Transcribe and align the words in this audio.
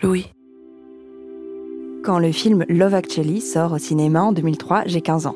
Louis. 0.00 0.26
Quand 2.04 2.20
le 2.20 2.30
film 2.30 2.64
Love 2.68 2.94
Actually 2.94 3.40
sort 3.40 3.72
au 3.72 3.78
cinéma 3.78 4.22
en 4.22 4.32
2003, 4.32 4.84
j'ai 4.86 5.00
15 5.00 5.26
ans. 5.26 5.34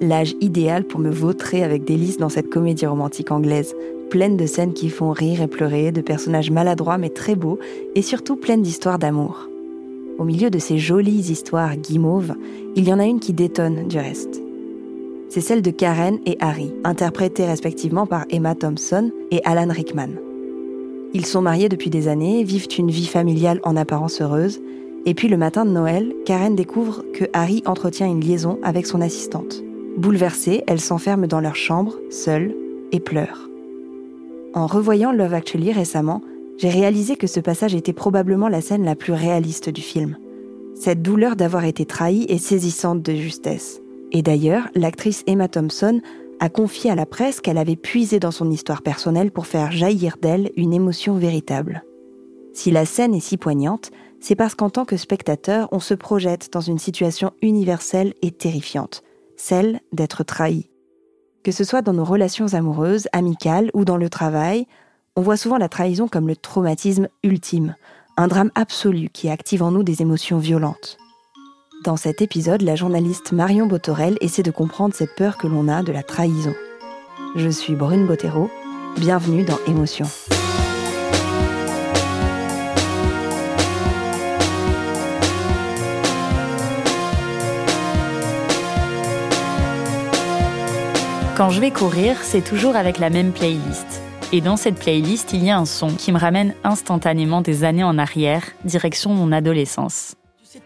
L'âge 0.00 0.36
idéal 0.40 0.84
pour 0.84 1.00
me 1.00 1.10
vautrer 1.10 1.64
avec 1.64 1.84
délice 1.84 2.18
dans 2.18 2.28
cette 2.28 2.48
comédie 2.48 2.86
romantique 2.86 3.32
anglaise, 3.32 3.74
pleine 4.10 4.36
de 4.36 4.46
scènes 4.46 4.72
qui 4.72 4.88
font 4.88 5.10
rire 5.10 5.42
et 5.42 5.48
pleurer, 5.48 5.90
de 5.90 6.00
personnages 6.00 6.52
maladroits 6.52 6.98
mais 6.98 7.08
très 7.08 7.34
beaux, 7.34 7.58
et 7.96 8.02
surtout 8.02 8.36
pleine 8.36 8.62
d'histoires 8.62 9.00
d'amour. 9.00 9.48
Au 10.18 10.24
milieu 10.24 10.48
de 10.48 10.60
ces 10.60 10.78
jolies 10.78 11.32
histoires 11.32 11.76
guimauves, 11.76 12.34
il 12.76 12.88
y 12.88 12.92
en 12.92 13.00
a 13.00 13.04
une 13.06 13.18
qui 13.18 13.32
détonne 13.32 13.88
du 13.88 13.98
reste. 13.98 14.40
C'est 15.28 15.40
celle 15.40 15.62
de 15.62 15.72
Karen 15.72 16.20
et 16.24 16.36
Harry, 16.38 16.72
interprétées 16.84 17.46
respectivement 17.46 18.06
par 18.06 18.26
Emma 18.30 18.54
Thompson 18.54 19.10
et 19.32 19.40
Alan 19.44 19.72
Rickman. 19.72 20.23
Ils 21.14 21.26
sont 21.26 21.42
mariés 21.42 21.68
depuis 21.68 21.90
des 21.90 22.08
années, 22.08 22.42
vivent 22.42 22.66
une 22.76 22.90
vie 22.90 23.06
familiale 23.06 23.60
en 23.62 23.76
apparence 23.76 24.20
heureuse, 24.20 24.60
et 25.06 25.14
puis 25.14 25.28
le 25.28 25.36
matin 25.36 25.64
de 25.64 25.70
Noël, 25.70 26.12
Karen 26.26 26.56
découvre 26.56 27.04
que 27.14 27.24
Harry 27.32 27.62
entretient 27.66 28.08
une 28.08 28.20
liaison 28.20 28.58
avec 28.64 28.84
son 28.84 29.00
assistante. 29.00 29.62
Bouleversée, 29.96 30.64
elle 30.66 30.80
s'enferme 30.80 31.28
dans 31.28 31.40
leur 31.40 31.54
chambre, 31.54 31.94
seule, 32.10 32.52
et 32.90 32.98
pleure. 32.98 33.48
En 34.54 34.66
revoyant 34.66 35.12
Love 35.12 35.34
Actually 35.34 35.72
récemment, 35.72 36.20
j'ai 36.58 36.68
réalisé 36.68 37.14
que 37.14 37.28
ce 37.28 37.40
passage 37.40 37.76
était 37.76 37.92
probablement 37.92 38.48
la 38.48 38.60
scène 38.60 38.84
la 38.84 38.96
plus 38.96 39.12
réaliste 39.12 39.70
du 39.70 39.82
film. 39.82 40.16
Cette 40.74 41.02
douleur 41.02 41.36
d'avoir 41.36 41.64
été 41.64 41.86
trahie 41.86 42.26
est 42.28 42.38
saisissante 42.38 43.02
de 43.02 43.14
justesse. 43.14 43.80
Et 44.10 44.22
d'ailleurs, 44.22 44.68
l'actrice 44.74 45.22
Emma 45.26 45.46
Thompson 45.46 46.00
a 46.44 46.50
confié 46.50 46.90
à 46.90 46.94
la 46.94 47.06
presse 47.06 47.40
qu'elle 47.40 47.56
avait 47.56 47.74
puisé 47.74 48.20
dans 48.20 48.30
son 48.30 48.50
histoire 48.50 48.82
personnelle 48.82 49.30
pour 49.30 49.46
faire 49.46 49.72
jaillir 49.72 50.18
d'elle 50.20 50.50
une 50.56 50.74
émotion 50.74 51.16
véritable. 51.16 51.84
Si 52.52 52.70
la 52.70 52.84
scène 52.84 53.14
est 53.14 53.20
si 53.20 53.38
poignante, 53.38 53.90
c'est 54.20 54.36
parce 54.36 54.54
qu'en 54.54 54.68
tant 54.68 54.84
que 54.84 54.98
spectateur, 54.98 55.68
on 55.72 55.80
se 55.80 55.94
projette 55.94 56.52
dans 56.52 56.60
une 56.60 56.78
situation 56.78 57.32
universelle 57.40 58.12
et 58.20 58.30
terrifiante, 58.30 59.02
celle 59.38 59.80
d'être 59.92 60.22
trahi. 60.22 60.68
Que 61.42 61.50
ce 61.50 61.64
soit 61.64 61.80
dans 61.80 61.94
nos 61.94 62.04
relations 62.04 62.52
amoureuses, 62.52 63.08
amicales 63.14 63.70
ou 63.72 63.86
dans 63.86 63.96
le 63.96 64.10
travail, 64.10 64.66
on 65.16 65.22
voit 65.22 65.38
souvent 65.38 65.56
la 65.56 65.70
trahison 65.70 66.08
comme 66.08 66.28
le 66.28 66.36
traumatisme 66.36 67.08
ultime, 67.22 67.74
un 68.18 68.28
drame 68.28 68.50
absolu 68.54 69.08
qui 69.08 69.30
active 69.30 69.62
en 69.62 69.70
nous 69.70 69.82
des 69.82 70.02
émotions 70.02 70.38
violentes. 70.38 70.98
Dans 71.84 71.98
cet 71.98 72.22
épisode, 72.22 72.62
la 72.62 72.76
journaliste 72.76 73.32
Marion 73.32 73.66
Botorel 73.66 74.16
essaie 74.22 74.42
de 74.42 74.50
comprendre 74.50 74.94
cette 74.94 75.14
peur 75.14 75.36
que 75.36 75.46
l'on 75.46 75.68
a 75.68 75.82
de 75.82 75.92
la 75.92 76.02
trahison. 76.02 76.54
Je 77.36 77.50
suis 77.50 77.74
Brune 77.74 78.06
Bottero, 78.06 78.50
bienvenue 78.96 79.44
dans 79.44 79.58
Émotion. 79.66 80.06
Quand 91.36 91.50
je 91.50 91.60
vais 91.60 91.70
courir, 91.70 92.16
c'est 92.22 92.40
toujours 92.40 92.76
avec 92.76 92.98
la 92.98 93.10
même 93.10 93.32
playlist. 93.32 94.00
Et 94.32 94.40
dans 94.40 94.56
cette 94.56 94.78
playlist, 94.78 95.34
il 95.34 95.44
y 95.44 95.50
a 95.50 95.58
un 95.58 95.66
son 95.66 95.88
qui 95.88 96.12
me 96.12 96.18
ramène 96.18 96.54
instantanément 96.64 97.42
des 97.42 97.62
années 97.62 97.84
en 97.84 97.98
arrière, 97.98 98.42
direction 98.64 99.10
mon 99.10 99.32
adolescence. 99.32 100.16
Sais, 100.54 100.60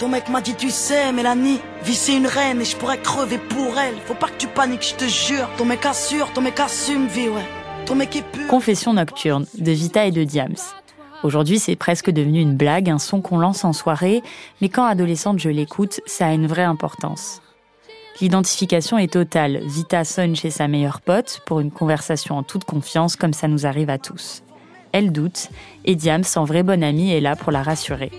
ton 0.00 0.08
mec 0.08 0.28
m'a 0.28 0.40
dit 0.40 0.56
tu 0.56 0.66
Mélanie, 1.14 1.60
c'est 1.84 2.16
une 2.16 2.26
reine 2.26 2.60
et 2.60 2.64
je 2.64 2.76
pourrais 2.76 2.98
crever 2.98 3.38
pour 3.38 3.78
elle. 3.78 3.94
Faut 4.04 4.14
pas 4.14 4.26
que 4.26 4.36
tu 4.36 4.48
paniques, 4.48 4.82
je 4.82 4.94
te 4.96 5.04
jure. 5.04 5.48
Ton 5.56 5.64
mec 5.64 5.86
assure, 5.86 6.32
ton 6.32 6.40
mec 6.40 6.58
assume, 6.58 7.06
vie, 7.06 7.28
ouais. 7.28 7.46
Confession 8.50 8.94
nocturne 8.94 9.46
de 9.56 9.70
Vita 9.70 10.06
et 10.06 10.10
de 10.10 10.24
Diams. 10.24 10.56
Aujourd'hui, 11.22 11.60
c'est 11.60 11.76
presque 11.76 12.10
devenu 12.10 12.40
une 12.40 12.56
blague, 12.56 12.90
un 12.90 12.98
son 12.98 13.20
qu'on 13.20 13.38
lance 13.38 13.64
en 13.64 13.72
soirée, 13.72 14.24
mais 14.60 14.70
quand 14.70 14.84
adolescente 14.84 15.38
je 15.38 15.50
l'écoute, 15.50 16.00
ça 16.06 16.26
a 16.26 16.32
une 16.32 16.48
vraie 16.48 16.64
importance. 16.64 17.42
L'identification 18.20 18.98
est 18.98 19.12
totale. 19.12 19.60
Vita 19.66 20.02
sonne 20.02 20.34
chez 20.34 20.50
sa 20.50 20.66
meilleure 20.66 21.00
pote 21.00 21.42
pour 21.46 21.60
une 21.60 21.70
conversation 21.70 22.38
en 22.38 22.42
toute 22.42 22.64
confiance 22.64 23.14
comme 23.14 23.34
ça 23.34 23.46
nous 23.46 23.66
arrive 23.66 23.90
à 23.90 23.98
tous. 23.98 24.42
Elle 24.90 25.12
doute 25.12 25.48
et 25.84 25.94
Diams, 25.94 26.24
en 26.34 26.44
vraie 26.44 26.64
bonne 26.64 26.82
amie, 26.82 27.12
est 27.12 27.20
là 27.20 27.36
pour 27.36 27.52
la 27.52 27.62
rassurer. 27.62 28.10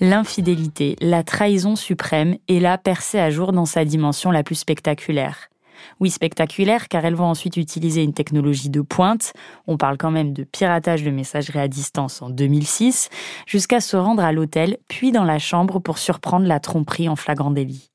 L'infidélité, 0.00 0.94
la 1.00 1.24
trahison 1.24 1.74
suprême 1.74 2.36
est 2.46 2.60
là 2.60 2.78
percée 2.78 3.18
à 3.18 3.30
jour 3.30 3.50
dans 3.50 3.64
sa 3.64 3.84
dimension 3.84 4.30
la 4.30 4.44
plus 4.44 4.54
spectaculaire. 4.54 5.48
Oui, 5.98 6.10
spectaculaire, 6.10 6.86
car 6.86 7.04
elles 7.04 7.16
vont 7.16 7.24
ensuite 7.24 7.56
utiliser 7.56 8.04
une 8.04 8.12
technologie 8.12 8.70
de 8.70 8.80
pointe. 8.80 9.32
On 9.66 9.76
parle 9.76 9.98
quand 9.98 10.12
même 10.12 10.32
de 10.32 10.44
piratage 10.44 11.02
de 11.02 11.10
messagerie 11.10 11.58
à 11.58 11.66
distance 11.66 12.22
en 12.22 12.30
2006, 12.30 13.08
jusqu'à 13.44 13.80
se 13.80 13.96
rendre 13.96 14.22
à 14.22 14.30
l'hôtel, 14.30 14.78
puis 14.86 15.10
dans 15.10 15.24
la 15.24 15.40
chambre 15.40 15.80
pour 15.80 15.98
surprendre 15.98 16.46
la 16.46 16.60
tromperie 16.60 17.08
en 17.08 17.16
flagrant 17.16 17.50
délit. 17.50 17.90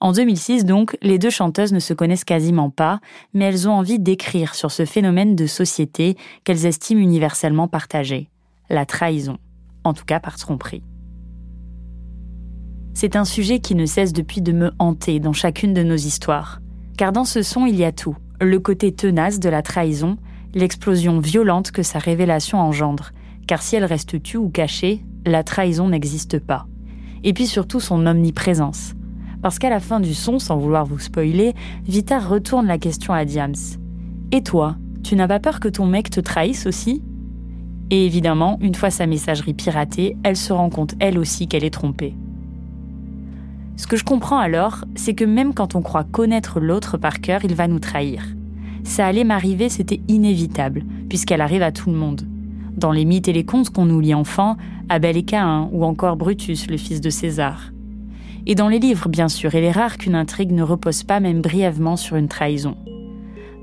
En 0.00 0.10
2006, 0.10 0.64
donc, 0.64 0.96
les 1.02 1.20
deux 1.20 1.30
chanteuses 1.30 1.72
ne 1.72 1.78
se 1.78 1.94
connaissent 1.94 2.24
quasiment 2.24 2.70
pas, 2.70 2.98
mais 3.32 3.44
elles 3.44 3.68
ont 3.68 3.74
envie 3.74 4.00
d'écrire 4.00 4.56
sur 4.56 4.72
ce 4.72 4.84
phénomène 4.84 5.36
de 5.36 5.46
société 5.46 6.16
qu'elles 6.42 6.66
estiment 6.66 7.00
universellement 7.00 7.68
partagé, 7.68 8.28
la 8.70 8.86
trahison, 8.86 9.38
en 9.84 9.94
tout 9.94 10.04
cas 10.04 10.20
par 10.20 10.36
tromperie. 10.36 10.82
C'est 12.94 13.16
un 13.16 13.24
sujet 13.24 13.60
qui 13.60 13.74
ne 13.74 13.86
cesse 13.86 14.12
depuis 14.12 14.42
de 14.42 14.52
me 14.52 14.72
hanter 14.78 15.20
dans 15.20 15.32
chacune 15.32 15.74
de 15.74 15.82
nos 15.82 15.96
histoires. 15.96 16.60
Car 16.96 17.12
dans 17.12 17.24
ce 17.24 17.42
son, 17.42 17.64
il 17.66 17.76
y 17.76 17.84
a 17.84 17.92
tout. 17.92 18.16
Le 18.40 18.58
côté 18.58 18.92
tenace 18.92 19.40
de 19.40 19.48
la 19.48 19.62
trahison, 19.62 20.16
l'explosion 20.54 21.20
violente 21.20 21.70
que 21.70 21.82
sa 21.82 21.98
révélation 21.98 22.58
engendre. 22.58 23.12
Car 23.46 23.62
si 23.62 23.76
elle 23.76 23.84
reste 23.84 24.22
tue 24.22 24.36
ou 24.36 24.48
cachée, 24.50 25.04
la 25.24 25.44
trahison 25.44 25.88
n'existe 25.88 26.38
pas. 26.38 26.66
Et 27.24 27.32
puis 27.32 27.46
surtout 27.46 27.80
son 27.80 28.06
omniprésence. 28.06 28.94
Parce 29.42 29.58
qu'à 29.58 29.70
la 29.70 29.80
fin 29.80 30.00
du 30.00 30.14
son, 30.14 30.38
sans 30.38 30.58
vouloir 30.58 30.84
vous 30.84 30.98
spoiler, 30.98 31.54
Vita 31.84 32.18
retourne 32.18 32.66
la 32.66 32.78
question 32.78 33.14
à 33.14 33.24
Diams. 33.24 33.54
Et 34.32 34.42
toi, 34.42 34.76
tu 35.02 35.16
n'as 35.16 35.28
pas 35.28 35.40
peur 35.40 35.60
que 35.60 35.68
ton 35.68 35.86
mec 35.86 36.10
te 36.10 36.20
trahisse 36.20 36.66
aussi? 36.66 37.02
Et 37.90 38.06
évidemment, 38.06 38.58
une 38.60 38.74
fois 38.74 38.90
sa 38.90 39.06
messagerie 39.06 39.54
piratée, 39.54 40.16
elle 40.22 40.36
se 40.36 40.52
rend 40.52 40.70
compte 40.70 40.94
elle 41.00 41.18
aussi 41.18 41.48
qu'elle 41.48 41.64
est 41.64 41.70
trompée. 41.70 42.14
Ce 43.76 43.86
que 43.86 43.96
je 43.96 44.04
comprends 44.04 44.38
alors, 44.38 44.84
c'est 44.94 45.14
que 45.14 45.24
même 45.24 45.54
quand 45.54 45.74
on 45.74 45.82
croit 45.82 46.04
connaître 46.04 46.60
l'autre 46.60 46.98
par 46.98 47.20
cœur, 47.20 47.44
il 47.44 47.54
va 47.54 47.66
nous 47.66 47.78
trahir. 47.78 48.22
Ça 48.84 49.06
allait 49.06 49.24
m'arriver, 49.24 49.68
c'était 49.68 50.00
inévitable, 50.06 50.84
puisqu'elle 51.08 51.40
arrive 51.40 51.62
à 51.62 51.72
tout 51.72 51.90
le 51.90 51.96
monde. 51.96 52.28
Dans 52.76 52.92
les 52.92 53.04
mythes 53.04 53.28
et 53.28 53.32
les 53.32 53.44
contes 53.44 53.70
qu'on 53.70 53.86
nous 53.86 54.00
lit 54.00 54.14
enfant, 54.14 54.56
Abel 54.88 55.16
et 55.16 55.22
Caïn, 55.22 55.68
ou 55.72 55.84
encore 55.84 56.16
Brutus, 56.16 56.68
le 56.68 56.76
fils 56.76 57.00
de 57.00 57.10
César. 57.10 57.72
Et 58.46 58.54
dans 58.54 58.68
les 58.68 58.78
livres, 58.78 59.08
bien 59.08 59.28
sûr, 59.28 59.54
il 59.54 59.64
est 59.64 59.70
rare 59.70 59.98
qu'une 59.98 60.14
intrigue 60.14 60.52
ne 60.52 60.62
repose 60.62 61.02
pas 61.02 61.20
même 61.20 61.40
brièvement 61.40 61.96
sur 61.96 62.16
une 62.16 62.28
trahison. 62.28 62.76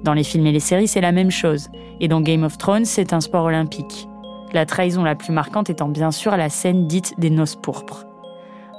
Dans 0.03 0.13
les 0.13 0.23
films 0.23 0.47
et 0.47 0.51
les 0.51 0.59
séries, 0.59 0.87
c'est 0.87 1.01
la 1.01 1.11
même 1.11 1.31
chose, 1.31 1.69
et 1.99 2.07
dans 2.07 2.21
Game 2.21 2.43
of 2.43 2.57
Thrones, 2.57 2.85
c'est 2.85 3.13
un 3.13 3.21
sport 3.21 3.45
olympique. 3.45 4.07
La 4.53 4.65
trahison 4.65 5.03
la 5.03 5.15
plus 5.15 5.33
marquante 5.33 5.69
étant 5.69 5.89
bien 5.89 6.11
sûr 6.11 6.35
la 6.37 6.49
scène 6.49 6.87
dite 6.87 7.13
des 7.19 7.29
noces 7.29 7.55
pourpres. 7.55 8.05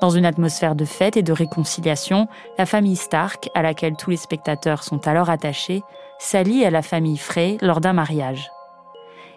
Dans 0.00 0.10
une 0.10 0.24
atmosphère 0.24 0.74
de 0.74 0.84
fête 0.84 1.16
et 1.16 1.22
de 1.22 1.32
réconciliation, 1.32 2.28
la 2.56 2.66
famille 2.66 2.96
Stark, 2.96 3.50
à 3.54 3.62
laquelle 3.62 3.96
tous 3.96 4.10
les 4.10 4.16
spectateurs 4.16 4.84
sont 4.84 5.06
alors 5.08 5.28
attachés, 5.28 5.82
s'allie 6.18 6.64
à 6.64 6.70
la 6.70 6.82
famille 6.82 7.18
Frey 7.18 7.58
lors 7.60 7.80
d'un 7.80 7.92
mariage. 7.92 8.50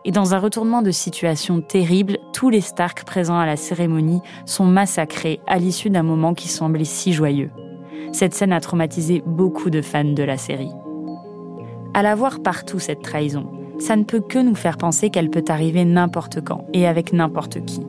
Et 0.05 0.11
dans 0.11 0.33
un 0.33 0.39
retournement 0.39 0.81
de 0.81 0.91
situation 0.91 1.61
terrible, 1.61 2.17
tous 2.33 2.49
les 2.49 2.61
Stark 2.61 3.03
présents 3.03 3.39
à 3.39 3.45
la 3.45 3.55
cérémonie 3.55 4.21
sont 4.45 4.65
massacrés 4.65 5.41
à 5.47 5.57
l'issue 5.57 5.89
d'un 5.89 6.03
moment 6.03 6.33
qui 6.33 6.47
semblait 6.47 6.85
si 6.85 7.11
joyeux. 7.11 7.51
Cette 8.11 8.33
scène 8.33 8.53
a 8.53 8.61
traumatisé 8.61 9.21
beaucoup 9.25 9.69
de 9.69 9.81
fans 9.81 10.03
de 10.03 10.23
la 10.23 10.37
série. 10.37 10.71
À 11.93 12.03
la 12.03 12.15
voir 12.15 12.41
partout, 12.41 12.79
cette 12.79 13.01
trahison, 13.01 13.51
ça 13.81 13.95
ne 13.95 14.03
peut 14.03 14.21
que 14.21 14.39
nous 14.39 14.55
faire 14.55 14.77
penser 14.77 15.09
qu'elle 15.09 15.29
peut 15.29 15.45
arriver 15.49 15.83
n'importe 15.83 16.41
quand 16.41 16.65
et 16.73 16.87
avec 16.87 17.11
n'importe 17.11 17.65
qui 17.65 17.81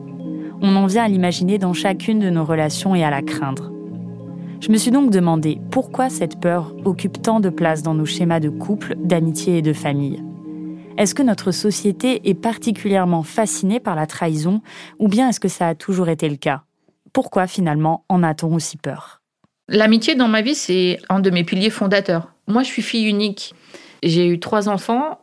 on 0.63 0.77
en 0.77 0.85
vient 0.85 1.03
à 1.03 1.07
l'imaginer 1.09 1.57
dans 1.57 1.73
chacune 1.73 2.19
de 2.19 2.29
nos 2.29 2.45
relations 2.45 2.95
et 2.95 3.03
à 3.03 3.09
la 3.09 3.21
craindre. 3.21 3.69
Je 4.61 4.71
me 4.71 4.77
suis 4.77 4.91
donc 4.91 5.11
demandé 5.11 5.59
pourquoi 5.71 6.09
cette 6.09 6.39
peur 6.39 6.73
occupe 6.85 7.21
tant 7.21 7.41
de 7.41 7.49
place 7.49 7.83
dans 7.83 7.93
nos 7.93 8.05
schémas 8.05 8.39
de 8.39 8.47
couple, 8.47 8.95
d'amitié 8.97 9.57
et 9.57 9.61
de 9.61 9.73
famille. 9.73 10.23
Est-ce 10.97 11.13
que 11.13 11.21
notre 11.21 11.51
société 11.51 12.29
est 12.29 12.33
particulièrement 12.33 13.23
fascinée 13.23 13.81
par 13.81 13.95
la 13.95 14.07
trahison 14.07 14.61
ou 14.99 15.09
bien 15.09 15.27
est-ce 15.27 15.41
que 15.41 15.49
ça 15.49 15.67
a 15.67 15.75
toujours 15.75 16.07
été 16.07 16.29
le 16.29 16.37
cas? 16.37 16.63
Pourquoi 17.11 17.45
finalement 17.45 18.05
en 18.07 18.23
a-t-on 18.23 18.55
aussi 18.55 18.77
peur? 18.77 19.21
L'amitié 19.67 20.15
dans 20.15 20.29
ma 20.29 20.41
vie, 20.41 20.55
c'est 20.55 20.97
un 21.09 21.19
de 21.19 21.29
mes 21.29 21.43
piliers 21.43 21.69
fondateurs. 21.69 22.31
Moi, 22.47 22.63
je 22.63 22.67
suis 22.67 22.81
fille 22.81 23.09
unique. 23.09 23.53
J'ai 24.01 24.27
eu 24.27 24.39
trois 24.39 24.69
enfants. 24.69 25.19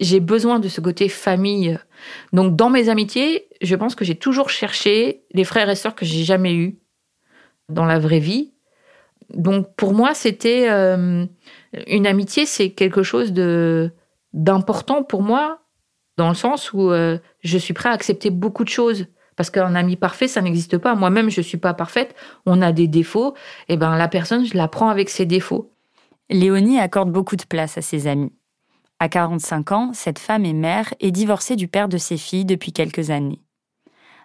J'ai 0.00 0.20
besoin 0.20 0.58
de 0.58 0.68
ce 0.68 0.80
côté 0.80 1.08
famille 1.08 1.78
donc 2.32 2.56
dans 2.56 2.70
mes 2.70 2.88
amitiés, 2.88 3.48
je 3.60 3.76
pense 3.76 3.94
que 3.94 4.04
j'ai 4.04 4.14
toujours 4.14 4.50
cherché 4.50 5.24
les 5.32 5.44
frères 5.44 5.68
et 5.68 5.74
sœurs 5.74 5.94
que 5.94 6.04
j'ai 6.04 6.24
jamais 6.24 6.54
eus 6.54 6.78
dans 7.68 7.84
la 7.84 7.98
vraie 7.98 8.18
vie. 8.18 8.52
Donc 9.34 9.74
pour 9.76 9.94
moi, 9.94 10.14
c'était 10.14 10.68
euh, 10.68 11.24
une 11.86 12.06
amitié, 12.06 12.46
c'est 12.46 12.70
quelque 12.70 13.02
chose 13.02 13.32
de 13.32 13.92
d'important 14.32 15.02
pour 15.02 15.22
moi 15.22 15.60
dans 16.16 16.28
le 16.28 16.34
sens 16.34 16.72
où 16.72 16.90
euh, 16.90 17.18
je 17.42 17.58
suis 17.58 17.74
prêt 17.74 17.90
à 17.90 17.92
accepter 17.92 18.30
beaucoup 18.30 18.64
de 18.64 18.68
choses 18.68 19.06
parce 19.36 19.50
qu'un 19.50 19.74
ami 19.74 19.96
parfait, 19.96 20.28
ça 20.28 20.42
n'existe 20.42 20.78
pas. 20.78 20.94
Moi-même, 20.94 21.30
je 21.30 21.40
suis 21.40 21.58
pas 21.58 21.74
parfaite. 21.74 22.14
On 22.44 22.60
a 22.60 22.72
des 22.72 22.86
défauts. 22.86 23.34
Et 23.68 23.74
eh 23.74 23.76
ben 23.76 23.96
la 23.96 24.08
personne, 24.08 24.44
je 24.44 24.56
la 24.56 24.68
prends 24.68 24.90
avec 24.90 25.08
ses 25.08 25.24
défauts. 25.24 25.72
Léonie 26.28 26.78
accorde 26.78 27.10
beaucoup 27.10 27.36
de 27.36 27.44
place 27.44 27.78
à 27.78 27.82
ses 27.82 28.06
amis. 28.06 28.32
À 29.02 29.08
45 29.08 29.72
ans, 29.72 29.90
cette 29.92 30.20
femme 30.20 30.44
est 30.44 30.52
mère 30.52 30.94
et 31.00 31.10
divorcée 31.10 31.56
du 31.56 31.66
père 31.66 31.88
de 31.88 31.98
ses 31.98 32.16
filles 32.16 32.44
depuis 32.44 32.72
quelques 32.72 33.10
années. 33.10 33.40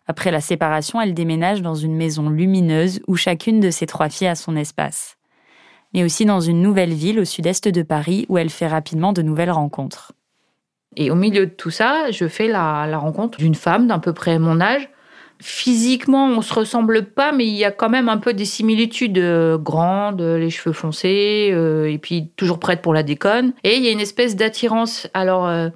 Après 0.06 0.30
la 0.30 0.40
séparation, 0.40 1.02
elle 1.02 1.16
déménage 1.16 1.64
dans 1.64 1.74
une 1.74 1.96
maison 1.96 2.30
lumineuse 2.30 3.02
où 3.08 3.16
chacune 3.16 3.60
de 3.60 3.72
ses 3.72 3.88
trois 3.88 4.10
filles 4.10 4.28
a 4.28 4.36
son 4.36 4.56
espace. 4.56 5.18
Mais 5.96 6.04
aussi 6.04 6.26
dans 6.26 6.42
une 6.42 6.62
nouvelle 6.62 6.94
ville 6.94 7.20
au 7.20 7.26
sud-est 7.26 7.68
de 7.68 7.82
Paris 7.82 8.28
où 8.30 8.38
elle 8.38 8.52
fait 8.52 8.68
rapidement 8.68 9.14
de 9.14 9.24
nouvelles 9.24 9.50
rencontres. 9.50 10.12
Et 10.96 11.10
au 11.10 11.16
milieu 11.16 11.48
de 11.48 11.52
tout 11.52 11.72
ça, 11.72 12.12
je 12.12 12.28
fais 12.28 12.48
la, 12.48 13.00
rencontre 13.00 13.40
d'une 13.40 13.56
femme 13.56 13.88
d'à 13.88 13.98
peu 13.98 14.14
près 14.14 14.38
mon 14.38 14.62
âge 14.62 14.92
physiquement, 15.40 16.28
on 16.28 16.42
se 16.42 16.54
ressemble 16.54 17.06
pas, 17.06 17.32
mais 17.32 17.46
il 17.46 17.56
y 17.56 17.66
a 17.66 17.72
quand 17.72 17.90
même 17.90 18.10
un 18.10 18.18
peu 18.18 18.34
des 18.34 18.46
similitudes 18.46 19.18
euh, 19.18 19.58
grandes, 19.58 20.22
les 20.22 20.50
cheveux 20.50 20.74
foncés, 20.74 21.50
euh, 21.52 21.92
et 21.92 21.98
puis 21.98 22.30
toujours 22.36 22.60
prête 22.60 22.82
pour 22.82 22.94
la 22.94 23.04
déconne. 23.04 23.54
Et 23.64 23.76
il 23.76 23.84
y 23.84 23.88
a 23.88 23.92
une 23.92 24.00
espèce 24.00 24.36
d'attirance. 24.36 25.08
Alors, 25.14 25.48
euh, 25.48 25.70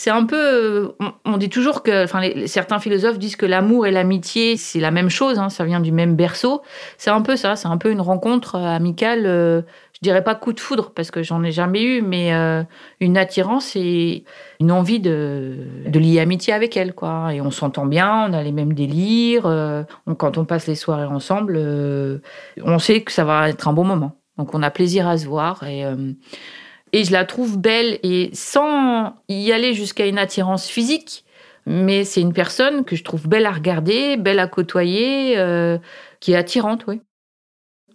c'est 0.00 0.10
un 0.10 0.24
peu. 0.24 0.92
On, 1.24 1.36
dit 1.36 1.48
toujours 1.48 1.82
que. 1.82 2.04
Enfin, 2.04 2.22
certains 2.46 2.78
philosophes 2.78 3.18
disent 3.18 3.36
que 3.36 3.46
l'amour 3.46 3.86
et 3.86 3.90
l'amitié, 3.90 4.56
c'est 4.56 4.80
la 4.80 4.90
même 4.90 5.10
chose, 5.10 5.38
hein, 5.38 5.48
ça 5.48 5.64
vient 5.64 5.80
du 5.80 5.92
même 5.92 6.16
berceau. 6.16 6.62
C'est 6.98 7.10
un 7.10 7.22
peu 7.22 7.36
ça, 7.36 7.56
c'est 7.56 7.68
un 7.68 7.78
peu 7.78 7.90
une 7.90 8.00
rencontre 8.00 8.56
amicale 8.56 9.64
je 10.02 10.08
dirais 10.08 10.24
pas 10.24 10.34
coup 10.34 10.54
de 10.54 10.60
foudre 10.60 10.92
parce 10.94 11.10
que 11.10 11.22
j'en 11.22 11.42
ai 11.42 11.52
jamais 11.52 11.82
eu, 11.82 12.00
mais 12.00 12.32
euh, 12.32 12.62
une 13.00 13.18
attirance 13.18 13.76
et 13.76 14.24
une 14.58 14.72
envie 14.72 14.98
de, 14.98 15.58
de 15.86 15.98
lier 15.98 16.20
amitié 16.20 16.54
avec 16.54 16.74
elle, 16.76 16.94
quoi. 16.94 17.34
Et 17.34 17.42
on 17.42 17.50
s'entend 17.50 17.84
bien, 17.84 18.26
on 18.28 18.32
a 18.32 18.42
les 18.42 18.52
mêmes 18.52 18.72
délires. 18.72 19.44
Euh, 19.44 19.82
quand 20.16 20.38
on 20.38 20.46
passe 20.46 20.66
les 20.66 20.74
soirées 20.74 21.04
ensemble, 21.04 21.54
euh, 21.58 22.18
on 22.62 22.78
sait 22.78 23.02
que 23.02 23.12
ça 23.12 23.24
va 23.24 23.50
être 23.50 23.68
un 23.68 23.74
bon 23.74 23.84
moment. 23.84 24.12
Donc 24.38 24.54
on 24.54 24.62
a 24.62 24.70
plaisir 24.70 25.06
à 25.06 25.18
se 25.18 25.26
voir 25.26 25.64
et 25.64 25.84
et 26.92 27.04
je 27.04 27.12
la 27.12 27.24
trouve 27.24 27.58
belle 27.58 27.98
et 28.02 28.30
sans 28.32 29.14
y 29.28 29.52
aller 29.52 29.74
jusqu'à 29.74 30.06
une 30.06 30.18
attirance 30.18 30.68
physique. 30.68 31.24
Mais 31.66 32.04
c'est 32.04 32.20
une 32.20 32.32
personne 32.32 32.84
que 32.84 32.96
je 32.96 33.04
trouve 33.04 33.28
belle 33.28 33.46
à 33.46 33.52
regarder, 33.52 34.16
belle 34.16 34.38
à 34.38 34.48
côtoyer, 34.48 35.36
qui 36.18 36.32
est 36.32 36.36
attirante, 36.36 36.86
oui 36.88 37.00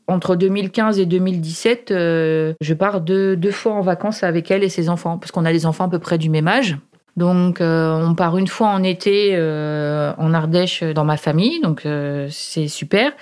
entre 0.07 0.35
2015 0.35 0.99
et 0.99 1.05
2017, 1.05 1.91
euh, 1.91 2.53
je 2.61 2.73
pars 2.73 3.01
deux, 3.01 3.35
deux 3.35 3.51
fois 3.51 3.73
en 3.73 3.81
vacances 3.81 4.23
avec 4.23 4.51
elle 4.51 4.63
et 4.63 4.69
ses 4.69 4.89
enfants, 4.89 5.17
parce 5.17 5.31
qu'on 5.31 5.45
a 5.45 5.51
des 5.51 5.65
enfants 5.65 5.85
à 5.85 5.89
peu 5.89 5.99
près 5.99 6.17
du 6.17 6.29
même 6.29 6.47
âge. 6.47 6.77
Donc, 7.17 7.61
euh, 7.61 7.93
on 7.93 8.13
part 8.13 8.37
une 8.37 8.47
fois 8.47 8.67
en 8.69 8.83
été 8.83 9.31
euh, 9.33 10.13
en 10.17 10.33
Ardèche 10.33 10.83
dans 10.83 11.05
ma 11.05 11.15
famille, 11.15 11.61
donc 11.61 11.87
c'est 12.29 12.67
super. 12.67 13.13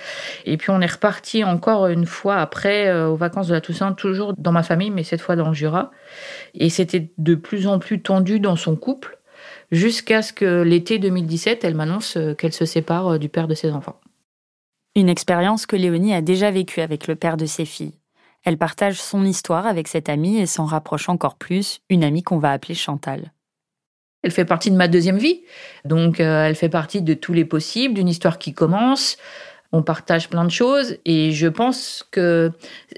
Et 0.44 0.56
puis, 0.56 0.70
on 0.70 0.80
est 0.80 0.92
reparti 0.92 1.44
encore 1.44 1.86
une 1.86 2.06
fois 2.06 2.36
après 2.36 2.92
aux 2.92 3.16
vacances 3.16 3.48
de 3.48 3.54
la 3.54 3.60
Toussaint, 3.60 3.92
toujours 3.92 4.34
dans 4.36 4.52
ma 4.52 4.62
famille, 4.62 4.90
mais 4.90 5.04
cette 5.04 5.20
fois 5.20 5.36
dans 5.36 5.48
le 5.48 5.54
Jura. 5.54 5.90
Et 6.54 6.70
c'était 6.70 7.10
de 7.18 7.34
plus 7.34 7.66
en 7.66 7.78
plus 7.78 8.02
tendu 8.02 8.40
dans 8.40 8.56
son 8.56 8.74
couple, 8.76 9.18
jusqu'à 9.70 10.22
ce 10.22 10.32
que 10.32 10.62
l'été 10.62 10.98
2017, 10.98 11.62
elle 11.64 11.74
m'annonce 11.74 12.18
qu'elle 12.38 12.52
se 12.52 12.64
sépare 12.64 13.18
du 13.18 13.28
père 13.28 13.46
de 13.46 13.54
ses 13.54 13.70
enfants. 13.70 14.00
Une 14.96 15.08
expérience 15.08 15.66
que 15.66 15.76
Léonie 15.76 16.14
a 16.14 16.20
déjà 16.20 16.50
vécue 16.50 16.80
avec 16.80 17.08
le 17.08 17.16
père 17.16 17.36
de 17.36 17.46
ses 17.46 17.64
filles. 17.64 17.94
Elle 18.44 18.58
partage 18.58 19.00
son 19.00 19.24
histoire 19.24 19.66
avec 19.66 19.88
cette 19.88 20.08
amie 20.08 20.38
et 20.38 20.46
s'en 20.46 20.66
rapproche 20.66 21.08
encore 21.08 21.36
plus, 21.36 21.80
une 21.88 22.04
amie 22.04 22.22
qu'on 22.22 22.38
va 22.38 22.52
appeler 22.52 22.74
Chantal. 22.74 23.33
Elle 24.24 24.30
fait 24.30 24.46
partie 24.46 24.70
de 24.70 24.76
ma 24.76 24.88
deuxième 24.88 25.18
vie, 25.18 25.42
donc 25.84 26.18
euh, 26.18 26.46
elle 26.46 26.54
fait 26.54 26.70
partie 26.70 27.02
de 27.02 27.12
tous 27.12 27.34
les 27.34 27.44
possibles, 27.44 27.92
d'une 27.92 28.08
histoire 28.08 28.38
qui 28.38 28.54
commence. 28.54 29.18
On 29.70 29.82
partage 29.82 30.30
plein 30.30 30.46
de 30.46 30.50
choses 30.50 30.96
et 31.04 31.32
je 31.32 31.46
pense 31.46 32.08
que 32.10 32.50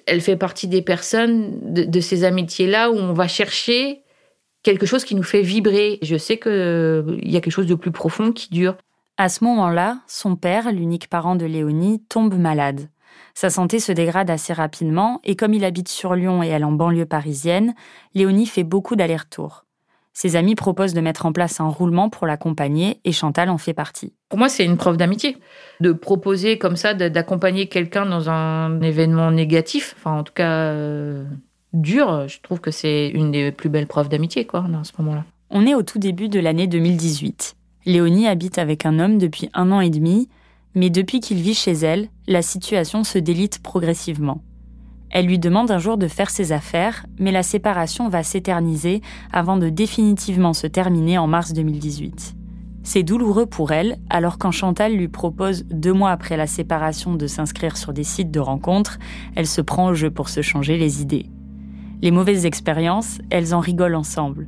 elle 0.06 0.20
fait 0.20 0.36
partie 0.36 0.68
des 0.68 0.82
personnes 0.82 1.58
de, 1.74 2.00
ces 2.00 2.22
amitiés-là 2.22 2.92
où 2.92 2.94
on 2.94 3.12
va 3.12 3.26
chercher 3.26 4.02
quelque 4.62 4.86
chose 4.86 5.04
qui 5.04 5.16
nous 5.16 5.24
fait 5.24 5.42
vibrer. 5.42 5.98
Je 6.00 6.16
sais 6.16 6.38
qu'il 6.38 6.52
euh, 6.52 7.18
y 7.24 7.36
a 7.36 7.40
quelque 7.40 7.52
chose 7.52 7.66
de 7.66 7.74
plus 7.74 7.90
profond 7.90 8.30
qui 8.30 8.48
dure. 8.50 8.76
À 9.16 9.28
ce 9.28 9.42
moment-là, 9.42 9.98
son 10.06 10.36
père, 10.36 10.70
l'unique 10.70 11.08
parent 11.08 11.34
de 11.34 11.46
Léonie, 11.46 12.04
tombe 12.08 12.38
malade. 12.38 12.88
Sa 13.34 13.50
santé 13.50 13.80
se 13.80 13.90
dégrade 13.90 14.30
assez 14.30 14.52
rapidement 14.52 15.20
et 15.24 15.34
comme 15.34 15.54
il 15.54 15.64
habite 15.64 15.88
sur 15.88 16.14
Lyon 16.14 16.44
et 16.44 16.48
elle 16.48 16.64
en 16.64 16.72
banlieue 16.72 17.04
parisienne, 17.04 17.74
Léonie 18.14 18.46
fait 18.46 18.64
beaucoup 18.64 18.94
d'allers-retours. 18.94 19.65
Ses 20.18 20.34
amis 20.34 20.54
proposent 20.54 20.94
de 20.94 21.02
mettre 21.02 21.26
en 21.26 21.32
place 21.32 21.60
un 21.60 21.68
roulement 21.68 22.08
pour 22.08 22.26
l'accompagner 22.26 23.02
et 23.04 23.12
Chantal 23.12 23.50
en 23.50 23.58
fait 23.58 23.74
partie. 23.74 24.14
Pour 24.30 24.38
moi, 24.38 24.48
c'est 24.48 24.64
une 24.64 24.78
preuve 24.78 24.96
d'amitié 24.96 25.36
de 25.80 25.92
proposer 25.92 26.56
comme 26.56 26.76
ça 26.76 26.94
d'accompagner 26.94 27.68
quelqu'un 27.68 28.06
dans 28.06 28.30
un 28.30 28.80
événement 28.80 29.30
négatif, 29.30 29.94
enfin 29.98 30.16
en 30.16 30.22
tout 30.22 30.32
cas 30.32 30.70
euh, 30.72 31.26
dur. 31.74 32.28
Je 32.28 32.40
trouve 32.40 32.60
que 32.60 32.70
c'est 32.70 33.08
une 33.08 33.30
des 33.30 33.52
plus 33.52 33.68
belles 33.68 33.86
preuves 33.86 34.08
d'amitié 34.08 34.46
quoi, 34.46 34.60
à 34.60 34.84
ce 34.84 34.92
moment-là. 35.00 35.22
On 35.50 35.66
est 35.66 35.74
au 35.74 35.82
tout 35.82 35.98
début 35.98 36.30
de 36.30 36.40
l'année 36.40 36.66
2018. 36.66 37.54
Léonie 37.84 38.26
habite 38.26 38.56
avec 38.56 38.86
un 38.86 38.98
homme 38.98 39.18
depuis 39.18 39.50
un 39.52 39.70
an 39.70 39.82
et 39.82 39.90
demi, 39.90 40.30
mais 40.74 40.88
depuis 40.88 41.20
qu'il 41.20 41.42
vit 41.42 41.52
chez 41.52 41.72
elle, 41.72 42.08
la 42.26 42.40
situation 42.40 43.04
se 43.04 43.18
délite 43.18 43.62
progressivement. 43.62 44.40
Elle 45.10 45.26
lui 45.26 45.38
demande 45.38 45.70
un 45.70 45.78
jour 45.78 45.96
de 45.96 46.08
faire 46.08 46.30
ses 46.30 46.52
affaires, 46.52 47.06
mais 47.18 47.32
la 47.32 47.42
séparation 47.42 48.08
va 48.08 48.22
s'éterniser 48.22 49.02
avant 49.32 49.56
de 49.56 49.68
définitivement 49.68 50.52
se 50.52 50.66
terminer 50.66 51.18
en 51.18 51.26
mars 51.26 51.52
2018. 51.52 52.34
C'est 52.82 53.02
douloureux 53.02 53.46
pour 53.46 53.72
elle, 53.72 53.98
alors 54.10 54.38
quand 54.38 54.52
Chantal 54.52 54.94
lui 54.94 55.08
propose 55.08 55.64
deux 55.70 55.92
mois 55.92 56.12
après 56.12 56.36
la 56.36 56.46
séparation 56.46 57.14
de 57.14 57.26
s'inscrire 57.26 57.76
sur 57.76 57.92
des 57.92 58.04
sites 58.04 58.30
de 58.30 58.38
rencontres, 58.38 58.98
elle 59.34 59.48
se 59.48 59.60
prend 59.60 59.88
au 59.88 59.94
jeu 59.94 60.10
pour 60.10 60.28
se 60.28 60.40
changer 60.40 60.76
les 60.76 61.02
idées. 61.02 61.26
Les 62.00 62.10
mauvaises 62.10 62.46
expériences, 62.46 63.18
elles 63.30 63.54
en 63.54 63.60
rigolent 63.60 63.96
ensemble. 63.96 64.46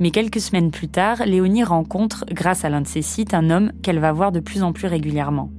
Mais 0.00 0.10
quelques 0.10 0.40
semaines 0.40 0.70
plus 0.70 0.88
tard, 0.88 1.24
Léonie 1.24 1.64
rencontre, 1.64 2.24
grâce 2.30 2.64
à 2.64 2.68
l'un 2.68 2.82
de 2.82 2.86
ses 2.86 3.02
sites, 3.02 3.34
un 3.34 3.50
homme 3.50 3.72
qu'elle 3.82 4.00
va 4.00 4.12
voir 4.12 4.32
de 4.32 4.40
plus 4.40 4.62
en 4.62 4.72
plus 4.72 4.86
régulièrement. 4.86 5.50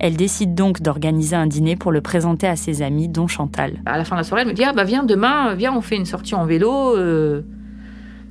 Elle 0.00 0.16
décide 0.16 0.54
donc 0.54 0.80
d'organiser 0.80 1.36
un 1.36 1.46
dîner 1.46 1.76
pour 1.76 1.92
le 1.92 2.00
présenter 2.00 2.48
à 2.48 2.56
ses 2.56 2.80
amis, 2.80 3.08
dont 3.08 3.28
Chantal. 3.28 3.82
À 3.84 3.98
la 3.98 4.04
fin 4.04 4.16
de 4.16 4.20
la 4.20 4.24
soirée, 4.24 4.42
elle 4.42 4.48
me 4.48 4.54
dit 4.54 4.64
Ah 4.64 4.72
bah 4.72 4.84
viens 4.84 5.04
demain, 5.04 5.54
viens, 5.54 5.76
on 5.76 5.82
fait 5.82 5.96
une 5.96 6.06
sortie 6.06 6.34
en 6.34 6.46
vélo. 6.46 6.96
Euh, 6.96 7.42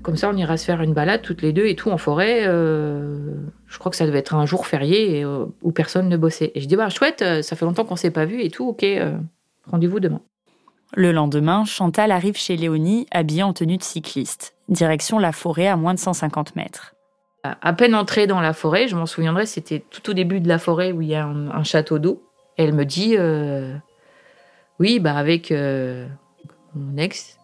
comme 0.01 0.15
ça, 0.15 0.31
on 0.33 0.35
ira 0.35 0.57
se 0.57 0.65
faire 0.65 0.81
une 0.81 0.93
balade 0.93 1.21
toutes 1.21 1.43
les 1.43 1.53
deux 1.53 1.67
et 1.67 1.75
tout 1.75 1.91
en 1.91 1.97
forêt. 1.97 2.41
Euh, 2.47 3.35
je 3.67 3.77
crois 3.77 3.91
que 3.91 3.95
ça 3.95 4.07
devait 4.07 4.17
être 4.17 4.33
un 4.33 4.47
jour 4.47 4.65
férié 4.65 5.23
euh, 5.23 5.45
où 5.61 5.71
personne 5.71 6.09
ne 6.09 6.17
bossait. 6.17 6.51
Et 6.55 6.61
je 6.61 6.67
dis 6.67 6.75
Bah 6.75 6.89
chouette, 6.89 7.23
ça 7.43 7.55
fait 7.55 7.65
longtemps 7.65 7.85
qu'on 7.85 7.95
s'est 7.95 8.11
pas 8.11 8.25
vu 8.25 8.41
et 8.41 8.49
tout, 8.49 8.67
ok, 8.67 8.85
rendez-vous 9.65 9.99
demain. 9.99 10.21
Le 10.95 11.11
lendemain, 11.11 11.65
Chantal 11.65 12.11
arrive 12.11 12.35
chez 12.35 12.57
Léonie 12.57 13.05
habillée 13.11 13.43
en 13.43 13.53
tenue 13.53 13.77
de 13.77 13.83
cycliste 13.83 14.55
direction 14.69 15.19
la 15.19 15.31
forêt 15.31 15.67
à 15.67 15.75
moins 15.75 15.93
de 15.93 15.99
150 15.99 16.55
mètres. 16.55 16.93
À 17.43 17.73
peine 17.73 17.95
entrée 17.95 18.27
dans 18.27 18.41
la 18.41 18.53
forêt, 18.53 18.87
je 18.89 18.95
m'en 18.95 19.05
souviendrai, 19.05 19.45
c'était 19.45 19.79
tout 19.79 20.09
au 20.09 20.13
début 20.13 20.41
de 20.41 20.47
la 20.47 20.59
forêt 20.59 20.91
où 20.91 21.01
il 21.01 21.07
y 21.07 21.15
a 21.15 21.25
un, 21.25 21.63
château 21.63 21.97
d'eau. 21.97 22.21
Elle 22.57 22.73
me 22.73 22.83
dit 22.83 23.15
Oui, 24.79 24.99
bah 24.99 25.15
avec 25.15 25.51
mon 25.51 26.97
ex, 26.97 27.39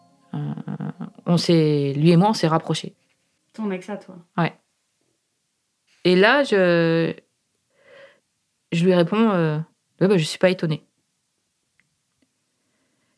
on 1.24 1.36
s'est, 1.38 1.94
lui 1.96 2.10
et 2.10 2.16
moi, 2.16 2.30
on 2.30 2.34
s'est 2.34 2.46
rapprochés. 2.46 2.94
Ton 3.54 3.70
ex 3.70 3.88
à 3.88 3.96
toi 3.96 4.16
Ouais. 4.36 4.52
Et 6.04 6.14
là, 6.14 6.44
je, 6.44 7.12
je 8.70 8.84
lui 8.84 8.94
réponds 8.94 9.30
euh, 9.30 9.58
ouais, 10.00 10.06
bah, 10.06 10.16
Je 10.16 10.22
ne 10.22 10.26
suis 10.26 10.38
pas 10.38 10.50
étonnée. 10.50 10.86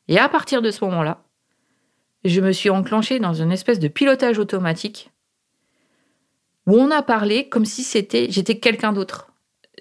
Et 0.08 0.18
à 0.18 0.28
partir 0.28 0.62
de 0.62 0.70
ce 0.70 0.82
moment-là, 0.86 1.22
je 2.24 2.40
me 2.40 2.52
suis 2.52 2.70
enclenchée 2.70 3.18
dans 3.18 3.34
une 3.34 3.52
espèce 3.52 3.78
de 3.78 3.88
pilotage 3.88 4.38
automatique 4.38 5.10
où 6.68 6.76
on 6.76 6.90
a 6.90 7.02
parlé 7.02 7.48
comme 7.48 7.64
si 7.64 7.82
c'était 7.82 8.30
j'étais 8.30 8.58
quelqu'un 8.58 8.92
d'autre. 8.92 9.32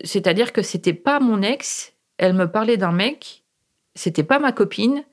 C'est-à-dire 0.04 0.54
que 0.54 0.62
c'était 0.62 0.94
pas 0.94 1.20
mon 1.20 1.42
ex, 1.42 1.94
elle 2.18 2.34
me 2.34 2.50
parlait 2.50 2.78
d'un 2.78 2.94
mec, 2.94 3.44
c'était 3.94 4.24
pas 4.24 4.40
ma 4.40 4.54
copine. 4.54 5.04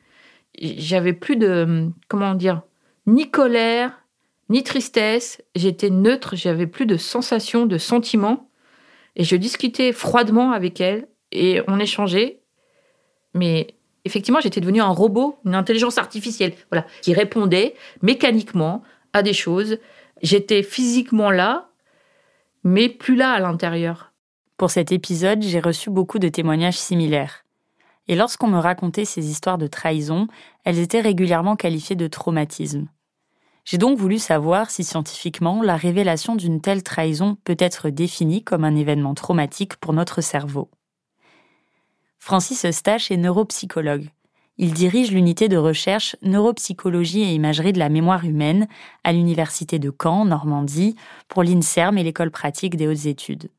J'avais 0.56 1.12
plus 1.12 1.36
de 1.36 1.90
comment 2.08 2.34
dire 2.34 2.62
ni 3.06 3.28
colère, 3.28 4.04
ni 4.50 4.62
tristesse, 4.62 5.42
j'étais 5.56 5.90
neutre, 5.90 6.36
j'avais 6.36 6.68
plus 6.68 6.86
de 6.86 6.96
sensations, 6.96 7.66
de 7.66 7.76
sentiments. 7.76 8.48
Et 9.16 9.24
je 9.24 9.34
discutais 9.34 9.92
froidement 9.92 10.52
avec 10.52 10.80
elle 10.80 11.08
et 11.32 11.60
on 11.66 11.80
échangeait. 11.80 12.40
Mais 13.34 13.74
effectivement, 14.04 14.40
j'étais 14.40 14.60
devenue 14.60 14.80
un 14.80 14.88
robot, 14.88 15.38
une 15.44 15.56
intelligence 15.56 15.98
artificielle, 15.98 16.54
voilà, 16.70 16.86
qui 17.02 17.14
répondait 17.14 17.74
mécaniquement 18.00 18.84
à 19.12 19.22
des 19.22 19.32
choses. 19.32 19.78
J'étais 20.22 20.62
physiquement 20.62 21.30
là, 21.30 21.68
mais 22.62 22.88
plus 22.88 23.16
là 23.16 23.32
à 23.32 23.40
l'intérieur. 23.40 24.12
Pour 24.56 24.70
cet 24.70 24.92
épisode, 24.92 25.42
j'ai 25.42 25.60
reçu 25.60 25.90
beaucoup 25.90 26.18
de 26.18 26.28
témoignages 26.28 26.78
similaires. 26.78 27.44
Et 28.06 28.16
lorsqu'on 28.16 28.48
me 28.48 28.58
racontait 28.58 29.04
ces 29.04 29.30
histoires 29.30 29.58
de 29.58 29.66
trahison, 29.66 30.28
elles 30.64 30.78
étaient 30.78 31.00
régulièrement 31.00 31.56
qualifiées 31.56 31.96
de 31.96 32.06
traumatisme. 32.06 32.88
J'ai 33.64 33.78
donc 33.78 33.98
voulu 33.98 34.18
savoir 34.18 34.70
si 34.70 34.84
scientifiquement 34.84 35.62
la 35.62 35.76
révélation 35.76 36.36
d'une 36.36 36.60
telle 36.60 36.82
trahison 36.82 37.38
peut 37.44 37.56
être 37.58 37.88
définie 37.88 38.44
comme 38.44 38.64
un 38.64 38.76
événement 38.76 39.14
traumatique 39.14 39.76
pour 39.76 39.94
notre 39.94 40.20
cerveau. 40.20 40.70
Francis 42.18 42.64
Eustache 42.64 43.10
est 43.10 43.16
neuropsychologue. 43.16 44.10
Il 44.56 44.72
dirige 44.72 45.10
l'unité 45.10 45.48
de 45.48 45.56
recherche 45.56 46.16
neuropsychologie 46.22 47.22
et 47.22 47.34
imagerie 47.34 47.72
de 47.72 47.80
la 47.80 47.88
mémoire 47.88 48.24
humaine 48.24 48.68
à 49.02 49.12
l'université 49.12 49.80
de 49.80 49.92
Caen, 50.00 50.26
Normandie, 50.26 50.94
pour 51.28 51.42
l'INSERM 51.42 51.98
et 51.98 52.04
l'école 52.04 52.30
pratique 52.30 52.76
des 52.76 52.86
hautes 52.86 53.06
études. 53.06 53.50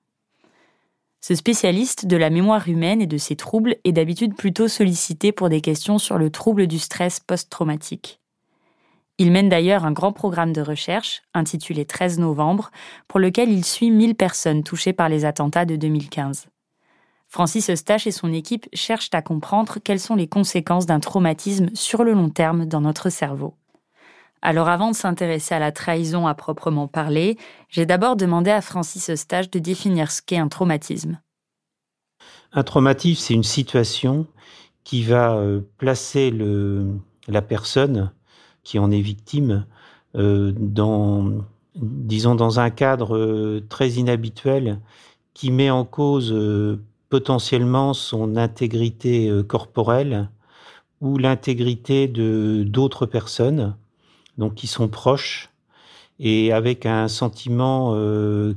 Ce 1.19 1.35
spécialiste 1.35 2.05
de 2.05 2.15
la 2.17 2.29
mémoire 2.29 2.69
humaine 2.69 3.01
et 3.01 3.07
de 3.07 3.17
ses 3.17 3.35
troubles 3.35 3.75
est 3.83 3.91
d'habitude 3.91 4.35
plutôt 4.35 4.67
sollicité 4.67 5.31
pour 5.31 5.49
des 5.49 5.59
questions 5.59 5.97
sur 5.97 6.17
le 6.17 6.29
trouble 6.29 6.67
du 6.67 6.79
stress 6.79 7.19
post-traumatique. 7.19 8.21
Il 9.17 9.31
mène 9.31 9.49
d'ailleurs 9.49 9.85
un 9.85 9.91
grand 9.91 10.13
programme 10.13 10.53
de 10.53 10.61
recherche, 10.61 11.23
intitulé 11.33 11.85
13 11.85 12.19
novembre, 12.19 12.69
pour 13.07 13.19
lequel 13.19 13.49
il 13.49 13.65
suit 13.65 13.89
1000 13.89 14.15
personnes 14.15 14.63
touchées 14.63 14.93
par 14.93 15.09
les 15.09 15.25
attentats 15.25 15.65
de 15.65 15.75
2015. 15.75 16.47
Francis 17.35 17.69
Eustache 17.69 18.07
et 18.07 18.11
son 18.11 18.31
équipe 18.31 18.69
cherchent 18.71 19.09
à 19.11 19.21
comprendre 19.21 19.79
quelles 19.83 19.99
sont 19.99 20.15
les 20.15 20.25
conséquences 20.25 20.85
d'un 20.85 21.01
traumatisme 21.01 21.67
sur 21.73 22.05
le 22.05 22.13
long 22.13 22.29
terme 22.29 22.65
dans 22.65 22.79
notre 22.79 23.09
cerveau. 23.09 23.55
Alors 24.41 24.69
avant 24.69 24.91
de 24.91 24.95
s'intéresser 24.95 25.53
à 25.53 25.59
la 25.59 25.73
trahison 25.73 26.27
à 26.27 26.33
proprement 26.33 26.87
parler, 26.87 27.37
j'ai 27.67 27.85
d'abord 27.85 28.15
demandé 28.15 28.51
à 28.51 28.61
Francis 28.61 29.09
Eustache 29.09 29.49
de 29.49 29.59
définir 29.59 30.11
ce 30.11 30.21
qu'est 30.21 30.37
un 30.37 30.47
traumatisme. 30.47 31.19
Un 32.53 32.63
traumatisme, 32.63 33.21
c'est 33.21 33.33
une 33.33 33.43
situation 33.43 34.27
qui 34.85 35.03
va 35.03 35.35
euh, 35.35 35.59
placer 35.77 36.31
la 37.27 37.41
personne 37.41 38.13
qui 38.63 38.79
en 38.79 38.91
est 38.91 39.01
victime 39.01 39.65
euh, 40.15 40.53
dans, 40.55 41.33
disons, 41.75 42.35
dans 42.35 42.61
un 42.61 42.69
cadre 42.69 43.17
euh, 43.17 43.65
très 43.67 43.89
inhabituel 43.89 44.79
qui 45.33 45.51
met 45.51 45.69
en 45.69 45.83
cause 45.83 46.33
potentiellement 47.15 47.93
son 47.93 48.35
intégrité 48.35 49.31
corporelle 49.47 50.29
ou 50.99 51.17
l'intégrité 51.17 52.09
de 52.09 52.65
d'autres 52.67 53.05
personnes, 53.05 53.77
donc 54.37 54.55
qui 54.55 54.67
sont 54.67 54.89
proches 54.89 55.49
et 56.19 56.51
avec 56.51 56.85
un 56.85 57.07
sentiment 57.07 57.93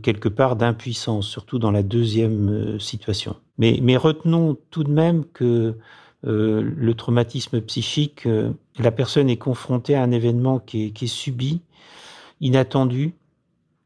quelque 0.02 0.28
part 0.28 0.56
d'impuissance, 0.56 1.28
surtout 1.28 1.60
dans 1.60 1.70
la 1.70 1.84
deuxième 1.84 2.80
situation. 2.80 3.36
Mais, 3.58 3.78
mais 3.80 3.96
retenons 3.96 4.56
tout 4.70 4.82
de 4.82 4.90
même 4.90 5.24
que 5.24 5.76
euh, 6.26 6.68
le 6.76 6.94
traumatisme 6.94 7.60
psychique, 7.60 8.26
euh, 8.26 8.50
la 8.76 8.90
personne 8.90 9.30
est 9.30 9.36
confrontée 9.36 9.94
à 9.94 10.02
un 10.02 10.10
événement 10.10 10.58
qui 10.58 10.92
est, 11.00 11.06
subi, 11.06 11.60
inattendu, 12.40 13.14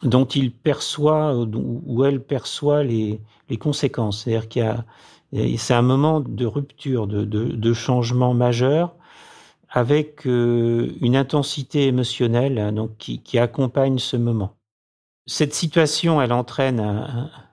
dont 0.02 0.24
il 0.24 0.50
perçoit 0.50 1.36
ou 1.36 2.04
elle 2.04 2.22
perçoit 2.22 2.84
les, 2.84 3.20
conséquences. 3.58 4.24
C'est-à-dire 4.24 4.48
qu'il 4.48 4.62
y 4.62 4.66
a, 4.66 4.84
c'est 5.56 5.74
un 5.74 5.82
moment 5.82 6.20
de 6.20 6.46
rupture, 6.46 7.06
de, 7.06 7.72
changement 7.72 8.34
majeur, 8.34 8.94
avec 9.70 10.26
euh, 10.26 10.94
une 11.00 11.16
intensité 11.16 11.86
émotionnelle 11.86 12.58
hein, 12.58 12.72
donc, 12.72 12.96
qui, 12.98 13.38
accompagne 13.38 13.98
ce 13.98 14.18
moment. 14.18 14.54
Cette 15.26 15.54
situation, 15.54 16.20
elle 16.20 16.32
entraîne 16.32 16.80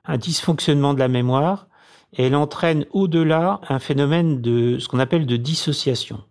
un 0.05 0.17
dysfonctionnement 0.17 0.93
de 0.93 0.99
la 0.99 1.07
mémoire 1.07 1.67
et 2.13 2.25
elle 2.25 2.35
entraîne 2.35 2.85
au-delà 2.91 3.61
un 3.69 3.79
phénomène 3.79 4.41
de 4.41 4.79
ce 4.79 4.87
qu'on 4.87 4.99
appelle 4.99 5.25
de 5.25 5.37
dissociation. 5.37 6.23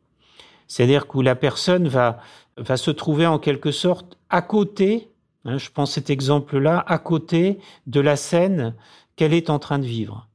C'est-à-dire 0.66 1.06
que 1.06 1.18
la 1.20 1.34
personne 1.34 1.88
va, 1.88 2.20
va 2.56 2.76
se 2.76 2.90
trouver 2.90 3.26
en 3.26 3.38
quelque 3.38 3.70
sorte 3.70 4.18
à 4.28 4.42
côté, 4.42 5.08
hein, 5.44 5.58
je 5.58 5.70
prends 5.70 5.86
cet 5.86 6.10
exemple-là, 6.10 6.84
à 6.86 6.98
côté 6.98 7.58
de 7.86 8.00
la 8.00 8.16
scène 8.16 8.74
qu'elle 9.18 9.34
est 9.34 9.50
en 9.50 9.58
train 9.58 9.78
de 9.78 9.84
vivre. 9.84 10.28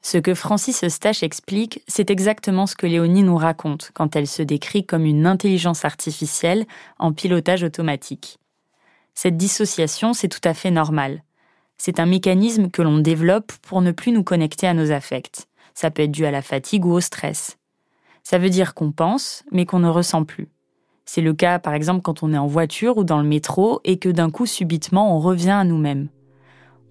Ce 0.00 0.16
que 0.16 0.34
Francis 0.34 0.82
Eustache 0.84 1.22
explique, 1.22 1.82
c'est 1.88 2.08
exactement 2.08 2.66
ce 2.66 2.76
que 2.76 2.86
Léonie 2.86 3.22
nous 3.22 3.36
raconte 3.36 3.90
quand 3.94 4.16
elle 4.16 4.26
se 4.26 4.42
décrit 4.42 4.86
comme 4.86 5.04
une 5.04 5.26
intelligence 5.26 5.84
artificielle 5.84 6.64
en 6.98 7.12
pilotage 7.12 7.64
automatique. 7.64 8.38
Cette 9.14 9.36
dissociation, 9.36 10.12
c'est 10.14 10.28
tout 10.28 10.40
à 10.44 10.54
fait 10.54 10.70
normal. 10.70 11.22
C'est 11.78 11.98
un 12.00 12.06
mécanisme 12.06 12.70
que 12.70 12.80
l'on 12.80 12.98
développe 12.98 13.52
pour 13.62 13.82
ne 13.82 13.90
plus 13.90 14.12
nous 14.12 14.24
connecter 14.24 14.68
à 14.68 14.74
nos 14.74 14.92
affects. 14.92 15.48
Ça 15.74 15.90
peut 15.90 16.02
être 16.02 16.12
dû 16.12 16.24
à 16.24 16.30
la 16.30 16.42
fatigue 16.42 16.86
ou 16.86 16.92
au 16.92 17.00
stress. 17.00 17.58
Ça 18.22 18.38
veut 18.38 18.50
dire 18.50 18.74
qu'on 18.74 18.92
pense, 18.92 19.42
mais 19.50 19.66
qu'on 19.66 19.80
ne 19.80 19.88
ressent 19.88 20.24
plus. 20.24 20.48
C'est 21.06 21.22
le 21.22 21.34
cas, 21.34 21.58
par 21.58 21.74
exemple, 21.74 22.02
quand 22.02 22.22
on 22.22 22.32
est 22.32 22.38
en 22.38 22.46
voiture 22.46 22.98
ou 22.98 23.04
dans 23.04 23.18
le 23.18 23.28
métro 23.28 23.80
et 23.84 23.98
que 23.98 24.08
d'un 24.08 24.30
coup, 24.30 24.46
subitement, 24.46 25.16
on 25.16 25.20
revient 25.20 25.50
à 25.50 25.64
nous-mêmes. 25.64 26.08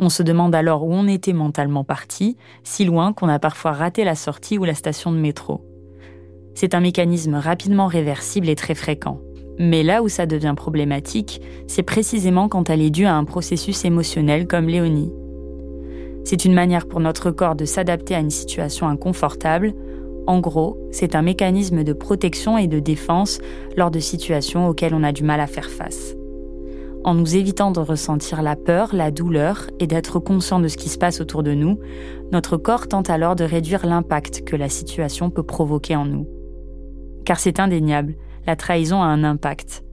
On 0.03 0.09
se 0.09 0.23
demande 0.23 0.55
alors 0.55 0.83
où 0.83 0.91
on 0.91 1.07
était 1.07 1.31
mentalement 1.31 1.83
parti, 1.83 2.35
si 2.63 2.85
loin 2.85 3.13
qu'on 3.13 3.29
a 3.29 3.37
parfois 3.37 3.71
raté 3.71 4.03
la 4.03 4.15
sortie 4.15 4.57
ou 4.57 4.63
la 4.63 4.73
station 4.73 5.11
de 5.11 5.17
métro. 5.17 5.61
C'est 6.55 6.73
un 6.73 6.79
mécanisme 6.79 7.35
rapidement 7.35 7.85
réversible 7.85 8.49
et 8.49 8.55
très 8.55 8.73
fréquent. 8.73 9.21
Mais 9.59 9.83
là 9.83 10.01
où 10.01 10.09
ça 10.09 10.25
devient 10.25 10.55
problématique, 10.57 11.39
c'est 11.67 11.83
précisément 11.83 12.49
quand 12.49 12.71
elle 12.71 12.81
est 12.81 12.89
due 12.89 13.05
à 13.05 13.13
un 13.13 13.25
processus 13.25 13.85
émotionnel 13.85 14.47
comme 14.47 14.67
Léonie. 14.67 15.13
C'est 16.23 16.45
une 16.45 16.55
manière 16.55 16.87
pour 16.87 16.99
notre 16.99 17.29
corps 17.29 17.55
de 17.55 17.65
s'adapter 17.65 18.15
à 18.15 18.19
une 18.21 18.31
situation 18.31 18.87
inconfortable. 18.87 19.73
En 20.25 20.39
gros, 20.39 20.77
c'est 20.91 21.13
un 21.13 21.21
mécanisme 21.21 21.83
de 21.83 21.93
protection 21.93 22.57
et 22.57 22.67
de 22.67 22.79
défense 22.79 23.39
lors 23.77 23.91
de 23.91 23.99
situations 23.99 24.67
auxquelles 24.67 24.95
on 24.95 25.03
a 25.03 25.11
du 25.11 25.23
mal 25.23 25.39
à 25.39 25.47
faire 25.47 25.69
face. 25.69 26.15
En 27.03 27.15
nous 27.15 27.35
évitant 27.35 27.71
de 27.71 27.79
ressentir 27.79 28.43
la 28.43 28.55
peur, 28.55 28.93
la 28.93 29.09
douleur 29.09 29.71
et 29.79 29.87
d'être 29.87 30.19
conscient 30.19 30.59
de 30.59 30.67
ce 30.67 30.77
qui 30.77 30.87
se 30.87 30.99
passe 30.99 31.19
autour 31.19 31.41
de 31.41 31.55
nous, 31.55 31.79
notre 32.31 32.57
corps 32.57 32.87
tente 32.87 33.09
alors 33.09 33.35
de 33.35 33.43
réduire 33.43 33.87
l'impact 33.87 34.43
que 34.43 34.55
la 34.55 34.69
situation 34.69 35.31
peut 35.31 35.41
provoquer 35.41 35.95
en 35.95 36.05
nous. 36.05 36.27
Car 37.25 37.39
c'est 37.39 37.59
indéniable, 37.59 38.15
la 38.45 38.55
trahison 38.55 39.01
a 39.01 39.07
un 39.07 39.23
impact. 39.23 39.83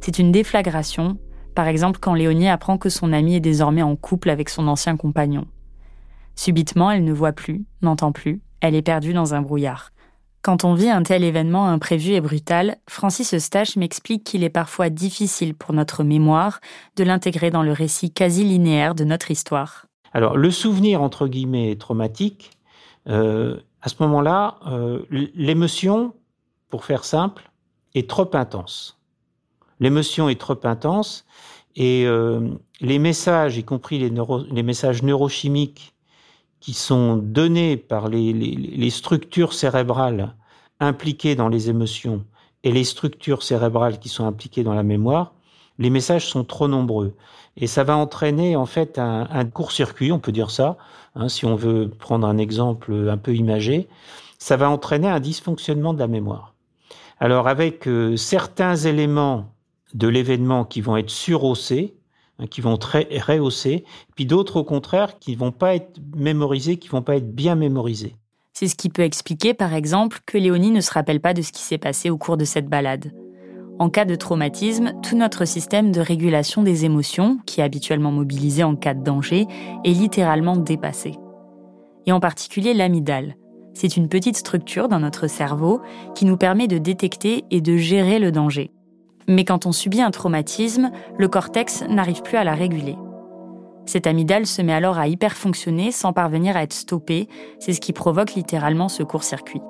C'est 0.00 0.18
une 0.18 0.32
déflagration, 0.32 1.18
par 1.54 1.68
exemple 1.68 2.00
quand 2.00 2.14
Léonie 2.14 2.48
apprend 2.48 2.78
que 2.78 2.88
son 2.88 3.12
amie 3.12 3.36
est 3.36 3.40
désormais 3.40 3.82
en 3.82 3.94
couple 3.94 4.28
avec 4.28 4.48
son 4.48 4.66
ancien 4.66 4.96
compagnon. 4.96 5.46
Subitement, 6.34 6.90
elle 6.90 7.04
ne 7.04 7.12
voit 7.12 7.32
plus, 7.32 7.64
n'entend 7.80 8.10
plus, 8.10 8.40
elle 8.60 8.74
est 8.74 8.82
perdue 8.82 9.14
dans 9.14 9.34
un 9.34 9.40
brouillard. 9.40 9.92
Quand 10.46 10.62
on 10.62 10.74
vit 10.74 10.90
un 10.90 11.02
tel 11.02 11.24
événement 11.24 11.66
imprévu 11.66 12.12
et 12.12 12.20
brutal, 12.20 12.76
Francis 12.88 13.34
Eustache 13.34 13.74
m'explique 13.74 14.22
qu'il 14.22 14.44
est 14.44 14.48
parfois 14.48 14.90
difficile 14.90 15.56
pour 15.56 15.72
notre 15.72 16.04
mémoire 16.04 16.60
de 16.94 17.02
l'intégrer 17.02 17.50
dans 17.50 17.64
le 17.64 17.72
récit 17.72 18.12
quasi 18.12 18.44
linéaire 18.44 18.94
de 18.94 19.02
notre 19.02 19.32
histoire. 19.32 19.86
Alors, 20.12 20.36
le 20.36 20.52
souvenir, 20.52 21.02
entre 21.02 21.26
guillemets, 21.26 21.74
traumatique, 21.74 22.52
euh, 23.08 23.56
à 23.82 23.88
ce 23.88 23.96
moment-là, 24.04 24.60
euh, 24.68 25.02
l'émotion, 25.10 26.14
pour 26.70 26.84
faire 26.84 27.02
simple, 27.02 27.50
est 27.96 28.08
trop 28.08 28.30
intense. 28.36 29.00
L'émotion 29.80 30.28
est 30.28 30.40
trop 30.40 30.60
intense 30.62 31.26
et 31.74 32.04
euh, 32.06 32.50
les 32.80 33.00
messages, 33.00 33.58
y 33.58 33.64
compris 33.64 33.98
les, 33.98 34.12
les 34.52 34.62
messages 34.62 35.02
neurochimiques 35.02 35.95
qui 36.66 36.74
sont 36.74 37.16
données 37.16 37.76
par 37.76 38.08
les, 38.08 38.90
structures 38.90 39.52
cérébrales 39.52 40.34
impliquées 40.80 41.36
dans 41.36 41.48
les 41.48 41.70
émotions 41.70 42.24
et 42.64 42.72
les 42.72 42.82
structures 42.82 43.44
cérébrales 43.44 44.00
qui 44.00 44.08
sont 44.08 44.26
impliquées 44.26 44.64
dans 44.64 44.74
la 44.74 44.82
mémoire, 44.82 45.32
les 45.78 45.90
messages 45.90 46.26
sont 46.26 46.42
trop 46.42 46.66
nombreux. 46.66 47.14
Et 47.56 47.68
ça 47.68 47.84
va 47.84 47.96
entraîner 47.96 48.56
en 48.56 48.66
fait 48.66 48.98
un, 48.98 49.28
un 49.30 49.44
court-circuit, 49.44 50.10
on 50.10 50.18
peut 50.18 50.32
dire 50.32 50.50
ça, 50.50 50.76
hein, 51.14 51.28
si 51.28 51.46
on 51.46 51.54
veut 51.54 51.88
prendre 51.88 52.26
un 52.26 52.36
exemple 52.36 52.92
un 53.08 53.16
peu 53.16 53.36
imagé, 53.36 53.86
ça 54.40 54.56
va 54.56 54.68
entraîner 54.68 55.06
un 55.06 55.20
dysfonctionnement 55.20 55.94
de 55.94 56.00
la 56.00 56.08
mémoire. 56.08 56.54
Alors 57.20 57.46
avec 57.46 57.86
euh, 57.86 58.16
certains 58.16 58.74
éléments 58.74 59.52
de 59.94 60.08
l'événement 60.08 60.64
qui 60.64 60.80
vont 60.80 60.96
être 60.96 61.10
surhaussés, 61.10 61.94
hein, 62.38 62.46
qui 62.46 62.60
vont 62.60 62.76
très 62.76 63.08
rehausser, 63.26 63.84
puis 64.14 64.26
d'autres 64.26 64.56
au 64.56 64.64
contraire 64.64 65.18
qui 65.18 65.34
vont 65.34 65.52
pas 65.52 65.74
être 65.74 66.00
mémorisés, 66.14 66.76
qui 66.76 66.88
vont 66.88 67.02
pas 67.02 67.16
être 67.16 67.34
bien 67.34 67.54
mémorisés. 67.54 68.16
C'est 68.52 68.68
ce 68.68 68.74
qui 68.74 68.88
peut 68.88 69.02
expliquer 69.02 69.52
par 69.52 69.74
exemple 69.74 70.20
que 70.24 70.38
Léonie 70.38 70.70
ne 70.70 70.80
se 70.80 70.90
rappelle 70.90 71.20
pas 71.20 71.34
de 71.34 71.42
ce 71.42 71.52
qui 71.52 71.62
s'est 71.62 71.78
passé 71.78 72.08
au 72.08 72.16
cours 72.16 72.36
de 72.36 72.44
cette 72.44 72.68
balade. 72.68 73.12
En 73.78 73.90
cas 73.90 74.06
de 74.06 74.14
traumatisme, 74.14 74.94
tout 75.02 75.16
notre 75.16 75.44
système 75.44 75.92
de 75.92 76.00
régulation 76.00 76.62
des 76.62 76.86
émotions, 76.86 77.38
qui 77.44 77.60
est 77.60 77.64
habituellement 77.64 78.10
mobilisé 78.10 78.64
en 78.64 78.74
cas 78.74 78.94
de 78.94 79.04
danger, 79.04 79.46
est 79.84 79.90
littéralement 79.90 80.56
dépassé. 80.56 81.12
Et 82.06 82.12
en 82.12 82.20
particulier 82.20 82.72
l'amygdale. 82.72 83.36
C'est 83.74 83.98
une 83.98 84.08
petite 84.08 84.38
structure 84.38 84.88
dans 84.88 85.00
notre 85.00 85.26
cerveau 85.26 85.82
qui 86.14 86.24
nous 86.24 86.38
permet 86.38 86.68
de 86.68 86.78
détecter 86.78 87.44
et 87.50 87.60
de 87.60 87.76
gérer 87.76 88.18
le 88.18 88.32
danger. 88.32 88.70
Mais 89.28 89.44
quand 89.44 89.66
on 89.66 89.72
subit 89.72 90.00
un 90.00 90.10
traumatisme, 90.10 90.90
le 91.18 91.28
cortex 91.28 91.82
n'arrive 91.88 92.22
plus 92.22 92.36
à 92.36 92.44
la 92.44 92.54
réguler. 92.54 92.96
Cette 93.86 94.06
amygdale 94.06 94.46
se 94.46 94.62
met 94.62 94.72
alors 94.72 94.98
à 94.98 95.06
hyperfonctionner 95.06 95.92
sans 95.92 96.12
parvenir 96.12 96.56
à 96.56 96.62
être 96.62 96.72
stoppée, 96.72 97.28
c'est 97.60 97.72
ce 97.72 97.80
qui 97.80 97.92
provoque 97.92 98.34
littéralement 98.34 98.88
ce 98.88 99.02
court-circuit. 99.02 99.60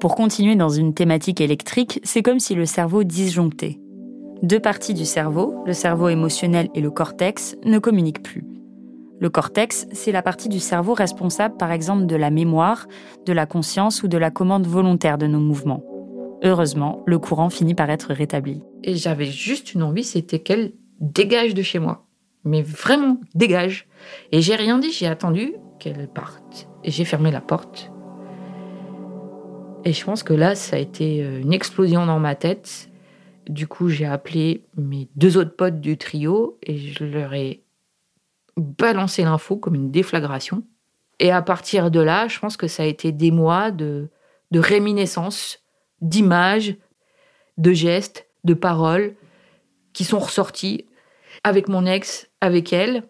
Pour 0.00 0.14
continuer 0.14 0.54
dans 0.54 0.68
une 0.68 0.94
thématique 0.94 1.40
électrique, 1.40 2.00
c'est 2.04 2.22
comme 2.22 2.38
si 2.38 2.54
le 2.54 2.66
cerveau 2.66 3.02
disjonctait. 3.02 3.80
Deux 4.42 4.60
parties 4.60 4.94
du 4.94 5.04
cerveau, 5.04 5.64
le 5.66 5.72
cerveau 5.72 6.08
émotionnel 6.08 6.68
et 6.76 6.80
le 6.80 6.92
cortex, 6.92 7.56
ne 7.64 7.80
communiquent 7.80 8.22
plus. 8.22 8.44
Le 9.20 9.30
cortex, 9.30 9.88
c'est 9.90 10.12
la 10.12 10.22
partie 10.22 10.48
du 10.48 10.60
cerveau 10.60 10.94
responsable 10.94 11.56
par 11.56 11.72
exemple 11.72 12.06
de 12.06 12.14
la 12.14 12.30
mémoire, 12.30 12.86
de 13.26 13.32
la 13.32 13.46
conscience 13.46 14.04
ou 14.04 14.08
de 14.08 14.16
la 14.16 14.30
commande 14.30 14.68
volontaire 14.68 15.18
de 15.18 15.26
nos 15.26 15.40
mouvements. 15.40 15.82
Heureusement, 16.42 17.02
le 17.06 17.18
courant 17.18 17.50
finit 17.50 17.74
par 17.74 17.90
être 17.90 18.12
rétabli. 18.12 18.62
Et 18.84 18.94
j'avais 18.94 19.26
juste 19.26 19.74
une 19.74 19.82
envie, 19.82 20.04
c'était 20.04 20.38
qu'elle 20.38 20.72
dégage 21.00 21.54
de 21.54 21.62
chez 21.62 21.78
moi. 21.78 22.06
Mais 22.44 22.62
vraiment, 22.62 23.18
dégage. 23.34 23.88
Et 24.30 24.40
j'ai 24.40 24.54
rien 24.54 24.78
dit, 24.78 24.92
j'ai 24.92 25.06
attendu 25.06 25.54
qu'elle 25.80 26.08
parte. 26.08 26.68
Et 26.84 26.90
j'ai 26.90 27.04
fermé 27.04 27.30
la 27.30 27.40
porte. 27.40 27.90
Et 29.84 29.92
je 29.92 30.04
pense 30.04 30.22
que 30.22 30.32
là, 30.32 30.54
ça 30.54 30.76
a 30.76 30.78
été 30.78 31.24
euh, 31.24 31.40
une 31.40 31.52
explosion 31.52 32.06
dans 32.06 32.18
ma 32.18 32.34
tête. 32.34 32.88
Du 33.48 33.66
coup, 33.66 33.88
j'ai 33.88 34.06
appelé 34.06 34.64
mes 34.76 35.08
deux 35.16 35.36
autres 35.38 35.56
potes 35.56 35.80
du 35.80 35.96
trio 35.96 36.58
et 36.62 36.76
je 36.76 37.04
leur 37.04 37.34
ai 37.34 37.64
balancé 38.56 39.22
l'info 39.22 39.56
comme 39.56 39.74
une 39.74 39.90
déflagration. 39.90 40.62
Et 41.20 41.30
à 41.32 41.42
partir 41.42 41.90
de 41.90 42.00
là, 42.00 42.28
je 42.28 42.38
pense 42.38 42.56
que 42.56 42.68
ça 42.68 42.82
a 42.82 42.86
été 42.86 43.12
des 43.12 43.30
mois 43.30 43.70
de, 43.70 44.10
de 44.50 44.60
réminiscence, 44.60 45.60
d'images, 46.00 46.76
de 47.56 47.72
gestes, 47.72 48.26
de 48.44 48.54
paroles 48.54 49.14
qui 49.92 50.04
sont 50.04 50.18
ressortis 50.18 50.86
avec 51.44 51.68
mon 51.68 51.86
ex, 51.86 52.28
avec 52.40 52.72
elle. 52.72 53.04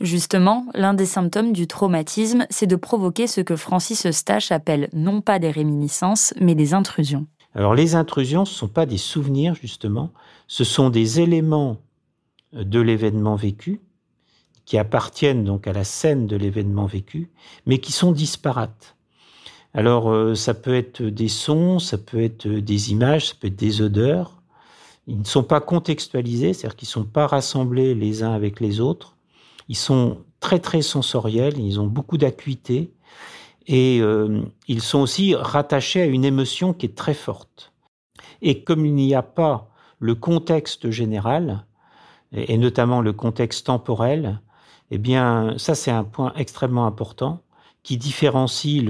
Justement, 0.00 0.66
l'un 0.74 0.94
des 0.94 1.06
symptômes 1.06 1.52
du 1.52 1.66
traumatisme, 1.66 2.46
c'est 2.50 2.66
de 2.66 2.76
provoquer 2.76 3.26
ce 3.26 3.40
que 3.40 3.56
Francis 3.56 4.06
Eustache 4.06 4.52
appelle 4.52 4.88
non 4.92 5.20
pas 5.20 5.38
des 5.38 5.50
réminiscences, 5.50 6.34
mais 6.40 6.54
des 6.54 6.72
intrusions. 6.74 7.26
Alors 7.54 7.74
les 7.74 7.94
intrusions, 7.94 8.44
ce 8.44 8.52
ne 8.52 8.58
sont 8.58 8.68
pas 8.68 8.86
des 8.86 8.98
souvenirs, 8.98 9.54
justement, 9.54 10.12
ce 10.46 10.64
sont 10.64 10.90
des 10.90 11.20
éléments 11.20 11.78
de 12.52 12.80
l'événement 12.80 13.36
vécu 13.36 13.80
qui 14.64 14.76
appartiennent 14.76 15.44
donc 15.44 15.66
à 15.66 15.72
la 15.72 15.82
scène 15.82 16.26
de 16.26 16.36
l'événement 16.36 16.86
vécu, 16.86 17.30
mais 17.64 17.78
qui 17.78 17.90
sont 17.90 18.12
disparates. 18.12 18.96
Alors 19.74 20.10
euh, 20.10 20.34
ça 20.34 20.54
peut 20.54 20.74
être 20.74 21.02
des 21.02 21.28
sons, 21.28 21.78
ça 21.78 21.98
peut 21.98 22.22
être 22.22 22.48
des 22.48 22.92
images, 22.92 23.28
ça 23.28 23.34
peut 23.38 23.48
être 23.48 23.56
des 23.56 23.82
odeurs. 23.82 24.42
Ils 25.06 25.18
ne 25.18 25.24
sont 25.24 25.44
pas 25.44 25.60
contextualisés, 25.60 26.52
c'est-à-dire 26.52 26.76
qu'ils 26.76 26.88
ne 26.88 26.92
sont 26.92 27.04
pas 27.04 27.26
rassemblés 27.26 27.94
les 27.94 28.22
uns 28.22 28.32
avec 28.32 28.60
les 28.60 28.80
autres. 28.80 29.16
Ils 29.68 29.76
sont 29.76 30.18
très 30.40 30.58
très 30.58 30.82
sensoriels, 30.82 31.58
ils 31.58 31.80
ont 31.80 31.86
beaucoup 31.86 32.18
d'acuité 32.18 32.92
et 33.66 34.00
euh, 34.00 34.42
ils 34.66 34.82
sont 34.82 35.00
aussi 35.00 35.34
rattachés 35.34 36.02
à 36.02 36.06
une 36.06 36.24
émotion 36.24 36.72
qui 36.72 36.86
est 36.86 36.96
très 36.96 37.14
forte. 37.14 37.72
Et 38.42 38.64
comme 38.64 38.86
il 38.86 38.94
n'y 38.94 39.14
a 39.14 39.22
pas 39.22 39.70
le 39.98 40.14
contexte 40.14 40.90
général, 40.90 41.64
et, 42.32 42.58
notamment 42.58 43.00
le 43.00 43.12
contexte 43.12 43.66
temporel, 43.66 44.40
eh 44.90 44.98
bien 44.98 45.54
ça 45.58 45.74
c'est 45.74 45.90
un 45.90 46.04
point 46.04 46.32
extrêmement 46.36 46.86
important 46.86 47.42
qui 47.88 47.96
différencie 47.96 48.84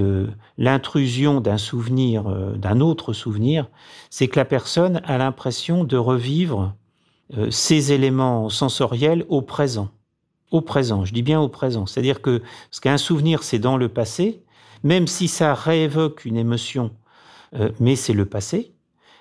l'intrusion 0.59 1.41
d'un 1.41 1.57
souvenir 1.57 2.27
euh, 2.27 2.57
d'un 2.57 2.81
autre 2.81 3.13
souvenir, 3.13 3.69
c'est 4.11 4.27
que 4.27 4.37
la 4.37 4.45
personne 4.45 5.01
a 5.05 5.19
l'impression 5.19 5.85
de 5.85 5.97
revivre 5.97 6.75
euh, 7.37 7.49
ces 7.53 7.93
éléments 7.93 8.49
sensoriels 8.49 9.25
au 9.29 9.41
présent 9.41 9.91
au 10.51 10.61
présent. 10.61 11.05
Je 11.05 11.13
dis 11.13 11.23
bien 11.23 11.41
au 11.41 11.49
présent. 11.49 11.87
C'est-à-dire 11.87 12.23
que 12.23 12.43
ce 12.71 12.81
qu'un 12.81 12.99
souvenir, 12.99 13.43
c'est 13.43 13.59
dans 13.59 13.77
le 13.77 13.89
passé, 13.89 14.43
même 14.83 15.07
si 15.07 15.29
ça 15.29 15.55
réévoque 15.55 16.25
une 16.25 16.37
émotion, 16.37 16.91
euh, 17.55 17.71
mais 17.79 17.95
c'est 17.95 18.15
le 18.15 18.25
passé, 18.25 18.73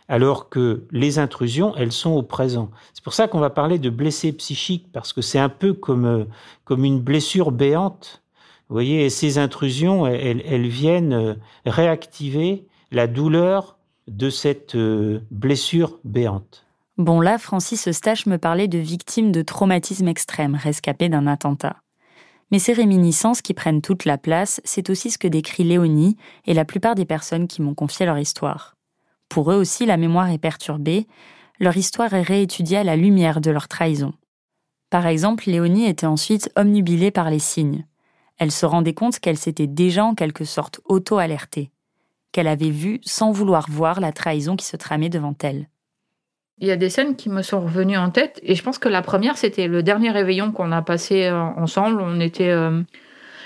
alors 0.08 0.50
que 0.50 0.88
les 0.92 1.20
intrusions, 1.20 1.76
elles 1.76 1.92
sont 1.92 2.12
au 2.12 2.24
présent. 2.24 2.72
C'est 2.94 3.04
pour 3.04 3.13
ça 3.13 3.28
qu'on 3.28 3.42
va 3.42 3.50
parler 3.50 3.78
de 3.78 3.90
blessé 3.90 4.32
psychique, 4.32 4.88
parce 4.92 5.12
que 5.12 5.22
c'est 5.22 5.38
un 5.38 5.50
peu 5.50 5.74
comme, 5.74 6.06
euh, 6.06 6.24
comme 6.63 6.86
une 6.86 7.02
blessure 7.02 7.52
béante. 7.52 8.24
Vous 8.70 8.76
voyez, 8.76 9.10
ces 9.10 9.38
intrusions, 9.38 10.06
elles, 10.06 10.68
viennent 10.68 11.14
euh, 11.14 11.34
réactiver 11.66 12.66
la 12.92 13.08
douleur 13.08 13.78
de 14.08 14.30
cette 14.30 14.78
blessure 15.32 16.00
béante. 16.04 16.66
Bon 16.98 17.22
là, 17.22 17.38
Francis 17.38 17.88
Eustache 17.88 18.26
me 18.26 18.38
parlait 18.38 18.68
de 18.68 18.78
victimes 18.78 19.32
de 19.32 19.42
traumatisme 19.42 20.08
extrême 20.08 20.56
rescapées 20.56 21.10
d'un 21.10 21.28
attentat. 21.28 21.78
Mais 22.52 22.60
ces 22.60 22.74
réminiscences 22.74 23.42
qui 23.42 23.54
prennent 23.54 23.82
toute 23.82 24.06
la 24.06 24.18
place, 24.18 24.62
c'est 24.64 24.90
aussi 24.90 25.12
ce 25.12 25.18
que 25.18 25.28
décrit 25.28 25.64
Léonie 25.64 26.16
et 26.46 26.54
la 26.54 26.66
plupart 26.66 26.96
des 26.96 27.06
personnes 27.06 27.48
qui 27.48 27.62
m'ont 27.62 27.76
confié 27.76 28.06
leur 28.06 28.18
histoire. 28.18 28.78
Pour 29.30 29.52
eux 29.52 29.56
aussi, 29.56 29.86
la 29.86 29.98
mémoire 29.98 30.32
est 30.32 30.38
perturbée, 30.38 31.08
leur 31.60 31.76
histoire 31.76 32.14
est 32.14 32.22
réétudiée 32.22 32.78
à 32.78 32.84
la 32.84 32.96
lumière 32.96 33.42
de 33.42 33.52
leur 33.52 33.68
trahison. 33.68 34.14
Par 34.90 35.06
exemple, 35.06 35.50
Léonie 35.50 35.88
était 35.88 36.06
ensuite 36.06 36.50
omnubilée 36.56 37.12
par 37.12 37.30
les 37.30 37.40
signes. 37.40 37.86
Elle 38.38 38.52
se 38.52 38.65
rendait 38.65 38.93
compte 38.93 39.19
qu'elle 39.19 39.38
s'était 39.38 39.67
déjà 39.67 40.06
en 40.06 40.15
quelque 40.15 40.45
sorte 40.45 40.80
auto-alertée, 40.86 41.71
qu'elle 42.32 42.47
avait 42.47 42.69
vu 42.69 43.00
sans 43.04 43.32
vouloir 43.32 43.65
voir 43.69 44.00
la 44.00 44.12
trahison 44.12 44.56
qui 44.56 44.65
se 44.65 44.78
tramait 44.78 45.10
devant 45.10 45.36
elle. 45.41 45.67
Il 46.60 46.67
y 46.67 46.71
a 46.71 46.76
des 46.76 46.89
scènes 46.89 47.15
qui 47.15 47.30
me 47.30 47.43
sont 47.43 47.62
revenues 47.62 47.97
en 47.97 48.10
tête 48.10 48.39
et 48.41 48.56
je 48.56 48.63
pense 48.63 48.80
que 48.80 48.89
la 48.89 49.04
première 49.04 49.38
c'était 49.38 49.67
le 49.67 49.84
dernier 49.84 50.10
réveillon 50.10 50.52
qu'on 50.52 50.71
a 50.71 50.82
passé 50.82 51.26
euh, 51.26 51.39
ensemble. 51.39 52.02
On 52.02 52.19
était 52.19 52.50
euh, 52.50 52.82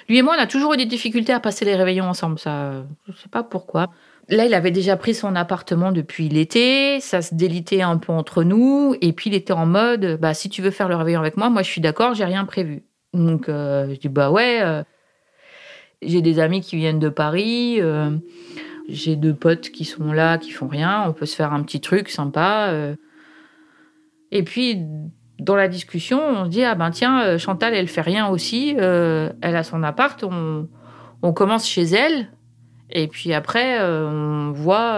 lui 0.08 0.17
et 0.17 0.21
moi 0.21 0.36
on 0.38 0.41
a 0.41 0.47
toujours 0.47 0.73
eu 0.73 0.77
des 0.77 0.86
difficultés 0.86 1.34
à 1.34 1.41
passer 1.41 1.65
les 1.65 1.75
réveillons 1.75 2.06
ensemble. 2.06 2.39
Ça, 2.39 2.86
je 3.08 3.13
sais 3.13 3.30
pas 3.30 3.43
pourquoi. 3.43 3.89
Là, 4.30 4.45
il 4.45 4.54
avait 4.54 4.71
déjà 4.71 4.95
pris 4.95 5.13
son 5.13 5.36
appartement 5.36 5.91
depuis 5.91 6.30
l'été, 6.30 7.01
ça 7.01 7.21
se 7.21 7.36
délitait 7.36 7.82
un 7.82 7.97
peu 7.97 8.13
entre 8.13 8.43
nous, 8.43 8.95
et 9.01 9.12
puis 9.12 9.30
il 9.30 9.34
était 9.34 9.51
en 9.51 9.65
mode, 9.65 10.17
bah 10.21 10.34
si 10.34 10.49
tu 10.49 10.62
veux 10.62 10.71
faire 10.71 10.88
le 10.88 10.95
réveillon 10.95 11.19
avec 11.19 11.36
moi, 11.36 11.49
moi 11.49 11.63
je 11.63 11.69
suis 11.69 11.82
d'accord, 11.82 12.13
j'ai 12.13 12.23
rien 12.23 12.45
prévu. 12.45 12.84
Donc 13.13 13.50
euh, 13.50 13.93
je 13.93 14.00
dis 14.00 14.10
bah 14.10 14.32
ouais, 14.32 14.84
j'ai 16.02 16.21
des 16.21 16.39
amis 16.39 16.62
qui 16.62 16.78
viennent 16.78 17.00
de 17.00 17.10
Paris, 17.10 17.82
j'ai 18.91 19.15
deux 19.15 19.34
potes 19.34 19.69
qui 19.71 19.86
sont 19.86 20.12
là, 20.12 20.38
qui 20.38 20.52
font 20.52 20.67
rien. 20.67 21.06
On 21.08 21.13
peut 21.13 21.26
se 21.26 21.36
faire 21.36 21.54
un 21.54 21.63
petit 21.63 21.82
truc 21.82 22.10
sympa. 22.10 22.67
Euh. 22.69 22.95
Et 24.32 24.43
puis, 24.43 24.84
dans 25.39 25.56
la 25.56 25.67
discussion, 25.67 26.21
on 26.21 26.45
se 26.45 26.50
dit 26.50 26.63
ah 26.63 26.76
ben 26.76 26.91
tiens, 26.91 27.24
euh, 27.24 27.38
Chantal, 27.38 27.74
elle 27.74 27.88
fait 27.88 28.02
rien 28.02 28.28
aussi. 28.28 28.76
Euh, 28.78 29.32
elle 29.41 29.56
a 29.56 29.63
son 29.63 29.84
appart. 29.84 30.21
On, 30.24 30.67
on 31.21 31.34
commence 31.34 31.67
chez 31.67 31.84
elle. 31.84 32.28
Et 32.93 33.08
puis 33.08 33.34
après, 33.34 33.82
on 33.82 34.52
voit, 34.52 34.97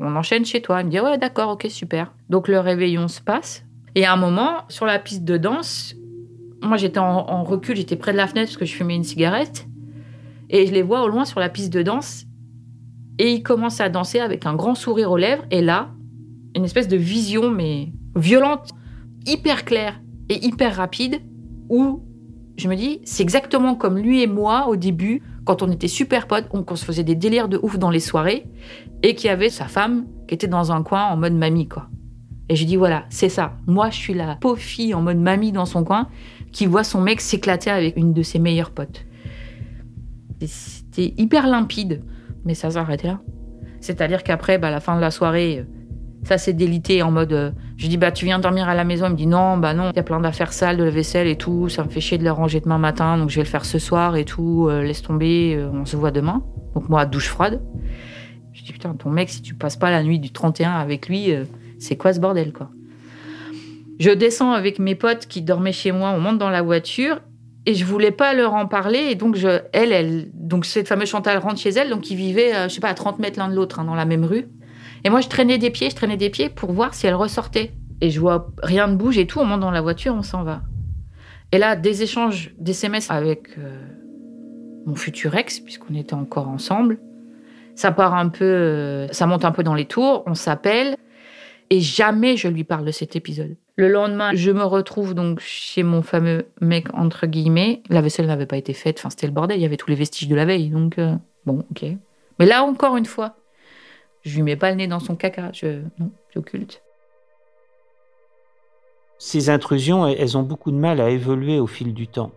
on 0.00 0.14
enchaîne 0.14 0.44
chez 0.44 0.62
toi. 0.62 0.78
Elle 0.78 0.86
me 0.86 0.90
dit 0.92 1.00
ouais, 1.00 1.18
d'accord, 1.18 1.50
ok, 1.50 1.66
super. 1.70 2.12
Donc 2.30 2.46
le 2.46 2.60
réveillon 2.60 3.08
se 3.08 3.20
passe. 3.20 3.64
Et 3.96 4.06
à 4.06 4.12
un 4.12 4.16
moment, 4.16 4.58
sur 4.68 4.86
la 4.86 5.00
piste 5.00 5.24
de 5.24 5.36
danse, 5.36 5.96
moi 6.62 6.76
j'étais 6.76 6.98
en, 6.98 7.44
recul, 7.44 7.76
j'étais 7.76 7.96
près 7.96 8.12
de 8.12 8.16
la 8.16 8.26
fenêtre 8.26 8.48
parce 8.48 8.56
que 8.56 8.64
je 8.64 8.74
fumais 8.74 8.94
une 8.96 9.04
cigarette. 9.04 9.66
Et 10.50 10.66
je 10.66 10.72
les 10.72 10.82
vois 10.82 11.02
au 11.02 11.08
loin 11.08 11.24
sur 11.24 11.40
la 11.40 11.48
piste 11.48 11.72
de 11.72 11.82
danse 11.82 12.26
et 13.18 13.32
il 13.32 13.42
commence 13.42 13.80
à 13.80 13.88
danser 13.88 14.20
avec 14.20 14.46
un 14.46 14.54
grand 14.54 14.74
sourire 14.74 15.10
aux 15.10 15.16
lèvres. 15.16 15.44
Et 15.50 15.62
là, 15.62 15.90
une 16.54 16.64
espèce 16.64 16.88
de 16.88 16.96
vision, 16.96 17.50
mais 17.50 17.92
violente, 18.16 18.70
hyper 19.26 19.64
claire 19.64 20.00
et 20.28 20.44
hyper 20.44 20.76
rapide, 20.76 21.20
où 21.68 22.02
je 22.56 22.68
me 22.68 22.76
dis, 22.76 23.00
c'est 23.04 23.22
exactement 23.22 23.74
comme 23.74 23.98
lui 23.98 24.22
et 24.22 24.26
moi 24.26 24.68
au 24.68 24.76
début, 24.76 25.22
quand 25.44 25.62
on 25.62 25.70
était 25.70 25.88
super 25.88 26.26
potes, 26.26 26.48
qu'on 26.48 26.76
se 26.76 26.84
faisait 26.84 27.04
des 27.04 27.14
délires 27.14 27.48
de 27.48 27.58
ouf 27.62 27.78
dans 27.78 27.90
les 27.90 28.00
soirées, 28.00 28.46
et 29.02 29.14
qu'il 29.14 29.28
y 29.28 29.30
avait 29.30 29.50
sa 29.50 29.66
femme 29.66 30.06
qui 30.28 30.34
était 30.34 30.46
dans 30.46 30.70
un 30.70 30.82
coin 30.82 31.06
en 31.06 31.16
mode 31.16 31.34
mamie, 31.34 31.68
quoi. 31.68 31.88
Et 32.48 32.56
j'ai 32.56 32.64
dit, 32.64 32.76
voilà, 32.76 33.04
c'est 33.08 33.28
ça. 33.28 33.56
Moi, 33.66 33.90
je 33.90 33.96
suis 33.96 34.14
la 34.14 34.36
pauvre 34.36 34.60
fille 34.60 34.94
en 34.94 35.00
mode 35.00 35.18
mamie 35.18 35.52
dans 35.52 35.64
son 35.64 35.84
coin, 35.84 36.08
qui 36.52 36.66
voit 36.66 36.84
son 36.84 37.00
mec 37.00 37.20
s'éclater 37.20 37.70
avec 37.70 37.96
une 37.96 38.12
de 38.12 38.22
ses 38.22 38.38
meilleures 38.38 38.70
potes. 38.70 39.04
C'était 40.46 41.14
hyper 41.16 41.46
limpide, 41.46 42.02
mais 42.44 42.54
ça 42.54 42.70
s'arrêtait 42.70 43.08
là. 43.08 43.20
C'est-à-dire 43.80 44.22
qu'après, 44.22 44.58
bah, 44.58 44.70
la 44.70 44.80
fin 44.80 44.94
de 44.96 45.00
la 45.00 45.10
soirée, 45.10 45.60
euh, 45.60 45.64
ça 46.24 46.38
s'est 46.38 46.52
délité 46.52 47.02
en 47.02 47.10
mode. 47.10 47.32
Euh, 47.32 47.50
je 47.76 47.88
dis, 47.88 47.96
bah, 47.96 48.12
tu 48.12 48.24
viens 48.24 48.38
dormir 48.38 48.68
à 48.68 48.74
la 48.74 48.84
maison. 48.84 49.06
Il 49.06 49.12
me 49.12 49.16
dit, 49.16 49.26
non, 49.26 49.56
bah 49.56 49.74
non, 49.74 49.90
il 49.90 49.96
y 49.96 49.98
a 49.98 50.02
plein 50.02 50.20
d'affaires 50.20 50.52
sales, 50.52 50.76
de 50.76 50.84
la 50.84 50.90
vaisselle 50.90 51.26
et 51.26 51.36
tout. 51.36 51.68
Ça 51.68 51.84
me 51.84 51.88
fait 51.88 52.00
chier 52.00 52.18
de 52.18 52.22
les 52.22 52.30
ranger 52.30 52.60
demain 52.60 52.78
matin, 52.78 53.18
donc 53.18 53.30
je 53.30 53.36
vais 53.36 53.42
le 53.42 53.48
faire 53.48 53.64
ce 53.64 53.78
soir 53.78 54.16
et 54.16 54.24
tout. 54.24 54.68
Euh, 54.68 54.82
laisse 54.82 55.02
tomber, 55.02 55.64
on 55.72 55.84
se 55.84 55.96
voit 55.96 56.10
demain. 56.10 56.44
Donc, 56.74 56.88
moi, 56.88 57.06
douche 57.06 57.28
froide. 57.28 57.60
Je 58.52 58.62
dis, 58.62 58.72
putain, 58.72 58.94
ton 58.94 59.10
mec, 59.10 59.30
si 59.30 59.42
tu 59.42 59.54
passes 59.54 59.76
pas 59.76 59.90
la 59.90 60.02
nuit 60.02 60.18
du 60.18 60.30
31 60.30 60.72
avec 60.72 61.08
lui, 61.08 61.32
c'est 61.78 61.96
quoi 61.96 62.12
ce 62.12 62.20
bordel, 62.20 62.52
quoi? 62.52 62.70
Je 64.02 64.10
descends 64.10 64.50
avec 64.50 64.80
mes 64.80 64.96
potes 64.96 65.28
qui 65.28 65.42
dormaient 65.42 65.70
chez 65.70 65.92
moi, 65.92 66.10
on 66.10 66.18
monte 66.18 66.36
dans 66.36 66.50
la 66.50 66.60
voiture 66.60 67.20
et 67.66 67.74
je 67.74 67.84
voulais 67.84 68.10
pas 68.10 68.34
leur 68.34 68.52
en 68.52 68.66
parler. 68.66 68.98
Et 68.98 69.14
donc, 69.14 69.36
je, 69.36 69.60
elle, 69.72 69.92
elle, 69.92 70.28
donc 70.34 70.64
cette 70.64 70.88
fameuse 70.88 71.08
Chantal 71.08 71.38
rentre 71.38 71.60
chez 71.60 71.68
elle, 71.68 71.88
donc 71.88 72.10
ils 72.10 72.16
vivaient, 72.16 72.52
euh, 72.52 72.68
je 72.68 72.74
sais 72.74 72.80
pas, 72.80 72.88
à 72.88 72.94
30 72.94 73.20
mètres 73.20 73.38
l'un 73.38 73.48
de 73.48 73.54
l'autre, 73.54 73.78
hein, 73.78 73.84
dans 73.84 73.94
la 73.94 74.04
même 74.04 74.24
rue. 74.24 74.48
Et 75.04 75.08
moi, 75.08 75.20
je 75.20 75.28
traînais 75.28 75.56
des 75.56 75.70
pieds, 75.70 75.88
je 75.88 75.94
traînais 75.94 76.16
des 76.16 76.30
pieds 76.30 76.48
pour 76.48 76.72
voir 76.72 76.94
si 76.94 77.06
elle 77.06 77.14
ressortait. 77.14 77.74
Et 78.00 78.10
je 78.10 78.18
vois 78.18 78.50
rien 78.60 78.88
ne 78.88 78.96
bouge 78.96 79.18
et 79.18 79.28
tout, 79.28 79.38
on 79.38 79.44
monte 79.44 79.60
dans 79.60 79.70
la 79.70 79.80
voiture, 79.80 80.16
on 80.16 80.22
s'en 80.22 80.42
va. 80.42 80.62
Et 81.52 81.58
là, 81.58 81.76
des 81.76 82.02
échanges 82.02 82.56
d'SMS 82.58 83.08
avec 83.08 83.56
euh, 83.56 83.86
mon 84.84 84.96
futur 84.96 85.36
ex, 85.36 85.60
puisqu'on 85.60 85.94
était 85.94 86.14
encore 86.14 86.48
ensemble. 86.48 86.98
Ça 87.76 87.92
part 87.92 88.16
un 88.16 88.30
peu, 88.30 88.44
euh, 88.44 89.06
ça 89.12 89.26
monte 89.26 89.44
un 89.44 89.52
peu 89.52 89.62
dans 89.62 89.74
les 89.76 89.86
tours, 89.86 90.24
on 90.26 90.34
s'appelle. 90.34 90.96
Et 91.70 91.78
jamais 91.78 92.36
je 92.36 92.48
lui 92.48 92.64
parle 92.64 92.84
de 92.84 92.90
cet 92.90 93.14
épisode. 93.14 93.54
Le 93.76 93.88
lendemain, 93.88 94.34
je 94.34 94.50
me 94.50 94.64
retrouve 94.64 95.14
donc 95.14 95.40
chez 95.40 95.82
mon 95.82 96.02
fameux 96.02 96.46
mec, 96.60 96.86
entre 96.92 97.26
guillemets. 97.26 97.82
La 97.88 98.02
vaisselle 98.02 98.26
n'avait 98.26 98.46
pas 98.46 98.58
été 98.58 98.74
faite, 98.74 98.98
enfin, 98.98 99.08
c'était 99.08 99.26
le 99.26 99.32
bordel, 99.32 99.58
il 99.58 99.62
y 99.62 99.66
avait 99.66 99.78
tous 99.78 99.88
les 99.88 99.96
vestiges 99.96 100.28
de 100.28 100.34
la 100.34 100.44
veille, 100.44 100.68
donc 100.68 100.98
euh, 100.98 101.14
bon, 101.46 101.64
ok. 101.70 101.86
Mais 102.38 102.46
là, 102.46 102.64
encore 102.64 102.96
une 102.96 103.06
fois, 103.06 103.36
je 104.24 104.36
lui 104.36 104.42
mets 104.42 104.56
pas 104.56 104.70
le 104.70 104.76
nez 104.76 104.86
dans 104.88 105.00
son 105.00 105.16
caca, 105.16 105.50
je, 105.52 105.80
non, 105.98 106.10
j'occulte. 106.34 106.82
Ces 109.18 109.48
intrusions, 109.48 110.06
elles 110.06 110.36
ont 110.36 110.42
beaucoup 110.42 110.70
de 110.70 110.76
mal 110.76 111.00
à 111.00 111.08
évoluer 111.08 111.58
au 111.58 111.66
fil 111.66 111.94
du 111.94 112.08
temps, 112.08 112.32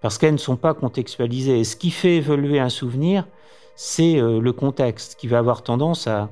parce 0.00 0.16
qu'elles 0.16 0.32
ne 0.32 0.38
sont 0.38 0.56
pas 0.56 0.72
contextualisées. 0.72 1.60
Et 1.60 1.64
ce 1.64 1.76
qui 1.76 1.90
fait 1.90 2.16
évoluer 2.16 2.58
un 2.58 2.68
souvenir, 2.70 3.26
c'est 3.74 4.18
euh, 4.18 4.40
le 4.40 4.52
contexte, 4.52 5.16
qui 5.16 5.26
va 5.26 5.38
avoir 5.38 5.62
tendance 5.62 6.06
à, 6.06 6.30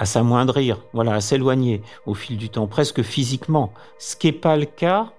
à 0.00 0.06
s'amoindrir, 0.06 0.78
voilà, 0.94 1.12
à 1.12 1.20
s'éloigner 1.20 1.82
au 2.06 2.14
fil 2.14 2.38
du 2.38 2.48
temps, 2.48 2.66
presque 2.66 3.02
physiquement. 3.02 3.70
Ce 3.98 4.16
qui 4.16 4.28
n'est 4.28 4.32
pas 4.32 4.56
le 4.56 4.64
cas 4.64 5.12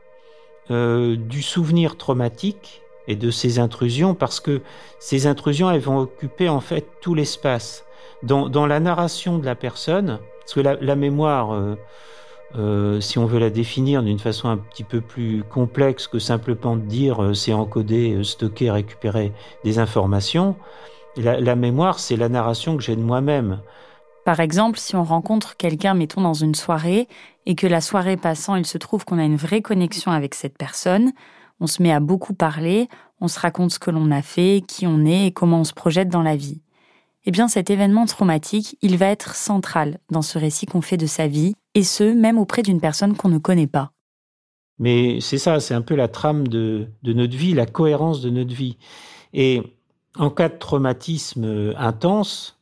euh, 0.71 1.15
du 1.15 1.43
souvenir 1.43 1.97
traumatique 1.97 2.81
et 3.07 3.15
de 3.15 3.29
ces 3.29 3.59
intrusions, 3.59 4.15
parce 4.15 4.39
que 4.39 4.61
ces 4.97 5.27
intrusions, 5.27 5.69
elles 5.69 5.81
vont 5.81 5.99
occuper 5.99 6.49
en 6.49 6.61
fait 6.61 6.87
tout 6.99 7.13
l'espace. 7.13 7.85
Dans, 8.23 8.65
la 8.65 8.79
narration 8.79 9.37
de 9.37 9.45
la 9.45 9.53
personne, 9.53 10.19
parce 10.39 10.53
que 10.53 10.59
la, 10.61 10.95
mémoire, 10.95 11.53
euh, 11.53 11.75
euh, 12.57 13.01
si 13.01 13.19
on 13.19 13.25
veut 13.25 13.39
la 13.39 13.51
définir 13.51 14.01
d'une 14.01 14.19
façon 14.19 14.49
un 14.49 14.57
petit 14.57 14.83
peu 14.83 15.01
plus 15.01 15.43
complexe 15.43 16.07
que 16.07 16.17
simplement 16.17 16.75
de 16.75 16.81
dire 16.81 17.35
c'est 17.35 17.53
encoder, 17.53 18.23
stocker, 18.23 18.71
récupérer 18.71 19.31
des 19.63 19.77
informations, 19.77 20.55
la, 21.17 21.39
la 21.39 21.55
mémoire, 21.55 21.99
c'est 21.99 22.15
la 22.15 22.29
narration 22.29 22.77
que 22.77 22.83
j'ai 22.83 22.95
de 22.95 23.01
moi-même. 23.01 23.59
Par 24.25 24.39
exemple, 24.39 24.77
si 24.77 24.95
on 24.95 25.03
rencontre 25.03 25.57
quelqu'un, 25.57 25.93
mettons, 25.93 26.21
dans 26.21 26.33
une 26.33 26.55
soirée, 26.55 27.07
et 27.45 27.55
que 27.55 27.67
la 27.67 27.81
soirée 27.81 28.17
passant, 28.17 28.55
il 28.55 28.65
se 28.65 28.77
trouve 28.77 29.03
qu'on 29.03 29.17
a 29.17 29.23
une 29.23 29.35
vraie 29.35 29.61
connexion 29.61 30.11
avec 30.11 30.35
cette 30.35 30.57
personne, 30.57 31.11
on 31.59 31.67
se 31.67 31.81
met 31.81 31.91
à 31.91 31.99
beaucoup 31.99 32.33
parler, 32.33 32.87
on 33.19 33.27
se 33.27 33.39
raconte 33.39 33.71
ce 33.71 33.79
que 33.79 33.91
l'on 33.91 34.11
a 34.11 34.21
fait, 34.21 34.63
qui 34.67 34.85
on 34.87 35.05
est 35.05 35.27
et 35.27 35.31
comment 35.31 35.61
on 35.61 35.63
se 35.63 35.73
projette 35.73 36.09
dans 36.09 36.21
la 36.21 36.35
vie. 36.35 36.61
Eh 37.25 37.31
bien, 37.31 37.47
cet 37.47 37.69
événement 37.69 38.05
traumatique, 38.05 38.77
il 38.81 38.97
va 38.97 39.07
être 39.07 39.35
central 39.35 39.99
dans 40.09 40.23
ce 40.23 40.39
récit 40.39 40.65
qu'on 40.65 40.81
fait 40.81 40.97
de 40.97 41.05
sa 41.05 41.27
vie, 41.27 41.53
et 41.75 41.83
ce, 41.83 42.03
même 42.03 42.37
auprès 42.37 42.63
d'une 42.63 42.81
personne 42.81 43.15
qu'on 43.15 43.29
ne 43.29 43.37
connaît 43.37 43.67
pas. 43.67 43.91
Mais 44.79 45.19
c'est 45.21 45.37
ça, 45.37 45.59
c'est 45.59 45.75
un 45.75 45.83
peu 45.83 45.95
la 45.95 46.07
trame 46.07 46.47
de, 46.47 46.87
de, 47.03 47.13
notre 47.13 47.37
vie, 47.37 47.53
la 47.53 47.67
cohérence 47.67 48.21
de 48.21 48.31
notre 48.31 48.53
vie. 48.53 48.77
Et 49.33 49.61
en 50.17 50.31
cas 50.31 50.49
de 50.49 50.57
traumatisme 50.57 51.75
intense, 51.77 52.59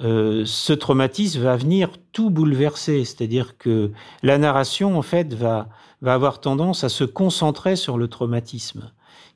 euh, 0.00 0.44
ce 0.44 0.72
traumatisme 0.72 1.42
va 1.42 1.56
venir 1.56 1.90
tout 2.12 2.30
bouleverser. 2.30 3.04
C'est-à-dire 3.04 3.56
que 3.58 3.92
la 4.22 4.38
narration, 4.38 4.98
en 4.98 5.02
fait, 5.02 5.34
va, 5.34 5.68
va 6.02 6.14
avoir 6.14 6.40
tendance 6.40 6.84
à 6.84 6.88
se 6.88 7.04
concentrer 7.04 7.76
sur 7.76 7.96
le 7.98 8.08
traumatisme, 8.08 8.90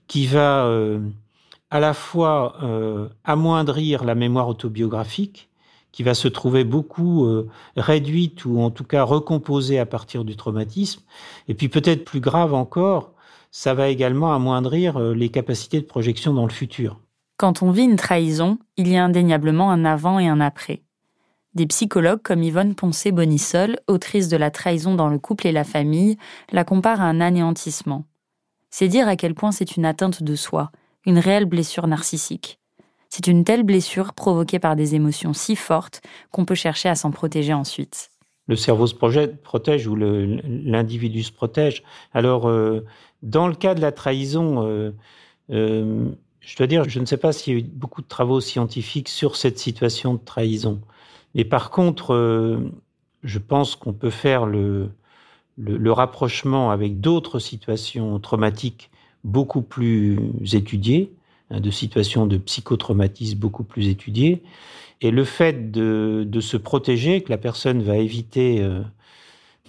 qui 0.09 0.27
va 0.27 0.65
euh, 0.67 1.01
à 1.71 1.81
la 1.81 1.95
fois 1.95 2.57
euh, 2.63 3.09
amoindrir 3.25 4.05
la 4.05 4.15
mémoire 4.15 4.49
autobiographique, 4.49 5.49
qui 5.93 6.03
va 6.03 6.15
se 6.15 6.29
trouver 6.29 6.65
beaucoup 6.65 7.27
réduite 7.77 8.45
ou 8.45 8.61
en 8.61 8.71
tout 8.71 8.85
cas 8.85 9.03
recomposée 9.03 9.79
à 9.79 9.87
partir 9.87 10.23
du 10.25 10.37
traumatisme, 10.37 11.01
et 11.49 11.55
puis 11.55 11.69
peut-être 11.69 12.05
plus 12.05 12.21
grave 12.21 12.53
encore, 12.53 13.15
ça 13.51 13.75
va 13.75 13.89
également 13.89 14.35
amoindrir 14.35 15.01
les 15.01 15.31
capacités 15.31 15.81
de 15.81 15.87
projection 15.87 16.35
dans 16.35 16.45
le 16.45 16.53
futur. 16.53 17.01
Quand 17.39 17.63
on 17.63 17.71
vit 17.71 17.85
une 17.85 17.95
trahison, 17.95 18.59
il 18.77 18.89
y 18.89 18.97
a 18.97 19.05
indéniablement 19.05 19.71
un 19.71 19.85
avant 19.85 20.19
et 20.19 20.27
un 20.27 20.41
après. 20.41 20.83
Des 21.55 21.69
psychologues 21.69 22.21
comme 22.21 22.43
Yvonne 22.43 22.75
Poncé-Bonissol, 22.75 23.79
autrice 23.87 24.27
de 24.27 24.37
La 24.37 24.51
trahison 24.51 24.97
dans 24.97 25.09
le 25.09 25.21
couple 25.21 25.47
et 25.47 25.53
la 25.53 25.63
famille, 25.63 26.17
la 26.51 26.65
comparent 26.65 27.01
à 27.01 27.07
un 27.07 27.21
anéantissement. 27.21 28.07
C'est 28.71 28.89
dire 28.89 29.07
à 29.07 29.15
quel 29.15 29.37
point 29.37 29.53
c'est 29.53 29.77
une 29.77 29.85
atteinte 29.85 30.25
de 30.25 30.35
soi, 30.35 30.73
une 31.07 31.21
réelle 31.21 31.45
blessure 31.45 31.87
narcissique. 31.87 32.59
C'est 33.09 33.29
une 33.29 33.45
telle 33.45 33.63
blessure 33.63 34.15
provoquée 34.15 34.59
par 34.59 34.75
des 34.75 34.97
émotions 34.97 35.33
si 35.33 35.55
fortes 35.55 36.03
qu'on 36.33 36.45
peut 36.45 36.57
chercher 36.57 36.89
à 36.89 36.97
s'en 36.97 37.13
protéger 37.13 37.55
ensuite. 37.55 38.11
Le 38.49 38.57
cerveau 38.57 38.89
se 38.89 38.97
protège 38.97 39.87
ou 39.87 39.95
l'individu 39.95 41.23
se 41.23 41.33
protège. 41.33 41.85
Alors, 42.13 42.49
euh, 42.49 42.85
dans 43.23 43.47
le 43.47 43.55
cas 43.55 43.75
de 43.75 43.81
la 43.81 43.93
trahison, 43.93 44.67
euh, 44.67 44.91
euh, 45.51 46.11
je 46.49 46.57
dois 46.57 46.67
dire, 46.67 46.89
je 46.89 46.99
ne 46.99 47.05
sais 47.05 47.19
pas 47.19 47.33
s'il 47.33 47.53
y 47.53 47.57
a 47.57 47.61
eu 47.61 47.63
beaucoup 47.63 48.01
de 48.01 48.07
travaux 48.09 48.41
scientifiques 48.41 49.11
sur 49.11 49.37
cette 49.37 49.59
situation 49.59 50.15
de 50.15 50.21
trahison. 50.25 50.81
Mais 51.35 51.45
par 51.45 51.71
contre, 51.71 52.15
euh, 52.15 52.73
je 53.23 53.39
pense 53.39 53.77
qu'on 53.77 53.93
peut 53.93 54.09
faire 54.09 54.47
le, 54.47 54.89
le, 55.59 55.93
rapprochement 55.93 56.71
avec 56.71 57.01
d'autres 57.01 57.39
situations 57.39 58.19
traumatiques 58.19 58.91
beaucoup 59.25 59.61
plus 59.61 60.33
étudiées, 60.55 61.13
hein, 61.51 61.61
de 61.61 61.71
situations 61.71 62.27
de 62.27 62.39
psychotraumatisme 62.39 63.39
beaucoup 63.39 63.65
plus 63.65 63.89
étudiées. 63.89 64.43
Et 65.03 65.11
le 65.11 65.25
fait 65.25 65.71
de, 65.71 66.25
de, 66.27 66.41
se 66.41 66.57
protéger, 66.57 67.21
que 67.21 67.29
la 67.29 67.39
personne 67.39 67.83
va 67.83 67.99
éviter 67.99 68.63
euh, 68.63 68.81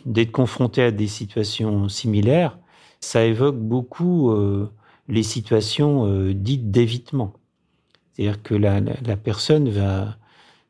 d'être 0.05 0.31
confrontée 0.31 0.83
à 0.83 0.91
des 0.91 1.07
situations 1.07 1.89
similaires, 1.89 2.57
ça 3.01 3.25
évoque 3.25 3.57
beaucoup 3.57 4.31
euh, 4.31 4.71
les 5.09 5.23
situations 5.23 6.05
euh, 6.05 6.33
dites 6.33 6.71
d'évitement. 6.71 7.33
C'est-à-dire 8.13 8.41
que 8.41 8.53
la, 8.53 8.81
personne 9.17 9.69
va, 9.69 10.15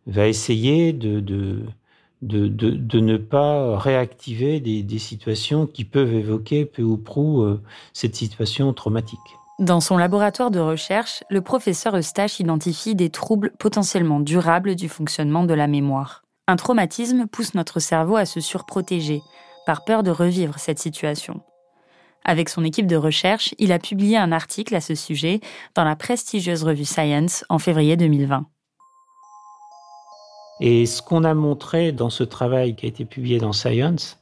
va 0.07 0.27
essayer 0.27 0.93
de, 0.93 1.19
de, 1.19 1.65
de, 2.21 2.99
ne 2.99 3.17
pas 3.17 3.77
réactiver 3.77 4.59
des, 4.59 4.99
situations 4.99 5.67
qui 5.67 5.83
peuvent 5.83 6.13
évoquer 6.13 6.65
peu 6.65 6.83
ou 6.83 6.97
prou 6.97 7.41
euh, 7.41 7.61
cette 7.93 8.15
situation 8.15 8.71
traumatique. 8.73 9.19
Dans 9.59 9.81
son 9.81 9.97
laboratoire 9.97 10.51
de 10.51 10.59
recherche, 10.59 11.23
le 11.29 11.41
professeur 11.41 11.97
Eustache 11.97 12.39
identifie 12.39 12.95
des 12.95 13.09
troubles 13.09 13.51
potentiellement 13.59 14.21
durables 14.21 14.75
du 14.75 14.87
fonctionnement 14.87 15.43
de 15.43 15.53
la 15.53 15.67
mémoire. 15.67 16.23
Un 16.47 16.55
traumatisme 16.55 17.27
pousse 17.27 17.55
notre 17.55 17.79
cerveau 17.79 18.15
à 18.15 18.25
se 18.25 18.39
surprotéger, 18.39 19.21
par 19.65 19.83
peur 19.83 20.01
de 20.01 20.11
revivre 20.11 20.57
cette 20.59 20.79
situation. 20.79 21.41
Avec 22.25 22.49
son 22.49 22.63
équipe 22.63 22.87
de 22.87 22.95
recherche, 22.95 23.55
il 23.57 23.71
a 23.71 23.79
publié 23.79 24.17
un 24.17 24.31
article 24.31 24.75
à 24.75 24.81
ce 24.81 24.95
sujet 24.95 25.39
dans 25.75 25.83
la 25.83 25.95
prestigieuse 25.95 26.63
revue 26.63 26.85
Science 26.85 27.45
en 27.49 27.59
février 27.59 27.97
2020. 27.97 28.45
Et 30.61 30.85
ce 30.85 31.01
qu'on 31.01 31.23
a 31.23 31.33
montré 31.33 31.91
dans 31.91 32.09
ce 32.09 32.23
travail 32.23 32.75
qui 32.75 32.85
a 32.85 32.89
été 32.89 33.05
publié 33.05 33.37
dans 33.39 33.53
Science, 33.53 34.19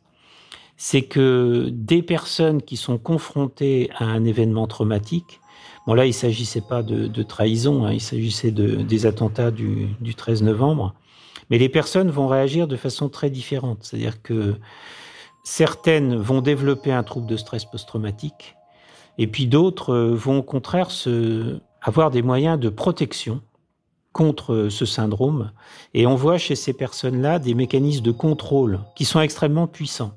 c'est 0.78 1.02
que 1.02 1.70
des 1.72 2.04
personnes 2.04 2.62
qui 2.62 2.78
sont 2.78 3.00
confrontées 3.00 3.90
à 3.98 4.06
un 4.06 4.24
événement 4.24 4.68
traumatique, 4.68 5.42
bon 5.88 5.96
là 5.96 6.06
il 6.06 6.10
ne 6.10 6.14
s'agissait 6.14 6.62
pas 6.62 6.84
de, 6.84 7.24
trahison, 7.24 7.86
hein, 7.86 7.94
il 7.94 8.02
s'agissait 8.02 8.52
de, 8.52 8.76
des 8.76 9.08
attentats 9.08 9.50
du, 9.50 9.88
du 10.00 10.14
13 10.14 10.44
novembre, 10.44 10.94
mais 11.50 11.58
les 11.58 11.70
personnes 11.70 12.12
vont 12.12 12.28
réagir 12.28 12.68
de 12.68 12.76
façon 12.76 13.10
très 13.10 13.32
différente. 13.32 13.80
C'est-à-dire 13.82 14.22
que 14.22 14.56
Certaines 15.50 16.18
vont 16.18 16.42
développer 16.42 16.92
un 16.92 17.04
trouble 17.04 17.26
de 17.26 17.38
stress 17.38 17.64
post-traumatique, 17.64 18.58
et 19.18 19.28
puis 19.28 19.48
d'autres 19.48 19.94
euh, 19.94 20.14
vont 20.14 20.40
au 20.40 20.44
contraire 20.44 20.90
avoir 21.82 22.12
des 22.12 22.22
moyens 22.22 22.60
de 22.60 22.68
protection 22.68 23.40
contre 24.12 24.68
ce 24.70 24.86
syndrome. 24.86 25.54
Et 25.94 26.06
on 26.06 26.16
voit 26.16 26.38
chez 26.38 26.56
ces 26.56 26.74
personnes-là 26.74 27.40
des 27.40 27.54
mécanismes 27.54 28.04
de 28.04 28.12
contrôle 28.12 28.82
qui 28.98 29.06
sont 29.06 29.22
extrêmement 29.22 29.68
puissants. 29.68 30.12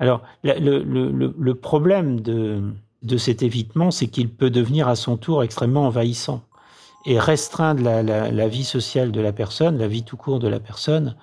Alors, 0.00 0.22
le, 0.42 1.52
problème 1.52 2.20
de, 2.20 2.60
de 3.04 3.16
cet 3.18 3.44
évitement, 3.44 3.92
c'est 3.92 4.08
qu'il 4.08 4.28
peut 4.28 4.50
devenir 4.50 4.88
à 4.88 4.96
son 4.96 5.16
tour 5.16 5.44
extrêmement 5.44 5.86
envahissant 5.86 6.42
et 7.04 7.20
restreindre 7.20 7.84
la, 7.84 8.48
vie 8.48 8.64
sociale 8.64 9.12
de 9.12 9.20
la 9.20 9.32
personne, 9.32 9.78
la 9.78 9.86
vie 9.86 10.02
tout 10.02 10.16
court 10.16 10.40
de 10.40 10.48
la 10.48 10.58
personne, 10.58 11.14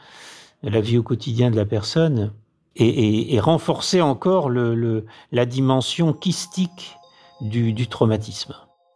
la 0.64 0.80
vie 0.80 0.98
au 0.98 1.04
quotidien 1.04 1.52
de 1.52 1.58
la 1.58 1.66
personne, 1.66 2.32
et, 2.76 3.40
renforcer 3.40 4.02
encore 4.02 4.50
la 4.50 5.46
dimension 5.46 6.14
kystique 6.14 6.98
du, 7.42 7.74
du 7.74 7.88
traumatisme. 7.88 8.56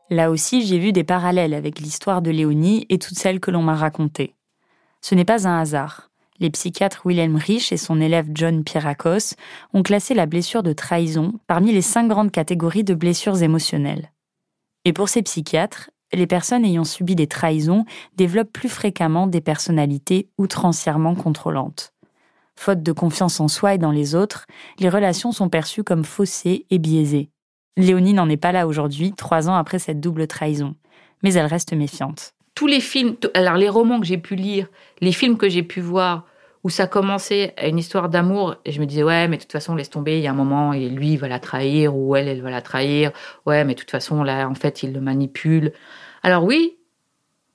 Là 0.09 0.31
aussi, 0.31 0.65
j'ai 0.65 0.79
vu 0.79 0.93
des 0.93 1.03
parallèles 1.03 1.53
avec 1.53 1.79
l'histoire 1.79 2.21
de 2.21 2.31
Léonie 2.31 2.85
et 2.89 2.97
toutes 2.97 3.17
celles 3.17 3.39
que 3.39 3.51
l'on 3.51 3.61
m'a 3.61 3.75
racontées. 3.75 4.35
Ce 5.01 5.15
n'est 5.15 5.25
pas 5.25 5.47
un 5.47 5.59
hasard. 5.59 6.09
Les 6.39 6.49
psychiatres 6.49 7.01
Wilhelm 7.05 7.35
Rich 7.35 7.71
et 7.71 7.77
son 7.77 7.99
élève 7.99 8.27
John 8.33 8.63
Pierakos 8.63 9.35
ont 9.73 9.83
classé 9.83 10.13
la 10.13 10.27
blessure 10.27 10.63
de 10.63 10.73
trahison 10.73 11.33
parmi 11.47 11.71
les 11.71 11.81
cinq 11.81 12.07
grandes 12.07 12.31
catégories 12.31 12.83
de 12.83 12.93
blessures 12.93 13.41
émotionnelles. 13.41 14.11
Et 14.85 14.93
pour 14.93 15.09
ces 15.09 15.23
psychiatres, 15.23 15.89
les 16.13 16.27
personnes 16.27 16.63
ayant 16.63 16.85
subi 16.85 17.15
des 17.15 17.27
trahisons 17.27 17.85
développent 18.15 18.53
plus 18.53 18.69
fréquemment 18.69 19.27
des 19.27 19.41
personnalités 19.41 20.29
outrancièrement 20.37 21.15
contrôlantes. 21.15 21.93
Faute 22.59 22.81
de 22.81 22.91
confiance 22.91 23.39
en 23.39 23.47
soi 23.47 23.75
et 23.75 23.77
dans 23.77 23.91
les 23.91 24.15
autres, 24.15 24.45
les 24.79 24.89
relations 24.89 25.31
sont 25.31 25.47
perçues 25.47 25.83
comme 25.83 26.03
faussées 26.03 26.65
et 26.71 26.79
biaisées. 26.79 27.29
Léonie 27.77 28.13
n'en 28.13 28.27
est 28.27 28.35
pas 28.35 28.51
là 28.51 28.65
aujourd'hui, 28.65 29.13
trois 29.13 29.47
ans 29.47 29.55
après 29.55 29.77
cette 29.77 30.01
double 30.01 30.25
trahison. 30.25 30.75
Mais 31.21 31.35
elle 31.35 31.45
reste 31.45 31.73
méfiante. 31.73 32.33
Tous 32.55 32.65
les 32.65 32.81
films, 32.81 33.15
alors 33.35 33.55
les 33.55 33.69
romans 33.69 33.99
que 33.99 34.07
j'ai 34.07 34.17
pu 34.17 34.35
lire, 34.35 34.67
les 35.01 35.11
films 35.11 35.37
que 35.37 35.47
j'ai 35.47 35.61
pu 35.61 35.81
voir, 35.81 36.25
où 36.63 36.69
ça 36.71 36.87
commençait 36.87 37.53
à 37.57 37.67
une 37.67 37.77
histoire 37.77 38.09
d'amour, 38.09 38.55
et 38.65 38.71
je 38.71 38.81
me 38.81 38.87
disais, 38.87 39.03
ouais, 39.03 39.27
mais 39.27 39.37
de 39.37 39.43
toute 39.43 39.51
façon, 39.51 39.75
laisse 39.75 39.91
tomber, 39.91 40.17
il 40.17 40.23
y 40.23 40.27
a 40.27 40.31
un 40.31 40.33
moment, 40.33 40.73
et 40.73 40.89
lui, 40.89 41.13
il 41.13 41.17
va 41.17 41.27
la 41.27 41.39
trahir, 41.39 41.95
ou 41.95 42.15
elle, 42.15 42.27
elle 42.27 42.41
va 42.41 42.49
la 42.49 42.63
trahir. 42.63 43.11
Ouais, 43.45 43.63
mais 43.65 43.75
de 43.75 43.79
toute 43.79 43.91
façon, 43.91 44.23
là, 44.23 44.49
en 44.49 44.55
fait, 44.55 44.81
il 44.81 44.93
le 44.93 44.99
manipule. 44.99 45.73
Alors 46.23 46.43
oui, 46.43 46.77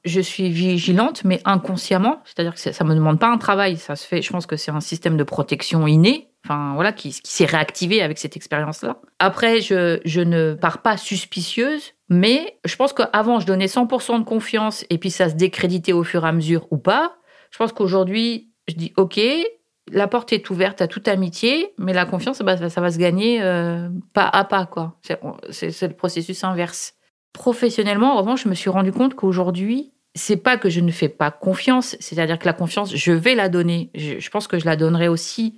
je 0.04 0.20
suis 0.20 0.50
vigilante, 0.50 1.24
mais 1.24 1.40
inconsciemment, 1.44 2.20
c'est-à-dire 2.24 2.54
que 2.54 2.60
ça 2.60 2.84
ne 2.84 2.88
me 2.88 2.94
demande 2.94 3.20
pas 3.20 3.28
un 3.28 3.38
travail, 3.38 3.76
ça 3.76 3.96
se 3.96 4.06
fait, 4.06 4.20
je 4.20 4.30
pense 4.30 4.46
que 4.46 4.56
c'est 4.56 4.72
un 4.72 4.80
système 4.80 5.16
de 5.16 5.22
protection 5.22 5.86
inné, 5.86 6.28
enfin 6.44 6.72
voilà, 6.74 6.92
qui, 6.92 7.12
s'est 7.12 7.44
réactivé 7.44 8.02
avec 8.02 8.18
cette 8.18 8.36
expérience-là. 8.36 8.98
Après, 9.20 9.60
je, 9.60 10.20
ne 10.20 10.54
pars 10.54 10.82
pas 10.82 10.96
suspicieuse, 10.96 11.92
mais 12.08 12.58
je 12.64 12.74
pense 12.74 12.92
qu'avant, 12.92 13.38
je 13.38 13.46
donnais 13.46 13.66
100% 13.66 14.18
de 14.18 14.24
confiance, 14.24 14.84
et 14.90 14.98
puis 14.98 15.10
ça 15.10 15.28
se 15.28 15.34
décréditait 15.34 15.92
au 15.92 16.02
fur 16.02 16.24
et 16.24 16.28
à 16.28 16.32
mesure 16.32 16.66
ou 16.70 16.78
pas. 16.78 17.14
Je 17.52 17.58
pense 17.58 17.72
qu'aujourd'hui, 17.72 18.50
je 18.66 18.74
dis, 18.74 18.92
OK, 18.96 19.20
la 19.90 20.08
porte 20.08 20.32
est 20.32 20.50
ouverte 20.50 20.80
à 20.80 20.88
toute 20.88 21.06
amitié, 21.06 21.74
mais 21.78 21.92
la 21.92 22.06
confiance, 22.06 22.40
bah, 22.40 22.68
ça 22.68 22.80
va 22.80 22.90
se 22.90 22.98
gagner 22.98 23.40
euh, 23.42 23.88
pas 24.14 24.26
à 24.26 24.44
pas, 24.44 24.66
quoi. 24.66 24.98
C'est 25.02 25.20
le 25.82 25.94
processus 25.94 26.42
inverse. 26.42 26.94
Professionnellement, 27.32 28.14
en 28.14 28.18
revanche, 28.18 28.44
je 28.44 28.48
me 28.48 28.54
suis 28.54 28.70
rendu 28.70 28.92
compte 28.92 29.14
qu'aujourd'hui, 29.14 29.92
c'est 30.14 30.36
pas 30.36 30.58
que 30.58 30.68
je 30.68 30.80
ne 30.80 30.90
fais 30.90 31.08
pas 31.08 31.30
confiance, 31.30 31.96
c'est-à-dire 32.00 32.38
que 32.38 32.44
la 32.44 32.52
confiance, 32.52 32.94
je 32.94 33.12
vais 33.12 33.34
la 33.34 33.48
donner. 33.48 33.90
Je, 33.94 34.28
pense 34.28 34.46
que 34.46 34.58
je 34.58 34.66
la 34.66 34.76
donnerai 34.76 35.08
aussi, 35.08 35.54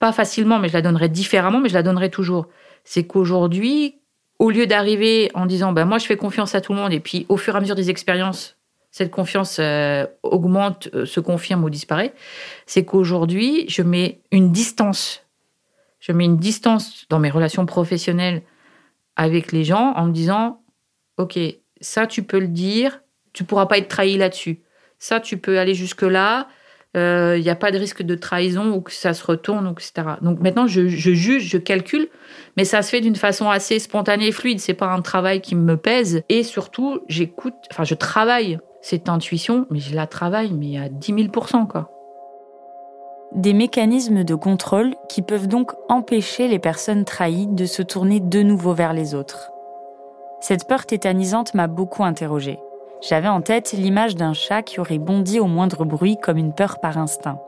pas 0.00 0.12
facilement, 0.12 0.58
mais 0.58 0.68
je 0.68 0.74
la 0.74 0.82
donnerai 0.82 1.08
différemment, 1.08 1.60
mais 1.60 1.68
je 1.68 1.74
la 1.74 1.84
donnerai 1.84 2.10
toujours. 2.10 2.48
C'est 2.82 3.06
qu'aujourd'hui, 3.06 4.00
au 4.40 4.50
lieu 4.50 4.66
d'arriver 4.66 5.30
en 5.34 5.46
disant, 5.46 5.72
ben 5.72 5.84
moi 5.84 5.98
je 5.98 6.06
fais 6.06 6.16
confiance 6.16 6.54
à 6.56 6.60
tout 6.60 6.72
le 6.72 6.80
monde, 6.80 6.92
et 6.92 7.00
puis 7.00 7.26
au 7.28 7.36
fur 7.36 7.54
et 7.54 7.58
à 7.58 7.60
mesure 7.60 7.76
des 7.76 7.90
expériences, 7.90 8.56
cette 8.90 9.10
confiance 9.10 9.58
euh, 9.60 10.06
augmente, 10.22 10.88
euh, 10.94 11.06
se 11.06 11.20
confirme 11.20 11.64
ou 11.64 11.70
disparaît, 11.70 12.14
c'est 12.66 12.84
qu'aujourd'hui, 12.84 13.66
je 13.68 13.82
mets 13.82 14.20
une 14.30 14.52
distance. 14.52 15.22
Je 16.00 16.12
mets 16.12 16.24
une 16.24 16.36
distance 16.36 17.06
dans 17.08 17.18
mes 17.18 17.30
relations 17.30 17.66
professionnelles 17.66 18.42
avec 19.16 19.52
les 19.52 19.64
gens 19.64 19.94
en 19.96 20.06
me 20.06 20.12
disant, 20.12 20.60
OK, 21.18 21.38
ça, 21.80 22.06
tu 22.06 22.22
peux 22.22 22.40
le 22.40 22.48
dire, 22.48 23.00
tu 23.32 23.44
pourras 23.44 23.66
pas 23.66 23.78
être 23.78 23.88
trahi 23.88 24.16
là-dessus. 24.16 24.62
Ça, 24.98 25.20
tu 25.20 25.38
peux 25.38 25.58
aller 25.58 25.74
jusque-là, 25.74 26.48
il 26.94 27.00
euh, 27.00 27.40
n'y 27.40 27.50
a 27.50 27.56
pas 27.56 27.72
de 27.72 27.78
risque 27.78 28.02
de 28.02 28.14
trahison 28.14 28.72
ou 28.72 28.80
que 28.80 28.92
ça 28.92 29.14
se 29.14 29.26
retourne, 29.26 29.72
etc. 29.72 30.16
Donc 30.22 30.40
maintenant, 30.40 30.68
je, 30.68 30.86
juge, 30.86 31.48
je 31.48 31.58
calcule, 31.58 32.08
mais 32.56 32.64
ça 32.64 32.82
se 32.82 32.90
fait 32.90 33.00
d'une 33.00 33.16
façon 33.16 33.50
assez 33.50 33.80
spontanée 33.80 34.28
et 34.28 34.32
fluide. 34.32 34.60
C'est 34.60 34.74
pas 34.74 34.86
un 34.86 35.02
travail 35.02 35.40
qui 35.40 35.56
me 35.56 35.76
pèse. 35.76 36.22
Et 36.28 36.44
surtout, 36.44 37.00
j'écoute, 37.08 37.54
enfin, 37.72 37.82
je 37.82 37.94
travaille 37.94 38.60
cette 38.80 39.08
intuition, 39.08 39.66
mais 39.70 39.80
je 39.80 39.96
la 39.96 40.06
travaille, 40.06 40.52
mais 40.52 40.78
à 40.78 40.88
10 40.88 41.14
000% 41.14 41.66
quoi. 41.66 41.90
Des 43.34 43.54
mécanismes 43.54 44.22
de 44.22 44.36
contrôle 44.36 44.94
qui 45.08 45.20
peuvent 45.20 45.48
donc 45.48 45.72
empêcher 45.88 46.46
les 46.46 46.60
personnes 46.60 47.04
trahies 47.04 47.48
de 47.48 47.66
se 47.66 47.82
tourner 47.82 48.20
de 48.20 48.42
nouveau 48.42 48.72
vers 48.72 48.92
les 48.92 49.16
autres. 49.16 49.50
Cette 50.46 50.68
peur 50.68 50.84
tétanisante 50.84 51.54
m'a 51.54 51.68
beaucoup 51.68 52.04
interrogée. 52.04 52.58
J'avais 53.00 53.28
en 53.28 53.40
tête 53.40 53.72
l'image 53.72 54.14
d'un 54.14 54.34
chat 54.34 54.60
qui 54.60 54.78
aurait 54.78 54.98
bondi 54.98 55.40
au 55.40 55.46
moindre 55.46 55.86
bruit 55.86 56.18
comme 56.18 56.36
une 56.36 56.52
peur 56.52 56.80
par 56.80 56.98
instinct. 56.98 57.40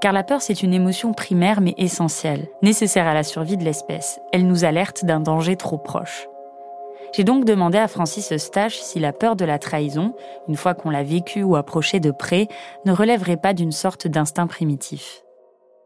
Car 0.00 0.14
la 0.14 0.24
peur, 0.24 0.40
c'est 0.40 0.62
une 0.62 0.72
émotion 0.72 1.12
primaire 1.12 1.60
mais 1.60 1.74
essentielle, 1.76 2.48
nécessaire 2.62 3.06
à 3.06 3.12
la 3.12 3.22
survie 3.22 3.58
de 3.58 3.64
l'espèce. 3.64 4.18
Elle 4.32 4.46
nous 4.46 4.64
alerte 4.64 5.04
d'un 5.04 5.20
danger 5.20 5.56
trop 5.56 5.76
proche. 5.76 6.26
J'ai 7.12 7.24
donc 7.24 7.44
demandé 7.44 7.76
à 7.76 7.86
Francis 7.86 8.32
Eustache 8.32 8.78
si 8.78 8.98
la 8.98 9.12
peur 9.12 9.36
de 9.36 9.44
la 9.44 9.58
trahison, 9.58 10.14
une 10.48 10.56
fois 10.56 10.72
qu'on 10.72 10.88
l'a 10.88 11.02
vécue 11.02 11.42
ou 11.42 11.54
approchée 11.54 12.00
de 12.00 12.12
près, 12.12 12.48
ne 12.86 12.92
relèverait 12.92 13.36
pas 13.36 13.52
d'une 13.52 13.72
sorte 13.72 14.08
d'instinct 14.08 14.46
primitif. 14.46 15.22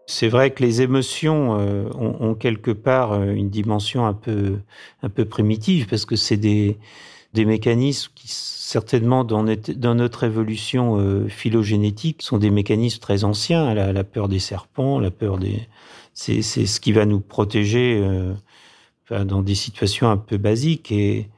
C'est 0.07 0.29
vrai 0.29 0.51
que 0.51 0.63
les 0.63 0.83
émotions 0.83 1.59
euh, 1.59 1.89
ont, 1.95 2.35
quelque 2.35 2.71
part 2.71 3.13
euh, 3.13 3.33
une 3.33 3.49
dimension 3.49 4.07
un 4.07 4.13
peu, 4.13 4.59
un 5.03 5.09
peu 5.09 5.25
primitive 5.25 5.87
parce 5.87 6.05
que 6.05 6.17
c'est 6.17 6.37
des, 6.37 6.79
des 7.33 7.45
mécanismes 7.45 8.13
qui 8.15 8.29
certainement 8.29 9.25
dans, 9.25 9.45
notre 9.45 10.25
évolution 10.25 10.99
euh, 10.99 11.29
phylogénétique 11.29 12.23
sont 12.23 12.39
des 12.39 12.51
mécanismes 12.51 13.01
très 13.01 13.25
anciens. 13.25 13.73
La, 13.75 14.05
peur 14.05 14.29
des 14.29 14.39
serpents, 14.41 14.99
la 14.99 15.11
peur 15.11 15.39
des, 15.39 15.69
c'est, 16.13 16.43
ce 16.43 16.81
qui 16.81 16.93
va 16.93 17.07
nous 17.07 17.21
protéger 17.21 18.03
enfin, 19.05 19.25
dans 19.25 19.43
des 19.43 19.55
situations 19.55 20.11
un 20.11 20.17
peu 20.17 20.39
basiques 20.39 20.91
et 20.91 21.29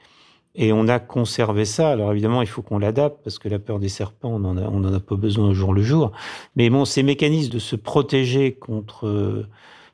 et 0.57 0.73
on 0.73 0.89
a 0.89 0.99
conservé 0.99 1.65
ça. 1.65 1.91
Alors 1.91 2.13
évidemment, 2.13 2.43
il 2.43 2.49
faut 2.49 2.63
qu'on 2.63 2.79
l'adapte 2.79 3.23
parce 3.23 3.39
que 3.39 3.49
la 3.49 3.59
peur 3.59 3.79
des 3.79 3.91
serpents, 3.91 4.33
on 4.35 4.45
en 4.45 4.57
a, 4.57 4.97
a 4.97 5.01
pas 5.01 5.17
besoin 5.17 5.51
au 5.51 5.55
jour 5.55 5.75
le 5.75 5.83
jour. 5.83 6.13
Mais 6.57 6.71
bon, 6.71 6.85
ces 6.85 7.03
mécanismes 7.03 7.53
de 7.53 7.59
se 7.59 7.77
protéger 7.77 8.53
contre 8.55 9.07
euh, 9.07 9.47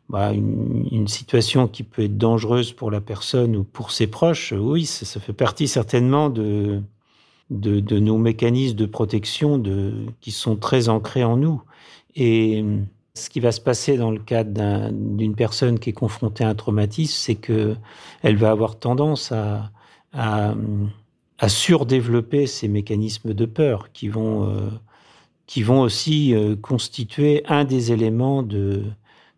bah, 0.08 0.32
une, 0.32 1.08
situation 1.08 1.66
qui 1.66 1.82
peut 1.82 2.02
être 2.04 2.16
dangereuse 2.16 2.72
pour 2.72 2.90
la 2.90 3.00
personne 3.00 3.56
ou 3.56 3.64
pour 3.64 3.90
ses 3.90 4.06
proches, 4.06 4.52
oui, 4.52 4.86
ça, 4.86 5.18
fait 5.20 5.32
partie 5.32 5.66
certainement 5.66 6.30
de, 6.30 6.82
nos 7.50 8.18
mécanismes 8.18 8.76
de 8.76 8.86
protection 8.86 9.60
qui 10.20 10.30
sont 10.30 10.56
très 10.56 10.88
ancrés 10.88 11.24
en 11.24 11.36
nous. 11.36 11.62
Et 12.14 12.64
ce 13.14 13.30
qui 13.30 13.40
va 13.40 13.52
se 13.52 13.60
passer 13.60 13.96
dans 13.96 14.10
le 14.10 14.20
cadre 14.20 14.90
d'une 14.92 15.34
personne 15.34 15.78
qui 15.78 15.90
est 15.90 15.94
confrontée 15.94 16.44
à 16.44 16.48
un 16.50 16.54
traumatisme, 16.54 17.14
c'est 17.16 17.34
que 17.34 17.74
elle 18.22 18.36
va 18.36 18.50
avoir 18.50 18.78
tendance 18.78 19.32
à 19.32 19.72
à, 20.12 20.54
surdévelopper 21.48 22.46
ces 22.46 22.68
mécanismes 22.68 23.34
de 23.34 23.46
peur 23.46 23.90
qui 23.92 24.08
vont, 24.08 24.48
euh, 24.48 24.70
qui 25.46 25.62
vont 25.62 25.80
aussi 25.80 26.34
euh, 26.34 26.54
constituer 26.54 27.42
un 27.48 27.64
des 27.64 27.90
éléments 27.90 28.42
de, 28.44 28.84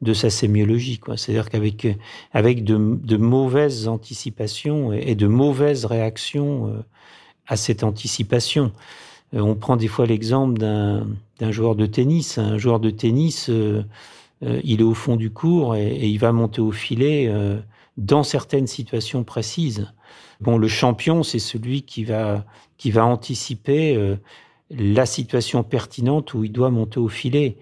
de 0.03 0.13
sa 0.13 0.29
sémiologie. 0.29 1.01
C'est-à-dire 1.17 1.49
qu'avec 1.49 1.87
avec 2.33 2.63
de, 2.63 2.77
de, 3.03 3.17
mauvaises 3.17 3.89
anticipations 3.89 4.93
et 4.93 5.15
de 5.15 5.27
mauvaises 5.27 5.87
réactions 5.87 6.69
euh, 6.69 6.83
à 7.47 7.57
cette 7.57 7.85
anticipation. 7.85 8.73
On 9.33 9.55
prend 9.55 9.77
des 9.77 9.89
fois 9.89 10.07
l'exemple 10.07 10.59
d'un 10.59 11.51
joueur 11.51 11.75
de 11.75 11.87
tennis. 11.87 12.39
Un 12.39 12.57
joueur 12.57 12.79
de 12.79 12.91
tennis, 12.91 13.51
il 14.41 14.81
est 14.81 14.85
au 14.85 14.95
fond 14.95 15.17
du 15.17 15.31
cours 15.31 15.75
et 15.75 16.07
il 16.07 16.19
va 16.19 16.31
monter 16.31 16.61
au 16.61 16.71
filet 16.71 17.29
dans 17.97 18.23
certaines 18.23 18.69
situations 18.69 19.25
précises. 19.25 19.89
Bon, 20.45 20.59
le 20.59 20.69
champion, 20.69 21.23
c'est 21.23 21.39
celui 21.39 21.85
qui 21.85 22.05
va, 22.05 22.45
qui 22.77 22.91
va 22.91 23.07
anticiper 23.07 23.97
euh, 23.97 24.17
la 24.69 25.07
situation 25.07 25.63
pertinente 25.63 26.35
où 26.35 26.45
il 26.45 26.53
doit 26.53 26.69
monter 26.69 27.01
au 27.01 27.09
filet. 27.09 27.57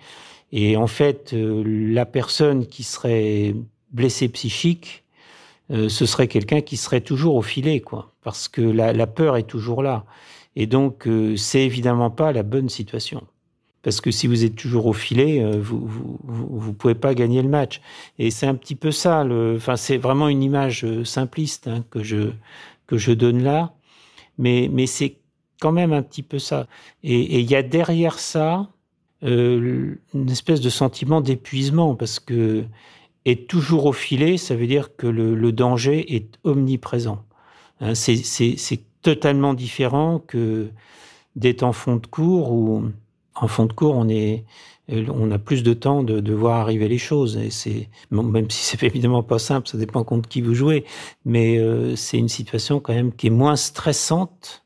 Et 0.51 0.77
en 0.77 0.89
fait, 0.89 1.33
euh, 1.33 1.63
la 1.65 2.07
personne 2.07 2.67
qui 2.67 2.83
serait 2.83 3.55
blessée 3.93 4.29
psychique, 4.31 5.05
euh, 5.71 5.89
ce 5.89 6.07
serait 6.07 6.27
quelqu'un 6.27 6.61
qui 6.61 6.77
serait 6.77 7.03
toujours 7.03 7.37
au 7.37 7.43
filet, 7.43 7.79
quoi, 7.79 8.15
parce 8.25 8.49
que 8.49 8.63
la, 8.63 9.07
peur 9.07 9.37
est 9.37 9.45
toujours 9.45 9.85
là. 9.85 10.05
Et 10.57 10.67
donc, 10.67 11.09
c'est 11.37 11.63
évidemment 11.63 12.11
pas 12.11 12.33
la 12.33 12.43
bonne 12.43 12.69
situation 12.69 13.23
parce 13.83 14.01
que 14.01 14.13
si 14.13 14.29
vous 14.29 14.45
êtes 14.45 14.55
toujours 14.55 14.87
au 14.87 14.93
filet, 14.93 15.45
vous 15.59 15.85
vous, 15.85 16.19
vous, 16.23 16.73
pouvez 16.73 16.95
pas 16.95 17.15
gagner 17.15 17.43
le 17.43 17.49
match. 17.49 17.81
Et 18.21 18.31
c'est 18.31 18.47
un 18.47 18.55
petit 18.55 18.77
peu 18.77 18.93
ça. 18.93 19.27
Enfin, 19.57 19.75
c'est 19.75 19.97
vraiment 19.97 20.29
une 20.29 20.41
image 20.41 20.87
simpliste 21.03 21.67
hein, 21.67 21.85
que 21.91 22.01
je 22.01 22.31
que 22.93 22.99
je 22.99 23.13
donne 23.13 23.43
là. 23.43 23.73
Mais, 24.37 24.69
mais 24.71 24.87
c'est 24.87 25.17
quand 25.61 25.73
même 25.73 25.95
un 25.95 26.03
petit 26.03 26.23
peu 26.23 26.39
ça. 26.39 26.67
Et 27.03 27.41
il 27.41 27.51
y 27.51 27.57
a 27.57 27.63
derrière 27.63 28.19
ça 28.19 28.69
euh, 29.23 29.95
une 30.13 30.31
espèce 30.31 30.61
de 30.61 30.69
sentiment 30.69 31.23
d'épuisement, 31.23 31.95
parce 31.95 32.21
que 32.21 32.65
être 33.25 33.47
toujours 33.47 33.87
au 33.87 33.95
filet, 33.95 34.37
ça 34.37 34.55
veut 34.55 34.67
dire 34.67 34.95
que 34.95 35.07
le, 35.07 35.53
danger 35.53 36.15
est 36.15 36.39
omniprésent. 36.45 37.25
Hein, 37.81 37.95
c'est 37.95 38.83
totalement 39.01 39.55
différent 39.55 40.19
que 40.19 40.69
d'être 41.35 41.63
en 41.63 41.73
fond 41.73 41.97
de 41.97 42.07
cours 42.07 42.53
où 42.53 42.85
en 43.35 43.49
fond 43.49 43.65
de 43.65 43.73
cours 43.73 43.97
on 43.97 44.09
est 44.11 44.45
on 44.93 45.31
a 45.31 45.39
plus 45.39 45.63
de 45.63 45.75
temps 45.75 46.03
de, 46.03 46.33
voir 46.33 46.61
arriver 46.61 46.89
les 46.89 46.99
choses 46.99 47.37
et 47.37 47.51
c'est 47.51 47.89
même 48.11 48.51
si 48.51 48.65
c'est 48.65 48.83
évidemment 48.87 49.23
pas 49.23 49.39
simple 49.39 49.69
ça 49.69 49.79
dépend 49.79 50.05
contre 50.05 50.29
qui 50.29 50.41
vous 50.41 50.55
jouez 50.55 50.85
mais 51.25 51.59
euh, 51.59 51.97
c'est 51.97 52.19
une 52.19 52.29
situation 52.29 52.81
quand 52.81 52.95
même 52.95 53.13
qui 53.13 53.29
est 53.29 53.31
moins 53.31 53.57
stressante 53.57 54.65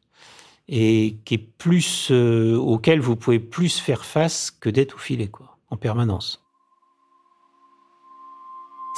et 0.69 1.17
qui 1.25 1.35
est 1.35 1.47
plus 1.59 2.09
euh, 2.11 2.57
auquel 2.57 3.01
vous 3.01 3.17
pouvez 3.17 3.39
plus 3.39 3.79
faire 3.79 4.05
face 4.05 4.51
que 4.51 4.71
d'être 4.71 4.95
au 4.95 4.99
filet 4.99 5.29
quoi 5.29 5.57
en 5.71 5.77
permanence. 5.77 6.43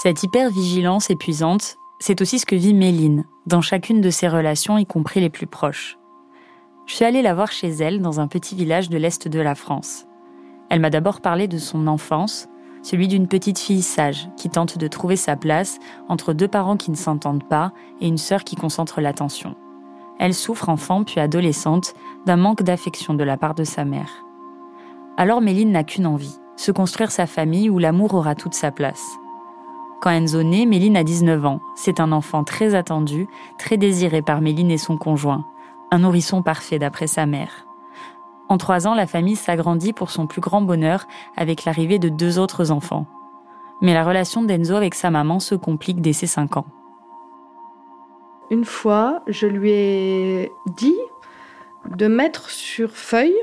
Cette 0.03 0.23
hyper-vigilance 0.23 1.11
épuisante, 1.11 1.77
c'est 1.99 2.21
aussi 2.21 2.39
ce 2.39 2.47
que 2.47 2.55
vit 2.55 2.75
Méline 2.75 3.25
dans 3.47 3.61
chacune 3.61 4.01
de 4.01 4.11
ses 4.11 4.29
relations, 4.29 4.79
y 4.79 4.87
compris 4.87 5.21
les 5.21 5.31
plus 5.31 5.47
proches. 5.47 5.99
Je 6.87 6.95
suis 6.95 7.05
allée 7.05 7.23
la 7.23 7.35
voir 7.35 7.51
chez 7.51 7.69
elle 7.69 8.01
dans 8.01 8.21
un 8.21 8.29
petit 8.29 8.55
village 8.55 8.91
de 8.91 8.97
l'Est 8.97 9.27
de 9.27 9.41
la 9.41 9.55
France. 9.55 10.08
Elle 10.69 10.81
m'a 10.81 10.91
d'abord 10.91 11.21
parlé 11.21 11.49
de 11.49 11.59
son 11.59 11.87
enfance, 11.87 12.49
celui 12.83 13.09
d'une 13.09 13.29
petite 13.29 13.59
fille 13.59 13.83
sage 13.83 14.29
qui 14.37 14.51
tente 14.51 14.79
de 14.79 14.87
trouver 14.89 15.17
sa 15.17 15.37
place 15.37 15.79
entre 16.09 16.33
deux 16.33 16.49
parents 16.49 16.77
qui 16.77 16.91
ne 16.91 16.97
s'entendent 16.97 17.47
pas 17.47 17.73
et 18.01 18.09
une 18.09 18.19
sœur 18.19 18.45
qui 18.45 18.57
concentre 18.57 19.01
l'attention. 19.01 19.55
Elle 20.19 20.35
souffre 20.35 20.69
enfant 20.69 21.05
puis 21.05 21.21
adolescente 21.21 21.95
d'un 22.27 22.37
manque 22.37 22.63
d'affection 22.63 23.15
de 23.15 23.25
la 23.25 23.37
part 23.37 23.55
de 23.55 23.65
sa 23.65 23.85
mère. 23.85 24.25
Alors 25.17 25.41
Méline 25.41 25.73
n'a 25.73 25.85
qu'une 25.85 26.07
envie, 26.07 26.39
se 26.57 26.73
construire 26.73 27.11
sa 27.11 27.27
famille 27.27 27.71
où 27.71 27.79
l'amour 27.79 28.15
aura 28.15 28.35
toute 28.35 28.55
sa 28.55 28.71
place. 28.71 29.05
Quand 30.01 30.11
Enzo 30.11 30.43
naît, 30.43 30.67
Méline 30.67 30.97
a 30.97 31.03
19 31.03 31.45
ans. 31.45 31.61
C'est 31.75 31.99
un 31.99 32.13
enfant 32.13 32.45
très 32.45 32.75
attendu, 32.75 33.27
très 33.59 33.77
désiré 33.77 34.23
par 34.23 34.41
Méline 34.41 34.71
et 34.71 34.79
son 34.79 34.97
conjoint. 34.97 35.45
Un 35.91 36.01
nourrisson 36.01 36.43
parfait 36.43 36.79
d'après 36.79 37.09
sa 37.09 37.27
mère. 37.27 37.68
En 38.49 38.59
trois 38.59 38.87
ans, 38.87 38.95
la 38.95 39.07
famille 39.07 39.37
s'agrandit 39.37 39.93
pour 39.93 40.11
son 40.11 40.27
plus 40.27 40.41
grand 40.41 40.63
bonheur 40.63 41.07
avec 41.37 41.65
l'arrivée 41.65 41.99
de 41.99 42.09
deux 42.09 42.39
autres 42.39 42.71
enfants. 42.71 43.07
Mais 43.83 43.95
la 43.95 44.05
relation 44.05 44.43
d'Enzo 44.43 44.75
avec 44.75 44.95
sa 44.95 45.11
maman 45.11 45.39
se 45.39 45.55
complique 45.55 46.01
dès 46.01 46.13
ses 46.13 46.27
cinq 46.27 46.57
ans. 46.57 46.67
Une 48.51 48.65
fois, 48.65 49.23
je 49.27 49.47
lui 49.47 49.71
ai 49.71 50.53
dit 50.79 50.97
de 51.97 52.07
mettre 52.07 52.51
sur 52.51 52.91
feuille 52.91 53.37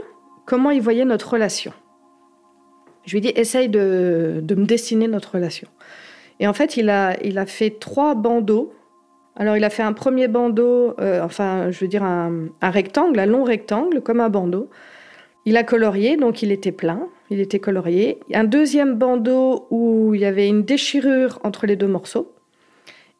comment 0.45 0.71
il 0.71 0.81
voyait 0.81 1.05
notre 1.05 1.31
relation. 1.31 1.71
Je 3.05 3.11
lui 3.11 3.19
ai 3.19 3.21
dit, 3.21 3.39
essaye 3.39 3.69
de, 3.69 4.39
de 4.41 4.55
me 4.55 4.65
dessiner 4.65 5.07
notre 5.07 5.35
relation. 5.35 5.67
Et 6.39 6.47
en 6.47 6.53
fait, 6.53 6.77
il 6.77 6.89
a, 6.89 7.15
il 7.23 7.37
a 7.37 7.45
fait 7.45 7.79
trois 7.79 8.15
bandeaux. 8.15 8.73
Alors, 9.35 9.57
il 9.57 9.63
a 9.63 9.69
fait 9.69 9.83
un 9.83 9.93
premier 9.93 10.27
bandeau, 10.27 10.95
euh, 10.99 11.21
enfin, 11.23 11.69
je 11.71 11.79
veux 11.79 11.87
dire 11.87 12.03
un, 12.03 12.49
rectangle, 12.61 13.19
un 13.19 13.25
long 13.25 13.43
rectangle, 13.43 14.01
comme 14.01 14.19
un 14.19 14.29
bandeau. 14.29 14.69
Il 15.45 15.57
a 15.57 15.63
colorié, 15.63 16.17
donc 16.17 16.41
il 16.41 16.51
était 16.51 16.71
plein, 16.71 17.07
il 17.29 17.39
était 17.39 17.59
colorié. 17.59 18.19
Un 18.33 18.43
deuxième 18.43 18.95
bandeau 18.95 19.67
où 19.69 20.13
il 20.15 20.21
y 20.21 20.25
avait 20.25 20.47
une 20.47 20.63
déchirure 20.63 21.39
entre 21.43 21.65
les 21.67 21.75
deux 21.75 21.87
morceaux. 21.87 22.33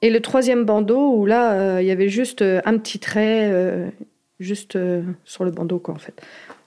Et 0.01 0.09
le 0.09 0.19
troisième 0.19 0.65
bandeau 0.65 1.13
où 1.13 1.25
là, 1.25 1.53
euh, 1.53 1.81
il 1.81 1.88
y 1.88 1.91
avait 1.91 2.09
juste 2.09 2.41
euh, 2.41 2.61
un 2.65 2.77
petit 2.77 2.99
trait, 2.99 3.51
juste 4.39 4.77
sur 5.23 5.43
le 5.43 5.51
bandeau, 5.51 5.79
quoi, 5.79 5.93
en 5.93 5.99
fait. 5.99 6.21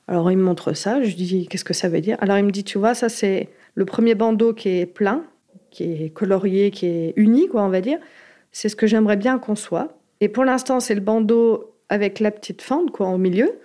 Alors, 0.08 0.30
il 0.30 0.38
me 0.38 0.42
montre 0.42 0.72
ça, 0.72 1.02
je 1.02 1.14
dis, 1.14 1.46
qu'est-ce 1.48 1.64
que 1.64 1.74
ça 1.74 1.88
veut 1.88 2.00
dire? 2.00 2.16
Alors, 2.20 2.38
il 2.38 2.44
me 2.44 2.50
dit, 2.50 2.64
tu 2.64 2.78
vois, 2.78 2.94
ça, 2.94 3.10
c'est 3.10 3.48
le 3.74 3.84
premier 3.84 4.14
bandeau 4.14 4.54
qui 4.54 4.70
est 4.70 4.86
plein, 4.86 5.24
qui 5.70 6.04
est 6.04 6.10
colorié, 6.10 6.70
qui 6.70 6.86
est 6.86 7.12
uni, 7.16 7.46
quoi, 7.46 7.62
on 7.62 7.68
va 7.68 7.82
dire. 7.82 7.98
C'est 8.50 8.70
ce 8.70 8.76
que 8.76 8.86
j'aimerais 8.86 9.16
bien 9.16 9.38
qu'on 9.38 9.54
soit. 9.54 9.98
Et 10.20 10.28
pour 10.28 10.44
l'instant, 10.44 10.80
c'est 10.80 10.94
le 10.94 11.02
bandeau 11.02 11.74
avec 11.90 12.20
la 12.20 12.30
petite 12.30 12.62
fente, 12.62 12.90
quoi, 12.90 13.08
au 13.08 13.18
milieu. 13.18 13.58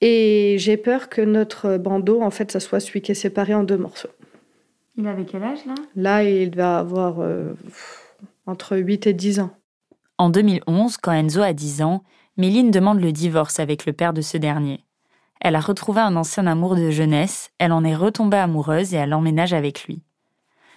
Et 0.00 0.56
j'ai 0.58 0.76
peur 0.76 1.08
que 1.08 1.20
notre 1.20 1.76
bandeau, 1.76 2.22
en 2.22 2.30
fait, 2.30 2.52
ça 2.52 2.60
soit 2.60 2.80
celui 2.80 3.02
qui 3.02 3.12
est 3.12 3.16
séparé 3.16 3.54
en 3.54 3.64
deux 3.64 3.76
morceaux. 3.76 4.10
Il 4.96 5.06
avait 5.06 5.24
quel 5.24 5.42
âge, 5.42 5.64
là? 5.66 5.74
Là, 5.96 6.24
il 6.24 6.54
va 6.54 6.78
avoir 6.78 7.20
euh, 7.20 7.54
entre 8.46 8.76
8 8.76 9.06
et 9.08 9.12
10 9.12 9.40
ans. 9.40 9.50
En 10.18 10.30
2011, 10.30 10.96
quand 10.96 11.12
Enzo 11.12 11.42
a 11.42 11.52
10 11.52 11.82
ans, 11.82 12.02
Méline 12.36 12.70
demande 12.70 13.00
le 13.00 13.12
divorce 13.12 13.60
avec 13.60 13.86
le 13.86 13.92
père 13.92 14.12
de 14.12 14.20
ce 14.20 14.36
dernier. 14.36 14.84
Elle 15.40 15.54
a 15.54 15.60
retrouvé 15.60 16.00
un 16.00 16.16
ancien 16.16 16.46
amour 16.46 16.74
de 16.74 16.90
jeunesse, 16.90 17.50
elle 17.58 17.72
en 17.72 17.84
est 17.84 17.94
retombée 17.94 18.38
amoureuse 18.38 18.94
et 18.94 18.96
elle 18.96 19.14
emménage 19.14 19.52
avec 19.52 19.84
lui. 19.84 20.02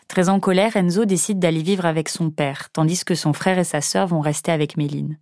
Très 0.07 0.29
en 0.29 0.39
colère, 0.39 0.75
Enzo 0.75 1.05
décide 1.05 1.39
d'aller 1.39 1.63
vivre 1.63 1.85
avec 1.85 2.09
son 2.09 2.29
père, 2.29 2.69
tandis 2.71 3.03
que 3.03 3.15
son 3.15 3.33
frère 3.33 3.57
et 3.57 3.63
sa 3.63 3.81
sœur 3.81 4.07
vont 4.07 4.19
rester 4.19 4.51
avec 4.51 4.77
Méline. 4.77 5.17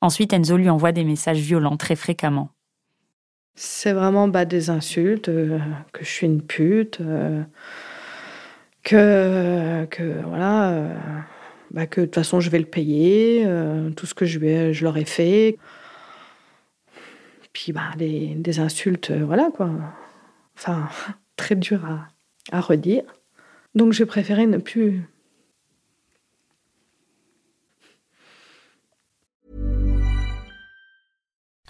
Ensuite, 0.00 0.32
Enzo 0.32 0.56
lui 0.56 0.70
envoie 0.70 0.92
des 0.92 1.04
messages 1.04 1.40
violents 1.40 1.76
très 1.76 1.96
fréquemment. 1.96 2.48
C'est 3.54 3.92
vraiment 3.92 4.28
bah, 4.28 4.44
des 4.44 4.70
insultes, 4.70 5.28
euh, 5.28 5.58
que 5.92 6.04
je 6.04 6.10
suis 6.10 6.26
une 6.26 6.42
pute, 6.42 7.00
euh, 7.00 7.42
que, 8.82 9.84
que 9.90 10.22
voilà, 10.24 10.70
euh, 10.70 10.94
bah, 11.70 11.86
que 11.86 12.00
de 12.00 12.06
toute 12.06 12.14
façon 12.14 12.40
je 12.40 12.50
vais 12.50 12.58
le 12.58 12.64
payer, 12.64 13.46
tout 13.96 14.06
ce 14.06 14.14
que 14.14 14.24
je, 14.24 14.38
lui 14.38 14.72
je 14.74 14.84
leur 14.84 14.96
ai 14.96 15.04
fait. 15.04 15.58
Puis 17.52 17.72
bah, 17.72 17.90
des, 17.96 18.60
insultes, 18.60 19.10
voilà 19.10 19.50
quoi. 19.54 19.70
Enfin, 20.56 20.88
très 21.36 21.56
dur 21.56 21.84
à, 21.84 22.08
à 22.56 22.60
redire. 22.60 23.04
Donc 23.74 23.92
j'ai 23.92 24.06
préféré 24.06 24.46
ne 24.46 24.58
plus. 24.58 25.02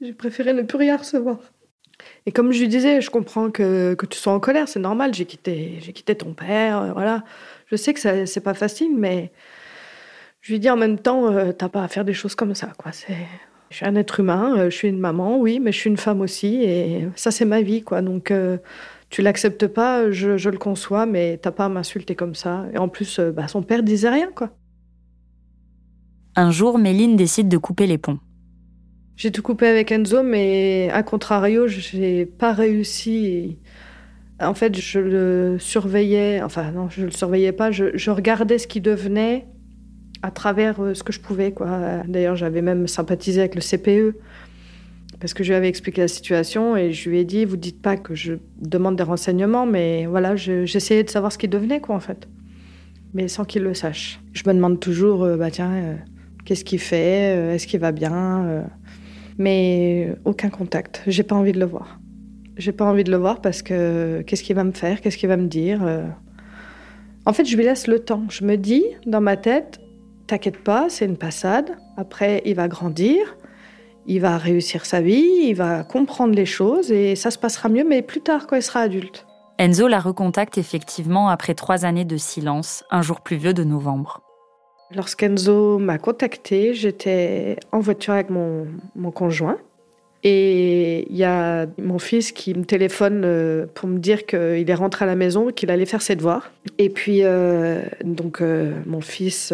J'ai 0.00 0.12
préféré 0.12 0.52
ne 0.52 0.62
plus 0.62 0.78
rien 0.78 0.96
recevoir. 0.96 1.38
Et 2.26 2.32
comme 2.32 2.52
je 2.52 2.60
lui 2.60 2.68
disais, 2.68 3.00
je 3.00 3.10
comprends 3.10 3.50
que, 3.50 3.94
que 3.94 4.06
tu 4.06 4.18
sois 4.18 4.32
en 4.32 4.40
colère, 4.40 4.68
c'est 4.68 4.78
normal, 4.78 5.12
j'ai 5.14 5.24
quitté, 5.24 5.78
j'ai 5.80 5.92
quitté 5.92 6.14
ton 6.14 6.32
père, 6.32 6.80
euh, 6.80 6.92
voilà. 6.92 7.24
Je 7.66 7.76
sais 7.76 7.92
que 7.92 8.00
ça, 8.00 8.24
c'est 8.24 8.40
pas 8.40 8.54
facile, 8.54 8.96
mais 8.96 9.32
je 10.40 10.52
lui 10.52 10.60
dis 10.60 10.70
en 10.70 10.76
même 10.76 10.98
temps, 10.98 11.32
euh, 11.32 11.52
t'as 11.52 11.68
pas 11.68 11.82
à 11.82 11.88
faire 11.88 12.04
des 12.04 12.14
choses 12.14 12.36
comme 12.36 12.54
ça, 12.54 12.72
quoi. 12.78 12.92
C'est, 12.92 13.16
je 13.70 13.76
suis 13.76 13.86
un 13.86 13.94
être 13.96 14.20
humain, 14.20 14.54
euh, 14.56 14.70
je 14.70 14.76
suis 14.76 14.88
une 14.88 14.98
maman, 14.98 15.38
oui, 15.38 15.60
mais 15.60 15.72
je 15.72 15.78
suis 15.78 15.90
une 15.90 15.96
femme 15.96 16.20
aussi, 16.20 16.62
et 16.62 17.08
ça 17.16 17.30
c'est 17.30 17.44
ma 17.44 17.60
vie, 17.60 17.82
quoi. 17.82 18.00
Donc 18.00 18.30
euh, 18.30 18.58
tu 19.10 19.20
l'acceptes 19.22 19.66
pas, 19.66 20.10
je, 20.10 20.48
le 20.48 20.58
conçois, 20.58 21.06
mais 21.06 21.38
t'as 21.38 21.50
pas 21.50 21.66
à 21.66 21.68
m'insulter 21.68 22.14
comme 22.14 22.34
ça. 22.34 22.66
Et 22.72 22.78
en 22.78 22.88
plus, 22.88 23.18
euh, 23.18 23.30
bah, 23.30 23.48
son 23.48 23.62
père 23.62 23.82
disait 23.82 24.08
rien, 24.08 24.30
quoi. 24.34 24.50
Un 26.34 26.50
jour, 26.50 26.78
Méline 26.78 27.16
décide 27.16 27.48
de 27.48 27.58
couper 27.58 27.86
les 27.86 27.98
ponts. 27.98 28.18
J'ai 29.18 29.32
tout 29.32 29.42
coupé 29.42 29.66
avec 29.66 29.90
Enzo, 29.90 30.22
mais 30.22 30.90
à 30.92 31.02
contrario, 31.02 31.66
j'ai 31.66 32.24
pas 32.24 32.52
réussi. 32.52 33.58
En 34.40 34.54
fait, 34.54 34.78
je 34.78 35.00
le 35.00 35.56
surveillais, 35.58 36.40
enfin 36.40 36.70
non, 36.70 36.88
je 36.88 37.06
le 37.06 37.10
surveillais 37.10 37.50
pas, 37.50 37.72
je, 37.72 38.10
regardais 38.10 38.58
ce 38.58 38.68
qui 38.68 38.80
devenait 38.80 39.48
à 40.22 40.30
travers 40.30 40.80
euh, 40.80 40.94
ce 40.94 41.02
que 41.02 41.12
je 41.12 41.18
pouvais. 41.18 41.50
Quoi. 41.50 42.04
D'ailleurs, 42.06 42.36
j'avais 42.36 42.62
même 42.62 42.86
sympathisé 42.86 43.40
avec 43.40 43.56
le 43.56 43.60
CPE 43.60 44.16
parce 45.18 45.34
que 45.34 45.42
je 45.42 45.48
lui 45.48 45.56
avais 45.56 45.68
expliqué 45.68 46.00
la 46.00 46.08
situation 46.08 46.76
et 46.76 46.92
je 46.92 47.10
lui 47.10 47.18
ai 47.18 47.24
dit, 47.24 47.44
vous 47.44 47.56
dites 47.56 47.82
pas 47.82 47.96
que 47.96 48.14
je 48.14 48.34
demande 48.60 48.94
des 48.94 49.02
renseignements, 49.02 49.66
mais 49.66 50.06
voilà, 50.06 50.36
j'essayais 50.36 51.02
de 51.02 51.10
savoir 51.10 51.32
ce 51.32 51.38
qu'il 51.38 51.50
devenait, 51.50 51.80
quoi, 51.80 51.96
en 51.96 52.00
fait. 52.00 52.28
Mais 53.14 53.26
sans 53.26 53.44
qu'il 53.44 53.64
le 53.64 53.74
sache. 53.74 54.20
Je 54.32 54.44
me 54.46 54.54
demande 54.54 54.78
toujours, 54.78 55.24
euh, 55.24 55.36
bah 55.36 55.50
tiens, 55.50 55.72
euh, 55.72 55.96
qu'est-ce 56.44 56.64
qu'il 56.64 56.78
fait 56.78 57.54
Est-ce 57.56 57.66
qu'il 57.66 57.80
va 57.80 57.90
bien 57.90 58.64
Mais 59.38 60.14
aucun 60.24 60.50
contact. 60.50 61.02
J'ai 61.06 61.22
pas 61.22 61.36
envie 61.36 61.52
de 61.52 61.60
le 61.60 61.66
voir. 61.66 61.98
J'ai 62.56 62.72
pas 62.72 62.84
envie 62.84 63.04
de 63.04 63.10
le 63.10 63.16
voir 63.16 63.40
parce 63.40 63.62
que 63.62 64.22
qu'est-ce 64.26 64.42
qu'il 64.42 64.56
va 64.56 64.64
me 64.64 64.72
faire? 64.72 65.00
Qu'est-ce 65.00 65.16
qu'il 65.16 65.28
va 65.28 65.36
me 65.36 65.46
dire 65.46 65.80
En 67.24 67.32
fait, 67.32 67.44
je 67.44 67.56
lui 67.56 67.62
laisse 67.62 67.86
le 67.86 68.00
temps. 68.00 68.24
Je 68.30 68.44
me 68.44 68.56
dis, 68.56 68.84
dans 69.06 69.20
ma 69.20 69.36
tête, 69.36 69.78
T'inquiète 70.28 70.62
pas, 70.62 70.90
c'est 70.90 71.06
une 71.06 71.16
passade. 71.16 71.78
Après, 71.96 72.42
il 72.44 72.54
va 72.54 72.68
grandir, 72.68 73.38
il 74.06 74.20
va 74.20 74.36
réussir 74.36 74.84
sa 74.84 75.00
vie, 75.00 75.26
il 75.44 75.54
va 75.54 75.84
comprendre 75.84 76.34
les 76.34 76.44
choses 76.44 76.92
et 76.92 77.16
ça 77.16 77.30
se 77.30 77.38
passera 77.38 77.70
mieux, 77.70 77.82
mais 77.82 78.02
plus 78.02 78.20
tard 78.20 78.46
quand 78.46 78.54
il 78.54 78.62
sera 78.62 78.80
adulte. 78.80 79.26
Enzo 79.56 79.88
la 79.88 80.00
recontacte 80.00 80.58
effectivement 80.58 81.30
après 81.30 81.54
trois 81.54 81.86
années 81.86 82.04
de 82.04 82.18
silence, 82.18 82.84
un 82.90 83.00
jour 83.00 83.22
pluvieux 83.22 83.54
de 83.54 83.64
novembre. 83.64 84.20
Lorsqu'Enzo 84.94 85.78
m'a 85.78 85.98
contacté, 85.98 86.72
j'étais 86.72 87.56
en 87.72 87.80
voiture 87.80 88.14
avec 88.14 88.30
mon, 88.30 88.66
mon 88.96 89.10
conjoint. 89.10 89.58
Et 90.24 91.06
il 91.10 91.16
y 91.16 91.24
a 91.24 91.66
mon 91.78 91.98
fils 91.98 92.32
qui 92.32 92.54
me 92.54 92.64
téléphone 92.64 93.22
euh, 93.24 93.66
pour 93.72 93.88
me 93.88 93.98
dire 93.98 94.26
qu'il 94.26 94.68
est 94.68 94.74
rentré 94.74 95.04
à 95.04 95.06
la 95.06 95.14
maison, 95.14 95.52
qu'il 95.52 95.70
allait 95.70 95.86
faire 95.86 96.02
ses 96.02 96.16
devoirs. 96.16 96.50
Et 96.78 96.88
puis, 96.88 97.20
euh, 97.22 97.82
donc, 98.02 98.40
euh, 98.40 98.72
mon 98.86 99.00
fils, 99.00 99.52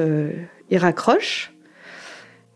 il 0.71 0.79
raccroche. 0.79 1.53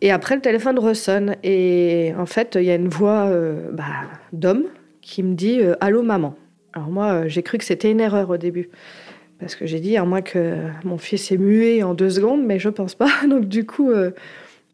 Et 0.00 0.10
après, 0.10 0.36
le 0.36 0.40
téléphone 0.40 0.78
ressonne. 0.78 1.36
Et 1.42 2.12
en 2.16 2.26
fait, 2.26 2.56
il 2.58 2.64
y 2.64 2.70
a 2.70 2.76
une 2.76 2.88
voix 2.88 3.30
bah, 3.72 3.84
d'homme 4.32 4.64
qui 5.02 5.22
me 5.22 5.34
dit 5.34 5.60
Allô, 5.80 6.02
maman. 6.02 6.34
Alors, 6.72 6.88
moi, 6.88 7.26
j'ai 7.26 7.42
cru 7.42 7.58
que 7.58 7.64
c'était 7.64 7.90
une 7.90 8.00
erreur 8.00 8.30
au 8.30 8.36
début. 8.36 8.70
Parce 9.40 9.54
que 9.54 9.66
j'ai 9.66 9.80
dit, 9.80 9.96
à 9.96 10.04
moins 10.04 10.22
que 10.22 10.56
mon 10.84 10.98
fils 10.98 11.30
est 11.30 11.38
muet 11.38 11.82
en 11.82 11.94
deux 11.94 12.10
secondes, 12.10 12.44
mais 12.44 12.58
je 12.58 12.68
pense 12.68 12.94
pas. 12.94 13.10
Donc, 13.28 13.46
du 13.46 13.64
coup, 13.64 13.90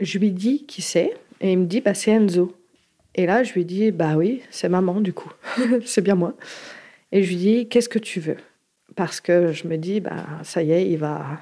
je 0.01 0.19
lui 0.19 0.31
dis 0.31 0.65
qui 0.67 0.83
c'est. 0.83 1.12
Et 1.41 1.53
il 1.53 1.59
me 1.59 1.67
dit 1.67 1.81
bah, 1.81 1.95
C'est 1.95 2.12
Enzo. 2.12 2.55
Et 3.15 3.27
là, 3.27 3.43
je 3.43 3.53
lui 3.53 3.65
dis, 3.65 3.91
bah 3.93 4.15
oui, 4.17 4.43
c'est 4.51 4.69
maman 4.69 5.01
du 5.01 5.12
coup, 5.12 5.31
c'est 5.85 6.01
bien 6.01 6.15
moi. 6.15 6.35
Et 7.12 7.23
je 7.23 7.29
lui 7.29 7.37
dis, 7.37 7.69
qu'est-ce 7.69 7.89
que 7.89 7.99
tu 7.99 8.21
veux? 8.21 8.37
Parce 8.97 9.21
que 9.21 9.53
je 9.53 9.69
me 9.69 9.77
dis, 9.77 10.01
bah 10.01 10.27
ça 10.43 10.62
y 10.62 10.73
est, 10.73 10.89
il 10.89 10.99
va, 10.99 11.39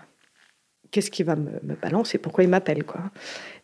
qu'est-ce 0.90 1.10
qu'il 1.10 1.26
va 1.26 1.36
me, 1.36 1.50
balancer? 1.80 2.18
Pourquoi 2.18 2.44
il 2.44 2.50
m'appelle 2.50 2.84
quoi? 2.84 3.10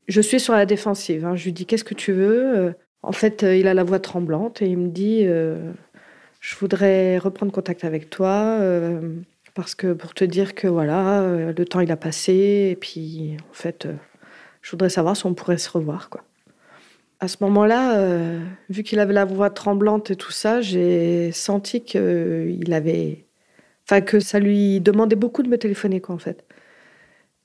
Je 0.09 0.21
suis 0.21 0.41
sur 0.41 0.55
la 0.55 0.65
défensive. 0.65 1.25
Hein. 1.27 1.37
Je 1.37 1.45
lui 1.45 1.53
dis, 1.53 1.67
qu'est-ce 1.67 1.85
que 1.85 1.95
tu 1.95 2.13
veux? 2.13 2.75
En 3.03 3.13
fait, 3.13 3.45
euh, 3.45 3.57
il 3.57 3.69
a 3.69 3.75
la 3.75 3.85
voix 3.85 4.01
tremblante 4.01 4.63
et 4.63 4.67
il 4.67 4.79
me 4.79 4.89
dit, 4.89 5.23
euh, 5.25 5.71
je 6.41 6.57
voudrais 6.57 7.19
reprendre 7.19 7.53
contact 7.53 7.85
avec 7.85 8.09
toi. 8.09 8.59
Euh, 8.61 9.17
parce 9.59 9.75
que 9.75 9.93
pour 9.93 10.15
te 10.15 10.23
dire 10.23 10.55
que 10.55 10.69
voilà, 10.69 11.51
le 11.51 11.65
temps 11.65 11.81
il 11.81 11.91
a 11.91 11.97
passé 11.97 12.69
et 12.71 12.77
puis 12.77 13.37
en 13.51 13.55
fait, 13.55 13.89
je 14.63 14.71
voudrais 14.71 14.89
savoir 14.89 15.17
si 15.17 15.27
on 15.27 15.35
pourrait 15.35 15.59
se 15.59 15.69
revoir 15.69 16.11
quoi. 16.11 16.23
À 17.19 17.27
ce 17.27 17.39
moment-là, 17.41 17.99
euh, 17.99 18.39
vu 18.71 18.85
qu'il 18.85 19.01
avait 19.01 19.13
la 19.13 19.25
voix 19.25 19.51
tremblante 19.51 20.13
et 20.13 20.17
tout 20.17 20.31
ça, 20.31 20.61
j'ai 20.61 21.33
senti 21.33 21.83
qu'il 21.83 22.73
avait. 22.73 23.27
Enfin, 23.85 24.01
que 24.01 24.21
ça 24.21 24.39
lui 24.39 24.81
demandait 24.81 25.17
beaucoup 25.17 25.43
de 25.43 25.49
me 25.49 25.59
téléphoner, 25.59 26.01
quoi, 26.01 26.15
en 26.15 26.19
fait. 26.19 26.45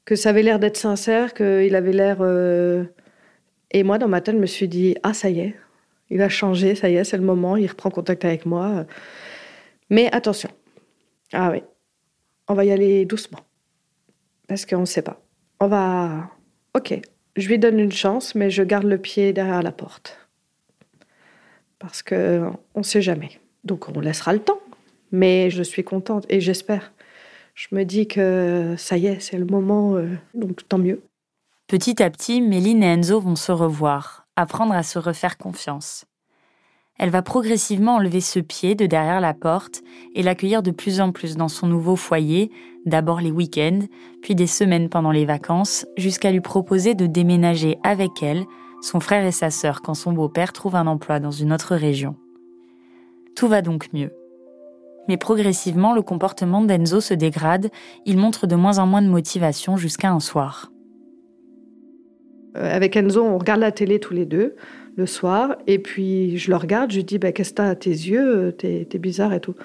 Que 0.06 0.16
ça 0.16 0.30
avait 0.30 0.44
l'air 0.44 0.60
d'être 0.60 0.78
sincère, 0.78 1.34
qu'il 1.34 1.76
avait 1.76 1.94
l'air. 1.94 2.18
Euh, 2.22 2.84
et 3.72 3.82
moi, 3.82 3.98
dans 3.98 4.08
ma 4.08 4.22
tête, 4.22 4.36
je 4.36 4.40
me 4.40 4.46
suis 4.46 4.68
dit 4.68 4.96
Ah, 5.02 5.16
ça 5.16 5.32
y 5.32 5.40
est, 5.40 5.56
il 6.12 6.22
a 6.22 6.30
changé, 6.30 6.76
ça 6.76 6.90
y 6.92 6.96
est, 6.96 7.04
c'est 7.06 7.18
le 7.18 7.24
moment, 7.24 7.58
il 7.58 7.68
reprend 7.68 7.90
contact 7.90 8.26
avec 8.26 8.46
moi. 8.46 8.86
Mais 9.90 10.14
attention. 10.14 10.50
Ah 11.34 11.50
oui, 11.52 11.64
on 12.54 12.56
va 12.56 12.66
y 12.66 12.72
aller 12.72 13.04
doucement. 13.06 13.40
Parce 14.48 14.68
qu'on 14.68 14.82
ne 14.82 14.86
sait 14.86 15.02
pas. 15.02 15.20
On 15.60 15.68
va. 15.68 16.30
Ok, 16.76 16.94
je 17.36 17.48
lui 17.48 17.58
donne 17.58 17.80
une 17.80 17.92
chance, 17.92 18.36
mais 18.36 18.52
je 18.52 18.62
garde 18.62 18.86
le 18.86 19.00
pied 19.00 19.34
derrière 19.34 19.64
la 19.64 19.72
porte. 19.72 20.20
Parce 21.80 22.04
que 22.04 22.44
on 22.76 22.80
ne 22.82 22.84
sait 22.84 23.02
jamais. 23.02 23.42
Donc 23.64 23.90
on 23.90 24.00
laissera 24.00 24.34
le 24.34 24.40
temps. 24.40 24.60
Mais 25.12 25.50
je 25.50 25.64
suis 25.64 25.84
contente 25.84 26.28
et 26.30 26.42
j'espère. 26.42 26.94
Je 27.56 27.68
me 27.72 27.86
dis 27.86 28.08
que 28.08 28.76
ça 28.78 28.98
y 28.98 29.08
est, 29.08 29.20
c'est 29.20 29.38
le 29.38 29.46
moment, 29.46 29.96
euh, 29.96 30.08
donc 30.36 30.68
tant 30.68 30.78
mieux. 30.78 31.02
Petit 31.68 32.04
à 32.04 32.10
petit, 32.12 32.40
Méline 32.42 32.84
et 32.84 32.88
Enzo 32.88 33.20
vont 33.20 33.36
se 33.36 33.52
revoir, 33.52 34.28
apprendre 34.36 34.74
à 34.74 34.84
se 34.84 35.00
refaire 35.00 35.38
confiance. 35.38 36.06
Elle 37.00 37.10
va 37.10 37.22
progressivement 37.22 37.96
enlever 37.96 38.22
ce 38.22 38.40
pied 38.40 38.76
de 38.76 38.86
derrière 38.86 39.20
la 39.20 39.34
porte 39.34 39.82
et 40.14 40.24
l'accueillir 40.24 40.62
de 40.62 40.72
plus 40.72 41.02
en 41.02 41.12
plus 41.12 41.36
dans 41.36 41.48
son 41.48 41.68
nouveau 41.68 41.96
foyer 41.96 42.52
d'abord 42.86 43.22
les 43.22 43.32
week-ends, 43.32 43.80
puis 44.22 44.36
des 44.36 44.48
semaines 44.48 44.90
pendant 44.90 45.12
les 45.12 45.26
vacances, 45.26 45.86
jusqu'à 45.98 46.32
lui 46.32 46.42
proposer 46.42 46.96
de 46.96 47.08
déménager 47.08 47.78
avec 47.84 48.22
elle, 48.22 48.44
son 48.82 49.00
frère 49.00 49.26
et 49.26 49.32
sa 49.32 49.50
sœur 49.50 49.82
quand 49.82 49.94
son 49.94 50.12
beau-père 50.12 50.54
trouve 50.54 50.76
un 50.76 50.88
emploi 50.88 51.20
dans 51.20 51.32
une 51.32 51.54
autre 51.54 51.76
région. 51.76 52.16
Tout 53.36 53.48
va 53.48 53.62
donc 53.62 53.92
mieux. 53.94 54.12
Mais 55.08 55.18
progressivement, 55.18 55.94
le 55.94 56.02
comportement 56.02 56.62
d'Enzo 56.62 57.02
se 57.02 57.14
dégrade, 57.14 57.70
il 58.06 58.18
montre 58.18 58.48
de 58.48 58.56
moins 58.56 58.80
en 58.80 58.86
moins 58.86 59.02
de 59.02 59.08
motivation 59.08 59.78
jusqu'à 59.78 60.12
un 60.12 60.20
soir. 60.20 60.72
Euh, 62.56 62.76
avec 62.76 62.96
Enzo, 62.96 63.24
on 63.24 63.38
regarde 63.38 63.62
la 63.62 63.72
télé 63.72 64.00
tous 64.00 64.14
les 64.14 64.26
deux 64.26 64.56
le 64.96 65.06
soir, 65.06 65.58
et 65.68 65.80
puis 65.80 66.38
je 66.38 66.50
le 66.50 66.58
regarde, 66.58 66.92
je 66.92 66.98
lui 66.98 67.04
dis 67.04 67.18
bah, 67.18 67.32
Qu'est-ce 67.32 67.52
que 67.52 67.56
t'as 67.56 67.70
à 67.70 67.76
tes 67.76 67.90
yeux 67.90 68.56
T'es 68.58 68.86
bizarre 69.00 69.34
et 69.34 69.40
tout. 69.40 69.56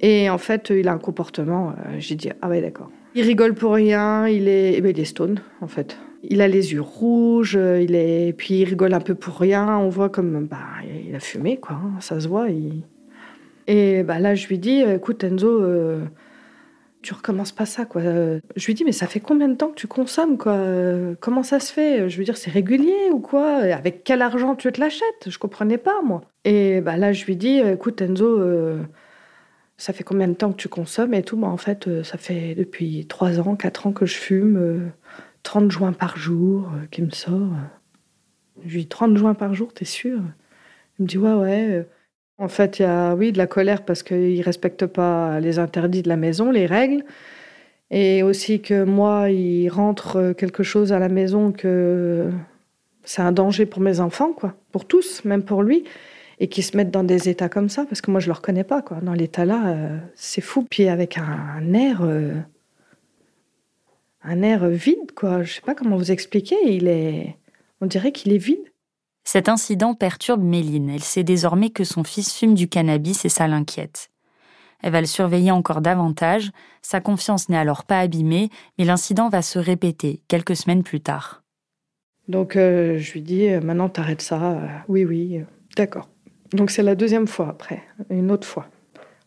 Et 0.00 0.28
en 0.28 0.38
fait, 0.38 0.70
il 0.70 0.88
a 0.88 0.92
un 0.92 0.98
comportement, 0.98 1.70
euh, 1.70 1.96
j'ai 1.98 2.14
dit, 2.14 2.28
ah 2.42 2.48
ouais, 2.48 2.60
d'accord. 2.60 2.90
Il 3.14 3.22
rigole 3.22 3.54
pour 3.54 3.72
rien, 3.72 4.26
il 4.28 4.48
est, 4.48 4.74
eh 4.76 4.80
ben, 4.80 4.90
il 4.90 5.00
est 5.00 5.04
stone, 5.04 5.40
en 5.60 5.68
fait. 5.68 5.96
Il 6.24 6.40
a 6.40 6.48
les 6.48 6.72
yeux 6.72 6.80
rouges, 6.80 7.54
il 7.80 7.94
est, 7.94 8.34
puis 8.36 8.60
il 8.60 8.64
rigole 8.64 8.92
un 8.92 9.00
peu 9.00 9.14
pour 9.14 9.38
rien. 9.38 9.78
On 9.78 9.88
voit 9.88 10.08
comme, 10.08 10.46
bah, 10.46 10.58
il 11.06 11.14
a 11.14 11.20
fumé, 11.20 11.58
quoi. 11.58 11.76
Hein, 11.76 12.00
ça 12.00 12.18
se 12.18 12.28
voit. 12.28 12.48
Et 13.66 14.02
bah, 14.02 14.18
là, 14.18 14.34
je 14.34 14.48
lui 14.48 14.58
dis, 14.58 14.80
écoute, 14.82 15.22
Enzo, 15.24 15.62
euh, 15.62 16.00
tu 17.04 17.14
recommences 17.14 17.52
pas 17.52 17.66
ça, 17.66 17.84
quoi. 17.84 18.02
Je 18.02 18.66
lui 18.66 18.74
dis, 18.74 18.84
mais 18.84 18.92
ça 18.92 19.06
fait 19.06 19.20
combien 19.20 19.48
de 19.48 19.54
temps 19.54 19.68
que 19.68 19.74
tu 19.76 19.86
consommes, 19.86 20.38
quoi? 20.38 20.58
Comment 21.20 21.42
ça 21.42 21.60
se 21.60 21.72
fait? 21.72 22.08
Je 22.08 22.18
veux 22.18 22.24
dire, 22.24 22.36
c'est 22.36 22.50
régulier 22.50 23.10
ou 23.12 23.20
quoi? 23.20 23.56
Avec 23.58 24.04
quel 24.04 24.22
argent 24.22 24.56
tu 24.56 24.70
te 24.72 24.80
l'achètes? 24.80 25.28
Je 25.28 25.38
comprenais 25.38 25.78
pas, 25.78 26.02
moi. 26.02 26.22
Et 26.44 26.80
bah, 26.80 26.96
là, 26.96 27.12
je 27.12 27.24
lui 27.26 27.36
dis, 27.36 27.58
écoute, 27.58 28.00
Enzo, 28.02 28.26
euh, 28.40 28.82
ça 29.76 29.92
fait 29.92 30.04
combien 30.04 30.28
de 30.28 30.34
temps 30.34 30.52
que 30.52 30.56
tu 30.56 30.68
consommes 30.68 31.14
et 31.14 31.22
tout? 31.22 31.36
Bah, 31.36 31.48
En 31.48 31.56
fait, 31.56 31.88
euh, 31.88 32.02
ça 32.04 32.18
fait 32.18 32.54
depuis 32.54 33.06
3 33.06 33.40
ans, 33.40 33.56
4 33.56 33.86
ans 33.86 33.92
que 33.92 34.06
je 34.06 34.14
fume, 34.16 34.92
30 35.42 35.64
euh, 35.64 35.70
joints 35.70 35.92
par 35.92 36.16
jour 36.16 36.70
euh, 36.74 36.86
qui 36.90 37.02
me 37.02 37.10
sort. 37.10 37.50
Je 38.64 38.74
lui 38.74 38.80
dis 38.82 38.88
30 38.88 39.16
joints 39.16 39.34
par 39.34 39.54
jour, 39.54 39.72
t'es 39.72 39.84
sûr? 39.84 40.20
Il 40.98 41.02
me 41.02 41.08
dit 41.08 41.18
ouais, 41.18 41.32
ouais. 41.34 41.88
En 42.38 42.48
fait, 42.48 42.78
il 42.78 42.82
y 42.82 42.84
a, 42.84 43.14
oui, 43.14 43.32
de 43.32 43.38
la 43.38 43.46
colère 43.46 43.84
parce 43.84 44.02
qu'il 44.02 44.38
ne 44.38 44.42
respecte 44.42 44.86
pas 44.86 45.38
les 45.40 45.58
interdits 45.58 46.02
de 46.02 46.08
la 46.08 46.16
maison, 46.16 46.50
les 46.50 46.66
règles. 46.66 47.04
Et 47.90 48.22
aussi 48.22 48.60
que 48.60 48.82
moi, 48.84 49.30
il 49.30 49.68
rentre 49.68 50.32
quelque 50.36 50.62
chose 50.62 50.92
à 50.92 50.98
la 50.98 51.08
maison 51.08 51.52
que 51.52 52.30
c'est 53.04 53.22
un 53.22 53.32
danger 53.32 53.66
pour 53.66 53.80
mes 53.80 54.00
enfants, 54.00 54.32
quoi. 54.32 54.54
Pour 54.72 54.86
tous, 54.86 55.24
même 55.24 55.42
pour 55.44 55.62
lui 55.62 55.84
et 56.40 56.48
qui 56.48 56.62
se 56.62 56.76
mettent 56.76 56.90
dans 56.90 57.04
des 57.04 57.28
états 57.28 57.48
comme 57.48 57.68
ça, 57.68 57.84
parce 57.84 58.00
que 58.00 58.10
moi 58.10 58.20
je 58.20 58.26
ne 58.26 58.32
le 58.32 58.36
reconnais 58.36 58.64
pas, 58.64 58.82
quoi. 58.82 58.98
Dans 59.02 59.12
l'état 59.12 59.44
là, 59.44 59.68
euh, 59.68 59.98
c'est 60.14 60.40
fou. 60.40 60.66
Puis 60.68 60.88
avec 60.88 61.18
un, 61.18 61.72
air, 61.74 62.00
euh, 62.02 62.34
un 64.22 64.42
air 64.42 64.66
vide, 64.68 65.12
quoi. 65.14 65.42
Je 65.42 65.54
sais 65.54 65.60
pas 65.60 65.74
comment 65.74 65.96
vous 65.96 66.10
expliquer. 66.10 66.56
Il 66.66 66.88
est, 66.88 67.36
on 67.80 67.86
dirait 67.86 68.12
qu'il 68.12 68.32
est 68.32 68.38
vide. 68.38 68.64
Cet 69.24 69.48
incident 69.48 69.94
perturbe 69.94 70.42
Méline. 70.42 70.90
Elle 70.90 71.02
sait 71.02 71.24
désormais 71.24 71.70
que 71.70 71.84
son 71.84 72.04
fils 72.04 72.32
fume 72.32 72.54
du 72.54 72.68
cannabis 72.68 73.24
et 73.24 73.28
ça 73.28 73.48
l'inquiète. 73.48 74.10
Elle 74.82 74.92
va 74.92 75.00
le 75.00 75.06
surveiller 75.06 75.50
encore 75.50 75.80
davantage. 75.80 76.50
Sa 76.82 77.00
confiance 77.00 77.48
n'est 77.48 77.56
alors 77.56 77.84
pas 77.84 78.00
abîmée, 78.00 78.50
mais 78.78 78.84
l'incident 78.84 79.30
va 79.30 79.40
se 79.40 79.58
répéter 79.58 80.20
quelques 80.28 80.56
semaines 80.56 80.82
plus 80.82 81.00
tard. 81.00 81.42
Donc 82.28 82.56
euh, 82.56 82.98
je 82.98 83.12
lui 83.12 83.22
dis 83.22 83.48
maintenant 83.62 83.88
t'arrêtes 83.88 84.22
ça. 84.22 84.58
oui 84.88 85.04
oui, 85.04 85.40
d'accord. 85.76 86.08
Donc 86.52 86.70
c'est 86.70 86.82
la 86.82 86.94
deuxième 86.94 87.26
fois 87.26 87.48
après, 87.48 87.82
une 88.10 88.30
autre 88.30 88.46
fois, 88.46 88.68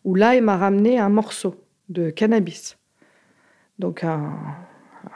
où 0.04 0.14
là, 0.14 0.34
il 0.34 0.42
m'a 0.42 0.56
ramené 0.56 0.98
un 0.98 1.10
morceau 1.10 1.56
de 1.88 2.10
cannabis. 2.10 2.78
Donc 3.78 4.02
un, 4.04 4.34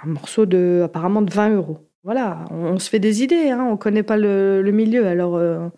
morceau 0.04 0.46
de 0.46 0.82
apparemment 0.84 1.22
de 1.22 1.32
20 1.32 1.54
euros. 1.54 1.78
Voilà, 2.04 2.44
on, 2.50 2.80
se 2.80 2.90
fait 2.90 2.98
des 2.98 3.22
idées, 3.22 3.50
hein, 3.50 3.64
on 3.64 3.72
ne 3.72 3.76
connaît 3.76 4.02
pas 4.02 4.16
le, 4.16 4.68
milieu, 4.72 5.06
alors 5.06 5.36
euh, 5.36 5.68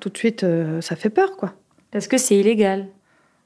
tout 0.00 0.08
de 0.08 0.18
suite, 0.18 0.42
euh, 0.42 0.80
ça 0.80 0.96
fait 0.96 1.10
peur, 1.10 1.36
quoi. 1.36 1.54
Parce 1.92 2.08
que 2.08 2.18
c'est 2.18 2.36
illégal. 2.36 2.88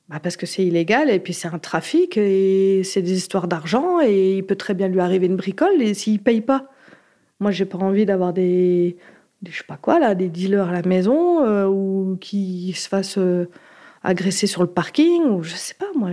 Bah 0.08 0.20
parce 0.22 0.36
que 0.36 0.46
c'est 0.46 0.64
illégal 0.64 1.10
et 1.10 1.18
puis 1.18 1.32
c'est 1.32 1.48
un 1.48 1.58
trafic 1.58 2.18
et 2.18 2.82
c'est 2.84 3.00
des 3.00 3.16
histoires 3.16 3.48
d'argent 3.48 4.00
et 4.02 4.36
il 4.36 4.44
peut 4.44 4.56
très 4.56 4.74
bien 4.74 4.88
lui 4.88 5.00
arriver 5.00 5.26
une 5.26 5.36
bricole 5.36 5.80
et 5.80 5.94
s'il 5.94 6.22
paye 6.22 6.42
pas. 6.42 6.66
Moi, 7.40 7.50
j'ai 7.52 7.64
pas 7.66 7.78
envie 7.78 8.06
d'avoir 8.06 8.32
des, 8.34 8.98
je 9.46 9.56
sais 9.56 9.64
pas 9.66 9.78
quoi, 9.78 9.98
là, 9.98 10.14
des 10.14 10.28
dealers 10.28 10.68
à 10.68 10.72
la 10.72 10.82
maison 10.82 11.42
euh, 11.44 11.66
ou 11.66 12.18
qui 12.20 12.72
se 12.74 12.88
fassent 12.88 13.18
agresser 14.02 14.46
sur 14.46 14.62
le 14.62 14.68
parking 14.68 15.24
ou 15.24 15.42
je 15.42 15.54
sais 15.54 15.74
pas 15.74 15.86
moi. 15.94 16.10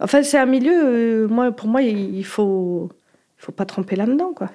Enfin, 0.00 0.22
c'est 0.22 0.38
un 0.38 0.46
milieu, 0.46 1.26
moi, 1.28 1.52
pour 1.52 1.68
moi, 1.68 1.82
il 1.82 2.24
faut, 2.24 2.90
il 3.38 3.44
faut 3.44 3.52
pas 3.52 3.66
tremper 3.66 3.96
là-dedans, 3.96 4.32
quoi. 4.34 4.50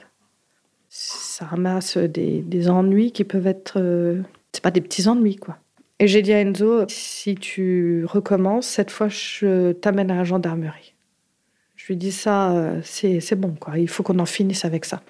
Ça 0.94 1.46
ramasse 1.46 1.98
des, 1.98 2.42
des, 2.42 2.70
ennuis 2.70 3.14
qui 3.14 3.24
peuvent 3.24 3.48
être, 3.48 3.82
c'est 4.52 4.62
pas 4.62 4.72
des 4.72 4.82
petits 4.82 5.08
ennuis, 5.08 5.38
quoi. 5.38 5.58
Et 6.02 6.08
j'ai 6.08 6.24
dit 6.24 6.34
à 6.34 6.42
Enzo, 6.42 6.86
si 6.88 7.36
tu 7.36 8.06
recommences, 8.06 8.66
cette 8.66 8.90
fois, 8.90 9.08
je 9.08 9.72
t'amène 9.74 10.10
à 10.10 10.16
la 10.16 10.24
gendarmerie. 10.24 10.96
Je 11.76 11.86
lui 11.88 11.96
dis 11.96 12.12
ça, 12.12 12.52
euh, 12.52 12.82
c'est 12.84 13.36
bon, 13.36 13.56
quoi. 13.60 13.78
Il 13.78 13.88
faut 13.88 14.02
qu'on 14.02 14.18
en 14.18 14.26
finisse 14.26 14.66
avec 14.66 14.86
ça. 14.86 15.02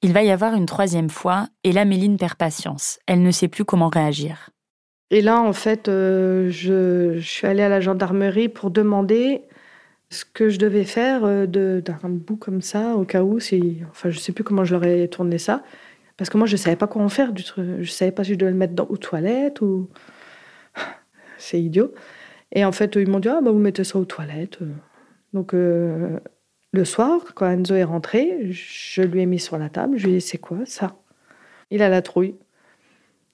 Il 0.00 0.14
va 0.14 0.22
y 0.22 0.30
avoir 0.30 0.54
une 0.54 0.64
troisième 0.64 1.10
fois, 1.10 1.48
et 1.64 1.72
là, 1.72 1.84
Méline 1.84 2.16
perd 2.16 2.36
patience. 2.36 2.98
Elle 3.06 3.22
ne 3.22 3.30
sait 3.30 3.48
plus 3.48 3.66
comment 3.66 3.88
réagir. 3.88 4.48
Et 5.10 5.20
là, 5.20 5.40
en 5.40 5.52
fait, 5.52 5.88
euh, 5.88 6.50
je, 6.50 7.20
suis 7.20 7.46
allée 7.46 7.62
à 7.62 7.68
la 7.68 7.80
gendarmerie 7.80 8.48
pour 8.48 8.70
demander 8.70 9.42
ce 10.10 10.24
que 10.24 10.48
je 10.48 10.58
devais 10.58 10.84
faire 10.84 11.24
euh, 11.24 11.46
d'un 11.46 11.98
bout 12.08 12.36
comme 12.36 12.62
ça, 12.62 12.96
au 12.96 13.04
cas 13.04 13.22
où, 13.22 13.40
si, 13.40 13.82
enfin, 13.90 14.10
je 14.10 14.18
sais 14.18 14.32
plus 14.32 14.44
comment 14.44 14.64
je 14.64 14.74
leur 14.74 14.84
ai 14.84 15.08
tourné 15.08 15.38
ça, 15.38 15.62
parce 16.16 16.30
que 16.30 16.38
moi, 16.38 16.46
je 16.46 16.56
savais 16.56 16.76
pas 16.76 16.86
quoi 16.86 17.02
en 17.02 17.08
faire 17.08 17.32
du 17.32 17.44
truc. 17.44 17.66
Je 17.80 17.90
savais 17.90 18.12
pas 18.12 18.24
si 18.24 18.32
je 18.32 18.38
devais 18.38 18.52
le 18.52 18.56
mettre 18.56 18.90
aux 18.90 18.96
toilettes 18.96 19.60
ou. 19.60 19.88
C'est 21.38 21.60
idiot. 21.60 21.92
Et 22.52 22.64
en 22.64 22.72
fait, 22.72 22.96
ils 22.96 23.08
m'ont 23.08 23.20
dit, 23.20 23.28
ah, 23.28 23.40
bah, 23.42 23.50
vous 23.50 23.58
mettez 23.58 23.84
ça 23.84 23.98
aux 23.98 24.04
toilettes. 24.04 24.58
Donc, 25.34 25.52
euh, 25.52 26.18
le 26.72 26.84
soir, 26.84 27.20
quand 27.34 27.46
Enzo 27.46 27.74
est 27.74 27.84
rentré, 27.84 28.50
je 28.50 29.02
lui 29.02 29.20
ai 29.20 29.26
mis 29.26 29.38
sur 29.38 29.58
la 29.58 29.68
table, 29.68 29.98
je 29.98 30.06
lui 30.06 30.14
ai 30.14 30.16
dit, 30.18 30.22
c'est 30.22 30.38
quoi 30.38 30.58
ça? 30.64 30.96
Il 31.70 31.82
a 31.82 31.88
la 31.88 32.00
trouille. 32.00 32.36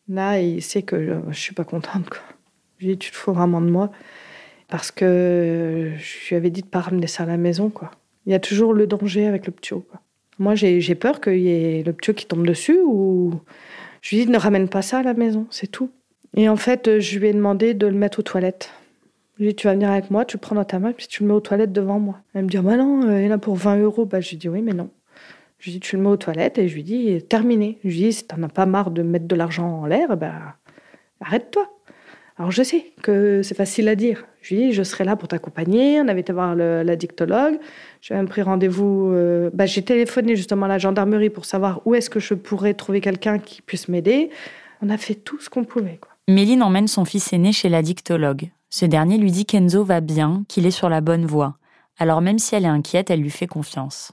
Là, 0.09 0.41
il 0.41 0.63
sait 0.63 0.83
que 0.83 1.05
je, 1.05 1.13
ne 1.13 1.33
suis 1.33 1.55
pas 1.55 1.65
contente. 1.65 2.07
Je 2.79 2.87
lui 2.87 2.93
ai 2.93 2.97
dit, 2.97 2.99
tu 2.99 3.11
te 3.13 3.17
fous 3.17 3.33
vraiment 3.33 3.61
de 3.61 3.71
moi. 3.71 3.93
Parce 4.73 4.91
que 4.91 5.91
je 5.99 6.29
lui 6.31 6.37
avais 6.37 6.49
dit 6.49 6.63
de 6.63 6.67
pas 6.67 6.81
ramener 6.81 7.07
ça 7.07 7.25
à 7.25 7.27
la 7.27 7.37
maison. 7.37 7.69
quoi. 7.69 7.91
Il 8.25 8.33
y 8.33 8.35
a 8.35 8.39
toujours 8.39 8.73
le 8.73 8.87
danger 8.87 9.27
avec 9.27 9.45
le 9.45 9.53
ptio. 9.53 9.85
Moi, 10.39 10.55
j'ai 10.55 10.95
peur 10.95 11.21
qu'il 11.21 11.41
y 11.41 11.51
ait 11.51 11.83
le 11.83 11.93
ptio 11.93 12.15
qui 12.15 12.25
tombe 12.25 12.47
dessus 12.47 12.79
ou. 12.83 13.35
Je 14.01 14.17
lui 14.17 14.23
ai 14.23 14.25
dit, 14.25 14.33
ne 14.33 14.39
ramène 14.39 14.71
pas 14.71 14.81
ça 14.81 15.01
à 15.01 15.03
la 15.03 15.13
maison, 15.13 15.47
c'est 15.51 15.67
tout. 15.67 15.91
Et 16.39 16.49
en 16.49 16.57
fait, 16.57 17.01
je 17.01 17.19
lui 17.19 17.29
ai 17.29 17.35
demandé 17.35 17.75
de 17.75 17.87
le 17.87 17.93
mettre 17.93 18.21
aux 18.21 18.23
toilettes. 18.23 18.71
Je 19.37 19.43
lui 19.43 19.51
ai 19.51 19.53
dit, 19.53 19.57
tu 19.57 19.67
vas 19.67 19.75
venir 19.75 19.91
avec 19.91 20.11
moi, 20.11 20.25
tu 20.25 20.39
le 20.39 20.41
prends 20.41 20.55
dans 20.55 20.65
ta 20.65 20.79
main, 20.79 20.93
puis 20.93 21.07
tu 21.07 21.23
le 21.23 21.29
mets 21.29 21.35
aux 21.35 21.41
toilettes 21.41 21.73
devant 21.73 22.01
moi. 22.01 22.21
Elle 22.33 22.45
me 22.45 22.49
dit, 22.49 22.57
bah 22.57 22.79
non, 22.79 23.07
euh, 23.07 23.21
il 23.21 23.27
y 23.27 23.29
en 23.29 23.33
a 23.33 23.39
pour 23.39 23.57
20 23.57 23.77
euros. 23.77 24.07
Bah, 24.07 24.21
je 24.21 24.31
lui 24.31 24.37
ai 24.37 24.39
dit, 24.39 24.49
oui, 24.49 24.63
mais 24.63 24.73
non. 24.73 24.89
Je 25.59 25.67
lui 25.67 25.73
ai 25.73 25.75
dit, 25.75 25.81
tu 25.81 25.97
le 25.97 26.03
mets 26.03 26.09
aux 26.09 26.17
toilettes, 26.17 26.57
et 26.57 26.67
je 26.67 26.73
lui 26.73 26.81
ai 26.81 26.85
dit, 26.85 27.23
terminé. 27.27 27.79
Je 27.85 27.91
lui 27.91 28.05
ai 28.05 28.07
dit, 28.07 28.13
si 28.15 28.27
t'en 28.27 28.43
as 28.43 28.49
pas 28.49 28.65
marre 28.65 28.91
de 28.91 29.03
mettre 29.03 29.27
de 29.27 29.37
l'argent 29.37 29.83
en 29.83 29.85
l'air, 29.85 30.17
bah, 30.17 30.57
arrête-toi. 31.21 31.69
Alors, 32.43 32.51
je 32.51 32.65
sais 32.65 32.87
que 33.05 33.41
c'est 33.45 33.55
facile 33.55 33.87
à 33.87 33.95
dire. 33.95 34.25
Je 34.41 34.57
lui 34.57 34.63
ai 34.63 34.67
dit, 34.67 34.73
je 34.73 34.83
serai 34.83 35.05
là 35.05 35.15
pour 35.15 35.29
t'accompagner. 35.29 36.01
On 36.01 36.09
avait 36.09 36.23
été 36.23 36.33
voir 36.33 36.57
la 36.57 36.97
dictologue. 36.97 37.61
J'ai 38.01 38.15
même 38.15 38.27
pris 38.27 38.43
rendez-vous. 38.43 39.13
Euh, 39.13 39.49
bah, 39.55 39.67
j'ai 39.67 39.83
téléphoné 39.83 40.35
justement 40.35 40.67
à 40.67 40.69
la 40.69 40.79
gendarmerie 40.79 41.31
pour 41.31 41.45
savoir 41.45 41.83
où 41.85 41.95
est-ce 41.95 42.11
que 42.11 42.19
je 42.19 42.35
pourrais 42.35 42.75
trouver 42.75 43.01
quelqu'un 43.01 43.39
qui 43.39 43.63
puisse 43.63 43.87
m'aider. 43.87 44.31
On 44.81 44.91
a 44.91 44.97
fait 44.97 45.15
tout 45.15 45.39
ce 45.39 45.49
qu'on 45.51 45.63
pouvait. 45.63 46.01
Quoi. 46.01 46.11
Méline 46.27 46.65
emmène 46.65 46.89
son 46.89 47.05
fils 47.05 47.33
aîné 47.33 47.53
chez 47.53 47.69
la 47.69 47.81
dictologue. 47.81 48.51
Ce 48.71 48.87
dernier 48.87 49.19
lui 49.19 49.31
dit 49.31 49.47
qu'Enzo 49.47 49.85
va 49.85 50.01
bien, 50.01 50.43
qu'il 50.49 50.67
est 50.67 50.73
sur 50.73 50.89
la 50.89 51.01
bonne 51.01 51.27
voie. 51.27 51.59
Alors 51.97 52.23
même 52.23 52.41
si 52.41 52.57
elle 52.57 52.65
est 52.65 52.67
inquiète, 52.67 53.09
elle 53.11 53.21
lui 53.21 53.31
fait 53.31 53.47
confiance. 53.47 54.11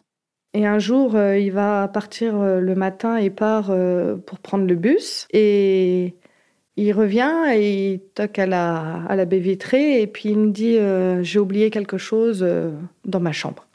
Et 0.53 0.65
un 0.65 0.79
jour, 0.79 1.15
euh, 1.15 1.37
il 1.37 1.51
va 1.51 1.87
partir 1.87 2.39
euh, 2.39 2.59
le 2.59 2.73
matin 2.73 3.17
et 3.17 3.29
part 3.29 3.67
euh, 3.69 4.15
pour 4.17 4.39
prendre 4.39 4.65
le 4.65 4.75
bus. 4.75 5.27
Et 5.31 6.15
il 6.83 6.93
revient 6.93 7.33
et 7.53 7.93
il 7.93 7.99
toque 7.99 8.39
à 8.39 8.45
la, 8.45 9.03
à 9.07 9.15
la 9.15 9.25
baie 9.25 9.39
vitrée 9.39 10.01
et 10.01 10.07
puis 10.07 10.29
il 10.29 10.37
me 10.37 10.51
dit 10.51 10.77
J'ai 11.23 11.39
oublié 11.39 11.69
quelque 11.69 11.97
chose 11.97 12.45
dans 13.05 13.19
ma 13.19 13.31
chambre. 13.31 13.65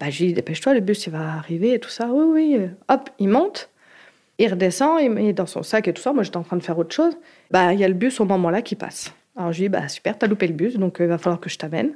Bah, 0.00 0.10
je 0.10 0.20
lui 0.20 0.28
dis 0.28 0.34
Dépêche-toi, 0.34 0.74
le 0.74 0.80
bus 0.80 1.06
il 1.06 1.12
va 1.12 1.34
arriver 1.34 1.74
et 1.74 1.78
tout 1.78 1.90
ça. 1.90 2.08
Oui, 2.12 2.24
oui. 2.56 2.60
Hop, 2.88 3.10
il 3.18 3.28
monte. 3.28 3.70
Il 4.38 4.48
redescend, 4.48 5.00
il 5.00 5.10
met 5.10 5.32
dans 5.32 5.46
son 5.46 5.62
sac 5.62 5.88
et 5.88 5.92
tout 5.92 6.02
ça. 6.02 6.12
Moi, 6.12 6.22
j'étais 6.22 6.38
en 6.38 6.42
train 6.42 6.56
de 6.56 6.62
faire 6.62 6.78
autre 6.78 6.94
chose. 6.94 7.16
Bah, 7.50 7.72
il 7.72 7.80
y 7.80 7.84
a 7.84 7.88
le 7.88 7.94
bus 7.94 8.20
au 8.20 8.24
moment-là 8.24 8.62
qui 8.62 8.74
passe. 8.74 9.12
Alors 9.36 9.52
je 9.52 9.58
lui 9.58 9.64
dis, 9.64 9.68
bah 9.70 9.88
super, 9.88 10.18
t'as 10.18 10.26
loupé 10.26 10.46
le 10.46 10.52
bus, 10.52 10.76
donc 10.76 11.00
euh, 11.00 11.04
il 11.04 11.08
va 11.08 11.18
falloir 11.18 11.40
que 11.40 11.48
je 11.48 11.56
t'amène. 11.56 11.94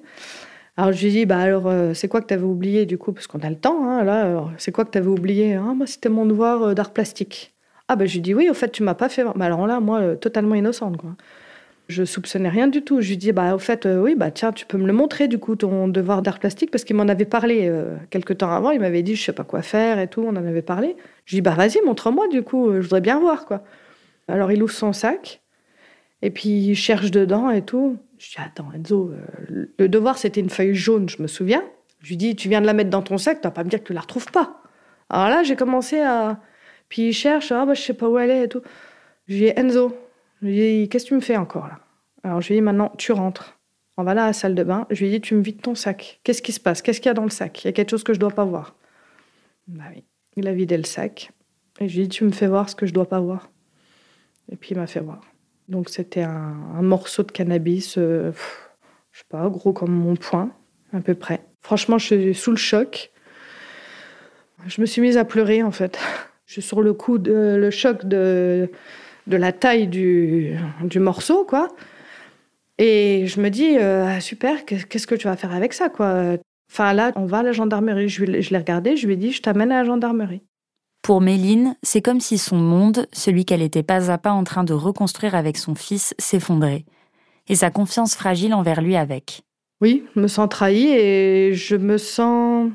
Alors 0.76 0.92
je 0.92 1.04
lui 1.04 1.12
dis, 1.12 1.26
bah 1.26 1.38
alors 1.38 1.66
euh, 1.66 1.94
c'est 1.94 2.08
quoi 2.08 2.20
que 2.20 2.26
t'avais 2.26 2.44
oublié 2.44 2.86
du 2.86 2.98
coup, 2.98 3.12
parce 3.12 3.26
qu'on 3.26 3.40
a 3.40 3.50
le 3.50 3.56
temps, 3.56 3.88
hein, 3.88 4.04
là, 4.04 4.50
c'est 4.58 4.72
quoi 4.72 4.84
que 4.84 4.90
t'avais 4.90 5.08
oublié? 5.08 5.54
Ah, 5.54 5.74
c'était 5.86 6.08
mon 6.08 6.26
devoir 6.26 6.62
euh, 6.62 6.74
d'art 6.74 6.92
plastique. 6.92 7.54
Ah 7.88 7.96
bah 7.96 8.06
je 8.06 8.14
lui 8.14 8.20
dis, 8.20 8.34
oui, 8.34 8.48
au 8.50 8.54
fait 8.54 8.70
tu 8.70 8.82
m'as 8.82 8.94
pas 8.94 9.08
fait. 9.08 9.24
Bah 9.24 9.44
alors 9.44 9.66
là, 9.66 9.80
moi, 9.80 10.16
totalement 10.16 10.54
innocente, 10.54 10.96
quoi. 10.96 11.10
Je 11.88 12.04
soupçonnais 12.04 12.48
rien 12.48 12.66
du 12.66 12.82
tout. 12.82 13.00
Je 13.00 13.10
lui 13.10 13.16
dis, 13.16 13.32
bah 13.32 13.54
au 13.54 13.58
fait, 13.58 13.86
oui, 13.86 14.16
bah 14.16 14.30
tiens, 14.32 14.52
tu 14.52 14.66
peux 14.66 14.78
me 14.78 14.86
le 14.86 14.92
montrer 14.92 15.28
du 15.28 15.38
coup, 15.38 15.54
ton 15.56 15.86
devoir 15.88 16.22
d'art 16.22 16.40
plastique, 16.40 16.70
parce 16.72 16.84
qu'il 16.84 16.96
m'en 16.96 17.08
avait 17.08 17.24
parlé 17.24 17.72
quelques 18.10 18.38
temps 18.38 18.50
avant, 18.50 18.72
il 18.72 18.80
m'avait 18.80 19.02
dit, 19.02 19.14
je 19.14 19.22
sais 19.22 19.32
pas 19.32 19.44
quoi 19.44 19.62
faire 19.62 20.00
et 20.00 20.08
tout, 20.08 20.22
on 20.22 20.30
en 20.30 20.36
avait 20.36 20.62
parlé. 20.62 20.96
Je 21.26 21.36
lui 21.36 21.38
dis, 21.38 21.42
bah 21.42 21.54
vas-y, 21.54 21.80
montre-moi 21.84 22.26
du 22.28 22.42
coup, 22.42 22.72
je 22.72 22.80
voudrais 22.80 23.00
bien 23.00 23.20
voir, 23.20 23.46
quoi. 23.46 23.62
Alors 24.28 24.50
il 24.50 24.62
ouvre 24.62 24.72
son 24.72 24.92
sac, 24.92 25.42
et 26.22 26.30
puis 26.30 26.48
il 26.48 26.74
cherche 26.74 27.10
dedans 27.10 27.50
et 27.50 27.62
tout. 27.62 27.98
Je 28.18 28.30
dis 28.30 28.36
attends 28.44 28.72
Enzo, 28.74 29.12
euh, 29.12 29.66
le 29.78 29.88
devoir 29.88 30.18
c'était 30.18 30.40
une 30.40 30.50
feuille 30.50 30.74
jaune, 30.74 31.08
je 31.08 31.22
me 31.22 31.28
souviens. 31.28 31.62
Je 32.00 32.08
lui 32.08 32.16
dis 32.16 32.34
tu 32.34 32.48
viens 32.48 32.60
de 32.60 32.66
la 32.66 32.72
mettre 32.72 32.90
dans 32.90 33.02
ton 33.02 33.18
sac, 33.18 33.40
tu 33.40 33.46
vas 33.46 33.52
pas 33.52 33.64
me 33.64 33.68
dire 33.68 33.80
que 33.80 33.84
tu 33.84 33.92
la 33.92 34.00
retrouves 34.00 34.30
pas. 34.32 34.62
Alors 35.10 35.28
là 35.28 35.42
j'ai 35.42 35.56
commencé 35.56 36.00
à, 36.00 36.40
puis 36.88 37.08
il 37.08 37.12
cherche, 37.12 37.52
ah 37.52 37.66
bah 37.66 37.74
je 37.74 37.82
sais 37.82 37.94
pas 37.94 38.08
où 38.08 38.18
elle 38.18 38.30
est 38.30 38.44
et 38.44 38.48
tout. 38.48 38.62
Je 39.26 39.36
lui 39.36 39.46
Enzo, 39.56 39.96
je 40.40 40.46
lui 40.46 40.54
dis 40.54 40.88
qu'est-ce 40.88 41.04
que 41.04 41.08
tu 41.08 41.14
me 41.14 41.20
fais 41.20 41.36
encore 41.36 41.68
là? 41.68 41.78
Alors 42.22 42.40
je 42.40 42.48
lui 42.48 42.56
dis 42.56 42.60
maintenant 42.60 42.92
tu 42.98 43.12
rentres. 43.12 43.58
On 43.96 44.04
va 44.04 44.14
là 44.14 44.24
à 44.24 44.26
la 44.26 44.32
salle 44.32 44.54
de 44.54 44.62
bain. 44.62 44.86
Je 44.90 45.04
lui 45.04 45.10
dis 45.10 45.20
tu 45.20 45.34
me 45.34 45.42
vides 45.42 45.62
ton 45.62 45.74
sac. 45.74 46.20
Qu'est-ce 46.22 46.42
qui 46.42 46.52
se 46.52 46.60
passe? 46.60 46.82
Qu'est-ce 46.82 47.00
qu'il 47.00 47.08
y 47.08 47.10
a 47.10 47.14
dans 47.14 47.24
le 47.24 47.30
sac? 47.30 47.64
Il 47.64 47.68
y 47.68 47.70
a 47.70 47.72
quelque 47.72 47.90
chose 47.90 48.04
que 48.04 48.12
je 48.12 48.20
dois 48.20 48.30
pas 48.30 48.44
voir. 48.44 48.76
Bah 49.68 49.84
oui. 49.94 50.04
Il 50.36 50.48
a 50.48 50.52
vidé 50.52 50.76
le 50.76 50.84
sac. 50.84 51.32
Et 51.80 51.88
je 51.88 51.96
lui 51.96 52.02
dis 52.04 52.08
tu 52.08 52.24
me 52.24 52.30
fais 52.30 52.46
voir 52.46 52.68
ce 52.68 52.76
que 52.76 52.86
je 52.86 52.92
dois 52.92 53.08
pas 53.08 53.20
voir. 53.20 53.50
Et 54.50 54.56
puis 54.56 54.70
il 54.72 54.78
m'a 54.78 54.86
fait 54.86 55.00
voir. 55.00 55.20
Donc 55.68 55.88
c'était 55.88 56.22
un, 56.22 56.82
morceau 56.82 57.22
de 57.22 57.32
cannabis, 57.32 57.98
euh, 57.98 58.32
je 59.12 59.18
sais 59.18 59.24
pas, 59.28 59.48
gros 59.48 59.72
comme 59.72 59.92
mon 59.92 60.14
poing, 60.14 60.52
à 60.92 61.00
peu 61.00 61.14
près. 61.14 61.44
Franchement, 61.60 61.98
je 61.98 62.06
suis 62.06 62.34
sous 62.34 62.52
le 62.52 62.56
choc. 62.56 63.10
Je 64.66 64.80
me 64.80 64.86
suis 64.86 65.00
mise 65.00 65.16
à 65.16 65.24
pleurer 65.24 65.62
en 65.62 65.72
fait. 65.72 65.98
Je 66.46 66.52
suis 66.52 66.62
sur 66.62 66.80
le 66.80 66.92
coup 66.92 67.18
de 67.18 67.56
le 67.58 67.70
choc 67.70 68.06
de, 68.06 68.70
de 69.26 69.36
la 69.36 69.52
taille 69.52 69.88
du, 69.88 70.56
du 70.82 71.00
morceau, 71.00 71.44
quoi. 71.44 71.68
Et 72.78 73.26
je 73.26 73.40
me 73.40 73.48
dis, 73.50 73.78
euh, 73.78 74.20
super, 74.20 74.64
qu'est-ce 74.64 75.06
que 75.06 75.14
tu 75.14 75.26
vas 75.26 75.36
faire 75.36 75.54
avec 75.54 75.72
ça, 75.72 75.88
quoi? 75.88 76.36
Enfin 76.70 76.92
là, 76.92 77.12
on 77.16 77.26
va 77.26 77.38
à 77.38 77.42
la 77.42 77.52
gendarmerie. 77.52 78.08
Je, 78.08 78.24
je 78.40 78.50
l'ai 78.50 78.58
regardé, 78.58 78.96
je 78.96 79.06
lui 79.06 79.14
ai 79.14 79.16
dit, 79.16 79.32
je 79.32 79.42
t'amène 79.42 79.72
à 79.72 79.82
la 79.82 79.84
gendarmerie. 79.84 80.42
Pour 81.02 81.20
Méline, 81.20 81.76
c'est 81.82 82.02
comme 82.02 82.20
si 82.20 82.36
son 82.36 82.56
monde, 82.56 83.06
celui 83.12 83.44
qu'elle 83.44 83.62
était 83.62 83.84
pas 83.84 84.10
à 84.10 84.18
pas 84.18 84.32
en 84.32 84.44
train 84.44 84.64
de 84.64 84.72
reconstruire 84.72 85.34
avec 85.34 85.56
son 85.56 85.74
fils, 85.74 86.14
s'effondrait. 86.18 86.84
Et 87.48 87.54
sa 87.54 87.70
confiance 87.70 88.16
fragile 88.16 88.52
envers 88.54 88.82
lui 88.82 88.96
avec. 88.96 89.42
Oui, 89.80 90.04
je 90.14 90.20
me 90.20 90.26
sens 90.26 90.48
trahie 90.48 90.88
et 90.88 91.54
je 91.54 91.76
me 91.76 91.96
sens. 91.96 92.70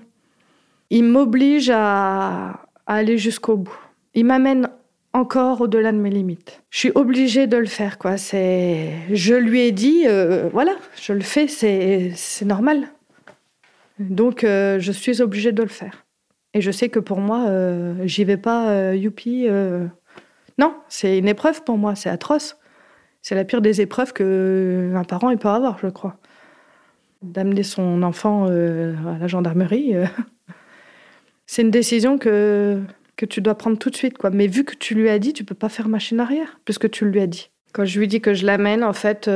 Il 0.90 1.04
m'oblige 1.04 1.72
à... 1.74 2.66
aller 2.96 3.18
jusqu'au 3.18 3.58
bout. 3.58 3.78
Il 4.14 4.26
m'amène 4.26 4.70
encore 5.14 5.62
au-delà 5.62 5.92
de 5.92 5.98
mes 5.98 6.10
limites. 6.10 6.64
Je 6.70 6.80
suis 6.80 6.92
obligée 6.96 7.48
de 7.48 7.58
le 7.58 7.66
faire, 7.66 7.98
quoi. 7.98 8.18
C'est, 8.18 8.94
je 9.12 9.34
lui 9.34 9.62
ai 9.62 9.72
dit, 9.72 10.04
euh, 10.08 10.50
voilà, 10.52 10.74
je 11.02 11.14
le 11.14 11.22
fais, 11.22 11.48
c'est, 11.48 12.12
c'est 12.16 12.46
normal. 12.46 12.88
Donc, 14.00 14.44
euh, 14.44 14.80
je 14.80 14.92
suis 14.92 15.22
obligée 15.22 15.52
de 15.52 15.64
le 15.64 15.70
faire. 15.70 16.06
Et 16.54 16.62
je 16.62 16.72
sais 16.72 16.90
que 16.90 17.00
pour 17.00 17.20
moi, 17.20 17.46
euh, 17.48 17.96
j'y 18.06 18.24
vais 18.24 18.38
pas, 18.38 18.94
youpi. 18.94 19.48
Non, 20.58 20.76
c'est 20.90 21.18
une 21.18 21.28
épreuve 21.28 21.64
pour 21.64 21.78
moi, 21.78 21.96
c'est 21.96 22.10
atroce. 22.10 22.58
C'est 23.22 23.36
la 23.36 23.46
pire 23.46 23.62
des 23.62 23.82
épreuves 23.82 24.14
qu'un 24.14 25.04
parent 25.04 25.30
il 25.30 25.38
peut 25.38 25.48
avoir, 25.48 25.78
je 25.80 25.88
crois. 25.88 26.18
D'amener 27.22 27.64
son 27.64 28.02
enfant 28.04 28.48
à 28.48 29.18
la 29.18 29.28
gendarmerie, 29.28 29.96
c'est 31.52 31.64
une 31.64 31.70
décision 31.70 32.18
que, 32.18 32.80
que 33.18 33.26
tu 33.26 33.42
dois 33.42 33.56
prendre 33.56 33.78
tout 33.78 33.90
de 33.90 33.96
suite. 33.98 34.18
Quoi. 34.18 34.30
Mais 34.30 34.48
vu 34.48 34.64
que 34.64 34.74
tu 34.74 34.96
lui 34.96 35.10
as 35.10 35.20
dit, 35.20 35.34
tu 35.34 35.44
peux 35.44 35.54
pas 35.54 35.68
faire 35.68 35.90
machine 35.90 36.22
arrière, 36.22 36.62
puisque 36.64 36.90
tu 36.90 37.04
lui 37.04 37.20
as 37.20 37.28
dit. 37.28 37.50
Quand 37.74 37.84
je 37.84 38.00
lui 38.00 38.08
dis 38.08 38.22
que 38.22 38.34
je 38.34 38.46
l'amène, 38.46 38.86
en 38.86 38.94
fait, 38.94 39.30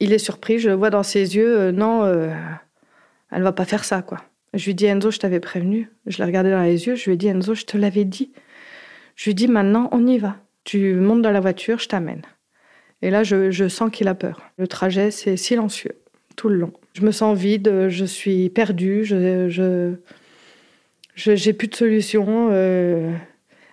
il 0.00 0.12
est 0.12 0.18
surpris, 0.18 0.58
je 0.58 0.70
vois 0.70 0.90
dans 0.90 1.04
ses 1.04 1.36
yeux, 1.36 1.70
non, 1.70 2.04
elle 3.30 3.42
va 3.44 3.52
pas 3.52 3.64
faire 3.64 3.84
ça, 3.84 4.02
quoi. 4.02 4.22
Je 4.54 4.64
lui 4.64 4.74
dis 4.74 4.86
Enzo, 4.86 5.12
je 5.12 5.20
t'avais 5.20 5.38
prévenu. 5.38 5.88
Je 6.06 6.18
l'ai 6.18 6.24
regardé 6.24 6.50
dans 6.50 6.62
les 6.62 6.88
yeux. 6.88 6.96
Je 6.96 7.04
lui 7.04 7.12
ai 7.12 7.16
dit 7.16 7.28
Enzo, 7.28 7.54
je 7.54 7.64
te 7.64 7.78
l'avais 7.78 8.04
dit. 8.04 8.32
Je 9.14 9.26
lui 9.26 9.36
dit 9.36 9.46
maintenant, 9.46 9.88
on 9.92 10.04
y 10.04 10.18
va. 10.18 10.36
Tu 10.64 10.94
montes 10.94 11.22
dans 11.22 11.30
la 11.30 11.38
voiture, 11.38 11.78
je 11.78 11.86
t'amène. 11.86 12.22
Et 13.02 13.10
là, 13.10 13.22
je, 13.22 13.68
sens 13.68 13.88
qu'il 13.92 14.08
a 14.08 14.16
peur. 14.16 14.50
Le 14.58 14.66
trajet, 14.66 15.12
c'est 15.12 15.36
silencieux 15.36 15.94
tout 16.34 16.48
le 16.48 16.56
long. 16.56 16.72
Je 16.94 17.02
me 17.02 17.12
sens 17.12 17.38
vide, 17.38 17.88
je 17.88 18.04
suis 18.04 18.50
perdue, 18.50 19.04
je, 19.04 19.48
je, 19.48 19.94
j'ai 21.14 21.52
plus 21.52 21.68
de 21.68 21.74
solution. 21.74 22.48
Euh, 22.52 23.12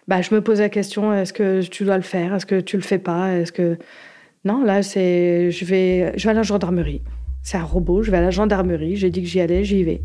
bah, 0.07 0.21
je 0.21 0.33
me 0.33 0.41
pose 0.41 0.59
la 0.59 0.69
question 0.69 1.13
est-ce 1.13 1.33
que 1.33 1.61
tu 1.61 1.83
dois 1.83 1.97
le 1.97 2.03
faire? 2.03 2.33
Est-ce 2.33 2.45
que 2.45 2.59
tu 2.59 2.77
le 2.77 2.83
fais 2.83 2.99
pas? 2.99 3.33
Est-ce 3.33 3.51
que 3.51 3.77
non 4.45 4.63
Là, 4.63 4.83
c'est 4.83 5.51
je 5.51 5.65
vais, 5.65 6.13
je 6.17 6.23
vais 6.23 6.31
à 6.31 6.33
la 6.33 6.43
gendarmerie. 6.43 7.01
C'est 7.43 7.57
un 7.57 7.63
robot. 7.63 8.03
Je 8.03 8.11
vais 8.11 8.17
à 8.17 8.21
la 8.21 8.31
gendarmerie. 8.31 8.95
J'ai 8.95 9.09
dit 9.09 9.21
que 9.21 9.27
j'y 9.27 9.39
allais, 9.39 9.63
j'y 9.63 9.83
vais. 9.83 10.01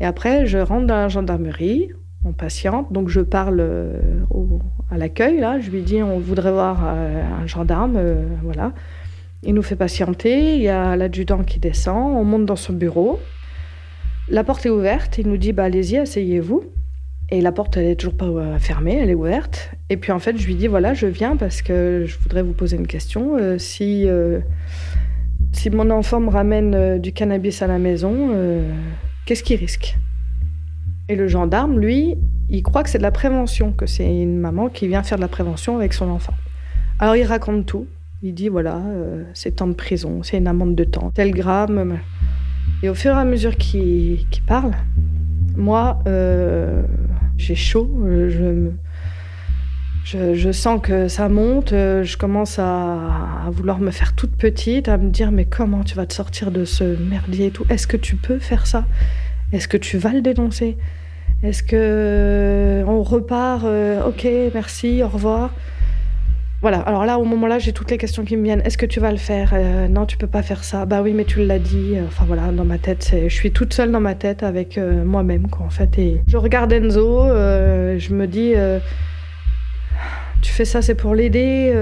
Et 0.00 0.04
après, 0.04 0.46
je 0.46 0.58
rentre 0.58 0.86
dans 0.86 0.96
la 0.96 1.08
gendarmerie, 1.08 1.90
on 2.24 2.32
patiente, 2.32 2.92
donc 2.92 3.08
je 3.08 3.20
parle 3.20 3.58
euh, 3.60 4.00
à 4.90 4.96
l'accueil, 4.96 5.38
là, 5.38 5.60
je 5.60 5.70
lui 5.70 5.82
dis 5.82 6.02
on 6.02 6.18
voudrait 6.18 6.50
voir 6.50 6.82
euh, 6.84 7.22
un 7.40 7.46
gendarme, 7.46 8.00
voilà. 8.42 8.72
Il 9.44 9.54
nous 9.54 9.62
fait 9.62 9.76
patienter, 9.76 10.56
il 10.56 10.62
y 10.62 10.68
a 10.68 10.96
l'adjudant 10.96 11.44
qui 11.44 11.60
descend, 11.60 12.16
on 12.16 12.24
monte 12.24 12.46
dans 12.46 12.56
son 12.56 12.72
bureau. 12.72 13.20
La 14.28 14.44
porte 14.44 14.66
est 14.66 14.70
ouverte, 14.70 15.18
il 15.18 15.28
nous 15.28 15.36
dit 15.36 15.52
bah, 15.52 15.64
allez-y, 15.64 15.98
asseyez-vous. 15.98 16.62
Et 17.30 17.40
la 17.40 17.50
porte, 17.50 17.78
elle 17.78 17.86
est 17.86 17.96
toujours 17.96 18.16
pas 18.16 18.26
euh, 18.26 18.58
fermée, 18.58 18.98
elle 18.98 19.08
est 19.08 19.14
ouverte. 19.14 19.70
Et 19.88 19.96
puis 19.96 20.12
en 20.12 20.18
fait, 20.18 20.36
je 20.36 20.46
lui 20.46 20.54
dis 20.54 20.66
voilà, 20.66 20.92
je 20.92 21.06
viens 21.06 21.36
parce 21.36 21.62
que 21.62 22.04
je 22.06 22.18
voudrais 22.18 22.42
vous 22.42 22.52
poser 22.52 22.76
une 22.76 22.86
question. 22.86 23.38
Euh, 23.38 23.56
si, 23.56 24.06
euh, 24.06 24.40
si 25.52 25.70
mon 25.70 25.88
enfant 25.90 26.20
me 26.20 26.28
ramène 26.28 26.98
du 26.98 27.12
cannabis 27.12 27.62
à 27.62 27.66
la 27.66 27.78
maison, 27.78 28.30
qu'est-ce 29.24 29.42
qu'il 29.42 29.58
risque? 29.58 29.96
Et 31.08 31.16
le 31.16 31.26
gendarme, 31.26 31.78
lui, 31.78 32.16
il 32.50 32.62
croit 32.62 32.82
que 32.82 32.90
c'est 32.90 32.98
de 32.98 33.02
la 33.02 33.10
prévention, 33.10 33.72
que 33.72 33.86
c'est 33.86 34.06
une 34.06 34.38
maman 34.38 34.68
qui 34.68 34.86
vient 34.86 35.02
faire 35.02 35.16
de 35.16 35.22
la 35.22 35.28
prévention 35.28 35.76
avec 35.76 35.94
son 35.94 36.10
enfant. 36.10 36.34
Alors 36.98 37.16
il 37.16 37.24
raconte 37.24 37.64
tout. 37.64 37.86
Il 38.22 38.34
dit 38.34 38.48
voilà, 38.48 38.80
c'est 39.34 39.56
temps 39.56 39.66
de 39.66 39.72
prison, 39.72 40.22
c'est 40.22 40.36
une 40.36 40.46
amende 40.46 40.76
de 40.76 40.84
temps, 40.84 41.10
tel 41.12 41.32
gramme. 41.32 41.98
Et 42.82 42.88
au 42.88 42.94
fur 42.94 43.12
et 43.12 43.18
à 43.18 43.24
mesure 43.24 43.56
qu'il 43.56 44.26
parle, 44.46 44.72
moi, 45.56 45.98
j'ai 47.42 47.54
chaud, 47.54 47.90
euh, 48.04 48.70
je, 50.04 50.34
je, 50.34 50.52
sens 50.52 50.80
que 50.80 51.08
ça 51.08 51.28
monte, 51.28 51.72
euh, 51.72 52.04
je 52.04 52.16
commence 52.16 52.58
à, 52.58 53.48
vouloir 53.50 53.80
me 53.80 53.90
faire 53.90 54.14
toute 54.14 54.36
petite, 54.36 54.88
à 54.88 54.96
me 54.96 55.10
dire 55.10 55.32
mais 55.32 55.44
comment 55.44 55.82
tu 55.82 55.96
vas 55.96 56.06
te 56.06 56.14
sortir 56.14 56.50
de 56.50 56.64
ce 56.64 56.84
merdier 56.84 57.46
et 57.46 57.50
tout? 57.50 57.64
Est-ce 57.68 57.86
que 57.86 57.96
tu 57.96 58.16
peux 58.16 58.38
faire 58.38 58.66
ça? 58.66 58.84
Est-ce 59.52 59.68
que 59.68 59.76
tu 59.76 59.98
vas 59.98 60.12
le 60.12 60.22
dénoncer? 60.22 60.76
Est-ce 61.42 61.62
que 61.62 61.76
euh, 61.76 62.84
on 62.86 63.02
repart 63.02 63.64
Ok, 64.06 64.26
merci, 64.54 65.02
au 65.02 65.08
revoir? 65.08 65.50
Voilà, 66.62 66.78
alors 66.78 67.04
là, 67.04 67.18
au 67.18 67.24
moment-là, 67.24 67.58
j'ai 67.58 67.72
toutes 67.72 67.90
les 67.90 67.98
questions 67.98 68.24
qui 68.24 68.36
me 68.36 68.44
viennent. 68.44 68.60
Est-ce 68.60 68.78
que 68.78 68.86
tu 68.86 69.00
vas 69.00 69.10
le 69.10 69.16
faire? 69.16 69.50
Euh, 69.52 69.88
Non, 69.88 70.06
tu 70.06 70.16
peux 70.16 70.28
pas 70.28 70.42
faire 70.42 70.62
ça. 70.62 70.86
Bah 70.86 71.02
oui, 71.02 71.12
mais 71.12 71.24
tu 71.24 71.44
l'as 71.44 71.58
dit. 71.58 71.96
Enfin 72.06 72.24
voilà, 72.24 72.52
dans 72.52 72.64
ma 72.64 72.78
tête, 72.78 73.16
je 73.24 73.34
suis 73.34 73.50
toute 73.50 73.74
seule 73.74 73.90
dans 73.90 74.00
ma 74.00 74.14
tête 74.14 74.44
avec 74.44 74.78
euh, 74.78 75.04
moi-même, 75.04 75.48
quoi, 75.48 75.66
en 75.66 75.70
fait. 75.70 75.98
Et 75.98 76.22
je 76.28 76.36
regarde 76.36 76.72
Enzo, 76.72 77.24
euh, 77.24 77.98
je 77.98 78.14
me 78.14 78.28
dis, 78.28 78.54
tu 80.40 80.52
fais 80.52 80.64
ça, 80.64 80.82
c'est 80.82 80.94
pour 80.94 81.16
l'aider. 81.16 81.72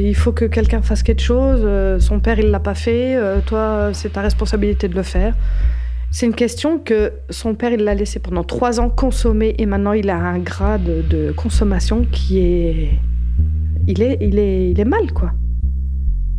il 0.00 0.14
faut 0.14 0.32
que 0.32 0.46
quelqu'un 0.46 0.80
fasse 0.80 1.02
quelque 1.02 1.22
chose. 1.22 2.00
son 2.00 2.18
père, 2.18 2.38
il 2.38 2.50
l'a 2.50 2.60
pas 2.60 2.74
fait. 2.74 3.18
toi, 3.44 3.90
c'est 3.92 4.14
ta 4.14 4.22
responsabilité 4.22 4.88
de 4.88 4.94
le 4.94 5.02
faire. 5.02 5.34
C'est 6.10 6.24
une 6.24 6.34
question 6.34 6.78
que 6.78 7.12
son 7.28 7.54
père, 7.54 7.72
il 7.72 7.84
l'a 7.84 7.94
laissé 7.94 8.18
pendant 8.18 8.44
trois 8.44 8.80
ans 8.80 8.88
consommer 8.88 9.54
et 9.58 9.66
maintenant 9.66 9.92
il 9.92 10.08
a 10.08 10.16
un 10.16 10.38
grade 10.38 11.06
de 11.06 11.32
consommation 11.32 12.06
qui 12.10 12.38
est 12.38 12.88
il 13.86 14.02
est, 14.02 14.18
il 14.20 14.38
est, 14.38 14.70
il 14.70 14.80
est 14.80 14.84
mal, 14.84 15.12
quoi. 15.12 15.32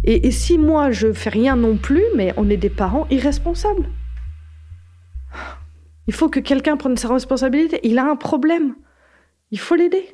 Et, 0.04 0.32
si 0.32 0.58
moi, 0.58 0.92
je 0.92 1.12
fais 1.12 1.30
rien 1.30 1.58
non 1.58 1.76
plus, 1.76 2.04
mais 2.16 2.34
on 2.38 2.50
est 2.50 2.58
des 2.58 2.70
parents 2.70 3.08
irresponsables. 3.10 3.90
Il 6.08 6.14
faut 6.14 6.30
que 6.30 6.40
quelqu'un 6.40 6.78
prenne 6.78 6.96
sa 6.96 7.10
responsabilité. 7.10 7.82
Il 7.84 7.98
a 7.98 8.06
un 8.10 8.16
problème. 8.16 8.76
Il 9.52 9.60
faut 9.60 9.76
l'aider. 9.76 10.06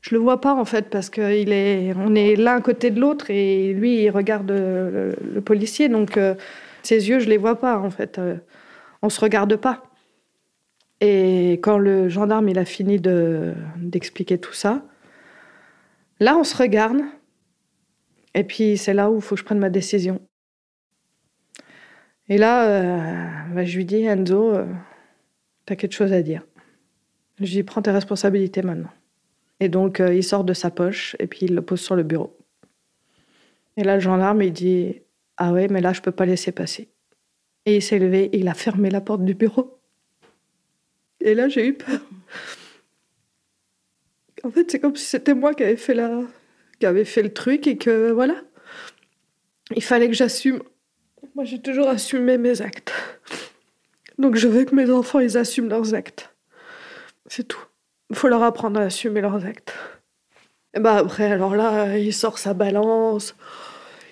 Je 0.00 0.14
le 0.14 0.20
vois 0.20 0.40
pas 0.40 0.54
en 0.54 0.64
fait 0.64 0.88
parce 0.88 1.10
qu'il 1.10 1.52
est, 1.52 1.92
on 1.96 2.14
est 2.14 2.36
l'un 2.36 2.60
côté 2.60 2.90
de 2.90 3.00
l'autre 3.00 3.28
et 3.28 3.72
lui 3.72 4.04
il 4.04 4.10
regarde 4.10 4.52
le, 4.52 5.40
policier 5.40 5.88
donc 5.88 6.16
euh, 6.16 6.36
ses 6.84 7.08
yeux 7.08 7.18
je 7.18 7.28
les 7.28 7.38
vois 7.38 7.56
pas 7.56 7.78
en 7.78 7.90
fait. 7.90 8.18
Euh, 8.18 8.36
on 9.02 9.08
se 9.08 9.20
regarde 9.20 9.56
pas. 9.56 9.82
Et 11.00 11.54
quand 11.54 11.76
le 11.76 12.08
gendarme 12.08 12.48
il 12.48 12.58
a 12.58 12.64
fini 12.64 13.00
de 13.00 13.52
d'expliquer 13.78 14.38
tout 14.38 14.52
ça, 14.52 14.84
Là, 16.20 16.36
on 16.36 16.44
se 16.44 16.56
regarde. 16.56 17.00
Et 18.34 18.44
puis, 18.44 18.76
c'est 18.76 18.94
là 18.94 19.10
où 19.10 19.16
il 19.16 19.22
faut 19.22 19.34
que 19.34 19.40
je 19.40 19.44
prenne 19.44 19.58
ma 19.58 19.70
décision. 19.70 20.20
Et 22.28 22.38
là, 22.38 22.68
euh, 22.68 23.54
bah, 23.54 23.64
je 23.64 23.76
lui 23.76 23.84
dis, 23.84 24.02
Enzo, 24.04 24.54
euh, 24.54 24.66
t'as 25.64 25.76
quelque 25.76 25.92
chose 25.92 26.12
à 26.12 26.22
dire. 26.22 26.44
Je 27.38 27.44
lui 27.44 27.50
dis, 27.50 27.62
prends 27.62 27.82
tes 27.82 27.90
responsabilités 27.90 28.62
maintenant. 28.62 28.90
Et 29.60 29.68
donc, 29.68 30.00
euh, 30.00 30.14
il 30.14 30.24
sort 30.24 30.44
de 30.44 30.52
sa 30.52 30.70
poche 30.70 31.16
et 31.18 31.26
puis 31.26 31.46
il 31.46 31.54
le 31.54 31.62
pose 31.62 31.80
sur 31.80 31.96
le 31.96 32.02
bureau. 32.02 32.36
Et 33.76 33.84
là, 33.84 33.94
le 33.94 34.00
gendarme, 34.00 34.42
il 34.42 34.52
dit, 34.52 35.00
ah 35.36 35.52
ouais, 35.52 35.68
mais 35.68 35.80
là, 35.80 35.92
je 35.92 36.00
peux 36.00 36.12
pas 36.12 36.26
laisser 36.26 36.52
passer. 36.52 36.88
Et 37.64 37.76
il 37.76 37.82
s'est 37.82 37.98
levé 37.98 38.24
et 38.24 38.38
il 38.38 38.48
a 38.48 38.54
fermé 38.54 38.90
la 38.90 39.00
porte 39.00 39.24
du 39.24 39.34
bureau. 39.34 39.78
Et 41.20 41.34
là, 41.34 41.48
j'ai 41.48 41.68
eu 41.68 41.74
peur. 41.74 42.00
En 44.46 44.50
fait, 44.50 44.70
c'est 44.70 44.78
comme 44.78 44.94
si 44.94 45.04
c'était 45.04 45.34
moi 45.34 45.54
qui 45.54 45.64
avais 45.64 45.76
fait 45.76 45.94
la, 45.94 46.20
qui 46.78 46.86
avait 46.86 47.04
fait 47.04 47.22
le 47.22 47.32
truc 47.32 47.66
et 47.66 47.76
que 47.76 48.12
voilà, 48.12 48.36
il 49.74 49.82
fallait 49.82 50.06
que 50.06 50.14
j'assume. 50.14 50.62
Moi, 51.34 51.44
j'ai 51.44 51.60
toujours 51.60 51.88
assumé 51.88 52.38
mes 52.38 52.62
actes. 52.62 52.92
Donc, 54.18 54.36
je 54.36 54.46
veux 54.46 54.64
que 54.64 54.74
mes 54.74 54.88
enfants, 54.88 55.18
ils 55.18 55.36
assument 55.36 55.68
leurs 55.68 55.94
actes. 55.94 56.32
C'est 57.26 57.48
tout. 57.48 57.64
Il 58.10 58.14
faut 58.14 58.28
leur 58.28 58.44
apprendre 58.44 58.78
à 58.78 58.84
assumer 58.84 59.20
leurs 59.20 59.44
actes. 59.44 59.74
Et 60.74 60.78
bah 60.78 60.94
après, 60.98 61.24
alors 61.24 61.56
là, 61.56 61.98
il 61.98 62.14
sort 62.14 62.38
sa 62.38 62.54
balance, 62.54 63.34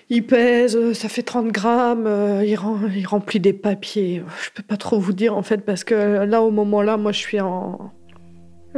il 0.09 0.27
pèse, 0.27 0.91
ça 0.93 1.07
fait 1.07 1.23
30 1.23 1.47
grammes, 1.47 2.09
il, 2.43 2.57
il 2.93 3.07
remplit 3.07 3.39
des 3.39 3.53
papiers. 3.53 4.21
Je 4.43 4.49
peux 4.49 4.63
pas 4.63 4.75
trop 4.75 4.99
vous 4.99 5.13
dire 5.13 5.37
en 5.37 5.43
fait, 5.43 5.59
parce 5.59 5.85
que 5.85 6.25
là, 6.25 6.41
au 6.41 6.51
moment 6.51 6.81
là, 6.81 6.97
moi, 6.97 7.13
je 7.13 7.19
suis 7.19 7.39
en, 7.39 7.93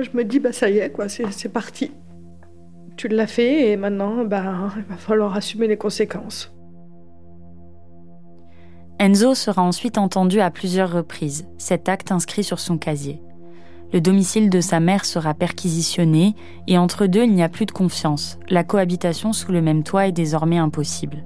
je 0.03 0.15
me 0.15 0.23
dis, 0.23 0.39
bah 0.39 0.51
ça 0.51 0.69
y 0.69 0.77
est, 0.77 0.91
quoi, 0.91 1.07
c'est 1.09 1.49
parti. 1.49 1.91
Tu 2.95 3.07
l'as 3.07 3.27
fait 3.27 3.71
et 3.71 3.77
maintenant, 3.77 4.25
bah, 4.25 4.71
il 4.77 4.83
va 4.83 4.97
falloir 4.97 5.35
assumer 5.35 5.67
les 5.67 5.77
conséquences. 5.77 6.53
Enzo 8.99 9.35
sera 9.35 9.61
ensuite 9.61 9.99
entendu 9.99 10.39
à 10.39 10.49
plusieurs 10.49 10.91
reprises, 10.91 11.47
cet 11.59 11.87
acte 11.87 12.11
inscrit 12.11 12.43
sur 12.43 12.59
son 12.59 12.79
casier. 12.79 13.21
Le 13.93 14.01
domicile 14.01 14.49
de 14.49 14.59
sa 14.59 14.79
mère 14.79 15.05
sera 15.05 15.35
perquisitionné 15.35 16.35
et 16.67 16.77
entre 16.77 17.05
deux, 17.05 17.23
il 17.23 17.33
n'y 17.33 17.43
a 17.43 17.49
plus 17.49 17.67
de 17.67 17.71
confiance. 17.71 18.39
La 18.49 18.63
cohabitation 18.63 19.33
sous 19.33 19.51
le 19.51 19.61
même 19.61 19.83
toit 19.83 20.07
est 20.07 20.11
désormais 20.11 20.57
impossible. 20.57 21.23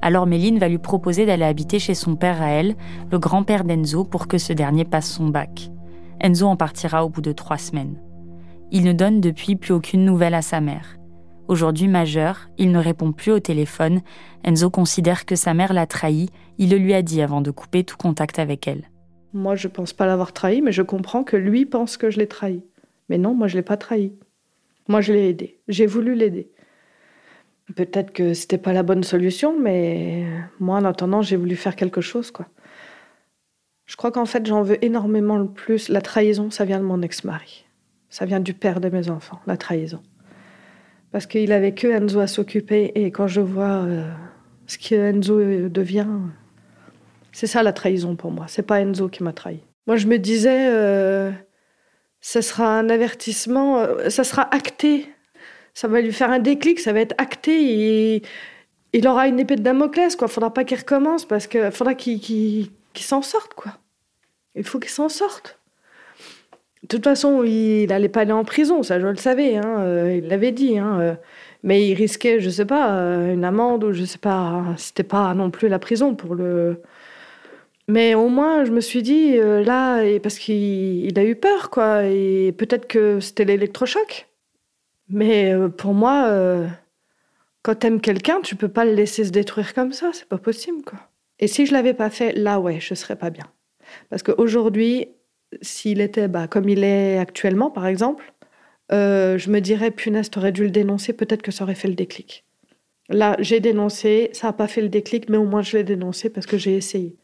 Alors 0.00 0.26
Méline 0.26 0.60
va 0.60 0.68
lui 0.68 0.78
proposer 0.78 1.26
d'aller 1.26 1.44
habiter 1.44 1.80
chez 1.80 1.94
son 1.94 2.14
père 2.14 2.40
à 2.40 2.50
elle, 2.50 2.76
le 3.10 3.18
grand-père 3.18 3.64
d'Enzo, 3.64 4.04
pour 4.04 4.28
que 4.28 4.38
ce 4.38 4.52
dernier 4.52 4.84
passe 4.84 5.10
son 5.10 5.26
bac. 5.26 5.70
Enzo 6.20 6.46
en 6.46 6.56
partira 6.56 7.04
au 7.04 7.08
bout 7.08 7.20
de 7.20 7.32
trois 7.32 7.58
semaines. 7.58 7.96
Il 8.70 8.84
ne 8.84 8.92
donne 8.92 9.20
depuis 9.22 9.56
plus 9.56 9.72
aucune 9.72 10.04
nouvelle 10.04 10.34
à 10.34 10.42
sa 10.42 10.60
mère. 10.60 10.98
Aujourd'hui 11.48 11.88
majeur, 11.88 12.50
il 12.58 12.70
ne 12.70 12.78
répond 12.78 13.12
plus 13.12 13.32
au 13.32 13.40
téléphone. 13.40 14.02
Enzo 14.44 14.68
considère 14.68 15.24
que 15.24 15.36
sa 15.36 15.54
mère 15.54 15.72
l'a 15.72 15.86
trahi. 15.86 16.28
Il 16.58 16.70
le 16.70 16.76
lui 16.76 16.92
a 16.92 17.00
dit 17.00 17.22
avant 17.22 17.40
de 17.40 17.50
couper 17.50 17.84
tout 17.84 17.96
contact 17.96 18.38
avec 18.38 18.68
elle. 18.68 18.90
Moi, 19.32 19.54
je 19.54 19.68
pense 19.68 19.94
pas 19.94 20.06
l'avoir 20.06 20.34
trahi, 20.34 20.60
mais 20.60 20.72
je 20.72 20.82
comprends 20.82 21.24
que 21.24 21.36
lui 21.36 21.64
pense 21.64 21.96
que 21.96 22.10
je 22.10 22.18
l'ai 22.18 22.28
trahi. 22.28 22.62
Mais 23.08 23.16
non, 23.16 23.32
moi, 23.32 23.46
je 23.46 23.56
l'ai 23.56 23.62
pas 23.62 23.78
trahi. 23.78 24.12
Moi, 24.88 25.00
je 25.00 25.14
l'ai 25.14 25.30
aidé. 25.30 25.58
J'ai 25.68 25.86
voulu 25.86 26.14
l'aider. 26.14 26.50
Peut-être 27.74 28.12
que 28.12 28.34
c'était 28.34 28.58
pas 28.58 28.74
la 28.74 28.82
bonne 28.82 29.02
solution, 29.02 29.58
mais 29.58 30.26
moi, 30.60 30.76
en 30.76 30.84
attendant, 30.84 31.22
j'ai 31.22 31.36
voulu 31.36 31.56
faire 31.56 31.76
quelque 31.76 32.02
chose, 32.02 32.30
quoi. 32.30 32.46
Je 33.86 33.96
crois 33.96 34.12
qu'en 34.12 34.26
fait, 34.26 34.44
j'en 34.44 34.60
veux 34.60 34.82
énormément 34.84 35.38
le 35.38 35.48
plus. 35.48 35.88
La 35.88 36.02
trahison, 36.02 36.50
ça 36.50 36.66
vient 36.66 36.78
de 36.78 36.84
mon 36.84 37.00
ex-mari. 37.00 37.64
Ça 38.10 38.24
vient 38.24 38.40
du 38.40 38.54
père 38.54 38.80
de 38.80 38.88
mes 38.88 39.10
enfants, 39.10 39.40
la 39.46 39.56
trahison. 39.56 40.02
Parce 41.12 41.26
qu'il 41.26 41.52
avait 41.52 41.72
que 41.72 41.88
Enzo 41.88 42.20
à 42.20 42.26
s'occuper 42.26 42.92
et 42.94 43.10
quand 43.10 43.26
je 43.26 43.40
vois 43.40 43.84
euh, 43.84 44.10
ce 44.66 44.78
que 44.78 44.94
Enzo 44.94 45.68
devient, 45.68 46.06
c'est 47.32 47.46
ça 47.46 47.62
la 47.62 47.72
trahison 47.72 48.16
pour 48.16 48.30
moi. 48.30 48.46
C'est 48.48 48.62
pas 48.62 48.80
Enzo 48.80 49.08
qui 49.08 49.22
m'a 49.22 49.32
trahi. 49.32 49.60
Moi, 49.86 49.96
je 49.96 50.06
me 50.06 50.18
disais, 50.18 50.68
euh, 50.70 51.30
ça 52.20 52.42
sera 52.42 52.78
un 52.78 52.90
avertissement, 52.90 53.78
euh, 53.78 54.10
ça 54.10 54.24
sera 54.24 54.54
acté. 54.54 55.06
Ça 55.72 55.88
va 55.88 56.00
lui 56.00 56.12
faire 56.12 56.30
un 56.30 56.40
déclic, 56.40 56.80
ça 56.80 56.92
va 56.92 57.00
être 57.00 57.14
acté. 57.18 58.14
Et 58.16 58.22
il 58.92 59.06
aura 59.08 59.28
une 59.28 59.38
épée 59.38 59.56
de 59.56 59.62
Damoclès, 59.62 60.16
quoi. 60.16 60.28
Faudra 60.28 60.52
pas 60.52 60.64
qu'il 60.64 60.78
recommence 60.78 61.24
parce 61.24 61.46
que 61.46 61.70
faudra 61.70 61.94
qu'il 61.94 62.70
s'en 62.96 63.22
sorte. 63.22 63.54
Il 64.54 64.64
faut 64.64 64.78
qu'il 64.78 64.90
s'en 64.90 65.08
sorte. 65.08 65.57
De 66.88 66.96
toute 66.96 67.04
façon, 67.04 67.44
il 67.44 67.86
n'allait 67.88 68.08
pas 68.08 68.20
aller 68.22 68.32
en 68.32 68.44
prison, 68.44 68.82
ça 68.82 68.98
je 68.98 69.06
le 69.06 69.16
savais, 69.16 69.56
hein, 69.56 69.80
euh, 69.80 70.20
il 70.22 70.28
l'avait 70.28 70.52
dit. 70.52 70.78
Hein, 70.78 70.98
euh, 71.00 71.14
mais 71.62 71.86
il 71.86 71.92
risquait, 71.92 72.40
je 72.40 72.48
sais 72.48 72.64
pas, 72.64 72.92
euh, 72.92 73.34
une 73.34 73.44
amende 73.44 73.84
ou 73.84 73.92
je 73.92 74.04
sais 74.04 74.18
pas. 74.18 74.64
C'était 74.78 75.02
pas 75.02 75.34
non 75.34 75.50
plus 75.50 75.68
la 75.68 75.78
prison 75.78 76.14
pour 76.14 76.34
le. 76.34 76.80
Mais 77.88 78.14
au 78.14 78.28
moins, 78.28 78.64
je 78.64 78.70
me 78.70 78.80
suis 78.80 79.02
dit, 79.02 79.36
là, 79.38 80.02
parce 80.22 80.38
qu'il 80.38 81.18
a 81.18 81.24
eu 81.24 81.36
peur, 81.36 81.70
quoi, 81.70 82.04
et 82.04 82.52
peut-être 82.56 82.86
que 82.86 83.20
c'était 83.20 83.44
l'électrochoc. 83.44 84.28
Mais 85.08 85.54
pour 85.78 85.94
moi, 85.94 86.30
quand 87.62 87.76
t'aimes 87.76 88.00
quelqu'un, 88.02 88.40
tu 88.42 88.56
peux 88.56 88.68
pas 88.68 88.84
le 88.84 88.92
laisser 88.92 89.24
se 89.24 89.30
détruire 89.30 89.72
comme 89.74 89.92
ça, 89.92 90.10
c'est 90.12 90.28
pas 90.28 90.38
possible, 90.38 90.82
quoi. 90.84 90.98
Et 91.38 91.46
si 91.48 91.64
je 91.66 91.72
l'avais 91.72 91.94
pas 91.94 92.10
fait, 92.10 92.32
là, 92.32 92.60
ouais, 92.60 92.78
je 92.80 92.94
serais 92.94 93.16
pas 93.16 93.30
bien. 93.30 93.46
Parce 94.10 94.22
qu'aujourd'hui, 94.22 95.08
s'il 95.62 96.00
était 96.00 96.28
bah, 96.28 96.46
comme 96.48 96.68
il 96.68 96.84
est 96.84 97.18
actuellement, 97.18 97.70
par 97.70 97.86
exemple, 97.86 98.32
euh, 98.92 99.38
je 99.38 99.50
me 99.50 99.60
dirais, 99.60 99.90
punaise, 99.90 100.30
t'aurais 100.30 100.52
dû 100.52 100.64
le 100.64 100.70
dénoncer, 100.70 101.12
peut-être 101.12 101.42
que 101.42 101.50
ça 101.50 101.64
aurait 101.64 101.74
fait 101.74 101.88
le 101.88 101.94
déclic. 101.94 102.44
Là, 103.08 103.36
j'ai 103.38 103.60
dénoncé, 103.60 104.30
ça 104.32 104.48
n'a 104.48 104.52
pas 104.52 104.68
fait 104.68 104.82
le 104.82 104.88
déclic, 104.88 105.28
mais 105.28 105.36
au 105.36 105.44
moins 105.44 105.62
je 105.62 105.76
l'ai 105.76 105.84
dénoncé 105.84 106.30
parce 106.30 106.46
que 106.46 106.58
j'ai 106.58 106.76
essayé. 106.76 107.16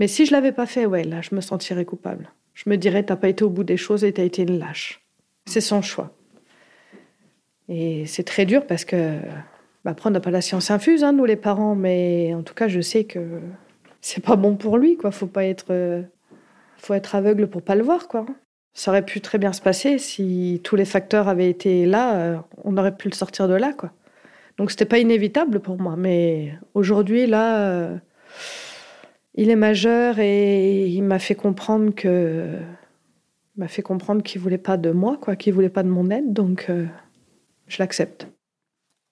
Mais 0.00 0.08
si 0.08 0.26
je 0.26 0.32
l'avais 0.32 0.52
pas 0.52 0.66
fait, 0.66 0.86
ouais, 0.86 1.04
là, 1.04 1.20
je 1.20 1.34
me 1.34 1.40
sentirais 1.40 1.84
coupable. 1.84 2.32
Je 2.54 2.68
me 2.68 2.76
dirais, 2.76 3.04
t'as 3.04 3.16
pas 3.16 3.28
été 3.28 3.44
au 3.44 3.50
bout 3.50 3.64
des 3.64 3.76
choses 3.76 4.04
et 4.04 4.12
t'as 4.12 4.24
été 4.24 4.42
une 4.42 4.58
lâche. 4.58 5.04
C'est 5.46 5.60
son 5.60 5.82
choix. 5.82 6.16
Et 7.68 8.06
c'est 8.06 8.24
très 8.24 8.44
dur 8.44 8.66
parce 8.66 8.84
que, 8.84 9.18
bah, 9.84 9.92
après, 9.92 10.10
on 10.10 10.12
n'a 10.12 10.20
pas 10.20 10.30
la 10.30 10.40
science 10.40 10.70
infuse, 10.70 11.04
hein, 11.04 11.12
nous 11.12 11.24
les 11.24 11.36
parents, 11.36 11.74
mais 11.74 12.34
en 12.34 12.42
tout 12.42 12.54
cas, 12.54 12.68
je 12.68 12.80
sais 12.80 13.04
que 13.04 13.40
c'est 14.00 14.24
pas 14.24 14.36
bon 14.36 14.56
pour 14.56 14.78
lui, 14.78 14.96
quoi. 14.96 15.10
Faut 15.10 15.26
pas 15.26 15.44
être, 15.44 15.66
euh, 15.70 16.02
faut 16.84 16.94
être 16.94 17.14
aveugle 17.14 17.48
pour 17.48 17.62
pas 17.62 17.74
le 17.74 17.82
voir, 17.82 18.08
quoi. 18.08 18.26
Ça 18.74 18.90
aurait 18.90 19.04
pu 19.04 19.20
très 19.20 19.38
bien 19.38 19.52
se 19.52 19.60
passer 19.60 19.98
si 19.98 20.60
tous 20.64 20.76
les 20.76 20.84
facteurs 20.84 21.28
avaient 21.28 21.48
été 21.48 21.86
là, 21.86 22.16
euh, 22.16 22.36
on 22.64 22.76
aurait 22.76 22.96
pu 22.96 23.08
le 23.08 23.14
sortir 23.14 23.48
de 23.48 23.54
là, 23.54 23.72
quoi. 23.72 23.92
Donc 24.58 24.70
c'était 24.70 24.84
pas 24.84 24.98
inévitable 24.98 25.60
pour 25.60 25.80
moi, 25.80 25.96
mais 25.96 26.54
aujourd'hui 26.74 27.26
là, 27.26 27.68
euh, 27.68 27.96
il 29.34 29.50
est 29.50 29.56
majeur 29.56 30.18
et 30.18 30.86
il 30.86 31.02
m'a 31.02 31.18
fait 31.18 31.34
comprendre 31.34 31.94
que 31.94 32.58
m'a 33.56 33.68
fait 33.68 33.82
comprendre 33.82 34.22
qu'il 34.22 34.40
voulait 34.40 34.58
pas 34.58 34.76
de 34.76 34.90
moi, 34.90 35.16
quoi, 35.20 35.36
qu'il 35.36 35.54
voulait 35.54 35.68
pas 35.68 35.82
de 35.82 35.88
mon 35.88 36.10
aide, 36.10 36.32
donc 36.32 36.66
euh, 36.68 36.86
je 37.68 37.78
l'accepte. 37.78 38.28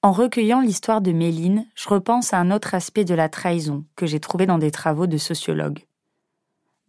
En 0.02 0.10
recueillant 0.10 0.60
l'histoire 0.60 1.00
de 1.00 1.12
Méline, 1.12 1.66
je 1.76 1.88
repense 1.88 2.34
à 2.34 2.38
un 2.38 2.50
autre 2.50 2.74
aspect 2.74 3.04
de 3.04 3.14
la 3.14 3.28
trahison 3.28 3.84
que 3.94 4.06
j'ai 4.06 4.18
trouvé 4.18 4.46
dans 4.46 4.58
des 4.58 4.72
travaux 4.72 5.06
de 5.06 5.16
sociologues. 5.16 5.84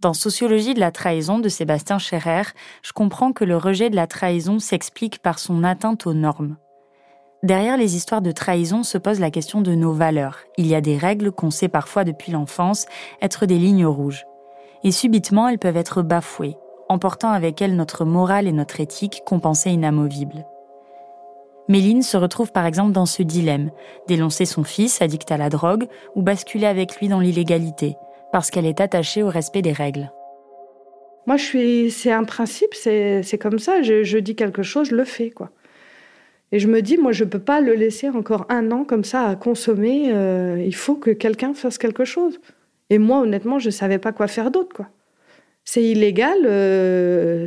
Dans 0.03 0.13
Sociologie 0.13 0.73
de 0.73 0.81
la 0.81 0.91
trahison 0.91 1.39
de 1.39 1.47
Sébastien 1.47 1.97
Scherer, 1.97 2.51
je 2.81 2.91
comprends 2.91 3.31
que 3.31 3.45
le 3.45 3.55
rejet 3.55 3.89
de 3.89 3.95
la 3.95 4.05
trahison 4.05 4.59
s'explique 4.59 5.19
par 5.19 5.39
son 5.39 5.63
atteinte 5.63 6.05
aux 6.05 6.13
normes. 6.13 6.57
Derrière 7.41 7.77
les 7.77 7.95
histoires 7.95 8.21
de 8.21 8.33
trahison 8.33 8.83
se 8.83 8.97
pose 8.97 9.21
la 9.21 9.31
question 9.31 9.61
de 9.61 9.73
nos 9.75 9.93
valeurs. 9.93 10.39
Il 10.57 10.67
y 10.67 10.75
a 10.75 10.81
des 10.81 10.97
règles 10.97 11.31
qu'on 11.31 11.51
sait 11.51 11.69
parfois 11.69 12.03
depuis 12.03 12.33
l'enfance 12.33 12.85
être 13.21 13.45
des 13.45 13.57
lignes 13.57 13.85
rouges. 13.85 14.25
Et 14.83 14.91
subitement, 14.91 15.47
elles 15.47 15.57
peuvent 15.57 15.77
être 15.77 16.01
bafouées, 16.01 16.57
emportant 16.89 17.31
avec 17.31 17.61
elles 17.61 17.77
notre 17.77 18.03
morale 18.03 18.49
et 18.49 18.51
notre 18.51 18.81
éthique 18.81 19.21
qu'on 19.25 19.39
inamovibles. 19.65 20.45
Méline 21.69 22.01
se 22.01 22.17
retrouve 22.17 22.51
par 22.51 22.65
exemple 22.65 22.91
dans 22.91 23.05
ce 23.05 23.23
dilemme, 23.23 23.71
dénoncer 24.09 24.43
son 24.43 24.65
fils 24.65 25.01
addict 25.01 25.31
à 25.31 25.37
la 25.37 25.47
drogue 25.47 25.87
ou 26.13 26.21
basculer 26.21 26.65
avec 26.65 26.97
lui 26.97 27.07
dans 27.07 27.21
l'illégalité, 27.21 27.95
parce 28.33 28.49
qu'elle 28.49 28.65
est 28.65 28.81
attachée 28.81 29.21
au 29.21 29.29
respect 29.29 29.61
des 29.61 29.71
règles. 29.71 30.11
Moi, 31.27 31.37
je 31.37 31.43
suis, 31.43 31.91
c'est 31.91 32.11
un 32.11 32.23
principe, 32.23 32.73
c'est, 32.73 33.39
comme 33.39 33.59
ça. 33.59 33.83
Je, 33.83 34.17
dis 34.17 34.35
quelque 34.35 34.63
chose, 34.63 34.89
je 34.89 34.95
le 34.95 35.05
fais, 35.05 35.29
quoi. 35.29 35.51
Et 36.51 36.57
je 36.57 36.67
me 36.67 36.81
dis, 36.81 36.97
moi, 36.97 37.11
je 37.11 37.25
peux 37.25 37.39
pas 37.39 37.61
le 37.61 37.75
laisser 37.75 38.09
encore 38.09 38.47
un 38.49 38.71
an 38.71 38.85
comme 38.85 39.03
ça 39.03 39.27
à 39.27 39.35
consommer. 39.35 40.11
Euh, 40.11 40.61
il 40.65 40.73
faut 40.73 40.95
que 40.95 41.11
quelqu'un 41.11 41.53
fasse 41.53 41.77
quelque 41.77 42.05
chose. 42.05 42.39
Et 42.89 42.97
moi, 42.97 43.19
honnêtement, 43.19 43.59
je 43.59 43.69
savais 43.69 43.99
pas 43.99 44.11
quoi 44.11 44.27
faire 44.27 44.49
d'autre, 44.49 44.75
quoi. 44.75 44.89
C'est 45.63 45.83
illégal. 45.83 46.39
Euh, 46.45 47.45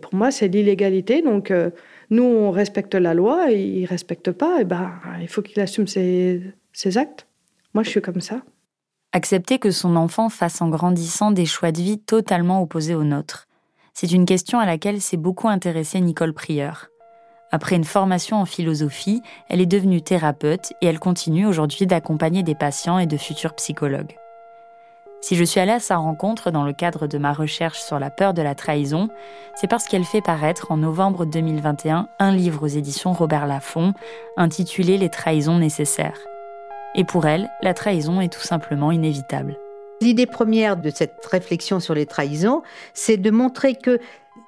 pour 0.00 0.14
moi, 0.14 0.30
c'est 0.30 0.46
l'illégalité. 0.46 1.22
Donc, 1.22 1.50
euh, 1.50 1.70
nous, 2.10 2.22
on 2.22 2.52
respecte 2.52 2.94
la 2.94 3.14
loi. 3.14 3.50
Et 3.50 3.60
il 3.60 3.86
respecte 3.86 4.30
pas. 4.30 4.60
Et 4.60 4.64
ben, 4.64 4.92
il 5.20 5.28
faut 5.28 5.42
qu'il 5.42 5.60
assume 5.60 5.88
ses 5.88 6.54
actes. 6.94 7.26
Moi, 7.74 7.82
je 7.82 7.90
suis 7.90 8.00
comme 8.00 8.20
ça. 8.20 8.42
Accepter 9.16 9.60
que 9.60 9.70
son 9.70 9.94
enfant 9.94 10.28
fasse 10.28 10.60
en 10.60 10.68
grandissant 10.68 11.30
des 11.30 11.46
choix 11.46 11.70
de 11.70 11.80
vie 11.80 12.00
totalement 12.00 12.60
opposés 12.60 12.96
aux 12.96 13.04
nôtres. 13.04 13.46
C'est 13.92 14.10
une 14.10 14.26
question 14.26 14.58
à 14.58 14.66
laquelle 14.66 15.00
s'est 15.00 15.16
beaucoup 15.16 15.46
intéressée 15.46 16.00
Nicole 16.00 16.34
Prieur. 16.34 16.88
Après 17.52 17.76
une 17.76 17.84
formation 17.84 18.38
en 18.38 18.44
philosophie, 18.44 19.22
elle 19.48 19.60
est 19.60 19.66
devenue 19.66 20.02
thérapeute 20.02 20.72
et 20.80 20.86
elle 20.86 20.98
continue 20.98 21.46
aujourd'hui 21.46 21.86
d'accompagner 21.86 22.42
des 22.42 22.56
patients 22.56 22.98
et 22.98 23.06
de 23.06 23.16
futurs 23.16 23.54
psychologues. 23.54 24.16
Si 25.20 25.36
je 25.36 25.44
suis 25.44 25.60
allée 25.60 25.70
à 25.70 25.78
sa 25.78 25.96
rencontre 25.96 26.50
dans 26.50 26.64
le 26.64 26.72
cadre 26.72 27.06
de 27.06 27.16
ma 27.16 27.32
recherche 27.32 27.78
sur 27.78 28.00
la 28.00 28.10
peur 28.10 28.34
de 28.34 28.42
la 28.42 28.56
trahison, 28.56 29.10
c'est 29.54 29.70
parce 29.70 29.84
qu'elle 29.84 30.04
fait 30.04 30.22
paraître 30.22 30.72
en 30.72 30.76
novembre 30.76 31.24
2021 31.24 32.08
un 32.18 32.32
livre 32.32 32.64
aux 32.64 32.66
éditions 32.66 33.12
Robert 33.12 33.46
Laffont 33.46 33.94
intitulé 34.36 34.98
Les 34.98 35.08
trahisons 35.08 35.58
nécessaires. 35.58 36.18
Et 36.94 37.04
pour 37.04 37.26
elle, 37.26 37.50
la 37.60 37.74
trahison 37.74 38.20
est 38.20 38.32
tout 38.32 38.40
simplement 38.40 38.92
inévitable. 38.92 39.58
L'idée 40.00 40.26
première 40.26 40.76
de 40.76 40.90
cette 40.90 41.24
réflexion 41.26 41.80
sur 41.80 41.94
les 41.94 42.06
trahisons, 42.06 42.62
c'est 42.92 43.16
de 43.16 43.30
montrer 43.30 43.74
que 43.74 43.98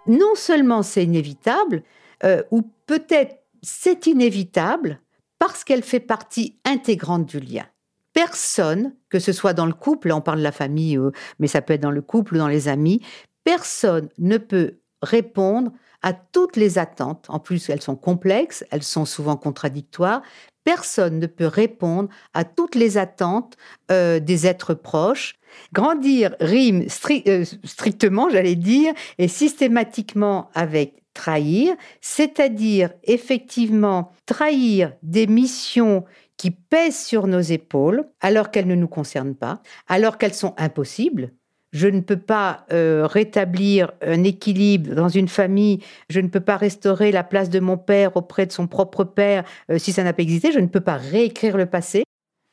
non 0.06 0.34
seulement 0.34 0.82
c'est 0.82 1.04
inévitable, 1.04 1.82
euh, 2.24 2.42
ou 2.50 2.62
peut-être 2.86 3.36
c'est 3.62 4.06
inévitable 4.06 5.00
parce 5.38 5.64
qu'elle 5.64 5.82
fait 5.82 6.00
partie 6.00 6.58
intégrante 6.64 7.26
du 7.26 7.40
lien. 7.40 7.64
Personne, 8.12 8.94
que 9.08 9.18
ce 9.18 9.32
soit 9.32 9.52
dans 9.52 9.66
le 9.66 9.74
couple, 9.74 10.12
on 10.12 10.20
parle 10.20 10.38
de 10.38 10.44
la 10.44 10.52
famille, 10.52 10.96
euh, 10.96 11.10
mais 11.38 11.48
ça 11.48 11.62
peut 11.62 11.74
être 11.74 11.82
dans 11.82 11.90
le 11.90 12.02
couple 12.02 12.36
ou 12.36 12.38
dans 12.38 12.48
les 12.48 12.68
amis, 12.68 13.02
personne 13.44 14.08
ne 14.18 14.38
peut 14.38 14.78
répondre 15.02 15.72
à 16.02 16.12
toutes 16.12 16.56
les 16.56 16.78
attentes. 16.78 17.26
En 17.28 17.40
plus, 17.40 17.68
elles 17.68 17.82
sont 17.82 17.96
complexes, 17.96 18.64
elles 18.70 18.82
sont 18.82 19.04
souvent 19.04 19.36
contradictoires 19.36 20.22
personne 20.66 21.20
ne 21.20 21.28
peut 21.28 21.46
répondre 21.46 22.08
à 22.34 22.42
toutes 22.42 22.74
les 22.74 22.98
attentes 22.98 23.56
euh, 23.92 24.18
des 24.18 24.48
êtres 24.48 24.74
proches. 24.74 25.36
Grandir 25.72 26.34
rime 26.40 26.86
euh, 27.28 27.44
strictement, 27.62 28.28
j'allais 28.28 28.56
dire, 28.56 28.92
et 29.18 29.28
systématiquement 29.28 30.50
avec 30.54 31.04
trahir, 31.14 31.76
c'est-à-dire 32.00 32.90
effectivement 33.04 34.12
trahir 34.26 34.92
des 35.04 35.28
missions 35.28 36.04
qui 36.36 36.50
pèsent 36.50 36.98
sur 36.98 37.28
nos 37.28 37.40
épaules 37.40 38.04
alors 38.20 38.50
qu'elles 38.50 38.66
ne 38.66 38.74
nous 38.74 38.88
concernent 38.88 39.36
pas, 39.36 39.62
alors 39.86 40.18
qu'elles 40.18 40.34
sont 40.34 40.54
impossibles, 40.58 41.30
je 41.76 41.88
ne 41.88 42.00
peux 42.00 42.16
pas 42.16 42.64
euh, 42.72 43.06
rétablir 43.06 43.92
un 44.00 44.24
équilibre 44.24 44.94
dans 44.94 45.10
une 45.10 45.28
famille, 45.28 45.80
je 46.08 46.20
ne 46.20 46.28
peux 46.28 46.40
pas 46.40 46.56
restaurer 46.56 47.12
la 47.12 47.22
place 47.22 47.50
de 47.50 47.60
mon 47.60 47.76
père 47.76 48.16
auprès 48.16 48.46
de 48.46 48.52
son 48.52 48.66
propre 48.66 49.04
père 49.04 49.44
euh, 49.70 49.78
si 49.78 49.92
ça 49.92 50.02
n'a 50.02 50.14
pas 50.14 50.22
existé, 50.22 50.52
je 50.52 50.58
ne 50.58 50.68
peux 50.68 50.80
pas 50.80 50.96
réécrire 50.96 51.58
le 51.58 51.66
passé. 51.66 52.04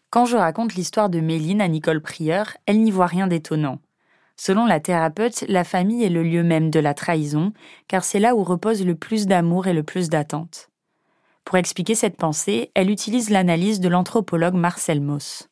Quand 0.10 0.26
je 0.26 0.36
raconte 0.36 0.76
l'histoire 0.76 1.10
de 1.10 1.22
Méline 1.22 1.62
à 1.62 1.70
Nicole 1.70 2.02
Prieur, 2.02 2.58
elle 2.66 2.82
n'y 2.82 2.92
voit 2.92 3.06
rien 3.06 3.28
d'étonnant. 3.28 3.80
Selon 4.36 4.66
la 4.66 4.82
thérapeute, 4.82 5.46
la 5.48 5.64
famille 5.64 6.04
est 6.04 6.10
le 6.10 6.24
lieu 6.24 6.44
même 6.44 6.70
de 6.70 6.82
la 6.82 6.94
trahison, 6.94 7.54
car 7.88 8.04
c'est 8.04 8.20
là 8.20 8.36
où 8.36 8.44
repose 8.44 8.86
le 8.86 8.96
plus 8.96 9.26
d'amour 9.26 9.68
et 9.68 9.74
le 9.74 9.84
plus 9.84 10.10
d'attente. 10.10 10.70
Pour 11.46 11.58
expliquer 11.58 11.96
cette 11.96 12.18
pensée, 12.18 12.72
elle 12.74 12.90
utilise 12.90 13.30
l'analyse 13.30 13.80
de 13.80 13.90
l'anthropologue 13.90 14.56
Marcel 14.56 15.00
Mauss 15.00 15.48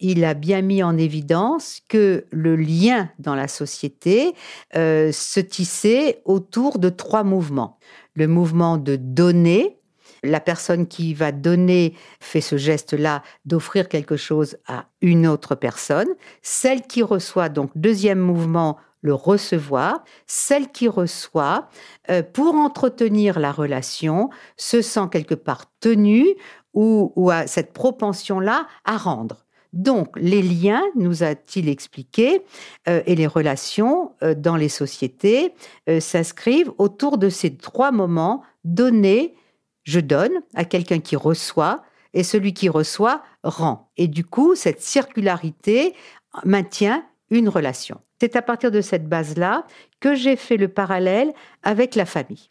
il 0.00 0.24
a 0.24 0.34
bien 0.34 0.62
mis 0.62 0.82
en 0.82 0.96
évidence 0.96 1.80
que 1.88 2.26
le 2.30 2.56
lien 2.56 3.10
dans 3.18 3.34
la 3.34 3.48
société 3.48 4.34
euh, 4.76 5.10
se 5.12 5.40
tissait 5.40 6.20
autour 6.24 6.78
de 6.78 6.88
trois 6.88 7.24
mouvements. 7.24 7.78
Le 8.14 8.28
mouvement 8.28 8.76
de 8.76 8.96
donner, 8.96 9.78
la 10.22 10.40
personne 10.40 10.86
qui 10.86 11.14
va 11.14 11.32
donner 11.32 11.94
fait 12.20 12.40
ce 12.40 12.56
geste-là 12.56 13.22
d'offrir 13.44 13.88
quelque 13.88 14.16
chose 14.16 14.56
à 14.66 14.86
une 15.00 15.26
autre 15.26 15.54
personne. 15.54 16.08
Celle 16.42 16.82
qui 16.82 17.02
reçoit, 17.02 17.48
donc 17.48 17.70
deuxième 17.74 18.18
mouvement, 18.18 18.78
le 19.02 19.14
recevoir. 19.14 20.04
Celle 20.26 20.70
qui 20.72 20.88
reçoit, 20.88 21.68
euh, 22.10 22.22
pour 22.22 22.54
entretenir 22.54 23.38
la 23.38 23.52
relation, 23.52 24.30
se 24.56 24.82
sent 24.82 25.08
quelque 25.10 25.34
part 25.34 25.66
tenue 25.80 26.26
ou, 26.74 27.12
ou 27.16 27.30
a 27.30 27.46
cette 27.46 27.72
propension-là 27.72 28.66
à 28.84 28.96
rendre. 28.96 29.45
Donc, 29.76 30.16
les 30.16 30.40
liens, 30.40 30.82
nous 30.94 31.22
a-t-il 31.22 31.68
expliqué, 31.68 32.40
euh, 32.88 33.02
et 33.04 33.14
les 33.14 33.26
relations 33.26 34.12
euh, 34.22 34.34
dans 34.34 34.56
les 34.56 34.70
sociétés 34.70 35.52
euh, 35.90 36.00
s'inscrivent 36.00 36.72
autour 36.78 37.18
de 37.18 37.28
ces 37.28 37.54
trois 37.54 37.92
moments 37.92 38.42
donner, 38.64 39.34
je 39.84 40.00
donne 40.00 40.32
à 40.54 40.64
quelqu'un 40.64 41.00
qui 41.00 41.14
reçoit, 41.14 41.82
et 42.14 42.22
celui 42.22 42.54
qui 42.54 42.70
reçoit 42.70 43.22
rend. 43.42 43.90
Et 43.98 44.08
du 44.08 44.24
coup, 44.24 44.54
cette 44.54 44.80
circularité 44.80 45.94
maintient 46.46 47.04
une 47.28 47.50
relation. 47.50 48.00
C'est 48.18 48.34
à 48.34 48.40
partir 48.40 48.70
de 48.70 48.80
cette 48.80 49.06
base-là 49.06 49.66
que 50.00 50.14
j'ai 50.14 50.36
fait 50.36 50.56
le 50.56 50.68
parallèle 50.68 51.34
avec 51.62 51.96
la 51.96 52.06
famille 52.06 52.48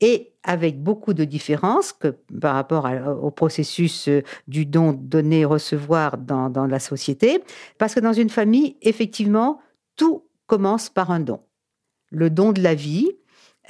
et 0.00 0.32
avec 0.42 0.82
beaucoup 0.82 1.14
de 1.14 1.24
différences 1.24 1.92
que, 1.92 2.16
par 2.40 2.54
rapport 2.54 2.88
au 3.22 3.30
processus 3.30 4.08
euh, 4.08 4.22
du 4.48 4.66
don, 4.66 4.92
donner, 4.92 5.44
recevoir 5.44 6.18
dans, 6.18 6.66
la 6.66 6.78
société, 6.78 7.42
parce 7.78 7.94
que 7.94 8.00
dans 8.00 8.12
une 8.12 8.30
famille, 8.30 8.76
effectivement, 8.82 9.60
tout 9.96 10.24
commence 10.46 10.88
par 10.88 11.10
un 11.10 11.20
don. 11.20 11.40
Le 12.10 12.30
don 12.30 12.52
de 12.52 12.62
la 12.62 12.74
vie, 12.74 13.10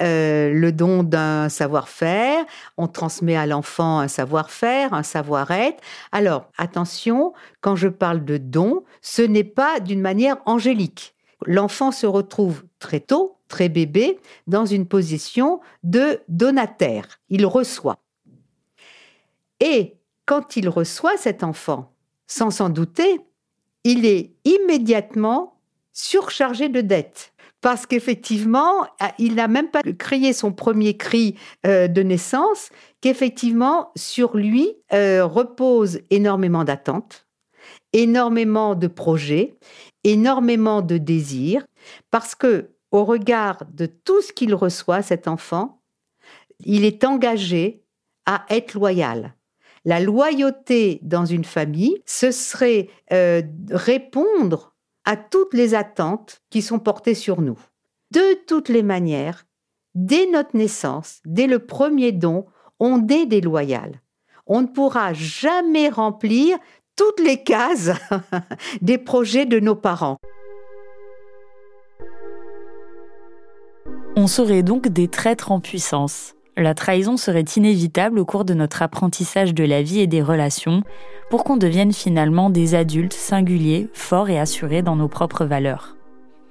euh, 0.00 0.52
le 0.52 0.72
don 0.72 1.02
d'un 1.02 1.48
savoir-faire, 1.48 2.44
on 2.76 2.88
transmet 2.88 3.36
à 3.36 3.46
l'enfant 3.46 4.00
un 4.00 4.08
savoir-faire, 4.08 4.94
un 4.94 5.02
savoir-être. 5.02 5.82
Alors, 6.10 6.50
attention, 6.56 7.34
quand 7.60 7.76
je 7.76 7.88
parle 7.88 8.24
de 8.24 8.38
don, 8.38 8.84
ce 9.02 9.22
n'est 9.22 9.44
pas 9.44 9.80
d'une 9.80 10.00
manière 10.00 10.38
angélique. 10.46 11.11
L'enfant 11.46 11.92
se 11.92 12.06
retrouve 12.06 12.64
très 12.78 13.00
tôt 13.00 13.38
très 13.52 13.68
bébé, 13.68 14.18
dans 14.46 14.64
une 14.64 14.86
position 14.86 15.60
de 15.82 16.20
donataire. 16.26 17.20
Il 17.28 17.44
reçoit. 17.44 17.98
Et 19.60 19.98
quand 20.24 20.56
il 20.56 20.70
reçoit 20.70 21.18
cet 21.18 21.44
enfant, 21.44 21.92
sans 22.26 22.50
s'en 22.50 22.70
douter, 22.70 23.20
il 23.84 24.06
est 24.06 24.32
immédiatement 24.46 25.60
surchargé 25.92 26.70
de 26.70 26.80
dettes. 26.80 27.34
Parce 27.60 27.84
qu'effectivement, 27.84 28.86
ah, 29.00 29.12
il 29.18 29.34
n'a 29.34 29.48
même 29.48 29.68
pas 29.68 29.82
crié 29.98 30.32
son 30.32 30.50
premier 30.50 30.96
cri 30.96 31.36
euh, 31.66 31.88
de 31.88 32.02
naissance, 32.02 32.70
qu'effectivement, 33.02 33.92
sur 33.96 34.34
lui 34.34 34.72
euh, 34.94 35.26
repose 35.26 36.00
énormément 36.08 36.64
d'attentes, 36.64 37.26
énormément 37.92 38.74
de 38.74 38.86
projets, 38.86 39.54
énormément 40.04 40.82
de 40.82 40.98
désirs, 40.98 41.64
parce 42.10 42.34
que 42.34 42.70
au 42.90 43.04
regard 43.04 43.64
de 43.72 43.86
tout 43.86 44.20
ce 44.20 44.32
qu'il 44.32 44.54
reçoit, 44.54 45.02
cet 45.02 45.26
enfant, 45.26 45.80
il 46.60 46.84
est 46.84 47.04
engagé 47.04 47.82
à 48.26 48.44
être 48.50 48.74
loyal. 48.74 49.34
La 49.84 49.98
loyauté 49.98 51.00
dans 51.02 51.24
une 51.24 51.44
famille, 51.44 52.02
ce 52.06 52.30
serait 52.30 52.88
euh, 53.12 53.42
répondre 53.70 54.74
à 55.04 55.16
toutes 55.16 55.54
les 55.54 55.74
attentes 55.74 56.42
qui 56.50 56.62
sont 56.62 56.78
portées 56.78 57.14
sur 57.14 57.40
nous. 57.40 57.58
De 58.12 58.34
toutes 58.46 58.68
les 58.68 58.82
manières, 58.82 59.46
dès 59.94 60.30
notre 60.30 60.56
naissance, 60.56 61.20
dès 61.24 61.46
le 61.46 61.58
premier 61.58 62.12
don, 62.12 62.46
on 62.78 63.08
est 63.08 63.26
déloyal. 63.26 64.00
On 64.46 64.62
ne 64.62 64.66
pourra 64.66 65.12
jamais 65.12 65.88
remplir 65.88 66.58
toutes 66.96 67.20
les 67.20 67.42
cases 67.42 67.90
des 68.82 68.98
projets 68.98 69.46
de 69.46 69.60
nos 69.60 69.74
parents. 69.74 70.16
On 74.16 74.26
serait 74.26 74.62
donc 74.62 74.88
des 74.88 75.08
traîtres 75.08 75.52
en 75.52 75.60
puissance. 75.60 76.34
La 76.56 76.74
trahison 76.74 77.16
serait 77.16 77.46
inévitable 77.56 78.18
au 78.18 78.26
cours 78.26 78.44
de 78.44 78.52
notre 78.52 78.82
apprentissage 78.82 79.54
de 79.54 79.64
la 79.64 79.82
vie 79.82 80.00
et 80.00 80.06
des 80.06 80.20
relations 80.20 80.82
pour 81.30 81.44
qu'on 81.44 81.56
devienne 81.56 81.94
finalement 81.94 82.50
des 82.50 82.74
adultes 82.74 83.14
singuliers, 83.14 83.88
forts 83.94 84.28
et 84.28 84.38
assurés 84.38 84.82
dans 84.82 84.96
nos 84.96 85.08
propres 85.08 85.46
valeurs. 85.46 85.96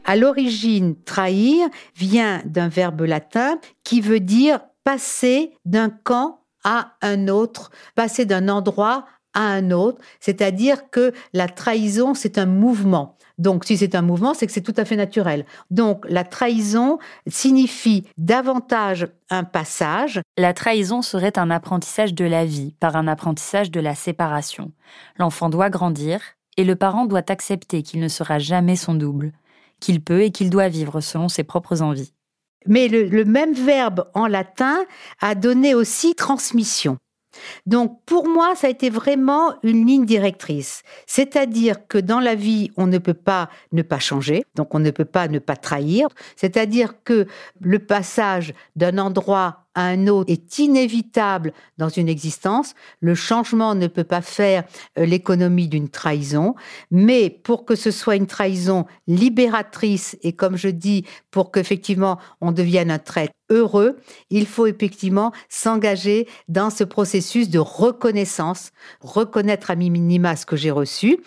À 0.05 0.15
l'origine, 0.15 0.95
trahir 1.05 1.67
vient 1.95 2.41
d'un 2.45 2.67
verbe 2.67 3.01
latin 3.01 3.59
qui 3.83 4.01
veut 4.01 4.19
dire 4.19 4.59
passer 4.83 5.53
d'un 5.65 5.89
camp 5.89 6.39
à 6.63 6.93
un 7.03 7.27
autre, 7.27 7.69
passer 7.95 8.25
d'un 8.25 8.49
endroit 8.49 9.05
à 9.33 9.41
un 9.41 9.71
autre, 9.71 10.01
c'est-à-dire 10.19 10.89
que 10.89 11.13
la 11.33 11.47
trahison, 11.47 12.13
c'est 12.13 12.37
un 12.37 12.45
mouvement. 12.45 13.17
Donc, 13.37 13.65
si 13.65 13.75
c'est 13.75 13.95
un 13.95 14.03
mouvement, 14.03 14.35
c'est 14.35 14.45
que 14.45 14.53
c'est 14.53 14.61
tout 14.61 14.73
à 14.77 14.85
fait 14.85 14.95
naturel. 14.95 15.45
Donc, 15.71 16.05
la 16.07 16.23
trahison 16.23 16.99
signifie 17.25 18.05
davantage 18.17 19.07
un 19.31 19.43
passage. 19.43 20.21
La 20.37 20.53
trahison 20.53 21.01
serait 21.01 21.39
un 21.39 21.49
apprentissage 21.49 22.13
de 22.13 22.25
la 22.25 22.45
vie 22.45 22.75
par 22.79 22.95
un 22.95 23.07
apprentissage 23.07 23.71
de 23.71 23.79
la 23.79 23.95
séparation. 23.95 24.71
L'enfant 25.17 25.49
doit 25.49 25.71
grandir 25.71 26.21
et 26.55 26.63
le 26.63 26.75
parent 26.75 27.05
doit 27.05 27.31
accepter 27.31 27.81
qu'il 27.81 27.99
ne 27.99 28.09
sera 28.09 28.37
jamais 28.37 28.75
son 28.75 28.93
double, 28.93 29.31
qu'il 29.79 30.03
peut 30.03 30.21
et 30.21 30.31
qu'il 30.31 30.51
doit 30.51 30.67
vivre 30.67 31.01
selon 31.01 31.27
ses 31.27 31.43
propres 31.43 31.81
envies. 31.81 32.13
Mais 32.67 32.87
le, 32.87 33.05
le 33.05 33.25
même 33.25 33.53
verbe 33.53 34.07
en 34.13 34.27
latin 34.27 34.85
a 35.19 35.33
donné 35.33 35.73
aussi 35.73 36.13
transmission. 36.13 36.97
Donc 37.65 37.99
pour 38.05 38.27
moi, 38.27 38.55
ça 38.55 38.67
a 38.67 38.69
été 38.69 38.89
vraiment 38.89 39.55
une 39.63 39.85
ligne 39.85 40.05
directrice. 40.05 40.83
C'est-à-dire 41.05 41.87
que 41.87 41.97
dans 41.97 42.19
la 42.19 42.35
vie, 42.35 42.71
on 42.77 42.87
ne 42.87 42.97
peut 42.97 43.13
pas 43.13 43.49
ne 43.71 43.81
pas 43.81 43.99
changer, 43.99 44.43
donc 44.55 44.73
on 44.75 44.79
ne 44.79 44.91
peut 44.91 45.05
pas 45.05 45.27
ne 45.27 45.39
pas 45.39 45.55
trahir. 45.55 46.07
C'est-à-dire 46.35 47.03
que 47.03 47.27
le 47.59 47.79
passage 47.79 48.53
d'un 48.75 48.97
endroit 48.97 49.60
un 49.75 50.07
autre 50.07 50.31
est 50.31 50.59
inévitable 50.59 51.53
dans 51.77 51.89
une 51.89 52.09
existence. 52.09 52.73
Le 52.99 53.15
changement 53.15 53.75
ne 53.75 53.87
peut 53.87 54.03
pas 54.03 54.21
faire 54.21 54.63
euh, 54.97 55.05
l'économie 55.05 55.67
d'une 55.67 55.89
trahison, 55.89 56.55
mais 56.89 57.29
pour 57.29 57.65
que 57.65 57.75
ce 57.75 57.91
soit 57.91 58.15
une 58.15 58.27
trahison 58.27 58.85
libératrice 59.07 60.17
et 60.21 60.33
comme 60.33 60.57
je 60.57 60.67
dis, 60.67 61.05
pour 61.31 61.51
qu'effectivement 61.51 62.19
on 62.41 62.51
devienne 62.51 62.91
un 62.91 62.99
traître 62.99 63.33
heureux, 63.49 63.97
il 64.29 64.47
faut 64.47 64.65
effectivement 64.65 65.31
s'engager 65.49 66.27
dans 66.47 66.69
ce 66.69 66.83
processus 66.83 67.49
de 67.49 67.59
reconnaissance, 67.59 68.71
reconnaître 69.01 69.71
à 69.71 69.75
minima 69.75 70.35
ce 70.35 70.45
que 70.45 70.55
j'ai 70.55 70.71
reçu 70.71 71.19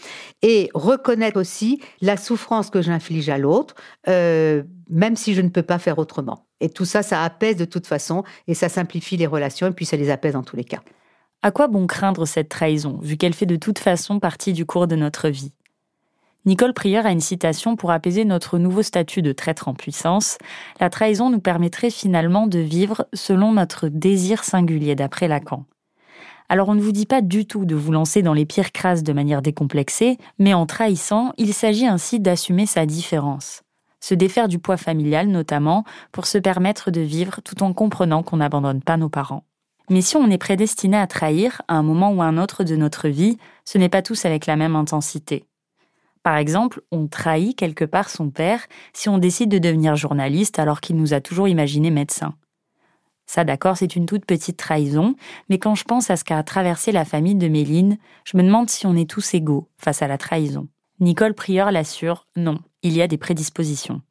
et 0.42 0.70
reconnaître 0.74 1.38
aussi 1.38 1.80
la 2.00 2.16
souffrance 2.16 2.70
que 2.70 2.82
j'inflige 2.82 3.28
à 3.28 3.38
l'autre, 3.38 3.74
euh, 4.08 4.62
même 4.88 5.16
si 5.16 5.34
je 5.34 5.40
ne 5.40 5.48
peux 5.48 5.62
pas 5.62 5.78
faire 5.78 5.98
autrement. 5.98 6.46
Et 6.60 6.68
tout 6.68 6.84
ça, 6.84 7.02
ça 7.02 7.22
apaise 7.22 7.56
de 7.56 7.64
toute 7.64 7.86
façon 7.86 8.24
et 8.46 8.54
ça 8.54 8.68
simplifie 8.68 9.16
les 9.16 9.26
relations 9.26 9.66
et 9.66 9.72
puis 9.72 9.84
ça 9.84 9.96
les 9.96 10.10
apaise 10.10 10.34
dans 10.34 10.42
tous 10.42 10.56
les 10.56 10.64
cas. 10.64 10.80
À 11.42 11.50
quoi 11.50 11.68
bon 11.68 11.86
craindre 11.86 12.26
cette 12.26 12.48
trahison, 12.48 12.98
vu 13.02 13.16
qu'elle 13.16 13.34
fait 13.34 13.46
de 13.46 13.56
toute 13.56 13.78
façon 13.78 14.18
partie 14.18 14.52
du 14.52 14.64
cours 14.64 14.86
de 14.86 14.96
notre 14.96 15.28
vie? 15.28 15.52
Nicole 16.46 16.74
Prieur 16.74 17.06
a 17.06 17.10
une 17.10 17.20
citation 17.20 17.74
pour 17.74 17.90
apaiser 17.90 18.26
notre 18.26 18.58
nouveau 18.58 18.82
statut 18.82 19.22
de 19.22 19.32
traître 19.32 19.68
en 19.68 19.74
puissance. 19.74 20.36
La 20.78 20.90
trahison 20.90 21.30
nous 21.30 21.40
permettrait 21.40 21.90
finalement 21.90 22.46
de 22.46 22.58
vivre 22.58 23.06
selon 23.14 23.52
notre 23.52 23.88
désir 23.88 24.44
singulier, 24.44 24.94
d'après 24.94 25.26
Lacan. 25.26 25.64
Alors 26.50 26.68
on 26.68 26.74
ne 26.74 26.82
vous 26.82 26.92
dit 26.92 27.06
pas 27.06 27.22
du 27.22 27.46
tout 27.46 27.64
de 27.64 27.74
vous 27.74 27.92
lancer 27.92 28.20
dans 28.20 28.34
les 28.34 28.44
pires 28.44 28.72
crasses 28.72 29.02
de 29.02 29.14
manière 29.14 29.40
décomplexée, 29.40 30.18
mais 30.38 30.52
en 30.52 30.66
trahissant, 30.66 31.32
il 31.38 31.54
s'agit 31.54 31.86
ainsi 31.86 32.20
d'assumer 32.20 32.66
sa 32.66 32.84
différence 32.84 33.63
se 34.04 34.14
défaire 34.14 34.48
du 34.48 34.58
poids 34.58 34.76
familial 34.76 35.28
notamment, 35.28 35.84
pour 36.12 36.26
se 36.26 36.36
permettre 36.36 36.90
de 36.90 37.00
vivre 37.00 37.40
tout 37.40 37.62
en 37.62 37.72
comprenant 37.72 38.22
qu'on 38.22 38.36
n'abandonne 38.36 38.82
pas 38.82 38.98
nos 38.98 39.08
parents. 39.08 39.44
Mais 39.88 40.02
si 40.02 40.16
on 40.16 40.30
est 40.30 40.36
prédestiné 40.36 40.98
à 40.98 41.06
trahir 41.06 41.62
à 41.68 41.76
un 41.76 41.82
moment 41.82 42.12
ou 42.12 42.20
un 42.20 42.36
autre 42.36 42.64
de 42.64 42.76
notre 42.76 43.08
vie, 43.08 43.38
ce 43.64 43.78
n'est 43.78 43.88
pas 43.88 44.02
tous 44.02 44.26
avec 44.26 44.44
la 44.44 44.56
même 44.56 44.76
intensité. 44.76 45.46
Par 46.22 46.36
exemple, 46.36 46.82
on 46.92 47.06
trahit 47.06 47.56
quelque 47.56 47.86
part 47.86 48.10
son 48.10 48.28
père 48.28 48.66
si 48.92 49.08
on 49.08 49.16
décide 49.16 49.50
de 49.50 49.58
devenir 49.58 49.96
journaliste 49.96 50.58
alors 50.58 50.82
qu'il 50.82 50.96
nous 50.96 51.14
a 51.14 51.22
toujours 51.22 51.48
imaginé 51.48 51.90
médecin. 51.90 52.34
Ça 53.24 53.44
d'accord, 53.44 53.78
c'est 53.78 53.96
une 53.96 54.04
toute 54.04 54.26
petite 54.26 54.58
trahison, 54.58 55.14
mais 55.48 55.58
quand 55.58 55.74
je 55.74 55.84
pense 55.84 56.10
à 56.10 56.16
ce 56.16 56.24
qu'a 56.24 56.42
traversé 56.42 56.92
la 56.92 57.06
famille 57.06 57.36
de 57.36 57.48
Méline, 57.48 57.96
je 58.26 58.36
me 58.36 58.42
demande 58.42 58.68
si 58.68 58.86
on 58.86 58.96
est 58.96 59.08
tous 59.08 59.32
égaux 59.32 59.70
face 59.78 60.02
à 60.02 60.08
la 60.08 60.18
trahison. 60.18 60.68
Nicole 61.00 61.34
Prieur 61.34 61.72
l'assure, 61.72 62.26
non, 62.36 62.58
il 62.82 62.94
y 62.94 63.02
a 63.02 63.08
des 63.08 63.18
prédispositions. 63.18 64.02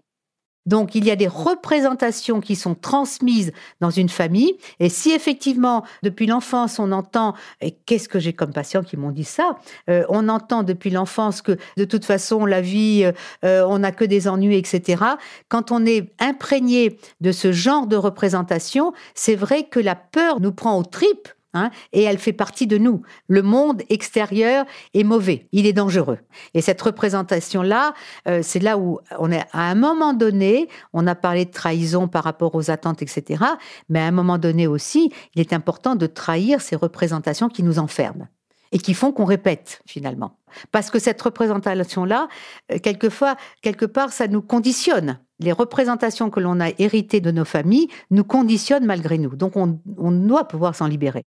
Donc 0.66 0.96
il 0.96 1.06
y 1.06 1.12
a 1.12 1.16
des 1.16 1.28
représentations 1.28 2.40
qui 2.40 2.56
sont 2.56 2.76
transmises 2.76 3.52
dans 3.82 3.90
une 3.90 4.10
famille. 4.10 4.56
Et 4.80 4.90
si 4.90 5.12
effectivement, 5.12 5.84
depuis 6.04 6.26
l'enfance, 6.26 6.80
on 6.80 6.92
entend, 6.92 7.34
et 7.62 7.72
qu'est-ce 7.72 8.08
que 8.08 8.20
j'ai 8.20 8.34
comme 8.34 8.54
patients 8.54 8.84
qui 8.84 8.96
m'ont 8.96 9.12
dit 9.12 9.26
ça, 9.26 9.58
euh, 9.90 10.06
on 10.10 10.30
entend 10.30 10.64
depuis 10.64 10.90
l'enfance 10.90 11.42
que 11.42 11.58
de 11.78 11.86
toute 11.86 12.06
façon, 12.06 12.46
la 12.46 12.62
vie, 12.62 13.12
euh, 13.44 13.66
on 13.68 13.80
n'a 13.80 13.92
que 13.92 14.06
des 14.06 14.28
ennuis, 14.28 14.56
etc. 14.56 15.04
Quand 15.50 15.72
on 15.72 15.86
est 15.86 16.14
imprégné 16.20 16.98
de 17.20 17.32
ce 17.32 17.52
genre 17.52 17.88
de 17.88 17.98
représentation, 17.98 18.94
c'est 19.16 19.36
vrai 19.36 19.64
que 19.64 19.80
la 19.80 19.96
peur 19.96 20.40
nous 20.40 20.54
prend 20.54 20.78
aux 20.78 20.84
tripes 20.84 21.28
Hein, 21.56 21.70
et 21.92 22.02
elle 22.02 22.18
fait 22.18 22.34
partie 22.34 22.66
de 22.66 22.80
nous. 22.80 23.04
Le 23.28 23.44
monde 23.44 23.84
extérieur 23.90 24.66
est 24.96 25.04
mauvais, 25.04 25.48
il 25.52 25.68
est 25.68 25.74
dangereux. 25.74 26.18
Et 26.56 26.62
cette 26.62 26.82
représentation-là, 26.82 27.94
euh, 28.28 28.40
c'est 28.42 28.60
là 28.60 28.80
où 28.80 29.00
on 29.20 29.32
est 29.32 29.46
à 29.52 29.70
un 29.70 29.76
moment 29.76 30.14
donné, 30.14 30.68
on 30.94 31.06
a 31.06 31.14
parlé 31.14 31.46
de 31.46 31.52
trahison 31.52 32.08
par 32.08 32.24
rapport 32.24 32.56
aux 32.56 32.72
attentes, 32.72 33.04
etc. 33.04 33.44
Mais 33.88 34.00
à 34.00 34.06
un 34.06 34.12
moment 34.12 34.40
donné 34.40 34.66
aussi, 34.66 35.12
il 35.36 35.42
est 35.42 35.54
important 35.54 35.96
de 35.96 36.08
trahir 36.08 36.60
ces 36.60 36.76
représentations 36.76 37.50
qui 37.50 37.62
nous 37.62 37.78
enferment 37.78 38.28
et 38.72 38.80
qui 38.80 38.96
font 38.96 39.12
qu'on 39.12 39.26
répète 39.26 39.84
finalement. 39.86 40.40
Parce 40.72 40.90
que 40.90 40.98
cette 40.98 41.22
représentation-là, 41.22 42.30
euh, 42.72 42.80
quelquefois, 42.82 43.36
quelque 43.62 43.86
part, 43.86 44.12
ça 44.12 44.28
nous 44.28 44.42
conditionne. 44.42 45.20
Les 45.40 45.52
représentations 45.52 46.32
que 46.32 46.40
l'on 46.40 46.60
a 46.60 46.70
héritées 46.80 47.22
de 47.22 47.30
nos 47.30 47.46
familles 47.46 47.90
nous 48.10 48.24
conditionnent 48.24 48.86
malgré 48.86 49.20
nous. 49.20 49.36
Donc 49.36 49.56
on 49.56 49.80
doit 49.86 50.48
pouvoir 50.48 50.76
s'en 50.76 50.88
libérer. 50.88 51.24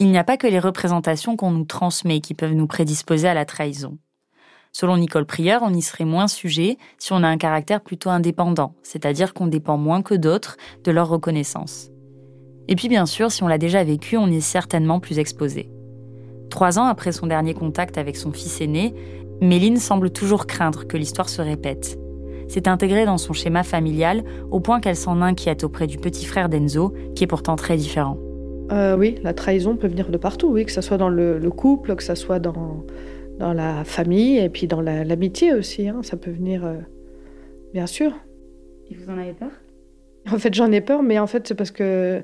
Il 0.00 0.10
n'y 0.10 0.18
a 0.18 0.24
pas 0.24 0.36
que 0.36 0.46
les 0.46 0.58
représentations 0.58 1.36
qu'on 1.36 1.50
nous 1.52 1.64
transmet 1.64 2.20
qui 2.20 2.34
peuvent 2.34 2.54
nous 2.54 2.66
prédisposer 2.66 3.28
à 3.28 3.34
la 3.34 3.44
trahison. 3.44 3.98
Selon 4.72 4.96
Nicole 4.96 5.26
Prieur, 5.26 5.60
on 5.62 5.72
y 5.72 5.82
serait 5.82 6.06
moins 6.06 6.28
sujet 6.28 6.78
si 6.98 7.12
on 7.12 7.22
a 7.22 7.28
un 7.28 7.36
caractère 7.36 7.82
plutôt 7.82 8.10
indépendant, 8.10 8.74
c'est-à-dire 8.82 9.34
qu'on 9.34 9.46
dépend 9.46 9.76
moins 9.76 10.02
que 10.02 10.14
d'autres 10.14 10.56
de 10.82 10.90
leur 10.90 11.08
reconnaissance. 11.08 11.90
Et 12.68 12.74
puis 12.74 12.88
bien 12.88 13.06
sûr, 13.06 13.30
si 13.30 13.42
on 13.42 13.48
l'a 13.48 13.58
déjà 13.58 13.84
vécu, 13.84 14.16
on 14.16 14.28
est 14.28 14.40
certainement 14.40 14.98
plus 14.98 15.18
exposé. 15.18 15.70
Trois 16.48 16.78
ans 16.78 16.86
après 16.86 17.12
son 17.12 17.26
dernier 17.26 17.54
contact 17.54 17.98
avec 17.98 18.16
son 18.16 18.32
fils 18.32 18.60
aîné, 18.60 18.94
Méline 19.42 19.76
semble 19.76 20.10
toujours 20.10 20.46
craindre 20.46 20.86
que 20.86 20.96
l'histoire 20.96 21.28
se 21.28 21.42
répète. 21.42 21.98
C'est 22.48 22.68
intégré 22.68 23.04
dans 23.04 23.18
son 23.18 23.32
schéma 23.32 23.62
familial 23.62 24.24
au 24.50 24.60
point 24.60 24.80
qu'elle 24.80 24.96
s'en 24.96 25.20
inquiète 25.22 25.64
auprès 25.64 25.86
du 25.86 25.98
petit 25.98 26.24
frère 26.24 26.48
d'Enzo, 26.48 26.94
qui 27.14 27.24
est 27.24 27.26
pourtant 27.26 27.56
très 27.56 27.76
différent. 27.76 28.18
Euh, 28.72 28.96
oui, 28.96 29.18
la 29.22 29.34
trahison 29.34 29.76
peut 29.76 29.86
venir 29.86 30.08
de 30.08 30.16
partout, 30.16 30.48
oui, 30.48 30.64
que 30.64 30.72
ce 30.72 30.80
soit 30.80 30.96
dans 30.96 31.08
le, 31.08 31.38
couple, 31.50 31.94
que 31.94 32.02
ce 32.02 32.14
soit 32.14 32.38
dans, 32.38 32.84
dans 33.38 33.52
la 33.52 33.84
famille 33.84 34.38
et 34.38 34.48
puis 34.48 34.66
dans 34.66 34.80
l'amitié 34.80 35.52
aussi. 35.52 35.88
Hein, 35.88 36.00
ça 36.02 36.16
peut 36.16 36.30
venir, 36.30 36.64
euh, 36.64 36.76
bien 37.74 37.86
sûr. 37.86 38.12
Et 38.90 38.94
vous 38.94 39.10
en 39.10 39.18
avez 39.18 39.34
peur? 39.34 39.50
En 40.30 40.38
fait, 40.38 40.54
j'en 40.54 40.70
ai 40.70 40.80
peur, 40.80 41.02
mais 41.02 41.18
en 41.18 41.26
fait, 41.26 41.48
c'est 41.48 41.54
parce 41.54 41.72
que 41.72 42.22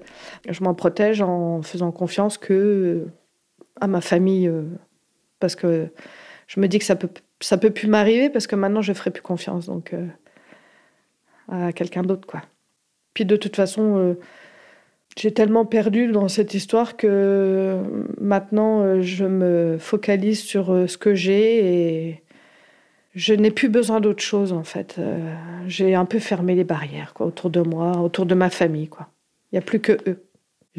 je 0.49 0.63
m'en 0.63 0.75
protège 0.75 1.21
en 1.21 1.63
faisant 1.63 1.91
confiance 1.91 2.39
que 2.39 3.07
à 3.81 3.87
ma 3.87 4.01
famille, 4.01 4.49
euh, 4.49 4.63
parce 5.41 5.57
que 5.57 5.89
je 6.47 6.61
me 6.61 6.69
dis 6.69 6.79
que 6.79 6.85
ça 6.85 6.97
peut 6.97 7.11
ça 7.41 7.59
peut 7.59 7.71
plus 7.71 7.89
m'arriver 7.89 8.31
parce 8.31 8.47
que 8.47 8.57
maintenant 8.57 8.83
je 8.83 8.93
ferai 8.93 9.13
plus 9.13 9.23
confiance 9.23 9.67
donc 9.67 9.93
euh, 9.93 10.07
à 11.49 11.73
quelqu'un 11.73 12.03
d'autre 12.03 12.27
quoi. 12.27 12.43
Puis 13.15 13.25
de 13.25 13.37
toute 13.37 13.57
façon, 13.57 13.97
euh, 13.99 14.15
j'ai 15.17 15.33
tellement 15.33 15.65
perdu 15.65 16.13
dans 16.13 16.29
cette 16.29 16.55
histoire 16.55 16.97
que 16.97 17.83
maintenant 18.21 18.83
euh, 18.83 19.01
je 19.01 19.25
me 19.25 19.77
focalise 19.79 20.41
sur 20.41 20.67
ce 20.89 20.97
que 20.99 21.15
j'ai 21.15 22.09
et 22.09 22.23
je 23.15 23.35
n'ai 23.35 23.51
plus 23.51 23.69
besoin 23.69 24.01
d'autre 24.01 24.23
chose 24.23 24.53
en 24.53 24.65
fait. 24.65 25.01
j'ai 25.67 25.95
un 25.95 26.05
peu 26.05 26.19
fermé 26.19 26.55
les 26.55 26.65
barrières 26.65 27.15
quoi 27.15 27.27
autour 27.27 27.51
de 27.51 27.61
moi, 27.61 27.99
autour 27.99 28.27
de 28.27 28.35
ma 28.35 28.51
famille 28.51 28.89
quoi. 28.89 29.09
Il 29.51 29.57
n'y 29.57 29.59
a 29.59 29.63
plus 29.63 29.81
que 29.81 29.93
eux. 30.07 30.29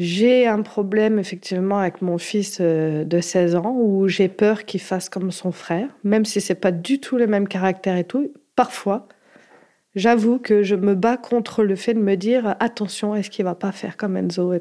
J'ai 0.00 0.46
un 0.46 0.62
problème 0.62 1.18
effectivement 1.18 1.78
avec 1.78 2.00
mon 2.00 2.16
fils 2.16 2.56
euh, 2.62 3.04
de 3.04 3.20
16 3.20 3.56
ans 3.56 3.76
où 3.76 4.08
j'ai 4.08 4.28
peur 4.28 4.64
qu'il 4.64 4.80
fasse 4.80 5.10
comme 5.10 5.30
son 5.30 5.52
frère, 5.52 5.88
même 6.04 6.24
si 6.24 6.40
c'est 6.40 6.54
pas 6.54 6.72
du 6.72 7.00
tout 7.00 7.18
le 7.18 7.26
même 7.26 7.46
caractère 7.46 7.96
et 7.96 8.04
tout. 8.04 8.32
Parfois, 8.56 9.08
j'avoue 9.94 10.38
que 10.38 10.62
je 10.62 10.74
me 10.74 10.94
bats 10.94 11.16
contre 11.16 11.62
le 11.64 11.76
fait 11.76 11.94
de 11.94 12.00
me 12.00 12.16
dire 12.16 12.56
attention, 12.60 13.14
est-ce 13.14 13.30
qu'il 13.30 13.44
va 13.44 13.54
pas 13.54 13.72
faire 13.72 13.96
comme 13.96 14.16
Enzo 14.16 14.52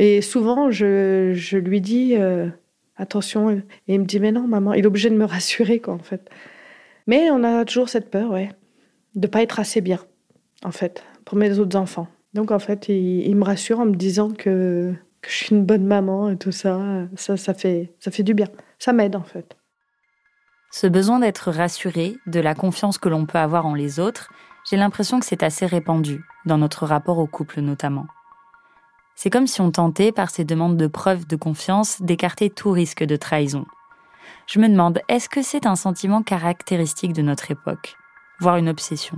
et, 0.00 0.22
souvent, 0.22 0.70
je, 0.70 1.56
lui 1.56 1.80
dis 1.80 2.14
euh, 2.14 2.48
attention 2.96 3.50
et 3.50 3.62
il 3.88 4.00
me 4.00 4.04
dit 4.04 4.20
mais 4.20 4.30
non 4.30 4.46
maman, 4.46 4.72
il 4.74 4.84
est 4.84 4.86
obligé 4.86 5.10
de 5.10 5.16
me 5.16 5.24
rassurer 5.24 5.80
quoi 5.80 5.94
en 5.94 5.98
fait. 5.98 6.30
Mais 7.08 7.30
on 7.30 7.42
a 7.42 7.64
toujours 7.64 7.88
cette 7.88 8.10
peur, 8.10 8.30
ouais, 8.30 8.50
de 9.16 9.26
pas 9.26 9.42
être 9.42 9.58
assez 9.58 9.80
bien 9.80 9.98
en 10.64 10.70
fait 10.70 11.04
pour 11.24 11.36
mes 11.36 11.58
autres 11.58 11.76
enfants. 11.76 12.08
Donc 12.34 12.50
en 12.50 12.58
fait, 12.58 12.88
il, 12.88 13.34
me 13.34 13.44
rassure 13.44 13.80
en 13.80 13.86
me 13.86 13.96
disant 13.96 14.30
que, 14.30 14.94
je 15.26 15.34
suis 15.34 15.54
une 15.54 15.64
bonne 15.64 15.84
maman 15.84 16.30
et 16.30 16.36
tout 16.36 16.52
ça. 16.52 17.06
Ça, 17.16 17.36
ça 17.36 17.54
fait, 17.54 17.92
ça 17.98 18.10
fait 18.10 18.22
du 18.22 18.34
bien. 18.34 18.46
Ça 18.78 18.92
m'aide 18.92 19.16
en 19.16 19.24
fait. 19.24 19.57
Ce 20.80 20.86
besoin 20.86 21.18
d'être 21.18 21.50
rassuré, 21.50 22.18
de 22.28 22.38
la 22.38 22.54
confiance 22.54 22.98
que 22.98 23.08
l'on 23.08 23.26
peut 23.26 23.38
avoir 23.38 23.66
en 23.66 23.74
les 23.74 23.98
autres, 23.98 24.30
j'ai 24.70 24.76
l'impression 24.76 25.18
que 25.18 25.26
c'est 25.26 25.42
assez 25.42 25.66
répandu, 25.66 26.24
dans 26.46 26.56
notre 26.56 26.86
rapport 26.86 27.18
au 27.18 27.26
couple 27.26 27.62
notamment. 27.62 28.06
C'est 29.16 29.28
comme 29.28 29.48
si 29.48 29.60
on 29.60 29.72
tentait, 29.72 30.12
par 30.12 30.30
ces 30.30 30.44
demandes 30.44 30.76
de 30.76 30.86
preuves 30.86 31.26
de 31.26 31.34
confiance, 31.34 32.00
d'écarter 32.00 32.48
tout 32.48 32.70
risque 32.70 33.02
de 33.02 33.16
trahison. 33.16 33.66
Je 34.46 34.60
me 34.60 34.68
demande, 34.68 35.00
est-ce 35.08 35.28
que 35.28 35.42
c'est 35.42 35.66
un 35.66 35.74
sentiment 35.74 36.22
caractéristique 36.22 37.12
de 37.12 37.22
notre 37.22 37.50
époque, 37.50 37.96
voire 38.38 38.54
une 38.54 38.68
obsession? 38.68 39.16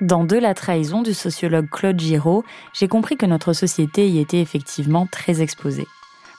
Dans 0.00 0.24
De 0.24 0.38
la 0.38 0.54
trahison 0.54 1.02
du 1.02 1.14
sociologue 1.14 1.70
Claude 1.70 2.00
Giraud, 2.00 2.42
j'ai 2.72 2.88
compris 2.88 3.16
que 3.16 3.26
notre 3.26 3.52
société 3.52 4.08
y 4.08 4.18
était 4.18 4.40
effectivement 4.40 5.06
très 5.06 5.40
exposée. 5.40 5.86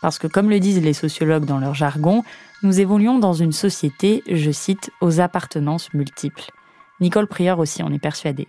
Parce 0.01 0.17
que 0.17 0.27
comme 0.27 0.49
le 0.49 0.59
disent 0.59 0.81
les 0.81 0.93
sociologues 0.93 1.45
dans 1.45 1.59
leur 1.59 1.73
jargon, 1.73 2.23
nous 2.63 2.79
évoluons 2.79 3.19
dans 3.19 3.33
une 3.33 3.51
société, 3.51 4.23
je 4.29 4.51
cite, 4.51 4.91
aux 5.01 5.19
appartenances 5.19 5.93
multiples. 5.93 6.51
Nicole 6.99 7.27
Prieur 7.27 7.59
aussi 7.59 7.81
en 7.83 7.93
est 7.93 7.99
persuadée 7.99 8.47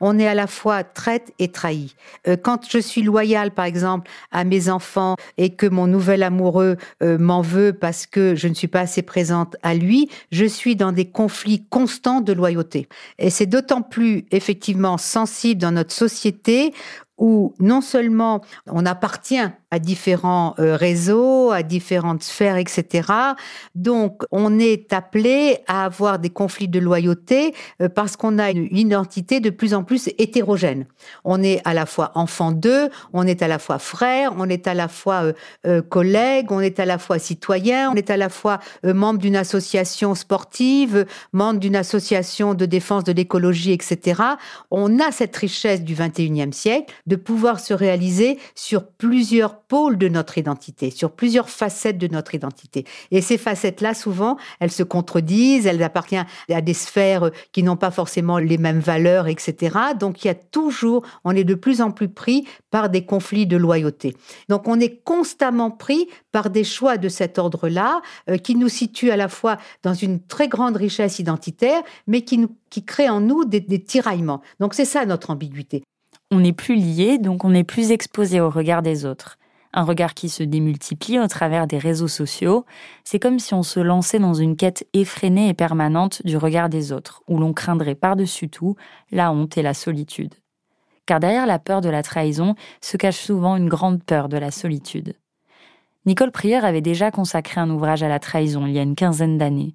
on 0.00 0.18
est 0.18 0.26
à 0.26 0.34
la 0.34 0.46
fois 0.46 0.84
traite 0.84 1.32
et 1.38 1.50
trahi. 1.50 1.94
Euh, 2.28 2.36
quand 2.36 2.68
je 2.68 2.78
suis 2.78 3.02
loyale, 3.02 3.52
par 3.52 3.64
exemple, 3.64 4.10
à 4.30 4.44
mes 4.44 4.68
enfants 4.68 5.16
et 5.38 5.54
que 5.54 5.66
mon 5.66 5.86
nouvel 5.86 6.22
amoureux 6.22 6.76
euh, 7.02 7.18
m'en 7.18 7.40
veut 7.40 7.72
parce 7.72 8.06
que 8.06 8.34
je 8.34 8.48
ne 8.48 8.54
suis 8.54 8.68
pas 8.68 8.80
assez 8.80 9.02
présente 9.02 9.56
à 9.62 9.74
lui, 9.74 10.10
je 10.30 10.44
suis 10.44 10.76
dans 10.76 10.92
des 10.92 11.06
conflits 11.06 11.64
constants 11.68 12.20
de 12.20 12.32
loyauté. 12.32 12.88
Et 13.18 13.30
c'est 13.30 13.46
d'autant 13.46 13.82
plus 13.82 14.26
effectivement 14.30 14.98
sensible 14.98 15.60
dans 15.60 15.72
notre 15.72 15.92
société 15.92 16.74
où 17.18 17.54
non 17.58 17.80
seulement 17.80 18.42
on 18.66 18.84
appartient 18.84 19.48
à 19.70 19.78
différents 19.78 20.54
euh, 20.58 20.76
réseaux, 20.76 21.50
à 21.50 21.62
différentes 21.62 22.22
sphères, 22.22 22.56
etc. 22.56 23.12
Donc, 23.74 24.22
on 24.30 24.58
est 24.60 24.92
appelé 24.92 25.58
à 25.66 25.84
avoir 25.84 26.20
des 26.20 26.30
conflits 26.30 26.68
de 26.68 26.78
loyauté 26.78 27.52
euh, 27.82 27.88
parce 27.88 28.16
qu'on 28.16 28.38
a 28.38 28.50
une 28.50 28.68
identité 28.70 29.40
de 29.40 29.50
plus 29.50 29.74
en 29.74 29.82
plus 29.82 30.08
hétérogène. 30.18 30.86
On 31.24 31.42
est 31.42 31.60
à 31.64 31.74
la 31.74 31.84
fois 31.84 32.12
enfant 32.14 32.52
d'eux, 32.52 32.90
on 33.12 33.26
est 33.26 33.42
à 33.42 33.48
la 33.48 33.58
fois 33.58 33.80
frère, 33.80 34.32
on 34.38 34.48
est 34.48 34.68
à 34.68 34.74
la 34.74 34.86
fois 34.86 35.32
euh, 35.66 35.82
collègue, 35.82 36.52
on 36.52 36.60
est 36.60 36.78
à 36.78 36.84
la 36.84 36.98
fois 36.98 37.18
citoyen, 37.18 37.90
on 37.90 37.94
est 37.94 38.10
à 38.10 38.16
la 38.16 38.28
fois 38.28 38.60
membre 38.84 39.18
d'une 39.18 39.36
association 39.36 40.14
sportive, 40.14 41.06
membre 41.32 41.58
d'une 41.58 41.76
association 41.76 42.54
de 42.54 42.66
défense 42.66 43.02
de 43.02 43.12
l'écologie, 43.12 43.72
etc. 43.72 44.22
On 44.70 45.00
a 45.00 45.10
cette 45.10 45.36
richesse 45.36 45.82
du 45.82 45.94
21e 45.96 46.52
siècle 46.52 46.94
de 47.06 47.16
pouvoir 47.16 47.58
se 47.58 47.74
réaliser 47.74 48.38
sur 48.54 48.86
plusieurs 48.86 49.56
pôles 49.68 49.98
de 49.98 50.08
notre 50.08 50.38
identité, 50.38 50.90
sur 50.90 51.10
plusieurs 51.10 51.50
facettes 51.50 51.98
de 51.98 52.08
notre 52.08 52.34
identité. 52.34 52.84
Et 53.10 53.20
ces 53.20 53.38
facettes-là, 53.38 53.94
souvent, 53.94 54.36
elles 54.60 54.70
se 54.70 54.82
contredisent, 54.82 55.66
elles 55.66 55.82
appartiennent 55.82 56.26
à 56.50 56.60
des 56.60 56.74
sphères 56.74 57.30
qui 57.52 57.62
n'ont 57.62 57.76
pas 57.76 57.90
forcément 57.90 58.38
les 58.38 58.58
mêmes 58.58 58.80
valeurs, 58.80 59.26
etc. 59.26 59.76
Donc 59.98 60.24
il 60.24 60.28
y 60.28 60.30
a 60.30 60.34
toujours, 60.34 61.04
on 61.24 61.32
est 61.32 61.44
de 61.44 61.54
plus 61.54 61.80
en 61.80 61.90
plus 61.90 62.08
pris 62.08 62.46
par 62.70 62.90
des 62.90 63.04
conflits 63.04 63.46
de 63.46 63.56
loyauté. 63.56 64.16
Donc 64.48 64.68
on 64.68 64.78
est 64.80 65.02
constamment 65.02 65.70
pris 65.70 66.08
par 66.32 66.50
des 66.50 66.64
choix 66.64 66.98
de 66.98 67.08
cet 67.08 67.38
ordre-là, 67.38 68.00
euh, 68.30 68.36
qui 68.36 68.54
nous 68.54 68.68
situent 68.68 69.10
à 69.10 69.16
la 69.16 69.28
fois 69.28 69.56
dans 69.82 69.94
une 69.94 70.20
très 70.20 70.48
grande 70.48 70.76
richesse 70.76 71.18
identitaire, 71.18 71.82
mais 72.06 72.22
qui, 72.22 72.38
nous, 72.38 72.50
qui 72.70 72.84
créent 72.84 73.08
en 73.08 73.20
nous 73.20 73.44
des, 73.44 73.60
des 73.60 73.82
tiraillements. 73.82 74.42
Donc 74.60 74.74
c'est 74.74 74.84
ça 74.84 75.06
notre 75.06 75.30
ambiguïté. 75.30 75.82
On 76.30 76.40
n'est 76.40 76.52
plus 76.52 76.74
lié, 76.74 77.18
donc 77.18 77.44
on 77.44 77.54
est 77.54 77.64
plus 77.64 77.92
exposé 77.92 78.40
au 78.40 78.50
regard 78.50 78.82
des 78.82 79.06
autres 79.06 79.38
un 79.76 79.84
regard 79.84 80.14
qui 80.14 80.30
se 80.30 80.42
démultiplie 80.42 81.20
au 81.20 81.28
travers 81.28 81.66
des 81.66 81.76
réseaux 81.76 82.08
sociaux, 82.08 82.64
c'est 83.04 83.18
comme 83.18 83.38
si 83.38 83.52
on 83.52 83.62
se 83.62 83.78
lançait 83.78 84.18
dans 84.18 84.32
une 84.32 84.56
quête 84.56 84.88
effrénée 84.94 85.48
et 85.48 85.54
permanente 85.54 86.22
du 86.24 86.38
regard 86.38 86.70
des 86.70 86.92
autres, 86.92 87.22
où 87.28 87.38
l'on 87.38 87.52
craindrait 87.52 87.94
par-dessus 87.94 88.48
tout 88.48 88.74
la 89.12 89.30
honte 89.30 89.58
et 89.58 89.62
la 89.62 89.74
solitude. 89.74 90.34
Car 91.04 91.20
derrière 91.20 91.46
la 91.46 91.58
peur 91.58 91.82
de 91.82 91.90
la 91.90 92.02
trahison 92.02 92.54
se 92.80 92.96
cache 92.96 93.18
souvent 93.18 93.54
une 93.54 93.68
grande 93.68 94.02
peur 94.02 94.30
de 94.30 94.38
la 94.38 94.50
solitude. 94.50 95.14
Nicole 96.06 96.32
Prieur 96.32 96.64
avait 96.64 96.80
déjà 96.80 97.10
consacré 97.10 97.60
un 97.60 97.68
ouvrage 97.68 98.02
à 98.02 98.08
la 98.08 98.18
trahison 98.18 98.66
il 98.66 98.72
y 98.72 98.78
a 98.78 98.82
une 98.82 98.96
quinzaine 98.96 99.36
d'années. 99.36 99.74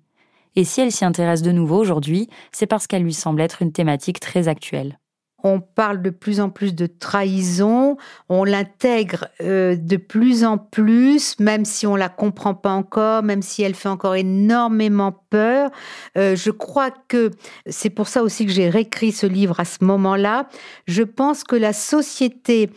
Et 0.55 0.63
si 0.63 0.81
elle 0.81 0.91
s'y 0.91 1.05
intéresse 1.05 1.43
de 1.43 1.51
nouveau 1.51 1.77
aujourd'hui, 1.77 2.27
c'est 2.51 2.67
parce 2.67 2.87
qu'elle 2.87 3.03
lui 3.03 3.13
semble 3.13 3.41
être 3.41 3.61
une 3.61 3.71
thématique 3.71 4.19
très 4.19 4.47
actuelle 4.47 4.97
on 5.43 5.59
parle 5.59 6.01
de 6.01 6.09
plus 6.09 6.39
en 6.39 6.49
plus 6.49 6.73
de 6.73 6.85
trahison, 6.85 7.97
on 8.29 8.43
l'intègre 8.43 9.27
euh, 9.41 9.75
de 9.75 9.97
plus 9.97 10.43
en 10.43 10.57
plus, 10.57 11.39
même 11.39 11.65
si 11.65 11.87
on 11.87 11.95
la 11.95 12.09
comprend 12.09 12.53
pas 12.53 12.71
encore, 12.71 13.23
même 13.23 13.41
si 13.41 13.63
elle 13.63 13.75
fait 13.75 13.89
encore 13.89 14.15
énormément 14.15 15.13
peur. 15.29 15.69
Euh, 16.17 16.35
je 16.35 16.51
crois 16.51 16.91
que 17.07 17.31
c'est 17.67 17.89
pour 17.89 18.07
ça 18.07 18.23
aussi 18.23 18.45
que 18.45 18.51
j'ai 18.51 18.69
réécrit 18.69 19.11
ce 19.11 19.25
livre 19.25 19.59
à 19.59 19.65
ce 19.65 19.83
moment-là. 19.83 20.47
Je 20.87 21.03
pense 21.03 21.43
que 21.43 21.55
la 21.55 21.73
société 21.73 22.69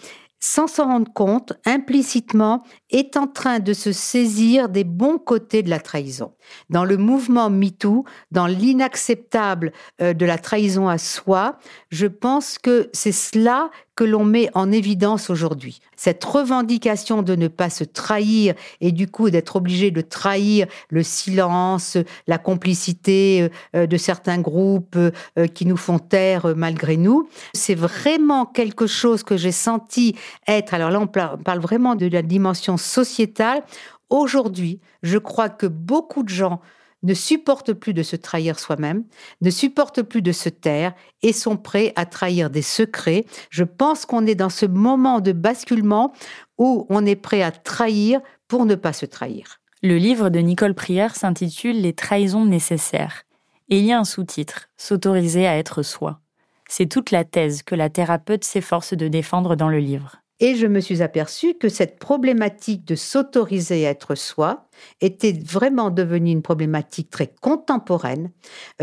sans 0.44 0.66
s'en 0.66 0.84
rendre 0.84 1.10
compte, 1.10 1.54
implicitement, 1.64 2.64
est 2.95 3.16
en 3.16 3.26
train 3.26 3.59
de 3.59 3.72
se 3.72 3.90
saisir 3.90 4.68
des 4.68 4.84
bons 4.84 5.18
côtés 5.18 5.64
de 5.64 5.70
la 5.70 5.80
trahison. 5.80 6.32
Dans 6.70 6.84
le 6.84 6.97
mouvement 6.97 7.51
MeToo, 7.51 8.05
dans 8.30 8.47
l'inacceptable 8.47 9.72
euh, 10.01 10.14
de 10.14 10.24
la 10.24 10.38
trahison 10.38 10.88
à 10.88 10.97
soi, 10.97 11.59
je 11.90 12.07
pense 12.07 12.57
que 12.57 12.90
c'est 12.92 13.12
cela 13.12 13.70
que 13.97 14.05
l'on 14.05 14.24
met 14.24 14.51
en 14.55 14.72
évidence 14.72 15.30
aujourd'hui. 15.30 15.80
Cette 15.97 16.24
revendication 16.24 17.22
de 17.22 17.36
ne 17.36 17.47
pas 17.47 17.70
se 17.70 17.84
trahir 17.84 18.55
et 18.80 18.90
du 18.90 19.07
coup 19.07 19.30
d'être 19.30 19.57
obligé 19.57 19.92
de 19.92 20.01
trahir 20.01 20.66
le 20.88 21.05
silence, 21.05 21.97
la 22.26 22.38
complicité 22.38 23.51
euh, 23.76 23.86
de 23.86 23.97
certains 23.97 24.38
groupes 24.38 24.97
euh, 24.97 25.47
qui 25.47 25.66
nous 25.66 25.76
font 25.76 25.99
taire 25.99 26.55
malgré 26.57 26.97
nous, 26.97 27.28
c'est 27.55 27.76
vraiment 27.76 28.47
quelque 28.47 28.86
chose 28.86 29.22
que 29.22 29.36
j'ai 29.36 29.53
senti 29.53 30.16
être, 30.49 30.74
alors 30.74 30.90
là 30.90 31.01
on 31.01 31.07
parle 31.07 31.61
vraiment 31.61 31.95
de 31.95 32.07
la 32.07 32.22
dimension 32.22 32.76
sociétale. 32.85 33.62
Aujourd'hui, 34.11 34.80
je 35.03 35.18
crois 35.18 35.49
que 35.49 35.66
beaucoup 35.66 36.22
de 36.22 36.28
gens 36.28 36.61
ne 37.05 37.14
supportent 37.14 37.74
plus 37.74 37.95
de 37.95 38.03
se 38.03 38.16
trahir 38.16 38.59
soi-même, 38.59 39.05
ne 39.43 39.51
supportent 39.51 40.03
plus 40.03 40.22
de 40.22 40.32
se 40.32 40.49
taire 40.49 40.95
et 41.22 41.32
sont 41.32 41.57
prêts 41.57 41.93
à 41.97 42.07
trahir 42.07 42.51
des 42.51 42.62
secrets. 42.62 43.26
Je 43.51 43.62
pense 43.62 44.07
qu'on 44.07 44.26
est 44.26 44.35
dans 44.35 44.49
ce 44.49 44.66
moment 44.66 45.20
de 45.20 45.32
basculement 45.32 46.12
où 46.59 46.87
on 46.89 47.05
est 47.05 47.16
prêt 47.16 47.43
à 47.43 47.53
trahir 47.53 48.20
pour 48.49 48.64
ne 48.66 48.74
pas 48.74 48.93
se 48.93 49.07
trahir. 49.07 49.61
Le 49.82 49.99
livre 49.99 50.30
de 50.30 50.39
Nicole 50.39 50.74
Prière 50.74 51.14
s'intitule 51.14 51.82
Les 51.82 51.93
trahisons 51.93 52.47
nécessaires. 52.47 53.24
Et 53.68 53.78
il 53.78 53.85
y 53.85 53.93
a 53.93 53.99
un 53.99 54.05
sous-titre, 54.05 54.68
S'autoriser 54.76 55.47
à 55.47 55.59
être 55.59 55.82
soi. 55.82 56.20
C'est 56.68 56.87
toute 56.87 57.11
la 57.11 57.24
thèse 57.24 57.62
que 57.62 57.74
la 57.74 57.91
thérapeute 57.91 58.45
s'efforce 58.45 58.95
de 58.95 59.09
défendre 59.09 59.57
dans 59.57 59.68
le 59.68 59.78
livre. 59.78 60.24
Et 60.41 60.57
je 60.57 60.66
me 60.66 60.80
suis 60.80 61.01
aperçue 61.01 61.55
que 61.55 61.68
cette 61.68 61.99
problématique 61.99 62.85
de 62.85 62.97
s'autoriser 62.97 63.87
à 63.87 63.91
être 63.91 64.14
soi 64.14 64.68
était 65.01 65.32
vraiment 65.32 65.91
devenue 65.91 66.32
une 66.32 66.43
problématique 66.43 67.11
très 67.11 67.32
contemporaine, 67.41 68.32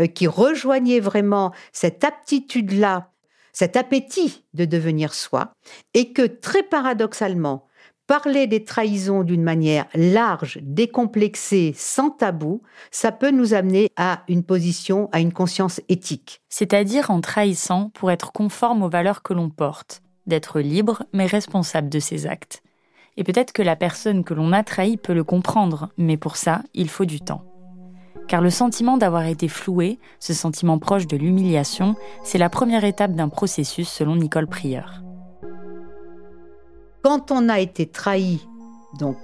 euh, 0.00 0.06
qui 0.06 0.26
rejoignait 0.26 1.00
vraiment 1.00 1.52
cette 1.72 2.04
aptitude-là, 2.04 3.10
cet 3.52 3.76
appétit 3.76 4.44
de 4.54 4.64
devenir 4.64 5.12
soi, 5.12 5.52
et 5.92 6.12
que 6.14 6.22
très 6.22 6.62
paradoxalement, 6.62 7.66
parler 8.06 8.46
des 8.46 8.64
trahisons 8.64 9.22
d'une 9.22 9.42
manière 9.42 9.86
large, 9.94 10.58
décomplexée, 10.62 11.72
sans 11.76 12.10
tabou, 12.10 12.62
ça 12.90 13.12
peut 13.12 13.30
nous 13.30 13.54
amener 13.54 13.90
à 13.96 14.22
une 14.28 14.42
position, 14.42 15.08
à 15.12 15.20
une 15.20 15.32
conscience 15.32 15.80
éthique. 15.88 16.42
C'est-à-dire 16.48 17.10
en 17.10 17.20
trahissant 17.20 17.90
pour 17.94 18.10
être 18.10 18.32
conforme 18.32 18.82
aux 18.82 18.90
valeurs 18.90 19.22
que 19.22 19.32
l'on 19.34 19.50
porte, 19.50 20.01
d'être 20.26 20.60
libre 20.60 21.04
mais 21.12 21.26
responsable 21.26 21.88
de 21.88 21.98
ses 21.98 22.26
actes. 22.26 22.62
Et 23.16 23.24
peut-être 23.24 23.52
que 23.52 23.62
la 23.62 23.76
personne 23.76 24.24
que 24.24 24.34
l'on 24.34 24.52
a 24.52 24.62
trahi 24.62 24.96
peut 24.96 25.12
le 25.12 25.24
comprendre, 25.24 25.90
mais 25.98 26.16
pour 26.16 26.36
ça, 26.36 26.62
il 26.74 26.88
faut 26.88 27.04
du 27.04 27.20
temps. 27.20 27.44
Car 28.28 28.40
le 28.40 28.50
sentiment 28.50 28.96
d'avoir 28.96 29.26
été 29.26 29.48
floué, 29.48 29.98
ce 30.18 30.32
sentiment 30.32 30.78
proche 30.78 31.06
de 31.06 31.16
l'humiliation, 31.16 31.96
c'est 32.22 32.38
la 32.38 32.48
première 32.48 32.84
étape 32.84 33.12
d'un 33.12 33.28
processus 33.28 33.88
selon 33.88 34.16
Nicole 34.16 34.46
Prieur. 34.46 35.02
Quand 37.02 37.30
on 37.30 37.48
a 37.48 37.58
été 37.58 37.86
trahi, 37.86 38.46
donc 38.98 39.16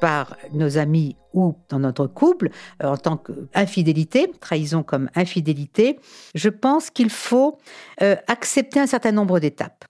par 0.00 0.36
nos 0.52 0.78
amis 0.78 1.16
ou 1.32 1.54
dans 1.68 1.78
notre 1.78 2.06
couple, 2.06 2.50
euh, 2.82 2.88
en 2.88 2.96
tant 2.96 3.16
qu'infidélité, 3.16 4.32
trahison 4.40 4.82
comme 4.82 5.08
infidélité, 5.14 6.00
je 6.34 6.48
pense 6.48 6.90
qu'il 6.90 7.10
faut 7.10 7.58
euh, 8.02 8.16
accepter 8.26 8.80
un 8.80 8.86
certain 8.86 9.12
nombre 9.12 9.38
d'étapes. 9.38 9.84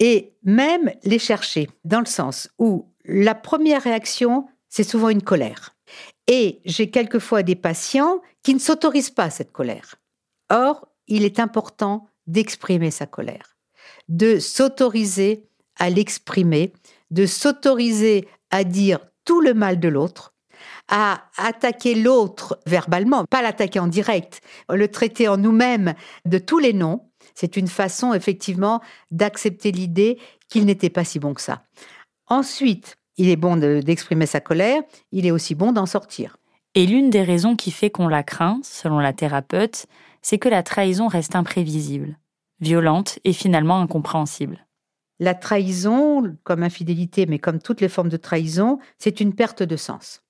Et 0.00 0.32
même 0.42 0.90
les 1.04 1.18
chercher, 1.18 1.68
dans 1.84 2.00
le 2.00 2.06
sens 2.06 2.48
où 2.58 2.88
la 3.04 3.34
première 3.34 3.82
réaction, 3.82 4.48
c'est 4.68 4.82
souvent 4.84 5.10
une 5.10 5.22
colère. 5.22 5.76
Et 6.26 6.60
j'ai 6.64 6.90
quelquefois 6.90 7.42
des 7.42 7.56
patients 7.56 8.20
qui 8.42 8.54
ne 8.54 8.58
s'autorisent 8.58 9.10
pas 9.10 9.30
cette 9.30 9.52
colère. 9.52 9.96
Or, 10.48 10.88
il 11.06 11.24
est 11.24 11.38
important 11.38 12.08
d'exprimer 12.26 12.90
sa 12.90 13.06
colère, 13.06 13.56
de 14.08 14.38
s'autoriser 14.38 15.48
à 15.78 15.90
l'exprimer, 15.90 16.72
de 17.10 17.26
s'autoriser 17.26 18.28
à 18.50 18.64
dire 18.64 19.00
tout 19.24 19.40
le 19.40 19.54
mal 19.54 19.80
de 19.80 19.88
l'autre, 19.88 20.34
à 20.88 21.24
attaquer 21.36 21.94
l'autre 21.94 22.60
verbalement, 22.66 23.24
pas 23.24 23.42
l'attaquer 23.42 23.80
en 23.80 23.86
direct, 23.86 24.40
le 24.68 24.88
traiter 24.88 25.28
en 25.28 25.36
nous-mêmes 25.36 25.94
de 26.24 26.38
tous 26.38 26.58
les 26.58 26.72
noms. 26.72 27.09
C'est 27.34 27.56
une 27.56 27.68
façon 27.68 28.14
effectivement 28.14 28.80
d'accepter 29.10 29.72
l'idée 29.72 30.18
qu'il 30.48 30.64
n'était 30.64 30.90
pas 30.90 31.04
si 31.04 31.18
bon 31.18 31.34
que 31.34 31.40
ça. 31.40 31.62
Ensuite, 32.26 32.96
il 33.16 33.28
est 33.28 33.36
bon 33.36 33.56
d'exprimer 33.56 34.26
sa 34.26 34.40
colère, 34.40 34.82
il 35.12 35.26
est 35.26 35.30
aussi 35.30 35.54
bon 35.54 35.72
d'en 35.72 35.86
sortir. 35.86 36.36
Et 36.74 36.86
l'une 36.86 37.10
des 37.10 37.22
raisons 37.22 37.56
qui 37.56 37.70
fait 37.70 37.90
qu'on 37.90 38.08
la 38.08 38.22
craint, 38.22 38.60
selon 38.62 38.98
la 38.98 39.12
thérapeute, 39.12 39.86
c'est 40.22 40.38
que 40.38 40.48
la 40.48 40.62
trahison 40.62 41.08
reste 41.08 41.34
imprévisible, 41.34 42.18
violente 42.60 43.18
et 43.24 43.32
finalement 43.32 43.80
incompréhensible. 43.80 44.66
La 45.18 45.34
trahison, 45.34 46.36
comme 46.44 46.62
infidélité, 46.62 47.26
mais 47.26 47.38
comme 47.38 47.60
toutes 47.60 47.80
les 47.80 47.88
formes 47.88 48.08
de 48.08 48.16
trahison, 48.16 48.78
c'est 48.98 49.20
une 49.20 49.34
perte 49.34 49.62
de 49.62 49.76
sens. 49.76 50.22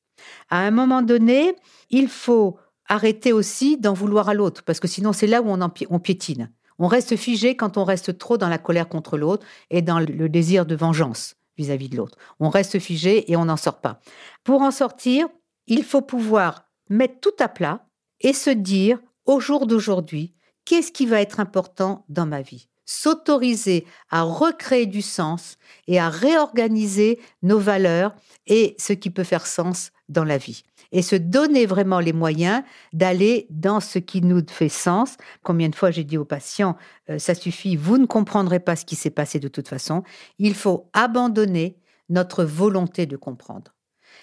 À 0.48 0.60
un 0.60 0.70
moment 0.70 1.02
donné, 1.02 1.54
il 1.90 2.08
faut 2.08 2.58
arrêter 2.88 3.32
aussi 3.32 3.76
d'en 3.76 3.92
vouloir 3.92 4.28
à 4.28 4.34
l'autre, 4.34 4.62
parce 4.64 4.80
que 4.80 4.88
sinon 4.88 5.12
c'est 5.12 5.26
là 5.26 5.42
où 5.42 5.48
on, 5.48 5.60
on 5.90 5.98
piétine. 6.00 6.50
On 6.80 6.88
reste 6.88 7.14
figé 7.14 7.56
quand 7.56 7.76
on 7.76 7.84
reste 7.84 8.18
trop 8.18 8.38
dans 8.38 8.48
la 8.48 8.58
colère 8.58 8.88
contre 8.88 9.18
l'autre 9.18 9.46
et 9.68 9.82
dans 9.82 10.00
le 10.00 10.28
désir 10.28 10.64
de 10.64 10.74
vengeance 10.74 11.36
vis-à-vis 11.58 11.90
de 11.90 11.96
l'autre. 11.98 12.16
On 12.40 12.48
reste 12.48 12.78
figé 12.78 13.30
et 13.30 13.36
on 13.36 13.44
n'en 13.44 13.58
sort 13.58 13.80
pas. 13.80 14.00
Pour 14.44 14.62
en 14.62 14.70
sortir, 14.70 15.28
il 15.66 15.84
faut 15.84 16.00
pouvoir 16.00 16.64
mettre 16.88 17.20
tout 17.20 17.36
à 17.38 17.48
plat 17.48 17.86
et 18.20 18.32
se 18.32 18.48
dire, 18.48 18.98
au 19.26 19.40
jour 19.40 19.66
d'aujourd'hui, 19.66 20.34
qu'est-ce 20.64 20.90
qui 20.90 21.04
va 21.04 21.20
être 21.20 21.38
important 21.38 22.06
dans 22.08 22.26
ma 22.26 22.40
vie? 22.40 22.68
S'autoriser 22.86 23.86
à 24.08 24.22
recréer 24.22 24.86
du 24.86 25.02
sens 25.02 25.58
et 25.86 26.00
à 26.00 26.08
réorganiser 26.08 27.20
nos 27.42 27.58
valeurs 27.58 28.14
et 28.46 28.74
ce 28.78 28.94
qui 28.94 29.10
peut 29.10 29.22
faire 29.22 29.46
sens 29.46 29.92
dans 30.08 30.24
la 30.24 30.38
vie. 30.38 30.64
Et 30.92 31.02
se 31.02 31.16
donner 31.16 31.66
vraiment 31.66 32.00
les 32.00 32.12
moyens 32.12 32.62
d'aller 32.92 33.46
dans 33.50 33.80
ce 33.80 33.98
qui 33.98 34.22
nous 34.22 34.42
fait 34.48 34.68
sens. 34.68 35.16
Combien 35.42 35.68
de 35.68 35.74
fois 35.74 35.90
j'ai 35.90 36.04
dit 36.04 36.18
aux 36.18 36.24
patients, 36.24 36.76
euh, 37.08 37.18
ça 37.18 37.34
suffit, 37.34 37.76
vous 37.76 37.98
ne 37.98 38.06
comprendrez 38.06 38.60
pas 38.60 38.76
ce 38.76 38.84
qui 38.84 38.96
s'est 38.96 39.10
passé 39.10 39.38
de 39.38 39.48
toute 39.48 39.68
façon. 39.68 40.02
Il 40.38 40.54
faut 40.54 40.88
abandonner 40.92 41.78
notre 42.08 42.44
volonté 42.44 43.06
de 43.06 43.16
comprendre. 43.16 43.72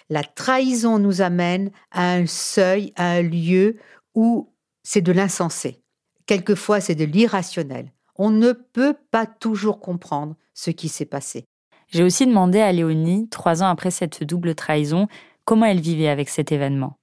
La 0.09 0.23
trahison 0.23 0.99
nous 0.99 1.21
amène 1.21 1.71
à 1.91 2.13
un 2.13 2.25
seuil, 2.25 2.91
à 2.95 3.11
un 3.11 3.21
lieu 3.21 3.77
où 4.13 4.53
c'est 4.83 5.01
de 5.01 5.11
l'insensé. 5.11 5.81
Quelquefois, 6.25 6.81
c'est 6.81 6.95
de 6.95 7.05
l'irrationnel 7.05 7.91
on 8.17 8.31
ne 8.31 8.51
peut 8.51 8.95
pas 9.11 9.25
toujours 9.25 9.79
comprendre 9.79 10.35
ce 10.53 10.71
qui 10.71 10.89
s'est 10.89 11.05
passé. 11.05 11.45
J'ai 11.87 12.03
aussi 12.03 12.25
demandé 12.25 12.59
à 12.59 12.71
Léonie, 12.71 13.29
trois 13.29 13.63
ans 13.63 13.69
après 13.69 13.91
cette 13.91 14.23
double 14.23 14.55
trahison, 14.55 15.07
comment 15.47 15.65
elle 15.65 15.79
vivait 15.79 16.09
avec 16.09 16.27
cet 16.27 16.51
événement? 16.51 16.99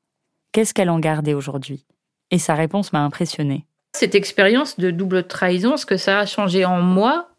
Qu'est-ce 0.53 0.75
qu'elle 0.75 0.91
en 0.91 1.01
gardait 1.01 1.33
aujourd'hui? 1.33 1.87
Et 2.31 2.39
sa 2.39 2.55
réponse 2.55 2.93
m'a 2.93 3.01
impressionnée. 3.01 3.67
Cette 3.95 4.15
expérience 4.15 4.79
de 4.79 4.91
double 4.91 5.27
trahison, 5.27 5.79
ce 5.79 5.87
que 5.87 5.97
ça 5.97 6.19
a 6.21 6.27
changé 6.27 6.67
en 6.67 6.83
moi, 6.83 7.31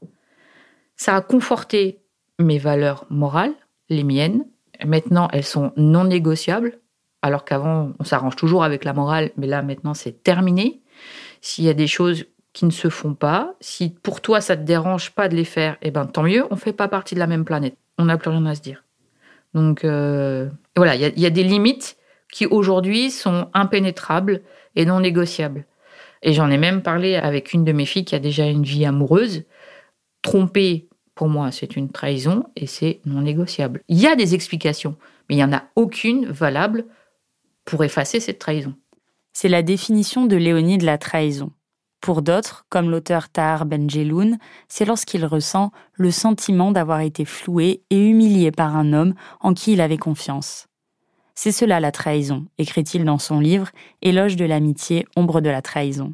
ça 0.98 1.16
a 1.16 1.22
conforté 1.22 2.02
mes 2.40 2.58
valeurs 2.58 3.06
morales, 3.12 3.54
les 3.90 4.04
miennes. 4.04 4.46
Maintenant, 4.84 5.28
elles 5.32 5.46
sont 5.46 5.72
non 5.78 6.06
négociables, 6.06 6.80
alors 7.22 7.46
qu'avant, 7.46 7.92
on 8.00 8.04
s'arrange 8.04 8.36
toujours 8.36 8.64
avec 8.64 8.84
la 8.84 8.94
morale, 8.94 9.30
mais 9.38 9.48
là, 9.48 9.62
maintenant, 9.62 9.94
c'est 9.94 10.24
terminé. 10.24 10.82
S'il 11.40 11.66
y 11.66 11.70
a 11.70 11.74
des 11.74 11.88
choses 11.88 12.26
qui 12.54 12.66
ne 12.66 12.72
se 12.72 12.90
font 12.90 13.14
pas. 13.14 13.54
Si 13.60 13.90
pour 13.90 14.22
toi 14.22 14.40
ça 14.40 14.56
te 14.56 14.64
dérange 14.64 15.12
pas 15.12 15.28
de 15.28 15.36
les 15.36 15.44
faire, 15.44 15.78
eh 15.82 15.92
ben 15.92 16.06
tant 16.06 16.24
mieux. 16.24 16.46
On 16.52 16.56
fait 16.56 16.74
pas 16.74 16.88
partie 16.88 17.14
de 17.14 17.20
la 17.20 17.28
même 17.28 17.44
planète. 17.44 17.76
On 17.98 18.06
n'a 18.06 18.18
plus 18.18 18.30
rien 18.30 18.46
à 18.46 18.56
se 18.56 18.62
dire. 18.62 18.86
Donc 19.54 19.84
euh, 19.84 20.50
voilà, 20.76 20.96
il 20.96 21.20
y, 21.20 21.26
a 21.26 21.30
des 21.30 21.44
limites 21.44 21.98
qui 22.32 22.46
aujourd'hui 22.46 23.12
sont 23.12 23.50
impénétrables 23.54 24.42
et 24.76 24.86
non 24.86 25.00
négociables. 25.00 25.66
Et 26.22 26.34
j'en 26.34 26.50
ai 26.50 26.58
même 26.58 26.82
parlé 26.82 27.16
avec 27.16 27.54
une 27.54 27.64
de 27.64 27.72
mes 27.72 27.86
filles 27.86 28.06
qui 28.06 28.16
a 28.16 28.20
déjà 28.20 28.46
une 28.48 28.64
vie 28.64 28.86
amoureuse. 28.86 29.44
Tromper, 30.22 30.90
pour 31.14 31.30
moi, 31.30 31.52
c'est 31.52 31.78
une 31.78 31.92
trahison 31.92 32.46
et 32.56 32.68
c'est 32.68 33.00
non 33.06 33.22
négociable. 33.22 33.84
Il 33.88 34.00
y 34.00 34.08
a 34.08 34.16
des 34.16 34.36
explications, 34.36 34.98
mais 35.30 35.36
il 35.36 35.38
n'y 35.38 35.44
en 35.44 35.54
a 35.54 35.64
aucune 35.76 36.26
valable 36.26 36.86
pour 37.64 37.84
effacer 37.84 38.20
cette 38.20 38.40
trahison. 38.40 38.76
C'est 39.34 39.50
la 39.50 39.62
définition 39.62 40.26
de 40.26 40.36
Léonie 40.36 40.78
de 40.78 40.86
la 40.86 40.98
trahison. 40.98 41.52
Pour 42.02 42.22
d'autres, 42.22 42.66
comme 42.70 42.92
l'auteur 42.92 43.30
Tahar 43.30 43.66
Benjeloun, 43.66 44.38
c'est 44.68 44.86
lorsqu'il 44.86 45.26
ressent 45.26 45.72
le 45.94 46.12
sentiment 46.12 46.72
d'avoir 46.72 47.00
été 47.00 47.26
floué 47.26 47.82
et 47.90 47.98
humilié 47.98 48.52
par 48.52 48.76
un 48.76 48.94
homme 48.94 49.16
en 49.40 49.54
qui 49.54 49.74
il 49.74 49.82
avait 49.82 49.98
confiance. 49.98 50.68
C'est 51.34 51.52
cela 51.52 51.80
la 51.80 51.92
trahison, 51.92 52.46
écrit-il 52.58 53.04
dans 53.04 53.18
son 53.18 53.40
livre 53.40 53.70
Éloge 54.02 54.36
de 54.36 54.46
l'amitié, 54.46 55.06
ombre 55.16 55.42
de 55.42 55.50
la 55.50 55.62
trahison. 55.62 56.14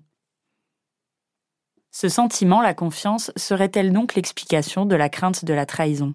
Ce 1.92 2.10
sentiment, 2.10 2.62
la 2.62 2.74
confiance, 2.74 3.32
serait-elle 3.36 3.92
donc 3.92 4.16
l'explication 4.16 4.86
de 4.86 4.96
la 4.96 5.10
crainte 5.10 5.44
de 5.44 5.54
la 5.54 5.66
trahison? 5.66 6.14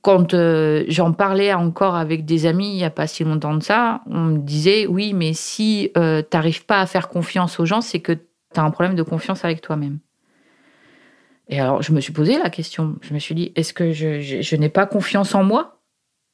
Quand 0.00 0.32
euh, 0.32 0.84
j'en 0.86 1.12
parlais 1.12 1.52
encore 1.52 1.96
avec 1.96 2.24
des 2.24 2.46
amis 2.46 2.70
il 2.70 2.76
n'y 2.76 2.84
a 2.84 2.90
pas 2.90 3.08
si 3.08 3.24
longtemps 3.24 3.54
de 3.54 3.62
ça, 3.62 4.00
on 4.06 4.20
me 4.20 4.38
disait 4.38 4.86
oui, 4.86 5.12
mais 5.12 5.32
si 5.34 5.90
euh, 5.96 6.22
tu 6.22 6.36
n'arrives 6.36 6.64
pas 6.64 6.80
à 6.80 6.86
faire 6.86 7.08
confiance 7.08 7.58
aux 7.58 7.66
gens, 7.66 7.80
c'est 7.80 7.98
que 7.98 8.16
tu 8.52 8.60
as 8.60 8.62
un 8.62 8.70
problème 8.70 8.94
de 8.94 9.02
confiance 9.02 9.44
avec 9.44 9.60
toi-même. 9.60 9.98
Et 11.48 11.60
alors, 11.60 11.82
je 11.82 11.92
me 11.92 12.00
suis 12.00 12.12
posé 12.12 12.38
la 12.38 12.50
question. 12.50 12.96
Je 13.00 13.14
me 13.14 13.18
suis 13.18 13.34
dit, 13.34 13.52
est-ce 13.56 13.72
que 13.72 13.92
je, 13.92 14.56
n'ai 14.56 14.68
pas 14.68 14.86
confiance 14.86 15.34
en 15.34 15.42
moi? 15.42 15.80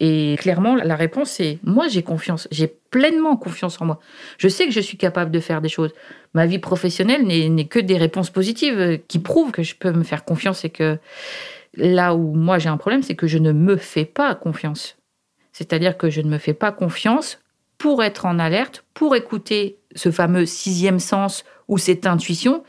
Et 0.00 0.36
clairement, 0.40 0.74
la 0.74 0.96
réponse 0.96 1.38
est, 1.38 1.60
moi, 1.62 1.86
j'ai 1.86 2.02
confiance. 2.02 2.48
J'ai 2.50 2.66
pleinement 2.66 3.36
confiance 3.36 3.80
en 3.80 3.86
moi. 3.86 4.00
Je 4.38 4.48
sais 4.48 4.66
que 4.66 4.72
je 4.72 4.80
suis 4.80 4.96
capable 4.96 5.30
de 5.30 5.38
faire 5.38 5.60
des 5.60 5.68
choses. 5.68 5.92
Ma 6.34 6.46
vie 6.46 6.58
professionnelle 6.58 7.24
n'est 7.26 7.66
que 7.66 7.78
des 7.78 7.96
réponses 7.96 8.30
positives 8.30 9.00
qui 9.06 9.20
prouvent 9.20 9.52
que 9.52 9.62
je 9.62 9.76
peux 9.76 9.92
me 9.92 10.02
faire 10.02 10.24
confiance 10.24 10.64
et 10.64 10.70
que 10.70 10.98
là 11.76 12.14
où 12.14 12.34
moi 12.34 12.58
j'ai 12.58 12.68
un 12.68 12.76
problème, 12.76 13.02
c'est 13.02 13.14
que 13.14 13.28
je 13.28 13.38
ne 13.38 13.52
me 13.52 13.76
fais 13.76 14.04
pas 14.04 14.34
confiance. 14.34 14.96
C'est-à-dire 15.52 15.96
que 15.96 16.10
je 16.10 16.20
ne 16.20 16.28
me 16.28 16.38
fais 16.38 16.54
pas 16.54 16.72
confiance 16.72 17.38
pour 17.84 18.02
être 18.02 18.24
en 18.24 18.38
alerte, 18.38 18.82
pour 18.94 19.14
écouter 19.14 19.76
ce 19.94 20.10
fameux 20.10 20.46
sixième 20.46 20.98
sens 20.98 21.44
ou 21.68 21.76
cette 21.76 22.06
intuition 22.06 22.64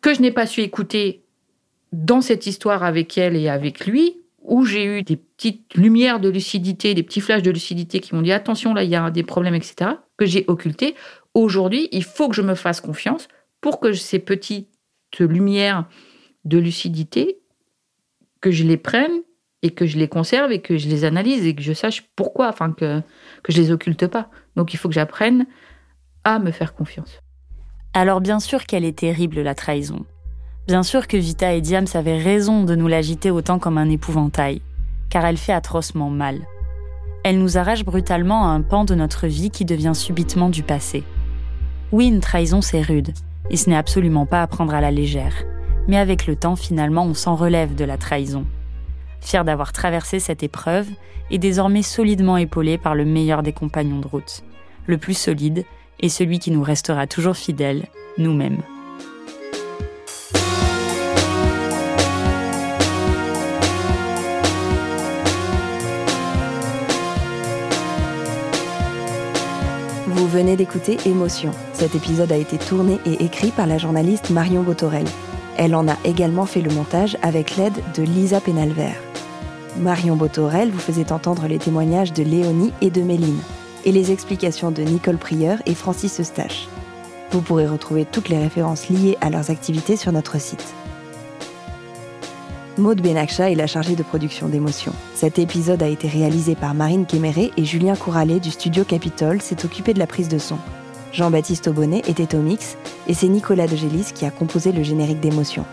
que 0.00 0.14
je 0.14 0.22
n'ai 0.22 0.30
pas 0.30 0.46
su 0.46 0.62
écouter 0.62 1.22
dans 1.92 2.22
cette 2.22 2.46
histoire 2.46 2.82
avec 2.82 3.18
elle 3.18 3.36
et 3.36 3.50
avec 3.50 3.84
lui, 3.84 4.22
où 4.40 4.64
j'ai 4.64 4.86
eu 4.86 5.02
des 5.02 5.16
petites 5.16 5.74
lumières 5.74 6.18
de 6.18 6.30
lucidité, 6.30 6.94
des 6.94 7.02
petits 7.02 7.20
flashs 7.20 7.42
de 7.42 7.50
lucidité 7.50 8.00
qui 8.00 8.14
m'ont 8.14 8.22
dit 8.22 8.32
attention, 8.32 8.72
là, 8.72 8.84
il 8.84 8.88
y 8.88 8.96
a 8.96 9.10
des 9.10 9.22
problèmes, 9.22 9.54
etc., 9.54 9.90
que 10.16 10.24
j'ai 10.24 10.46
occultés. 10.46 10.94
Aujourd'hui, 11.34 11.90
il 11.92 12.02
faut 12.02 12.30
que 12.30 12.34
je 12.34 12.40
me 12.40 12.54
fasse 12.54 12.80
confiance 12.80 13.28
pour 13.60 13.80
que 13.80 13.92
ces 13.92 14.18
petites 14.18 14.70
lumières 15.18 15.90
de 16.46 16.56
lucidité, 16.56 17.36
que 18.40 18.50
je 18.50 18.64
les 18.64 18.78
prenne 18.78 19.12
et 19.62 19.70
que 19.70 19.86
je 19.86 19.98
les 19.98 20.08
conserve 20.08 20.52
et 20.52 20.60
que 20.60 20.76
je 20.76 20.88
les 20.88 21.04
analyse 21.04 21.46
et 21.46 21.54
que 21.54 21.62
je 21.62 21.72
sache 21.72 22.04
pourquoi, 22.16 22.48
enfin 22.48 22.72
que, 22.72 23.00
que 23.42 23.52
je 23.52 23.60
les 23.60 23.70
occulte 23.70 24.06
pas. 24.06 24.28
Donc 24.56 24.74
il 24.74 24.76
faut 24.76 24.88
que 24.88 24.94
j'apprenne 24.94 25.46
à 26.24 26.38
me 26.38 26.50
faire 26.50 26.74
confiance. 26.74 27.20
Alors 27.94 28.20
bien 28.20 28.40
sûr 28.40 28.66
qu'elle 28.66 28.84
est 28.84 28.98
terrible 28.98 29.40
la 29.40 29.54
trahison. 29.54 30.04
Bien 30.66 30.82
sûr 30.82 31.06
que 31.06 31.16
Vita 31.16 31.52
et 31.54 31.60
Diams 31.60 31.86
avaient 31.94 32.22
raison 32.22 32.64
de 32.64 32.74
nous 32.74 32.88
l'agiter 32.88 33.30
autant 33.30 33.58
comme 33.58 33.78
un 33.78 33.90
épouvantail. 33.90 34.62
car 35.10 35.26
elle 35.26 35.36
fait 35.36 35.52
atrocement 35.52 36.08
mal. 36.08 36.38
Elle 37.22 37.38
nous 37.38 37.58
arrache 37.58 37.84
brutalement 37.84 38.44
à 38.44 38.48
un 38.48 38.62
pan 38.62 38.84
de 38.86 38.94
notre 38.94 39.26
vie 39.26 39.50
qui 39.50 39.66
devient 39.66 39.92
subitement 39.94 40.48
du 40.48 40.62
passé. 40.62 41.04
Oui, 41.92 42.06
une 42.06 42.20
trahison, 42.20 42.62
c'est 42.62 42.80
rude, 42.80 43.12
et 43.50 43.58
ce 43.58 43.68
n'est 43.68 43.76
absolument 43.76 44.24
pas 44.24 44.40
à 44.40 44.46
prendre 44.46 44.72
à 44.72 44.80
la 44.80 44.90
légère. 44.90 45.34
Mais 45.86 45.98
avec 45.98 46.26
le 46.26 46.34
temps, 46.34 46.56
finalement, 46.56 47.04
on 47.04 47.12
s'en 47.12 47.36
relève 47.36 47.74
de 47.74 47.84
la 47.84 47.98
trahison. 47.98 48.46
Fier 49.22 49.44
d'avoir 49.44 49.72
traversé 49.72 50.20
cette 50.20 50.42
épreuve 50.42 50.88
et 51.30 51.38
désormais 51.38 51.82
solidement 51.82 52.36
épaulé 52.36 52.76
par 52.76 52.94
le 52.94 53.04
meilleur 53.04 53.42
des 53.42 53.52
compagnons 53.52 54.00
de 54.00 54.06
route, 54.06 54.42
le 54.86 54.98
plus 54.98 55.14
solide 55.14 55.64
et 56.00 56.08
celui 56.08 56.38
qui 56.38 56.50
nous 56.50 56.62
restera 56.62 57.06
toujours 57.06 57.36
fidèle, 57.36 57.86
nous-mêmes. 58.18 58.62
Vous 70.08 70.28
venez 70.28 70.56
d'écouter 70.56 70.98
Émotion. 71.06 71.52
Cet 71.72 71.94
épisode 71.94 72.32
a 72.32 72.36
été 72.36 72.58
tourné 72.58 72.98
et 73.06 73.24
écrit 73.24 73.50
par 73.50 73.66
la 73.66 73.78
journaliste 73.78 74.30
Marion 74.30 74.62
Botorel. 74.62 75.06
Elle 75.56 75.74
en 75.74 75.86
a 75.88 75.96
également 76.04 76.46
fait 76.46 76.60
le 76.60 76.70
montage 76.70 77.16
avec 77.22 77.56
l'aide 77.56 77.82
de 77.94 78.02
Lisa 78.02 78.40
Penalver. 78.40 78.92
Marion 79.78 80.16
Botorel 80.16 80.70
vous 80.70 80.78
faisait 80.78 81.12
entendre 81.12 81.46
les 81.46 81.58
témoignages 81.58 82.12
de 82.12 82.22
Léonie 82.22 82.72
et 82.82 82.90
de 82.90 83.02
Méline, 83.02 83.40
et 83.84 83.92
les 83.92 84.12
explications 84.12 84.70
de 84.70 84.82
Nicole 84.82 85.16
Prieur 85.16 85.58
et 85.66 85.74
Francis 85.74 86.20
Eustache. 86.20 86.68
Vous 87.30 87.40
pourrez 87.40 87.66
retrouver 87.66 88.04
toutes 88.04 88.28
les 88.28 88.38
références 88.38 88.88
liées 88.90 89.16
à 89.20 89.30
leurs 89.30 89.50
activités 89.50 89.96
sur 89.96 90.12
notre 90.12 90.38
site. 90.38 90.74
Maude 92.78 93.02
Benakcha 93.02 93.50
est 93.50 93.54
la 93.54 93.66
chargée 93.66 93.96
de 93.96 94.02
production 94.02 94.48
d'émotions. 94.48 94.94
Cet 95.14 95.38
épisode 95.38 95.82
a 95.82 95.88
été 95.88 96.08
réalisé 96.08 96.54
par 96.54 96.74
Marine 96.74 97.06
Kéméré 97.06 97.50
et 97.56 97.64
Julien 97.64 97.96
Couralet 97.96 98.40
du 98.40 98.50
studio 98.50 98.84
Capitole 98.84 99.42
s'est 99.42 99.64
occupé 99.64 99.94
de 99.94 99.98
la 99.98 100.06
prise 100.06 100.28
de 100.28 100.38
son. 100.38 100.58
Jean-Baptiste 101.12 101.68
Aubonnet 101.68 102.02
était 102.08 102.34
au 102.34 102.40
mix 102.40 102.76
et 103.08 103.14
c'est 103.14 103.28
Nicolas 103.28 103.66
de 103.66 103.76
Gélis 103.76 104.12
qui 104.14 104.24
a 104.24 104.30
composé 104.30 104.72
le 104.72 104.82
générique 104.82 105.20
d'émotions. 105.20 105.66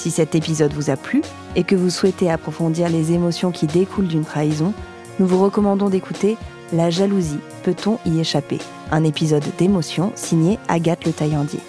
Si 0.00 0.10
cet 0.10 0.34
épisode 0.34 0.72
vous 0.72 0.88
a 0.88 0.96
plu 0.96 1.20
et 1.56 1.62
que 1.62 1.74
vous 1.74 1.90
souhaitez 1.90 2.30
approfondir 2.30 2.88
les 2.88 3.12
émotions 3.12 3.50
qui 3.50 3.66
découlent 3.66 4.08
d'une 4.08 4.24
trahison, 4.24 4.72
nous 5.18 5.26
vous 5.26 5.44
recommandons 5.44 5.90
d'écouter 5.90 6.38
La 6.72 6.88
jalousie, 6.88 7.40
peut-on 7.64 7.98
y 8.06 8.18
échapper? 8.18 8.56
Un 8.92 9.04
épisode 9.04 9.44
d'émotion 9.58 10.10
signé 10.14 10.58
Agathe 10.68 11.04
Le 11.04 11.12
Taillandier. 11.12 11.60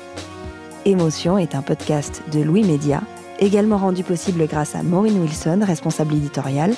Émotion 0.85 1.37
est 1.37 1.55
un 1.55 1.61
podcast 1.61 2.23
de 2.31 2.39
Louis 2.41 2.63
Média 2.63 3.01
également 3.39 3.77
rendu 3.77 4.01
possible 4.01 4.47
grâce 4.47 4.75
à 4.75 4.81
Maureen 4.81 5.19
Wilson, 5.19 5.59
responsable 5.67 6.13
éditoriale, 6.13 6.73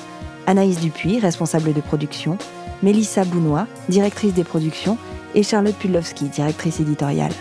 Anaïs 0.48 0.80
Dupuis, 0.80 1.20
responsable 1.20 1.72
de 1.72 1.80
production, 1.80 2.36
Mélissa 2.82 3.24
Bounois, 3.24 3.68
directrice 3.88 4.34
des 4.34 4.42
productions, 4.42 4.98
et 5.36 5.44
Charlotte 5.44 5.76
Pudlowski, 5.76 6.24
directrice 6.24 6.80
éditoriale. 6.80 7.32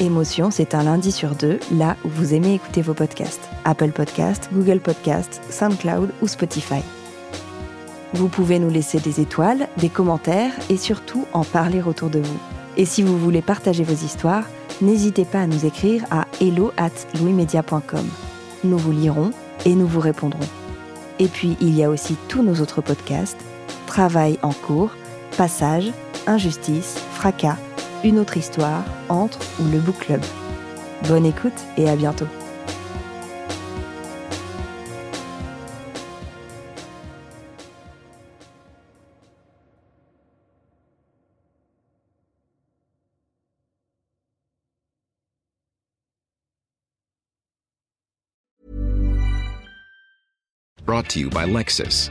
Émotion, 0.00 0.52
c'est 0.52 0.76
un 0.76 0.84
lundi 0.84 1.10
sur 1.10 1.34
deux, 1.34 1.58
là 1.72 1.96
où 2.04 2.08
vous 2.08 2.32
aimez 2.32 2.54
écouter 2.54 2.82
vos 2.82 2.94
podcasts. 2.94 3.48
Apple 3.64 3.90
Podcasts, 3.90 4.48
Google 4.52 4.78
Podcasts, 4.78 5.40
SoundCloud 5.50 6.10
ou 6.22 6.28
Spotify. 6.28 6.82
Vous 8.14 8.28
pouvez 8.28 8.60
nous 8.60 8.70
laisser 8.70 9.00
des 9.00 9.20
étoiles, 9.20 9.66
des 9.76 9.88
commentaires 9.88 10.52
et 10.70 10.76
surtout 10.76 11.26
en 11.32 11.42
parler 11.42 11.82
autour 11.82 12.10
de 12.10 12.20
vous. 12.20 12.38
Et 12.76 12.84
si 12.84 13.02
vous 13.02 13.18
voulez 13.18 13.42
partager 13.42 13.82
vos 13.82 13.92
histoires, 13.92 14.44
n'hésitez 14.80 15.24
pas 15.24 15.40
à 15.40 15.46
nous 15.48 15.66
écrire 15.66 16.04
à 16.12 16.26
hello 16.40 16.70
at. 16.76 16.90
Nous 18.62 18.78
vous 18.78 18.92
lirons 18.92 19.30
et 19.64 19.74
nous 19.74 19.86
vous 19.88 20.00
répondrons. 20.00 20.38
Et 21.18 21.26
puis, 21.26 21.56
il 21.60 21.76
y 21.76 21.82
a 21.82 21.90
aussi 21.90 22.16
tous 22.28 22.44
nos 22.44 22.60
autres 22.60 22.82
podcasts 22.82 23.38
Travail 23.88 24.38
en 24.42 24.52
cours, 24.52 24.92
Passage, 25.36 25.90
Injustice, 26.28 26.98
Fracas, 27.14 27.56
Une 28.04 28.20
autre 28.20 28.36
histoire, 28.36 28.84
Entre 29.08 29.40
ou 29.60 29.64
le 29.72 29.80
Book 29.80 29.98
Club. 29.98 30.20
Bonne 31.08 31.26
écoute 31.26 31.52
et 31.76 31.88
à 31.88 31.96
bientôt. 31.96 32.28
Brought 50.86 51.16
by 51.28 51.46
Lexus. 51.46 52.10